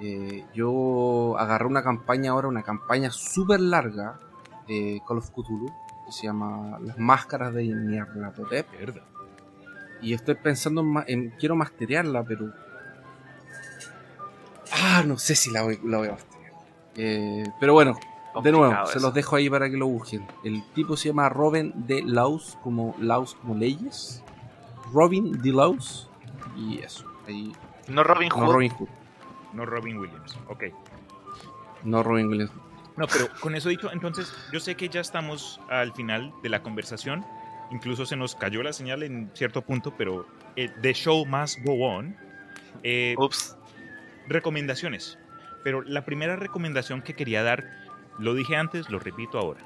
eh, 0.00 0.44
yo 0.54 1.36
agarré 1.38 1.64
una 1.66 1.82
campaña 1.82 2.32
ahora, 2.32 2.48
una 2.48 2.62
campaña 2.62 3.10
súper 3.10 3.60
larga 3.60 4.18
de 4.66 5.00
Call 5.06 5.18
of 5.18 5.30
Cthulhu, 5.30 5.66
que 6.06 6.12
se 6.12 6.24
llama 6.26 6.78
Las 6.80 6.98
Máscaras 6.98 7.54
de 7.54 7.66
Nyarlathotep. 7.68 8.66
Y 10.02 10.12
estoy 10.12 10.34
pensando 10.34 10.84
en- 11.06 11.30
quiero 11.38 11.56
masterearla, 11.56 12.22
pero. 12.24 12.52
Ah, 14.72 15.02
no 15.06 15.18
sé 15.18 15.34
si 15.34 15.50
la 15.50 15.62
voy, 15.62 15.78
la 15.84 15.98
voy 15.98 16.08
a 16.08 16.12
masterear. 16.12 16.52
Eh, 16.96 17.44
pero 17.60 17.72
bueno, 17.72 17.96
de 18.42 18.52
nuevo, 18.52 18.86
se 18.86 19.00
los 19.00 19.12
dejo 19.14 19.36
ahí 19.36 19.48
para 19.50 19.68
que 19.70 19.76
lo 19.76 19.86
busquen. 19.86 20.26
El 20.44 20.62
tipo 20.74 20.96
se 20.96 21.08
llama 21.08 21.28
Robin 21.28 21.72
de 21.86 22.02
Laus, 22.02 22.56
como 22.62 22.94
Laus 23.00 23.34
como 23.34 23.54
leyes. 23.54 24.22
Robin 24.92 25.32
de 25.42 25.52
Laus. 25.52 26.08
Y 26.56 26.78
eso. 26.78 27.04
Ahí, 27.26 27.52
No 27.88 28.02
Robin 28.04 28.30
Hood. 28.30 28.40
no 28.42 28.52
Robin 28.52 28.70
Hood. 28.70 28.88
No 29.52 29.66
Robin 29.66 29.98
Williams. 29.98 30.38
Ok. 30.48 30.64
No 31.84 32.02
Robin 32.02 32.28
Williams. 32.28 32.52
No, 32.96 33.06
pero 33.06 33.26
con 33.40 33.54
eso 33.54 33.68
dicho, 33.68 33.90
entonces 33.92 34.32
yo 34.52 34.58
sé 34.60 34.74
que 34.74 34.88
ya 34.88 35.00
estamos 35.00 35.60
al 35.68 35.92
final 35.92 36.32
de 36.42 36.48
la 36.48 36.62
conversación. 36.62 37.24
Incluso 37.70 38.06
se 38.06 38.16
nos 38.16 38.34
cayó 38.34 38.62
la 38.62 38.72
señal 38.72 39.02
en 39.02 39.30
cierto 39.34 39.60
punto, 39.62 39.92
pero 39.98 40.26
eh, 40.56 40.70
The 40.80 40.94
Show 40.94 41.26
Must 41.26 41.58
Go 41.64 41.74
On. 41.86 42.16
Eh, 42.82 43.14
Ups. 43.18 43.56
recomendaciones. 44.28 45.18
Pero 45.64 45.82
la 45.82 46.04
primera 46.04 46.36
recomendación 46.36 47.02
que 47.02 47.14
quería 47.14 47.42
dar, 47.42 47.64
lo 48.18 48.34
dije 48.34 48.56
antes, 48.56 48.90
lo 48.90 48.98
repito 48.98 49.38
ahora. 49.38 49.60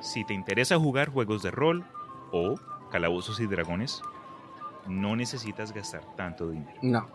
Si 0.00 0.24
te 0.24 0.34
interesa 0.34 0.78
jugar 0.78 1.08
juegos 1.08 1.42
de 1.42 1.50
rol 1.50 1.84
o 2.30 2.56
calabozos 2.90 3.40
y 3.40 3.46
dragones, 3.46 4.02
no 4.86 5.16
necesitas 5.16 5.72
gastar 5.72 6.02
tanto 6.16 6.50
dinero. 6.50 6.78
No. 6.82 7.08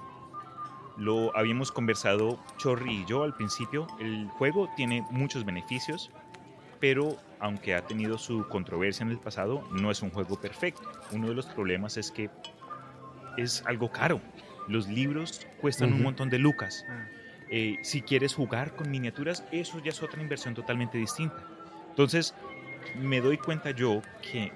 Lo 0.98 1.36
habíamos 1.38 1.72
conversado 1.72 2.40
Chorri 2.58 3.02
y 3.02 3.06
yo 3.06 3.24
al 3.24 3.34
principio. 3.36 3.88
El 4.00 4.28
juego 4.28 4.70
tiene 4.76 5.06
muchos 5.12 5.46
beneficios, 5.46 6.12
pero 6.80 7.16
aunque 7.40 7.76
ha 7.76 7.86
tenido 7.86 8.18
su 8.18 8.48
controversia 8.50 9.04
en 9.04 9.12
el 9.12 9.20
pasado, 9.20 9.64
no 9.72 9.92
es 9.92 10.02
un 10.02 10.10
juego 10.10 10.40
perfecto. 10.40 10.90
Uno 11.12 11.28
de 11.28 11.36
los 11.36 11.46
problemas 11.46 11.96
es 11.98 12.12
que 12.12 12.30
es 13.38 13.64
algo 13.66 13.92
caro. 13.92 14.20
Los 14.68 14.88
libros 14.88 15.48
cuestan 15.62 15.94
un 15.94 16.04
montón 16.04 16.30
de 16.30 16.40
lucas. 16.40 16.84
Eh, 17.52 17.78
si 17.82 18.02
quieres 18.02 18.36
jugar 18.36 18.76
con 18.76 18.92
miniaturas, 18.92 19.44
eso 19.52 19.80
ya 19.80 19.90
es 19.90 20.04
otra 20.04 20.22
inversión 20.22 20.54
totalmente 20.54 20.98
distinta. 20.98 21.44
Entonces, 21.90 22.36
me 22.96 23.22
doy 23.22 23.38
cuenta 23.38 23.72
yo 23.72 24.02
que, 24.22 24.52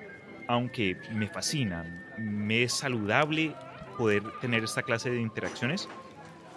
aunque 0.47 0.97
me 1.11 1.27
fascina, 1.27 1.83
me 2.17 2.63
es 2.63 2.73
saludable 2.73 3.55
poder 3.97 4.23
tener 4.41 4.63
esta 4.63 4.83
clase 4.83 5.09
de 5.09 5.19
interacciones, 5.19 5.89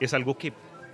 es 0.00 0.14
algo 0.14 0.36
que 0.36 0.52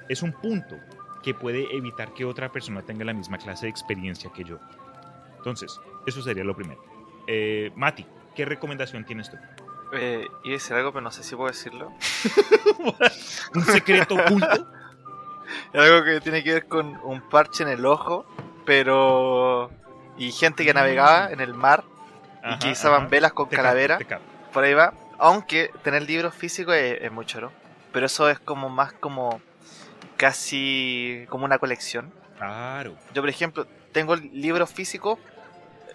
es 0.08 0.22
un 0.22 0.32
punto 0.32 0.76
que 1.22 1.34
puede 1.34 1.76
evitar 1.76 2.14
que 2.14 2.24
otra 2.24 2.50
persona 2.50 2.82
tenga 2.82 3.04
la 3.04 3.12
misma 3.12 3.38
clase 3.38 3.66
de 3.66 3.70
experiencia 3.70 4.30
que 4.32 4.44
yo. 4.44 4.58
Entonces, 5.36 5.80
eso 6.06 6.22
sería 6.22 6.44
lo 6.44 6.54
primero. 6.54 6.82
Eh, 7.26 7.72
Mati, 7.76 8.06
¿qué 8.34 8.44
recomendación 8.44 9.04
tienes 9.04 9.30
tú? 9.30 9.36
Eh, 9.92 10.26
iba 10.44 10.52
a 10.54 10.58
decir 10.58 10.74
algo, 10.74 10.92
pero 10.92 11.02
no 11.02 11.10
sé 11.10 11.22
si 11.22 11.36
puedo 11.36 11.48
decirlo. 11.48 11.92
¿Un 13.54 13.64
secreto 13.64 14.14
oculto? 14.14 14.66
Algo 15.80 16.04
que 16.04 16.20
tiene 16.20 16.42
que 16.44 16.52
ver 16.52 16.66
con 16.66 17.00
un 17.02 17.20
parche 17.22 17.62
en 17.62 17.70
el 17.70 17.84
ojo, 17.86 18.26
pero. 18.64 19.70
y 20.18 20.32
gente 20.32 20.64
que 20.64 20.74
navegaba 20.74 21.30
en 21.30 21.40
el 21.40 21.54
mar 21.54 21.84
y 22.44 22.58
que 22.58 22.72
usaban 22.72 23.08
velas 23.08 23.32
con 23.32 23.48
calavera. 23.48 23.98
Por 24.52 24.64
ahí 24.64 24.74
va. 24.74 24.92
Aunque 25.18 25.70
tener 25.82 26.02
libros 26.02 26.34
físicos 26.34 26.74
es, 26.74 27.00
es 27.02 27.12
muy 27.12 27.24
choro. 27.24 27.52
Pero 27.92 28.06
eso 28.06 28.28
es 28.28 28.38
como 28.38 28.68
más 28.68 28.92
como. 28.92 29.40
casi 30.16 31.26
como 31.28 31.44
una 31.44 31.58
colección. 31.58 32.12
Claro. 32.36 32.94
Yo, 33.14 33.22
por 33.22 33.28
ejemplo, 33.28 33.66
tengo 33.92 34.16
libros 34.16 34.70
físicos. 34.72 35.18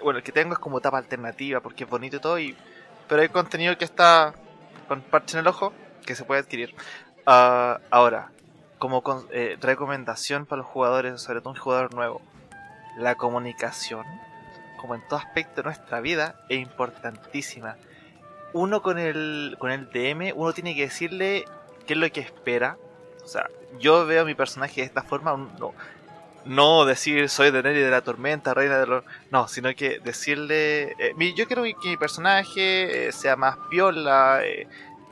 Bueno, 0.02 0.20
el 0.20 0.24
que 0.24 0.32
tengo 0.32 0.54
es 0.54 0.60
como 0.60 0.80
tapa 0.80 0.98
alternativa 0.98 1.60
porque 1.60 1.84
es 1.84 1.90
bonito 1.90 2.18
y 2.18 2.20
todo. 2.20 2.40
Y, 2.40 2.56
pero 3.08 3.22
hay 3.22 3.30
contenido 3.30 3.78
que 3.78 3.86
está 3.86 4.34
con 4.88 5.02
parche 5.02 5.38
en 5.38 5.42
el 5.42 5.48
ojo 5.48 5.74
que 6.06 6.16
se 6.16 6.24
puede 6.24 6.42
adquirir. 6.42 6.74
Ah, 7.26 7.80
ahora, 7.92 8.32
como 8.80 9.04
eh, 9.32 9.58
recomendación 9.60 10.46
para 10.46 10.62
los 10.62 10.72
jugadores, 10.72 11.22
sobre 11.22 11.42
todo 11.42 11.52
un 11.52 11.60
jugador 11.60 11.94
nuevo, 11.94 12.22
la 12.98 13.16
comunicación, 13.16 14.06
como 14.80 14.96
en 14.96 15.02
todo 15.08 15.20
aspecto 15.20 15.62
de 15.62 15.64
nuestra 15.64 16.02
vida, 16.02 16.36
es 16.50 16.60
importantísima. 16.60 17.78
Uno 18.54 18.82
con 18.82 18.98
el, 18.98 19.56
con 19.60 19.72
el 19.72 19.90
DM, 19.90 20.34
uno 20.36 20.54
tiene 20.54 20.76
que 20.76 20.82
decirle 20.82 21.46
qué 21.86 21.94
es 21.94 22.00
lo 22.00 22.10
que 22.12 22.22
espera. 22.22 22.78
O 23.24 23.28
sea, 23.28 23.50
yo 23.80 24.06
veo 24.06 24.22
a 24.22 24.26
mi 24.26 24.36
personaje 24.36 24.82
de 24.82 24.88
esta 24.88 25.04
forma, 25.04 25.36
no, 25.60 25.74
no 26.46 26.86
decir 26.86 27.30
soy 27.30 27.52
de 27.52 27.62
Nelly 27.62 27.82
de 27.82 27.92
la 27.92 28.02
Tormenta, 28.02 28.54
reina 28.54 28.78
de 28.80 28.88
los... 28.88 29.04
No, 29.32 29.48
sino 29.48 29.74
que 29.76 30.00
decirle... 30.00 30.96
Eh, 30.98 31.34
yo 31.36 31.46
quiero 31.46 31.64
que 31.64 31.90
mi 31.90 31.98
personaje 31.98 33.08
eh, 33.08 33.12
sea 33.12 33.36
más 33.36 33.58
piola, 33.70 34.42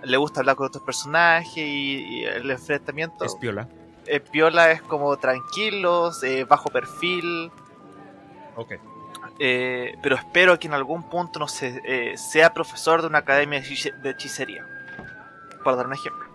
le 0.03 0.17
gusta 0.17 0.41
hablar 0.41 0.55
con 0.55 0.67
otros 0.67 0.83
personajes 0.83 1.57
y, 1.57 2.23
el 2.23 2.49
enfrentamiento. 2.49 3.25
Es 3.25 3.35
piola. 3.35 3.67
Eh, 4.05 4.19
piola 4.19 4.71
es 4.71 4.81
como 4.81 5.15
tranquilos, 5.17 6.23
eh, 6.23 6.43
bajo 6.43 6.69
perfil. 6.69 7.51
Ok. 8.55 8.73
Eh, 9.39 9.97
pero 10.01 10.15
espero 10.15 10.59
que 10.59 10.67
en 10.67 10.73
algún 10.73 11.09
punto 11.09 11.39
no 11.39 11.47
se, 11.47 12.15
sea 12.17 12.53
profesor 12.53 13.01
de 13.01 13.07
una 13.07 13.19
academia 13.19 13.61
de 13.61 14.09
hechicería. 14.09 14.65
Por 15.63 15.75
dar 15.75 15.87
un 15.87 15.93
ejemplo. 15.93 16.25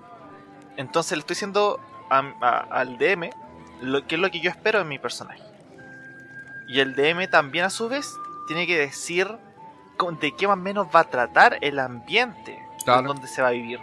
Entonces 0.77 1.13
le 1.13 1.21
estoy 1.21 1.35
diciendo 1.35 1.81
al 2.11 2.99
DM 2.99 3.31
lo 3.83 4.07
que 4.07 4.17
es 4.17 4.21
lo 4.21 4.31
que 4.31 4.41
yo 4.41 4.51
espero 4.51 4.81
en 4.81 4.89
mi 4.89 4.99
personaje. 4.99 5.43
Y 6.67 6.81
el 6.81 6.95
DM 6.95 7.29
también 7.29 7.65
a 7.65 7.71
su 7.71 7.89
vez 7.89 8.13
tiene 8.47 8.67
que 8.67 8.79
decir 8.79 9.29
de 10.21 10.35
qué 10.35 10.49
más 10.49 10.57
o 10.57 10.61
menos 10.61 10.87
va 10.95 11.01
a 11.01 11.05
tratar 11.05 11.59
el 11.61 11.79
ambiente 11.79 12.59
donde 12.87 13.29
se 13.29 13.43
va 13.43 13.49
a 13.49 13.53
vivir. 13.53 13.81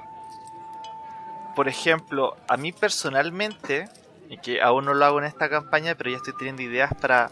Por 1.56 1.68
ejemplo, 1.68 2.36
a 2.48 2.58
mí 2.58 2.72
personalmente, 2.72 3.90
y 4.30 4.38
que 4.38 4.62
aún 4.62 4.86
no 4.86 4.94
lo 4.94 5.06
hago 5.06 5.20
en 5.20 5.26
esta 5.26 5.50
campaña, 5.50 5.96
pero 5.96 6.12
ya 6.12 6.18
estoy 6.18 6.34
teniendo 6.38 6.62
ideas 6.62 6.94
para 6.94 7.32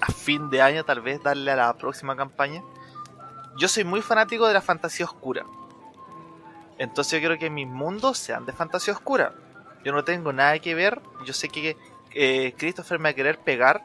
a 0.00 0.12
fin 0.12 0.50
de 0.50 0.62
año 0.62 0.84
tal 0.84 1.00
vez 1.00 1.22
darle 1.22 1.52
a 1.52 1.56
la 1.56 1.72
próxima 1.74 2.16
campaña. 2.16 2.62
Yo 3.56 3.68
soy 3.68 3.84
muy 3.84 4.00
fanático 4.00 4.46
de 4.46 4.54
la 4.54 4.62
fantasía 4.62 5.04
oscura. 5.04 5.44
Entonces 6.78 7.12
yo 7.12 7.18
quiero 7.18 7.38
que 7.38 7.50
mis 7.50 7.66
mundos 7.66 8.16
sean 8.16 8.46
de 8.46 8.52
fantasía 8.52 8.94
oscura. 8.94 9.34
Yo 9.84 9.92
no 9.92 10.02
tengo 10.04 10.32
nada 10.32 10.58
que 10.58 10.74
ver. 10.74 11.00
Yo 11.26 11.34
sé 11.34 11.48
que 11.48 11.76
eh, 12.12 12.54
Christopher 12.56 12.98
me 12.98 13.04
va 13.04 13.10
a 13.10 13.14
querer 13.14 13.38
pegar. 13.38 13.84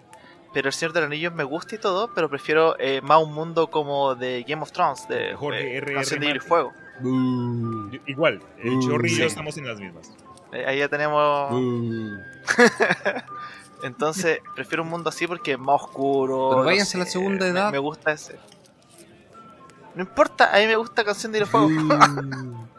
Pero 0.53 0.69
el 0.69 0.73
Señor 0.73 0.93
de 0.93 1.01
los 1.01 1.07
Anillos 1.07 1.33
me 1.33 1.43
gusta 1.43 1.75
y 1.75 1.77
todo. 1.77 2.13
Pero 2.13 2.29
prefiero 2.29 2.79
eh, 2.79 3.01
más 3.01 3.21
un 3.21 3.33
mundo 3.33 3.69
como 3.69 4.15
de 4.15 4.43
Game 4.47 4.61
of 4.61 4.71
Thrones. 4.71 5.07
De 5.09 5.35
Jorge 5.35 5.75
R. 5.75 5.93
de 5.93 6.39
Fuego. 6.39 6.73
Igual, 7.01 8.41
el 8.59 8.79
Chorri 8.79 9.11
y 9.11 9.15
yo 9.15 9.25
estamos 9.25 9.57
en 9.57 9.67
las 9.67 9.79
mismas. 9.79 10.11
Ahí 10.51 10.79
ya 10.79 10.87
tenemos. 10.87 11.51
Entonces, 13.83 14.39
prefiero 14.55 14.83
un 14.83 14.89
mundo 14.89 15.09
así 15.09 15.27
porque 15.27 15.53
es 15.53 15.59
más 15.59 15.81
oscuro. 15.83 16.49
Pero 16.51 16.63
váyanse 16.63 16.97
a 16.97 17.01
la 17.01 17.05
segunda 17.05 17.47
edad. 17.47 17.71
Me, 17.71 17.77
gusta 17.77 18.13
ese. 18.13 18.39
No 19.93 20.01
importa, 20.01 20.55
a 20.55 20.59
mí 20.59 20.67
me 20.67 20.75
gusta 20.75 21.03
Canción 21.03 21.31
de 21.31 21.45
Fuego. 21.45 21.69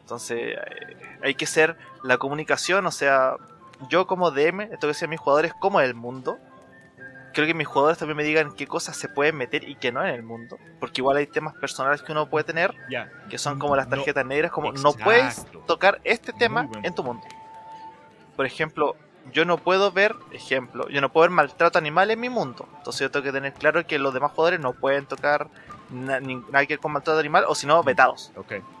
Entonces, 0.00 0.38
eh, 0.38 0.96
hay 1.22 1.34
que 1.34 1.46
ser 1.46 1.76
la 2.02 2.16
comunicación, 2.16 2.86
o 2.86 2.92
sea, 2.92 3.36
yo 3.90 4.06
como 4.06 4.30
DM, 4.30 4.60
esto 4.72 4.86
que 4.86 4.94
sea 4.94 5.08
mis 5.08 5.20
jugadores, 5.20 5.52
como 5.58 5.80
el 5.80 5.94
mundo 5.94 6.38
creo 7.36 7.46
que 7.46 7.52
mis 7.52 7.66
jugadores 7.66 7.98
también 7.98 8.16
me 8.16 8.24
digan 8.24 8.54
qué 8.54 8.66
cosas 8.66 8.96
se 8.96 9.10
pueden 9.10 9.36
meter 9.36 9.68
y 9.68 9.74
qué 9.74 9.92
no 9.92 10.02
en 10.02 10.14
el 10.14 10.22
mundo. 10.22 10.58
Porque 10.80 11.02
igual 11.02 11.18
hay 11.18 11.26
temas 11.26 11.54
personales 11.54 12.00
que 12.00 12.12
uno 12.12 12.30
puede 12.30 12.44
tener, 12.44 12.74
que 13.28 13.36
son 13.36 13.58
como 13.58 13.76
las 13.76 13.90
tarjetas 13.90 14.24
negras, 14.24 14.50
como 14.50 14.72
no 14.72 14.94
puedes 14.94 15.44
tocar 15.66 16.00
este 16.02 16.32
tema 16.32 16.66
en 16.82 16.94
tu 16.94 17.04
mundo. 17.04 17.22
Por 18.36 18.46
ejemplo, 18.46 18.96
yo 19.32 19.44
no 19.44 19.58
puedo 19.58 19.92
ver, 19.92 20.16
ejemplo, 20.32 20.88
yo 20.88 21.02
no 21.02 21.12
puedo 21.12 21.24
ver 21.24 21.30
maltrato 21.30 21.76
animal 21.76 22.10
en 22.10 22.20
mi 22.20 22.30
mundo. 22.30 22.66
Entonces 22.78 23.00
yo 23.02 23.10
tengo 23.10 23.24
que 23.24 23.32
tener 23.32 23.52
claro 23.52 23.86
que 23.86 23.98
los 23.98 24.14
demás 24.14 24.32
jugadores 24.32 24.58
no 24.58 24.72
pueden 24.72 25.04
tocar 25.04 25.48
nada 25.90 26.20
que 26.64 26.72
ver 26.72 26.78
con 26.78 26.92
maltrato 26.92 27.20
animal 27.20 27.44
o 27.48 27.54
si 27.54 27.66
no, 27.66 27.82
vetados. 27.82 28.32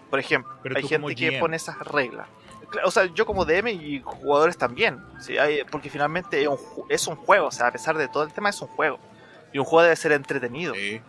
Por 0.08 0.18
ejemplo, 0.18 0.50
hay 0.74 0.82
gente 0.82 1.14
que 1.14 1.38
pone 1.38 1.56
esas 1.56 1.78
reglas 1.80 2.26
o 2.84 2.90
sea, 2.90 3.06
yo 3.06 3.26
como 3.26 3.44
DM 3.44 3.68
y 3.68 4.02
jugadores 4.04 4.56
también, 4.58 5.00
¿sí? 5.20 5.38
hay, 5.38 5.64
porque 5.70 5.90
finalmente 5.90 6.46
es 6.88 7.06
un, 7.06 7.16
juego, 7.16 7.46
o 7.46 7.50
sea, 7.50 7.68
a 7.68 7.72
pesar 7.72 7.96
de 7.96 8.08
todo 8.08 8.22
el 8.24 8.32
tema 8.32 8.50
es 8.50 8.60
un 8.60 8.68
juego. 8.68 8.98
Y 9.52 9.58
un 9.58 9.64
juego 9.64 9.84
debe 9.84 9.96
ser 9.96 10.12
entretenido. 10.12 10.74
Y 10.74 11.00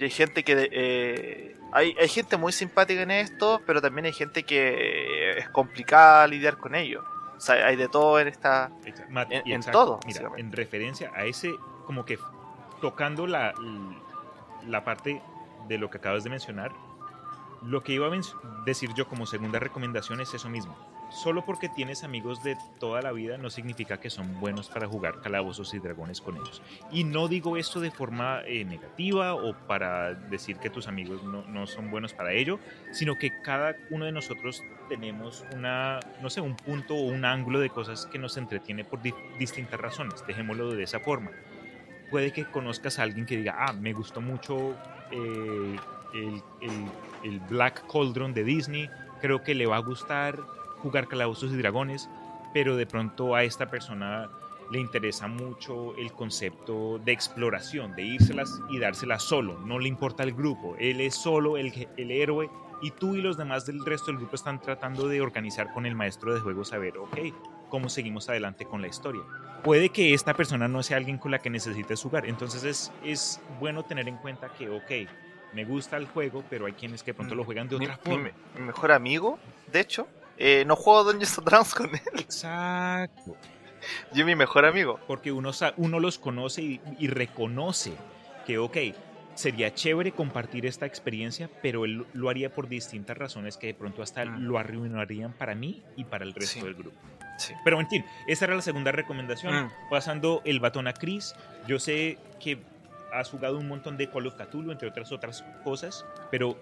hay 0.00 0.10
gente 0.10 0.44
que... 0.44 0.68
Eh, 0.72 1.56
hay, 1.70 1.94
hay 2.00 2.08
gente 2.08 2.38
muy 2.38 2.52
simpática 2.52 3.02
en 3.02 3.10
esto, 3.10 3.60
pero 3.66 3.82
también 3.82 4.06
hay 4.06 4.12
gente 4.12 4.42
que 4.44 5.36
es 5.36 5.48
complicada 5.50 6.26
lidiar 6.26 6.56
con 6.56 6.74
ello. 6.74 7.04
O 7.36 7.40
sea, 7.40 7.66
hay 7.66 7.76
de 7.76 7.88
todo 7.88 8.18
en 8.18 8.28
esta... 8.28 8.70
En, 9.44 9.62
todo. 9.62 10.00
Mira, 10.06 10.30
en 10.36 10.50
referencia 10.50 11.12
a 11.14 11.24
ese, 11.24 11.54
como 11.84 12.04
que 12.04 12.18
tocando 12.80 13.26
la, 13.26 13.52
la 14.66 14.84
parte 14.84 15.20
de 15.68 15.78
lo 15.78 15.90
que 15.90 15.98
acabas 15.98 16.24
de 16.24 16.30
mencionar, 16.30 16.72
lo 17.62 17.82
que 17.82 17.92
iba 17.92 18.06
a 18.06 18.20
decir 18.64 18.90
yo 18.94 19.08
como 19.08 19.26
segunda 19.26 19.58
recomendación 19.58 20.20
es 20.20 20.34
eso 20.34 20.48
mismo. 20.48 20.76
Solo 21.10 21.42
porque 21.44 21.70
tienes 21.70 22.04
amigos 22.04 22.42
de 22.42 22.56
toda 22.78 23.00
la 23.00 23.12
vida 23.12 23.38
no 23.38 23.48
significa 23.48 23.98
que 23.98 24.10
son 24.10 24.38
buenos 24.40 24.68
para 24.68 24.86
jugar 24.86 25.22
calabozos 25.22 25.72
y 25.72 25.78
dragones 25.78 26.20
con 26.20 26.36
ellos. 26.36 26.62
Y 26.92 27.04
no 27.04 27.28
digo 27.28 27.56
esto 27.56 27.80
de 27.80 27.90
forma 27.90 28.42
eh, 28.44 28.64
negativa 28.66 29.34
o 29.34 29.54
para 29.66 30.12
decir 30.12 30.58
que 30.58 30.68
tus 30.68 30.86
amigos 30.86 31.22
no, 31.24 31.66
son 31.66 31.90
buenos 31.90 32.12
para 32.12 32.32
ello, 32.32 32.60
sino 32.92 33.16
que 33.16 33.40
cada 33.42 33.74
uno 33.90 34.04
de 34.04 34.12
nosotros 34.12 34.62
tenemos 34.90 35.46
una, 35.54 36.00
no 36.20 36.28
sé, 36.28 36.42
un 36.42 36.56
punto 36.56 36.94
o 36.94 37.06
un 37.06 37.24
ángulo 37.24 37.58
de 37.58 37.70
cosas 37.70 38.06
que 38.06 38.18
nos 38.18 38.36
entretiene 38.36 38.84
por 38.84 39.00
distintas 39.38 39.80
razones. 39.80 40.24
Dejémoslo 40.26 40.74
de 40.74 40.82
esa 40.82 41.00
forma. 41.00 41.30
Puede 42.10 42.32
que 42.32 42.44
conozcas 42.44 42.98
a 42.98 43.02
alguien 43.02 43.24
que 43.24 43.36
diga, 43.36 43.56
ah, 43.58 43.72
me 43.72 43.92
gustó 43.94 44.20
mucho 44.20 44.76
eh, 45.10 45.76
el, 46.12 47.40
Black 47.48 47.84
Cauldron 47.90 48.34
de 48.34 48.44
Disney. 48.44 48.88
Creo 49.20 49.42
que 49.42 49.54
le 49.54 49.66
va 49.66 49.76
a 49.76 49.80
gustar 49.80 50.38
jugar 50.82 51.08
Calabozos 51.08 51.52
y 51.52 51.56
Dragones, 51.56 52.08
pero 52.52 52.76
de 52.76 52.86
pronto 52.86 53.34
a 53.34 53.44
esta 53.44 53.66
persona 53.66 54.30
le 54.70 54.78
interesa 54.78 55.26
mucho 55.28 55.96
el 55.96 56.12
concepto 56.12 56.98
de 56.98 57.12
exploración, 57.12 57.94
de 57.96 58.02
írselas 58.02 58.60
y 58.70 58.78
dárselas 58.78 59.22
solo. 59.22 59.58
No 59.60 59.78
le 59.78 59.88
importa 59.88 60.22
el 60.22 60.32
grupo, 60.32 60.76
él 60.78 61.00
es 61.00 61.14
solo 61.14 61.56
el, 61.56 61.88
el 61.96 62.10
héroe 62.10 62.50
y 62.80 62.90
tú 62.92 63.14
y 63.14 63.22
los 63.22 63.36
demás 63.36 63.66
del 63.66 63.84
resto 63.84 64.06
del 64.06 64.18
grupo 64.18 64.36
están 64.36 64.60
tratando 64.60 65.08
de 65.08 65.20
organizar 65.20 65.72
con 65.72 65.86
el 65.86 65.94
maestro 65.94 66.34
de 66.34 66.40
juego, 66.40 66.64
saber, 66.64 66.98
ok, 66.98 67.18
cómo 67.68 67.88
seguimos 67.88 68.28
adelante 68.28 68.64
con 68.66 68.80
la 68.82 68.88
historia. 68.88 69.22
Puede 69.62 69.88
que 69.88 70.14
esta 70.14 70.34
persona 70.34 70.68
no 70.68 70.82
sea 70.82 70.96
alguien 70.96 71.18
con 71.18 71.30
la 71.30 71.40
que 71.40 71.50
necesites 71.50 72.00
jugar, 72.02 72.26
entonces 72.26 72.64
es, 72.64 72.92
es 73.04 73.40
bueno 73.58 73.84
tener 73.84 74.08
en 74.08 74.16
cuenta 74.16 74.48
que, 74.50 74.68
ok, 74.70 75.10
me 75.52 75.64
gusta 75.64 75.96
el 75.96 76.06
juego, 76.06 76.44
pero 76.48 76.66
hay 76.66 76.72
quienes 76.72 77.02
que 77.02 77.14
pronto 77.14 77.34
lo 77.34 77.44
juegan 77.44 77.68
de 77.68 77.76
otra 77.76 77.96
forma. 77.96 78.30
Mi, 78.56 78.62
mejor 78.62 78.92
amigo, 78.92 79.38
de 79.72 79.80
hecho, 79.80 80.06
eh, 80.36 80.64
no 80.66 80.76
juego 80.76 81.04
Dungeons 81.04 81.40
Dragons 81.44 81.74
con 81.74 81.94
él. 81.94 82.00
Exacto. 82.20 83.36
Yo 84.12 84.26
mi 84.26 84.34
mejor 84.34 84.66
amigo. 84.66 84.98
Porque 85.06 85.32
uno, 85.32 85.50
uno 85.76 86.00
los 86.00 86.18
conoce 86.18 86.62
y, 86.62 87.08
reconoce 87.08 87.92
que, 88.46 88.58
ok, 88.58 88.76
sería 89.34 89.72
chévere 89.72 90.12
compartir 90.12 90.66
esta 90.66 90.86
experiencia, 90.86 91.48
pero 91.62 91.84
él 91.84 92.06
lo 92.12 92.28
haría 92.28 92.52
por 92.52 92.68
distintas 92.68 93.16
razones 93.16 93.56
que 93.56 93.68
de 93.68 93.74
pronto 93.74 94.02
hasta 94.02 94.24
mm. 94.24 94.42
lo 94.42 94.58
arruinarían 94.58 95.32
para 95.32 95.54
mí 95.54 95.82
y 95.96 96.04
para 96.04 96.24
el 96.24 96.34
resto 96.34 96.64
del 96.64 96.74
grupo. 96.74 96.96
Pero 97.64 97.78
en 97.78 97.88
fin, 97.88 98.04
esa 98.26 98.46
era 98.46 98.56
la 98.56 98.62
segunda 98.62 98.90
recomendación. 98.90 99.66
Mm. 99.66 99.70
Pasando 99.90 100.42
el 100.44 100.58
batón 100.60 100.88
a 100.88 100.92
Chris, 100.92 101.34
yo 101.68 101.78
sé 101.78 102.18
que 102.40 102.58
has 103.12 103.30
jugado 103.30 103.58
un 103.58 103.68
montón 103.68 103.96
de 103.96 104.08
Call 104.10 104.26
of 104.26 104.34
Cthulhu, 104.34 104.72
entre 104.72 104.88
otras 104.88 105.12
otras 105.12 105.44
cosas, 105.64 106.04
pero 106.30 106.56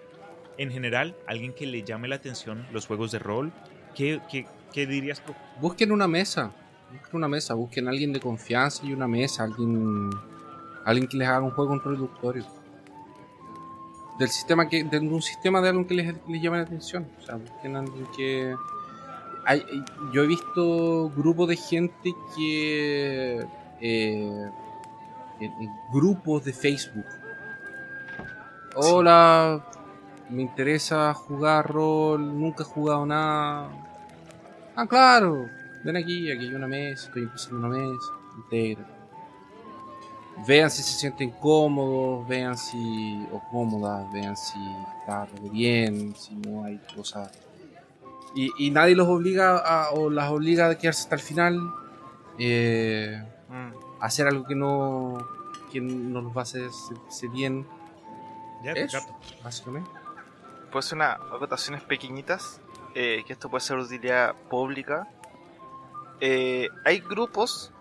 en 0.57 0.71
general, 0.71 1.15
alguien 1.27 1.53
que 1.53 1.65
le 1.65 1.83
llame 1.83 2.07
la 2.07 2.15
atención 2.15 2.65
los 2.71 2.87
juegos 2.87 3.11
de 3.11 3.19
rol, 3.19 3.51
¿qué, 3.95 4.21
qué, 4.29 4.47
qué 4.73 4.87
dirías 4.87 5.23
tú? 5.23 5.33
Busquen 5.61 5.91
una 5.91 6.07
mesa. 6.07 6.51
Busquen 6.91 7.15
una 7.17 7.27
mesa. 7.27 7.53
Busquen 7.53 7.87
a 7.87 7.91
alguien 7.91 8.11
de 8.11 8.19
confianza 8.19 8.85
y 8.85 8.93
una 8.93 9.07
mesa. 9.07 9.43
Alguien, 9.43 10.09
alguien 10.83 11.07
que 11.07 11.17
les 11.17 11.27
haga 11.27 11.41
un 11.41 11.51
juego 11.51 11.75
introductorio. 11.75 12.45
Del 14.17 14.29
sistema 14.29 14.67
que, 14.67 14.83
de 14.83 14.99
un 14.99 15.21
sistema 15.21 15.61
de 15.61 15.69
algo 15.69 15.85
que 15.85 15.93
les, 15.93 16.15
les 16.27 16.41
llame 16.41 16.57
la 16.57 16.63
atención. 16.63 17.07
O 17.19 17.21
sea, 17.21 17.35
busquen 17.35 17.75
a 17.75 17.79
alguien 17.79 18.07
que. 18.15 18.55
Hay, 19.45 19.63
yo 20.11 20.23
he 20.23 20.27
visto 20.27 21.11
grupos 21.15 21.49
de 21.49 21.55
gente 21.55 22.15
que. 22.35 23.45
eh, 23.79 24.49
en- 25.39 25.53
en 25.61 25.71
grupos 25.91 26.43
de 26.45 26.53
Facebook. 26.53 27.05
Hola, 28.75 29.63
me 30.29 30.41
interesa 30.43 31.13
jugar 31.13 31.65
rol, 31.71 32.37
nunca 32.39 32.63
he 32.63 32.65
jugado 32.65 33.05
nada. 33.05 33.69
Ah, 34.75 34.85
claro, 34.85 35.47
ven 35.83 35.97
aquí, 35.97 36.31
aquí 36.31 36.45
hay 36.47 36.53
una 36.53 36.67
mesa, 36.67 37.07
estoy 37.07 37.23
empezando 37.23 37.57
una 37.67 37.69
mesa, 37.69 38.11
intégrate. 38.37 38.97
Vean 40.47 40.69
si 40.69 40.83
se 40.83 40.91
sienten 40.99 41.31
cómodos, 41.31 42.27
vean 42.27 42.55
si. 42.55 43.25
o 43.31 43.41
cómodas, 43.49 44.11
vean 44.13 44.37
si 44.37 44.59
está 44.99 45.25
todo 45.25 45.49
bien, 45.49 46.13
si 46.15 46.35
no 46.35 46.63
hay 46.63 46.79
cosas. 46.95 47.31
Y, 48.35 48.51
y 48.59 48.69
nadie 48.69 48.93
los 48.95 49.07
obliga 49.07 49.57
a, 49.57 49.89
o 49.93 50.11
las 50.11 50.29
obliga 50.29 50.69
a 50.69 50.77
quedarse 50.77 51.01
hasta 51.03 51.15
el 51.15 51.21
final. 51.21 51.59
eh, 52.37 53.23
Mm. 53.49 53.71
Hacer 53.99 54.27
algo 54.27 54.45
que 54.45 54.55
no. 54.55 55.17
que 55.71 55.81
no 55.81 56.21
los 56.21 56.35
va 56.35 56.41
a 56.41 56.43
hacer 56.43 56.71
sentirse 56.71 57.27
bien. 57.27 57.67
Ya, 58.63 58.71
Eso, 58.71 58.99
básicamente. 59.43 59.89
Pues 60.71 60.91
una 60.91 61.13
acotaciones 61.13 61.81
pequeñitas, 61.83 62.61
eh, 62.95 63.23
que 63.25 63.33
esto 63.33 63.49
puede 63.49 63.61
ser 63.61 63.77
utilidad 63.77 64.35
pública. 64.49 65.07
Eh, 66.19 66.69
hay 66.83 66.99
grupos, 66.99 67.71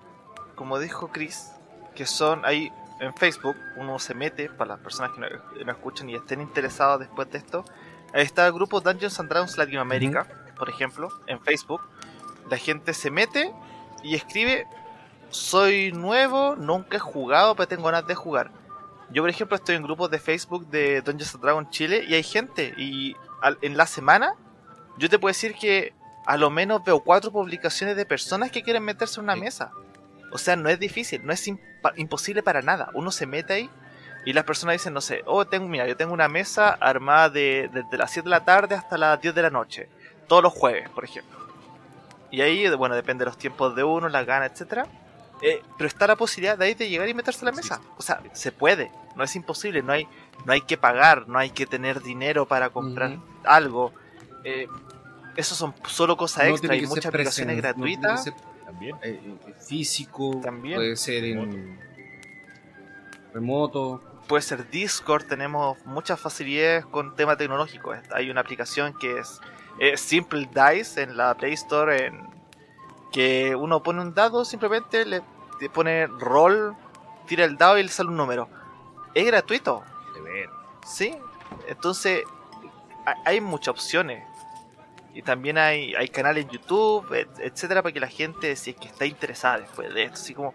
como 0.54 0.78
dijo 0.78 1.08
Chris, 1.08 1.52
que 1.94 2.06
son 2.06 2.44
ahí 2.44 2.70
en 3.00 3.14
Facebook, 3.14 3.56
uno 3.76 3.98
se 3.98 4.14
mete, 4.14 4.48
para 4.48 4.74
las 4.74 4.80
personas 4.80 5.12
que 5.12 5.20
no, 5.20 5.26
no 5.64 5.72
escuchan 5.72 6.08
y 6.08 6.14
estén 6.14 6.40
interesados 6.40 7.00
después 7.00 7.30
de 7.30 7.38
esto, 7.38 7.64
ahí 8.12 8.22
está 8.22 8.46
el 8.46 8.52
grupo 8.52 8.80
Dungeons 8.80 9.18
and 9.20 9.28
Dragons 9.28 9.58
Latinoamérica, 9.58 10.26
por 10.56 10.68
ejemplo, 10.68 11.08
en 11.26 11.40
Facebook. 11.40 11.82
La 12.50 12.56
gente 12.56 12.94
se 12.94 13.10
mete 13.10 13.52
y 14.02 14.14
escribe, 14.14 14.66
soy 15.36 15.92
nuevo, 15.92 16.56
nunca 16.56 16.96
he 16.96 17.00
jugado, 17.00 17.54
pero 17.54 17.68
tengo 17.68 17.84
ganas 17.84 18.06
de 18.06 18.14
jugar. 18.14 18.50
Yo, 19.10 19.22
por 19.22 19.30
ejemplo, 19.30 19.56
estoy 19.56 19.76
en 19.76 19.82
grupos 19.82 20.10
de 20.10 20.18
Facebook 20.18 20.66
de 20.68 21.00
Dungeons 21.00 21.34
and 21.34 21.42
Dragons 21.44 21.70
Chile 21.70 22.04
y 22.08 22.14
hay 22.14 22.22
gente. 22.22 22.74
Y 22.76 23.14
al- 23.40 23.58
en 23.62 23.76
la 23.76 23.86
semana, 23.86 24.34
yo 24.98 25.08
te 25.08 25.18
puedo 25.18 25.30
decir 25.30 25.54
que 25.54 25.94
a 26.26 26.36
lo 26.36 26.50
menos 26.50 26.82
veo 26.84 27.00
cuatro 27.00 27.30
publicaciones 27.30 27.96
de 27.96 28.04
personas 28.04 28.50
que 28.50 28.62
quieren 28.62 28.82
meterse 28.82 29.20
en 29.20 29.24
una 29.24 29.36
mesa. 29.36 29.70
O 30.32 30.38
sea, 30.38 30.56
no 30.56 30.68
es 30.68 30.80
difícil, 30.80 31.24
no 31.24 31.32
es 31.32 31.46
imposible 31.96 32.42
para 32.42 32.62
nada. 32.62 32.90
Uno 32.94 33.12
se 33.12 33.26
mete 33.26 33.52
ahí 33.52 33.70
y 34.24 34.32
las 34.32 34.42
personas 34.42 34.72
dicen, 34.74 34.92
no 34.92 35.00
sé, 35.00 35.22
oh, 35.26 35.44
tengo, 35.46 35.68
mira, 35.68 35.86
yo 35.86 35.96
tengo 35.96 36.12
una 36.12 36.26
mesa 36.28 36.70
armada 36.80 37.30
de, 37.30 37.70
desde 37.72 37.96
las 37.96 38.10
7 38.10 38.24
de 38.26 38.30
la 38.30 38.44
tarde 38.44 38.74
hasta 38.74 38.98
las 38.98 39.20
10 39.20 39.34
de 39.36 39.42
la 39.42 39.50
noche. 39.50 39.88
Todos 40.26 40.42
los 40.42 40.52
jueves, 40.52 40.88
por 40.90 41.04
ejemplo. 41.04 41.38
Y 42.32 42.40
ahí, 42.40 42.68
bueno, 42.74 42.96
depende 42.96 43.24
de 43.24 43.30
los 43.30 43.38
tiempos 43.38 43.76
de 43.76 43.84
uno, 43.84 44.08
las 44.08 44.26
ganas, 44.26 44.50
etcétera. 44.50 44.86
Eh, 45.42 45.62
pero 45.76 45.86
está 45.88 46.06
la 46.06 46.16
posibilidad 46.16 46.56
de 46.56 46.64
ahí 46.64 46.74
de 46.74 46.88
llegar 46.88 47.08
y 47.08 47.14
meterse 47.14 47.42
a 47.44 47.50
la 47.50 47.52
mesa. 47.52 47.80
O 47.98 48.02
sea, 48.02 48.22
se 48.32 48.52
puede, 48.52 48.90
no 49.16 49.22
es 49.22 49.36
imposible, 49.36 49.82
no 49.82 49.92
hay, 49.92 50.08
no 50.44 50.52
hay 50.52 50.62
que 50.62 50.76
pagar, 50.78 51.28
no 51.28 51.38
hay 51.38 51.50
que 51.50 51.66
tener 51.66 52.02
dinero 52.02 52.46
para 52.46 52.70
comprar 52.70 53.18
algo. 53.44 53.92
Eh, 54.44 54.66
eso 55.36 55.54
son 55.54 55.74
solo 55.86 56.16
cosas 56.16 56.44
No 56.44 56.50
extra, 56.52 56.72
hay 56.72 56.86
muchas 56.86 57.06
aplicaciones 57.06 57.56
no 57.56 57.62
gratuitas. 57.62 58.24
ser, 58.24 58.32
También. 58.64 58.96
eh, 59.02 59.20
eh, 59.22 59.54
físico, 59.60 60.40
También. 60.42 60.76
puede 60.76 60.96
ser 60.96 61.24
en 61.24 61.78
remoto. 63.34 64.02
puede 64.26 64.42
ser 64.42 64.68
Discord, 64.70 65.24
tenemos 65.26 65.76
muchas 65.84 66.18
facilidades 66.18 66.86
con 66.86 67.14
temas 67.14 67.36
tecnológicos. 67.36 67.98
Hay 68.14 68.30
una 68.30 68.40
aplicación 68.40 68.94
que 68.98 69.18
es 69.18 69.40
eh, 69.78 69.96
Simple 69.98 70.48
Dice 70.54 71.02
en 71.02 71.16
la 71.18 71.34
Play 71.34 71.52
Store, 71.52 72.06
en, 72.06 72.26
que 73.12 73.54
uno 73.56 73.82
pone 73.82 74.00
un 74.02 74.14
dado, 74.14 74.44
simplemente 74.44 75.04
le, 75.06 75.22
le 75.60 75.70
pone 75.70 76.06
roll, 76.06 76.74
tira 77.26 77.44
el 77.44 77.56
dado 77.56 77.78
y 77.78 77.82
le 77.82 77.88
sale 77.88 78.08
un 78.10 78.16
número. 78.16 78.48
Es 79.14 79.24
gratuito, 79.26 79.82
De 80.14 80.20
ver. 80.20 80.50
¿sí? 80.84 81.16
Entonces, 81.68 82.24
ha- 83.06 83.16
hay 83.24 83.40
muchas 83.40 83.68
opciones. 83.68 84.24
Y 85.14 85.22
también 85.22 85.56
hay, 85.56 85.94
hay 85.94 86.08
canales 86.08 86.44
en 86.44 86.50
YouTube, 86.50 87.10
et- 87.14 87.38
etcétera, 87.38 87.82
para 87.82 87.92
que 87.92 88.00
la 88.00 88.08
gente, 88.08 88.54
si 88.56 88.70
es 88.70 88.76
que 88.76 88.86
está 88.88 89.06
interesada 89.06 89.60
después 89.60 89.92
de 89.94 90.02
esto, 90.04 90.16
así 90.20 90.34
como 90.34 90.52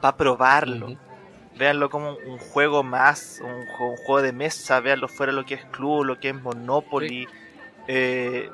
para 0.00 0.16
probarlo. 0.16 0.86
Ujú. 0.86 0.98
Véanlo 1.56 1.90
como 1.90 2.10
un 2.26 2.38
juego 2.38 2.82
más, 2.82 3.40
un, 3.42 3.50
un 3.50 3.96
juego 3.98 4.22
de 4.22 4.32
mesa, 4.32 4.80
véanlo 4.80 5.06
fuera 5.08 5.30
lo 5.32 5.44
que 5.44 5.54
es 5.54 5.64
Club, 5.66 6.04
lo 6.04 6.18
que 6.18 6.30
es 6.30 6.34
Monopoly. 6.34 7.28
Eh, 7.86 8.50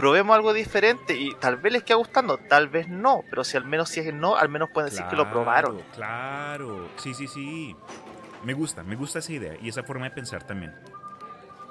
probemos 0.00 0.34
algo 0.34 0.54
diferente 0.54 1.14
y 1.16 1.34
tal 1.34 1.58
vez 1.58 1.74
les 1.74 1.82
quede 1.84 1.98
gustando, 1.98 2.38
tal 2.38 2.68
vez 2.68 2.88
no, 2.88 3.22
pero 3.28 3.44
si 3.44 3.58
al 3.58 3.66
menos 3.66 3.90
si 3.90 4.00
es 4.00 4.14
no, 4.14 4.34
al 4.34 4.48
menos 4.48 4.70
pueden 4.70 4.90
decir 4.90 5.04
que 5.10 5.14
lo 5.14 5.30
probaron. 5.30 5.80
Claro, 5.94 6.88
sí, 6.96 7.12
sí, 7.12 7.28
sí. 7.28 7.76
Me 8.42 8.54
gusta, 8.54 8.82
me 8.82 8.96
gusta 8.96 9.18
esa 9.18 9.32
idea 9.32 9.54
y 9.60 9.68
esa 9.68 9.82
forma 9.82 10.06
de 10.06 10.12
pensar 10.12 10.42
también. 10.44 10.74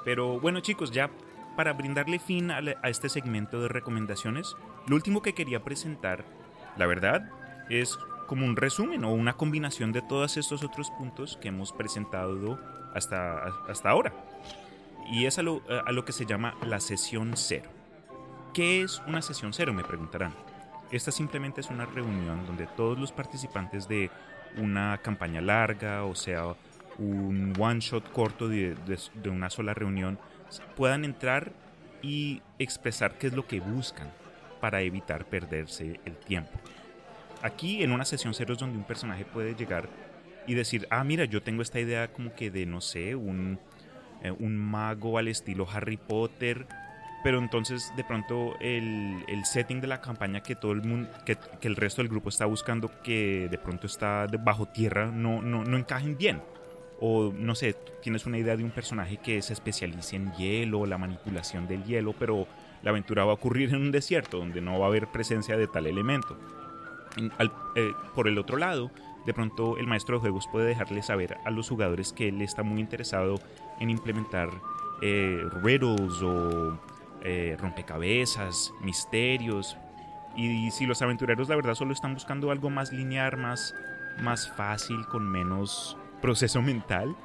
Pero 0.06 0.40
bueno 0.40 0.60
chicos, 0.60 0.92
ya 0.92 1.10
para 1.56 1.74
brindarle 1.74 2.20
fin 2.20 2.52
a, 2.52 2.60
a 2.60 2.90
este 2.90 3.10
segmento 3.10 3.62
de 3.62 3.68
recomendaciones, 3.68 4.56
lo 4.86 4.96
último 4.96 5.24
que 5.24 5.34
quería 5.34 5.64
presentar, 5.64 6.24
la 6.78 6.86
verdad, 6.86 7.32
es 7.70 7.98
como 8.28 8.46
un 8.46 8.56
resumen 8.56 9.04
o 9.06 9.12
una 9.12 9.34
combinación 9.34 9.92
de 9.92 10.04
todos 10.04 10.38
estos 10.38 10.64
otros 10.64 10.92
puntos 10.92 11.38
que 11.42 11.48
hemos 11.48 11.74
presentado 11.74 12.60
hasta, 12.94 13.44
hasta 13.68 13.90
ahora. 13.90 14.14
Y 15.12 15.26
es 15.26 15.40
a 15.40 15.42
lo, 15.42 15.64
a 15.68 15.92
lo 15.92 16.06
que 16.06 16.12
se 16.12 16.28
llama 16.28 16.54
la 16.62 16.80
sesión 16.80 17.32
cero. 17.36 17.72
¿Qué 18.54 18.82
es 18.82 19.02
una 19.08 19.22
sesión 19.22 19.54
cero? 19.54 19.74
Me 19.74 19.84
preguntarán. 19.84 20.34
Esta 20.92 21.12
simplemente 21.12 21.62
es 21.62 21.70
una 21.70 21.86
reunión 21.86 22.46
donde 22.48 22.66
todos 22.66 22.98
los 22.98 23.12
participantes 23.12 23.88
de 23.88 24.10
una 24.58 24.98
campaña 25.04 25.40
larga, 25.42 26.04
o 26.04 26.16
sea, 26.16 26.56
un 26.98 27.54
one 27.60 27.80
shot 27.80 28.12
corto 28.12 28.48
de, 28.48 28.76
de- 28.86 29.30
una 29.30 29.50
sola 29.50 29.74
reunión, 29.74 30.18
puedan 30.76 31.06
entrar 31.06 31.52
y 32.02 32.42
expresar 32.58 33.18
qué 33.18 33.28
es 33.28 33.34
lo 33.34 33.46
que 33.46 33.60
buscan 33.60 34.10
para 34.60 34.82
evitar 34.82 35.26
perderse 35.26 36.00
el 36.06 36.18
tiempo. 36.18 36.52
Aquí 37.44 37.84
en 37.84 37.92
una 37.92 38.04
sesión 38.04 38.34
cero 38.34 38.54
es 38.54 38.60
donde 38.60 38.78
un 38.78 38.84
personaje 38.84 39.24
puede 39.26 39.54
llegar 39.56 39.88
y 40.48 40.56
decir, 40.56 40.88
ah, 40.90 41.04
mira, 41.04 41.26
yo 41.26 41.44
tengo 41.44 41.62
esta 41.62 41.80
idea 41.80 42.12
como 42.12 42.34
que 42.34 42.50
de, 42.50 42.66
no 42.66 42.82
sé, 42.82 43.16
un, 43.16 43.60
eh, 44.24 44.32
un 44.32 44.58
mago 44.58 45.18
al 45.20 45.28
estilo 45.28 45.68
Harry 45.72 45.98
Potter, 45.98 46.66
pero 47.24 47.40
entonces 47.40 47.92
de 47.96 48.04
pronto 48.04 48.56
el, 48.60 49.24
el 49.28 49.46
setting 49.46 49.82
de 49.82 49.88
la 49.88 50.02
campaña 50.02 50.42
que 50.42 50.56
todo 50.56 50.72
el 50.72 50.82
mundo, 50.84 51.10
que, 51.26 51.38
que 51.60 51.68
el 51.68 51.76
resto 51.76 52.02
del 52.02 52.10
grupo 52.10 52.30
está 52.30 52.46
buscando, 52.46 52.90
que 53.04 53.48
de 53.50 53.58
pronto 53.58 53.88
está 53.88 54.26
bajo 54.44 54.66
tierra, 54.68 55.08
no, 55.08 55.42
no, 55.42 55.64
no 55.64 55.78
encajen 55.78 56.18
bien. 56.18 56.42
O 57.02 57.32
no 57.34 57.56
sé, 57.56 57.76
tienes 58.02 58.26
una 58.26 58.38
idea 58.38 58.58
de 58.58 58.64
un 58.64 58.72
personaje 58.72 59.18
que 59.18 59.42
se 59.42 59.54
especialice 59.54 60.18
en 60.18 60.34
hielo, 60.34 60.86
la 60.86 60.98
manipulación 60.98 61.66
del 61.68 61.84
hielo, 61.86 62.14
pero 62.18 62.46
la 62.84 62.92
aventura 62.92 63.24
va 63.24 63.32
a 63.32 63.36
ocurrir 63.36 63.70
en 63.70 63.78
un 63.82 63.92
desierto 63.92 64.38
donde 64.38 64.60
no 64.60 64.78
va 64.80 64.86
a 64.86 64.90
haber 64.90 65.08
presencia 65.08 65.56
de 65.58 65.68
tal 65.68 65.88
elemento. 65.88 66.38
En- 67.18 67.32
al- 67.38 67.54
eh, 67.76 67.92
por 68.16 68.28
el 68.28 68.38
otro 68.38 68.58
lado, 68.58 68.92
de 69.26 69.34
pronto 69.34 69.78
el 69.78 69.88
maestro 69.88 70.16
de 70.18 70.22
juegos 70.22 70.48
puede 70.52 70.68
dejarle 70.68 71.02
saber 71.02 71.38
a 71.46 71.52
los 71.52 71.70
jugadores 71.70 72.12
que 72.14 72.28
él 72.30 72.42
está 72.42 72.64
muy 72.64 72.80
interesado 72.82 73.36
en 73.80 73.90
implementar 73.90 74.50
eh, 75.02 75.42
riddles 75.64 76.22
o 76.22 76.78
eh, 77.24 77.56
rompecabezas, 77.60 78.72
misterios. 78.82 79.78
Y, 80.36 80.70
si 80.72 80.86
los 80.86 81.02
aventureros 81.02 81.50
la 81.50 81.56
verdad 81.56 81.76
solo 81.76 81.94
están 81.94 82.14
buscando 82.14 82.52
algo 82.52 82.70
más 82.70 82.92
lineal, 82.94 83.38
más, 83.38 83.74
más 84.22 84.50
fácil, 84.50 85.06
con 85.08 85.28
menos 85.30 85.98
proceso 86.22 86.62
mental, 86.62 87.16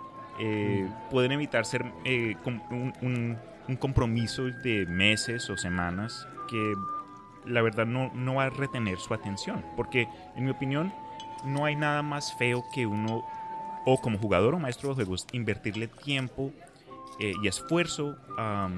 eh, 0.41 0.89
pueden 1.11 1.33
evitar 1.33 1.65
ser 1.65 1.85
eh, 2.05 2.37
un, 2.45 2.93
un- 3.03 3.39
un 3.67 3.77
compromiso 3.77 4.45
de 4.45 4.85
meses 4.87 5.49
o 5.49 5.57
semanas 5.57 6.27
que 6.49 6.75
la 7.47 7.63
verdad 7.63 7.87
no, 7.87 8.11
no 8.15 8.35
va 8.37 8.45
a 8.45 8.51
retener 8.51 8.99
su 8.99 9.15
atención. 9.15 9.65
Porque, 9.77 10.09
en 10.37 10.45
mi 10.45 10.51
opinión, 10.51 10.93
no 11.45 11.65
hay 11.65 11.77
nada 11.77 12.03
más 12.03 12.35
feo 12.37 12.65
que 12.75 12.87
uno, 12.87 13.23
o 13.87 14.01
como 14.01 14.19
jugador 14.19 14.55
o 14.55 14.59
maestro 14.59 14.91
de 14.91 14.95
juegos, 14.97 15.27
invertirle 15.33 15.89
tiempo 15.89 16.51
eh, 17.21 17.33
y 17.43 17.49
esfuerzo 17.49 18.17
a 18.37 18.69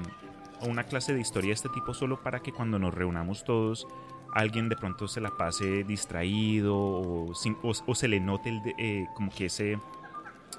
una 0.61 0.83
clase 0.83 1.13
de 1.13 1.21
historia 1.21 1.49
de 1.49 1.53
este 1.53 1.69
tipo 1.69 1.93
solo 1.93 2.21
para 2.21 2.39
que 2.39 2.51
cuando 2.51 2.79
nos 2.79 2.93
reunamos 2.93 3.43
todos 3.43 3.87
alguien 4.33 4.69
de 4.69 4.75
pronto 4.75 5.07
se 5.07 5.21
la 5.21 5.31
pase 5.31 5.83
distraído 5.83 6.75
o, 6.77 7.33
se 7.33 8.07
le 8.07 8.19
note 8.19 8.61
eh, 8.77 9.07
como 9.15 9.31
que 9.31 9.45
ese, 9.45 9.79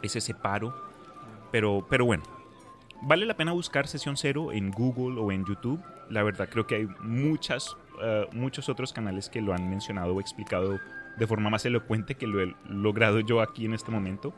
ese 0.03 0.21
separo. 0.21 0.75
Pero, 1.51 1.87
pero 1.89 2.05
bueno, 2.05 2.25
vale 3.03 3.25
la 3.25 3.37
pena 3.37 3.53
buscar 3.53 3.87
sesión 3.87 4.17
cero 4.17 4.53
en 4.53 4.71
Google 4.71 5.21
o 5.21 5.33
en 5.33 5.45
YouTube. 5.45 5.81
La 6.11 6.23
verdad 6.23 6.49
creo 6.51 6.67
que 6.67 6.75
hay 6.77 6.89
muchas, 7.01 7.77
eh, 8.03 8.27
muchos 8.33 8.69
otros 8.69 8.93
canales 8.93 9.29
que 9.29 9.41
lo 9.41 9.55
han 9.55 9.69
mencionado 9.69 10.15
o 10.15 10.21
explicado 10.21 10.79
de 11.17 11.27
forma 11.27 11.51
más 11.51 11.65
elocuente 11.65 12.17
que 12.17 12.27
lo 12.27 12.43
he 12.43 12.55
logrado 12.69 13.21
yo 13.21 13.41
aquí 13.41 13.65
en 13.65 13.75
este 13.75 13.91
momento. 13.91 14.35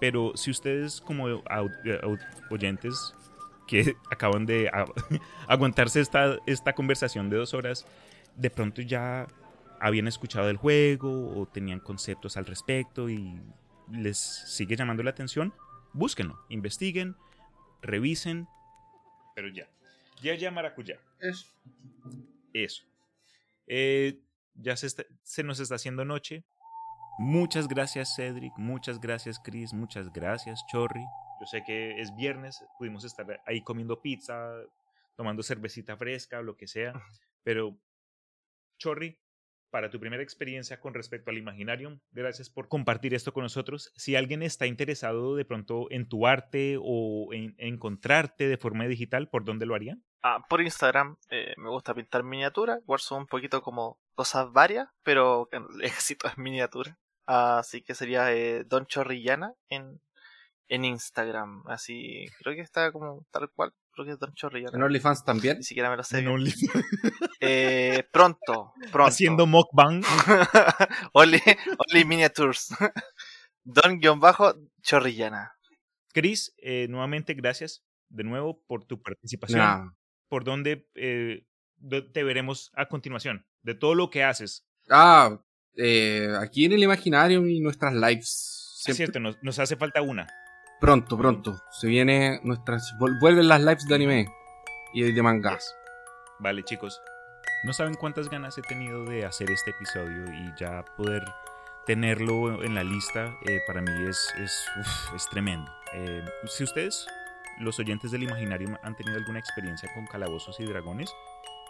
Pero 0.00 0.32
si 0.36 0.52
ustedes 0.52 1.00
como 1.00 1.26
oyentes 2.50 3.14
que 3.68 3.94
acaban 4.10 4.46
de 4.46 4.68
aguantarse 5.46 6.00
esta, 6.00 6.38
esta 6.46 6.72
conversación 6.72 7.30
de 7.30 7.36
dos 7.36 7.54
horas, 7.54 7.86
de 8.34 8.50
pronto 8.50 8.82
ya 8.82 9.28
habían 9.78 10.08
escuchado 10.08 10.50
el 10.50 10.56
juego 10.56 11.38
o 11.38 11.46
tenían 11.46 11.78
conceptos 11.78 12.36
al 12.36 12.46
respecto 12.46 13.08
y 13.08 13.40
les 13.92 14.18
sigue 14.18 14.74
llamando 14.74 15.04
la 15.04 15.10
atención, 15.10 15.54
búsquenlo, 15.92 16.40
investiguen, 16.48 17.14
revisen, 17.80 18.48
pero 19.36 19.48
ya. 19.48 19.68
Ya, 20.20 20.34
ya, 20.34 20.50
maracuyá. 20.50 20.98
Eso. 21.20 21.46
Eso. 22.52 22.82
Eh, 23.68 24.18
ya 24.56 24.76
se, 24.76 24.88
se 25.22 25.42
nos 25.44 25.60
está 25.60 25.76
haciendo 25.76 26.04
noche. 26.04 26.42
Muchas 27.20 27.68
gracias, 27.68 28.16
Cedric. 28.16 28.52
Muchas 28.56 28.98
gracias, 28.98 29.38
Chris. 29.38 29.72
Muchas 29.72 30.12
gracias, 30.12 30.64
Chorri. 30.72 31.04
Yo 31.40 31.46
sé 31.46 31.62
que 31.64 32.00
es 32.00 32.14
viernes, 32.16 32.64
pudimos 32.78 33.04
estar 33.04 33.40
ahí 33.46 33.62
comiendo 33.62 34.00
pizza, 34.00 34.50
tomando 35.16 35.42
cervecita 35.42 35.96
fresca 35.96 36.42
lo 36.42 36.56
que 36.56 36.66
sea, 36.66 36.92
pero 37.42 37.78
Chorri, 38.78 39.18
para 39.70 39.90
tu 39.90 40.00
primera 40.00 40.22
experiencia 40.22 40.80
con 40.80 40.94
respecto 40.94 41.30
al 41.30 41.38
Imaginarium. 41.38 42.00
Gracias 42.10 42.48
por 42.50 42.68
compartir 42.68 43.14
esto 43.14 43.32
con 43.32 43.42
nosotros. 43.42 43.92
Si 43.96 44.16
alguien 44.16 44.42
está 44.42 44.66
interesado 44.66 45.36
de 45.36 45.44
pronto 45.44 45.88
en 45.90 46.08
tu 46.08 46.26
arte 46.26 46.78
o 46.80 47.32
en 47.32 47.54
encontrarte 47.58 48.48
de 48.48 48.56
forma 48.56 48.86
digital, 48.86 49.28
¿por 49.28 49.44
dónde 49.44 49.66
lo 49.66 49.74
harían? 49.74 50.02
Ah, 50.22 50.44
por 50.48 50.60
Instagram 50.62 51.16
eh, 51.30 51.54
me 51.58 51.70
gusta 51.70 51.94
pintar 51.94 52.24
miniatura, 52.24 52.78
igual 52.82 53.00
son 53.00 53.20
un 53.20 53.26
poquito 53.26 53.62
como 53.62 54.00
cosas 54.14 54.52
varias, 54.52 54.88
pero 55.02 55.48
el 55.52 55.64
éxito 55.82 56.28
es 56.28 56.38
miniatura. 56.38 56.98
Así 57.26 57.82
que 57.82 57.94
sería 57.94 58.32
eh, 58.32 58.64
Don 58.64 58.86
Chorrillana 58.86 59.54
en, 59.68 60.00
en 60.68 60.84
Instagram. 60.84 61.62
Así, 61.66 62.26
creo 62.38 62.54
que 62.54 62.60
está 62.60 62.92
como 62.92 63.26
tal 63.30 63.50
cual 63.50 63.72
creo 63.92 64.06
que 64.06 64.12
es 64.12 64.18
Don 64.18 64.32
Chorrillana. 64.34 64.76
¿En 64.76 64.82
OnlyFans 64.82 65.24
también? 65.24 65.58
Ni 65.58 65.64
siquiera 65.64 65.90
me 65.90 65.96
lo 65.96 66.04
sé. 66.04 66.24
eh, 67.40 68.04
pronto, 68.12 68.72
pronto. 68.92 69.08
Haciendo 69.08 69.46
mockbang. 69.46 70.02
only, 71.12 71.40
only 71.78 72.04
Miniatures. 72.04 72.74
Don-Chorrillana. 73.64 75.52
Chris, 76.12 76.54
eh, 76.58 76.86
nuevamente 76.88 77.34
gracias 77.34 77.84
de 78.08 78.24
nuevo 78.24 78.62
por 78.66 78.84
tu 78.84 79.02
participación. 79.02 79.96
Por 80.28 80.44
donde 80.44 80.88
eh, 80.94 81.46
te 82.12 82.24
veremos 82.24 82.70
a 82.74 82.88
continuación, 82.88 83.46
de 83.62 83.74
todo 83.74 83.94
lo 83.94 84.10
que 84.10 84.24
haces. 84.24 84.66
Ah, 84.90 85.40
eh, 85.76 86.28
aquí 86.40 86.64
en 86.64 86.72
el 86.72 86.82
imaginario 86.82 87.46
y 87.46 87.60
nuestras 87.60 87.94
lives. 87.94 88.82
Es 88.86 88.96
cierto, 88.96 89.20
nos, 89.20 89.36
nos 89.42 89.58
hace 89.58 89.76
falta 89.76 90.00
una. 90.02 90.26
Pronto, 90.80 91.18
pronto. 91.18 91.60
Se 91.70 91.88
viene 91.88 92.40
nuestras. 92.44 92.94
Vuelven 92.98 93.48
las 93.48 93.60
lives 93.60 93.86
de 93.86 93.94
anime 93.94 94.28
y 94.92 95.10
de 95.10 95.22
mangas. 95.22 95.74
Vale, 96.38 96.62
chicos. 96.62 97.02
No 97.64 97.72
saben 97.72 97.94
cuántas 97.94 98.30
ganas 98.30 98.56
he 98.56 98.62
tenido 98.62 99.04
de 99.04 99.24
hacer 99.24 99.50
este 99.50 99.72
episodio 99.72 100.32
y 100.32 100.52
ya 100.56 100.84
poder 100.96 101.24
tenerlo 101.88 102.62
en 102.62 102.76
la 102.76 102.84
lista 102.84 103.34
eh, 103.46 103.60
para 103.66 103.80
mí 103.80 103.90
es, 104.06 104.32
es, 104.38 104.68
tremendo. 105.30 105.72
Eh, 105.94 106.22
si 106.46 106.62
ustedes, 106.62 107.08
los 107.58 107.80
oyentes 107.80 108.12
del 108.12 108.22
Imaginario, 108.22 108.78
han 108.82 108.94
tenido 108.94 109.16
alguna 109.16 109.40
experiencia 109.40 109.92
con 109.94 110.06
calabozos 110.06 110.60
y 110.60 110.66
dragones, 110.66 111.10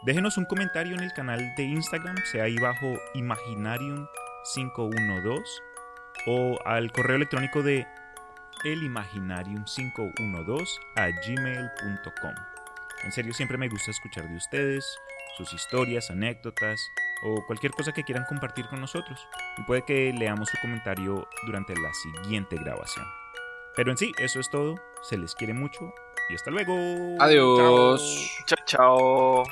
déjenos 0.02 0.36
un 0.36 0.44
comentario 0.44 0.94
en 0.94 1.04
el 1.04 1.12
canal 1.12 1.54
de 1.56 1.62
Instagram, 1.62 2.16
sea 2.24 2.42
ahí 2.44 2.58
bajo 2.58 2.94
Imaginarium512 3.14 5.44
o 6.26 6.58
al 6.66 6.90
correo 6.90 7.14
electrónico 7.16 7.62
de 7.62 7.86
elimaginarium512 8.64 10.68
a 10.96 11.08
gmail.com. 11.08 12.34
En 13.04 13.12
serio, 13.12 13.32
siempre 13.32 13.58
me 13.58 13.68
gusta 13.68 13.90
escuchar 13.90 14.28
de 14.28 14.36
ustedes, 14.36 14.84
sus 15.36 15.52
historias, 15.52 16.10
anécdotas 16.10 16.80
o 17.22 17.44
cualquier 17.46 17.72
cosa 17.72 17.92
que 17.92 18.04
quieran 18.04 18.24
compartir 18.28 18.66
con 18.66 18.80
nosotros. 18.80 19.26
Y 19.56 19.62
puede 19.62 19.84
que 19.84 20.12
leamos 20.12 20.48
su 20.48 20.58
comentario 20.60 21.28
durante 21.46 21.74
la 21.74 21.92
siguiente 21.94 22.56
grabación. 22.56 23.06
Pero 23.76 23.92
en 23.92 23.96
sí, 23.96 24.12
eso 24.18 24.40
es 24.40 24.50
todo. 24.50 24.74
Se 25.02 25.16
les 25.16 25.34
quiere 25.34 25.54
mucho 25.54 25.92
y 26.28 26.34
hasta 26.34 26.50
luego. 26.50 26.74
Adiós. 27.20 28.28
chao. 28.46 28.58
chao. 28.66 29.44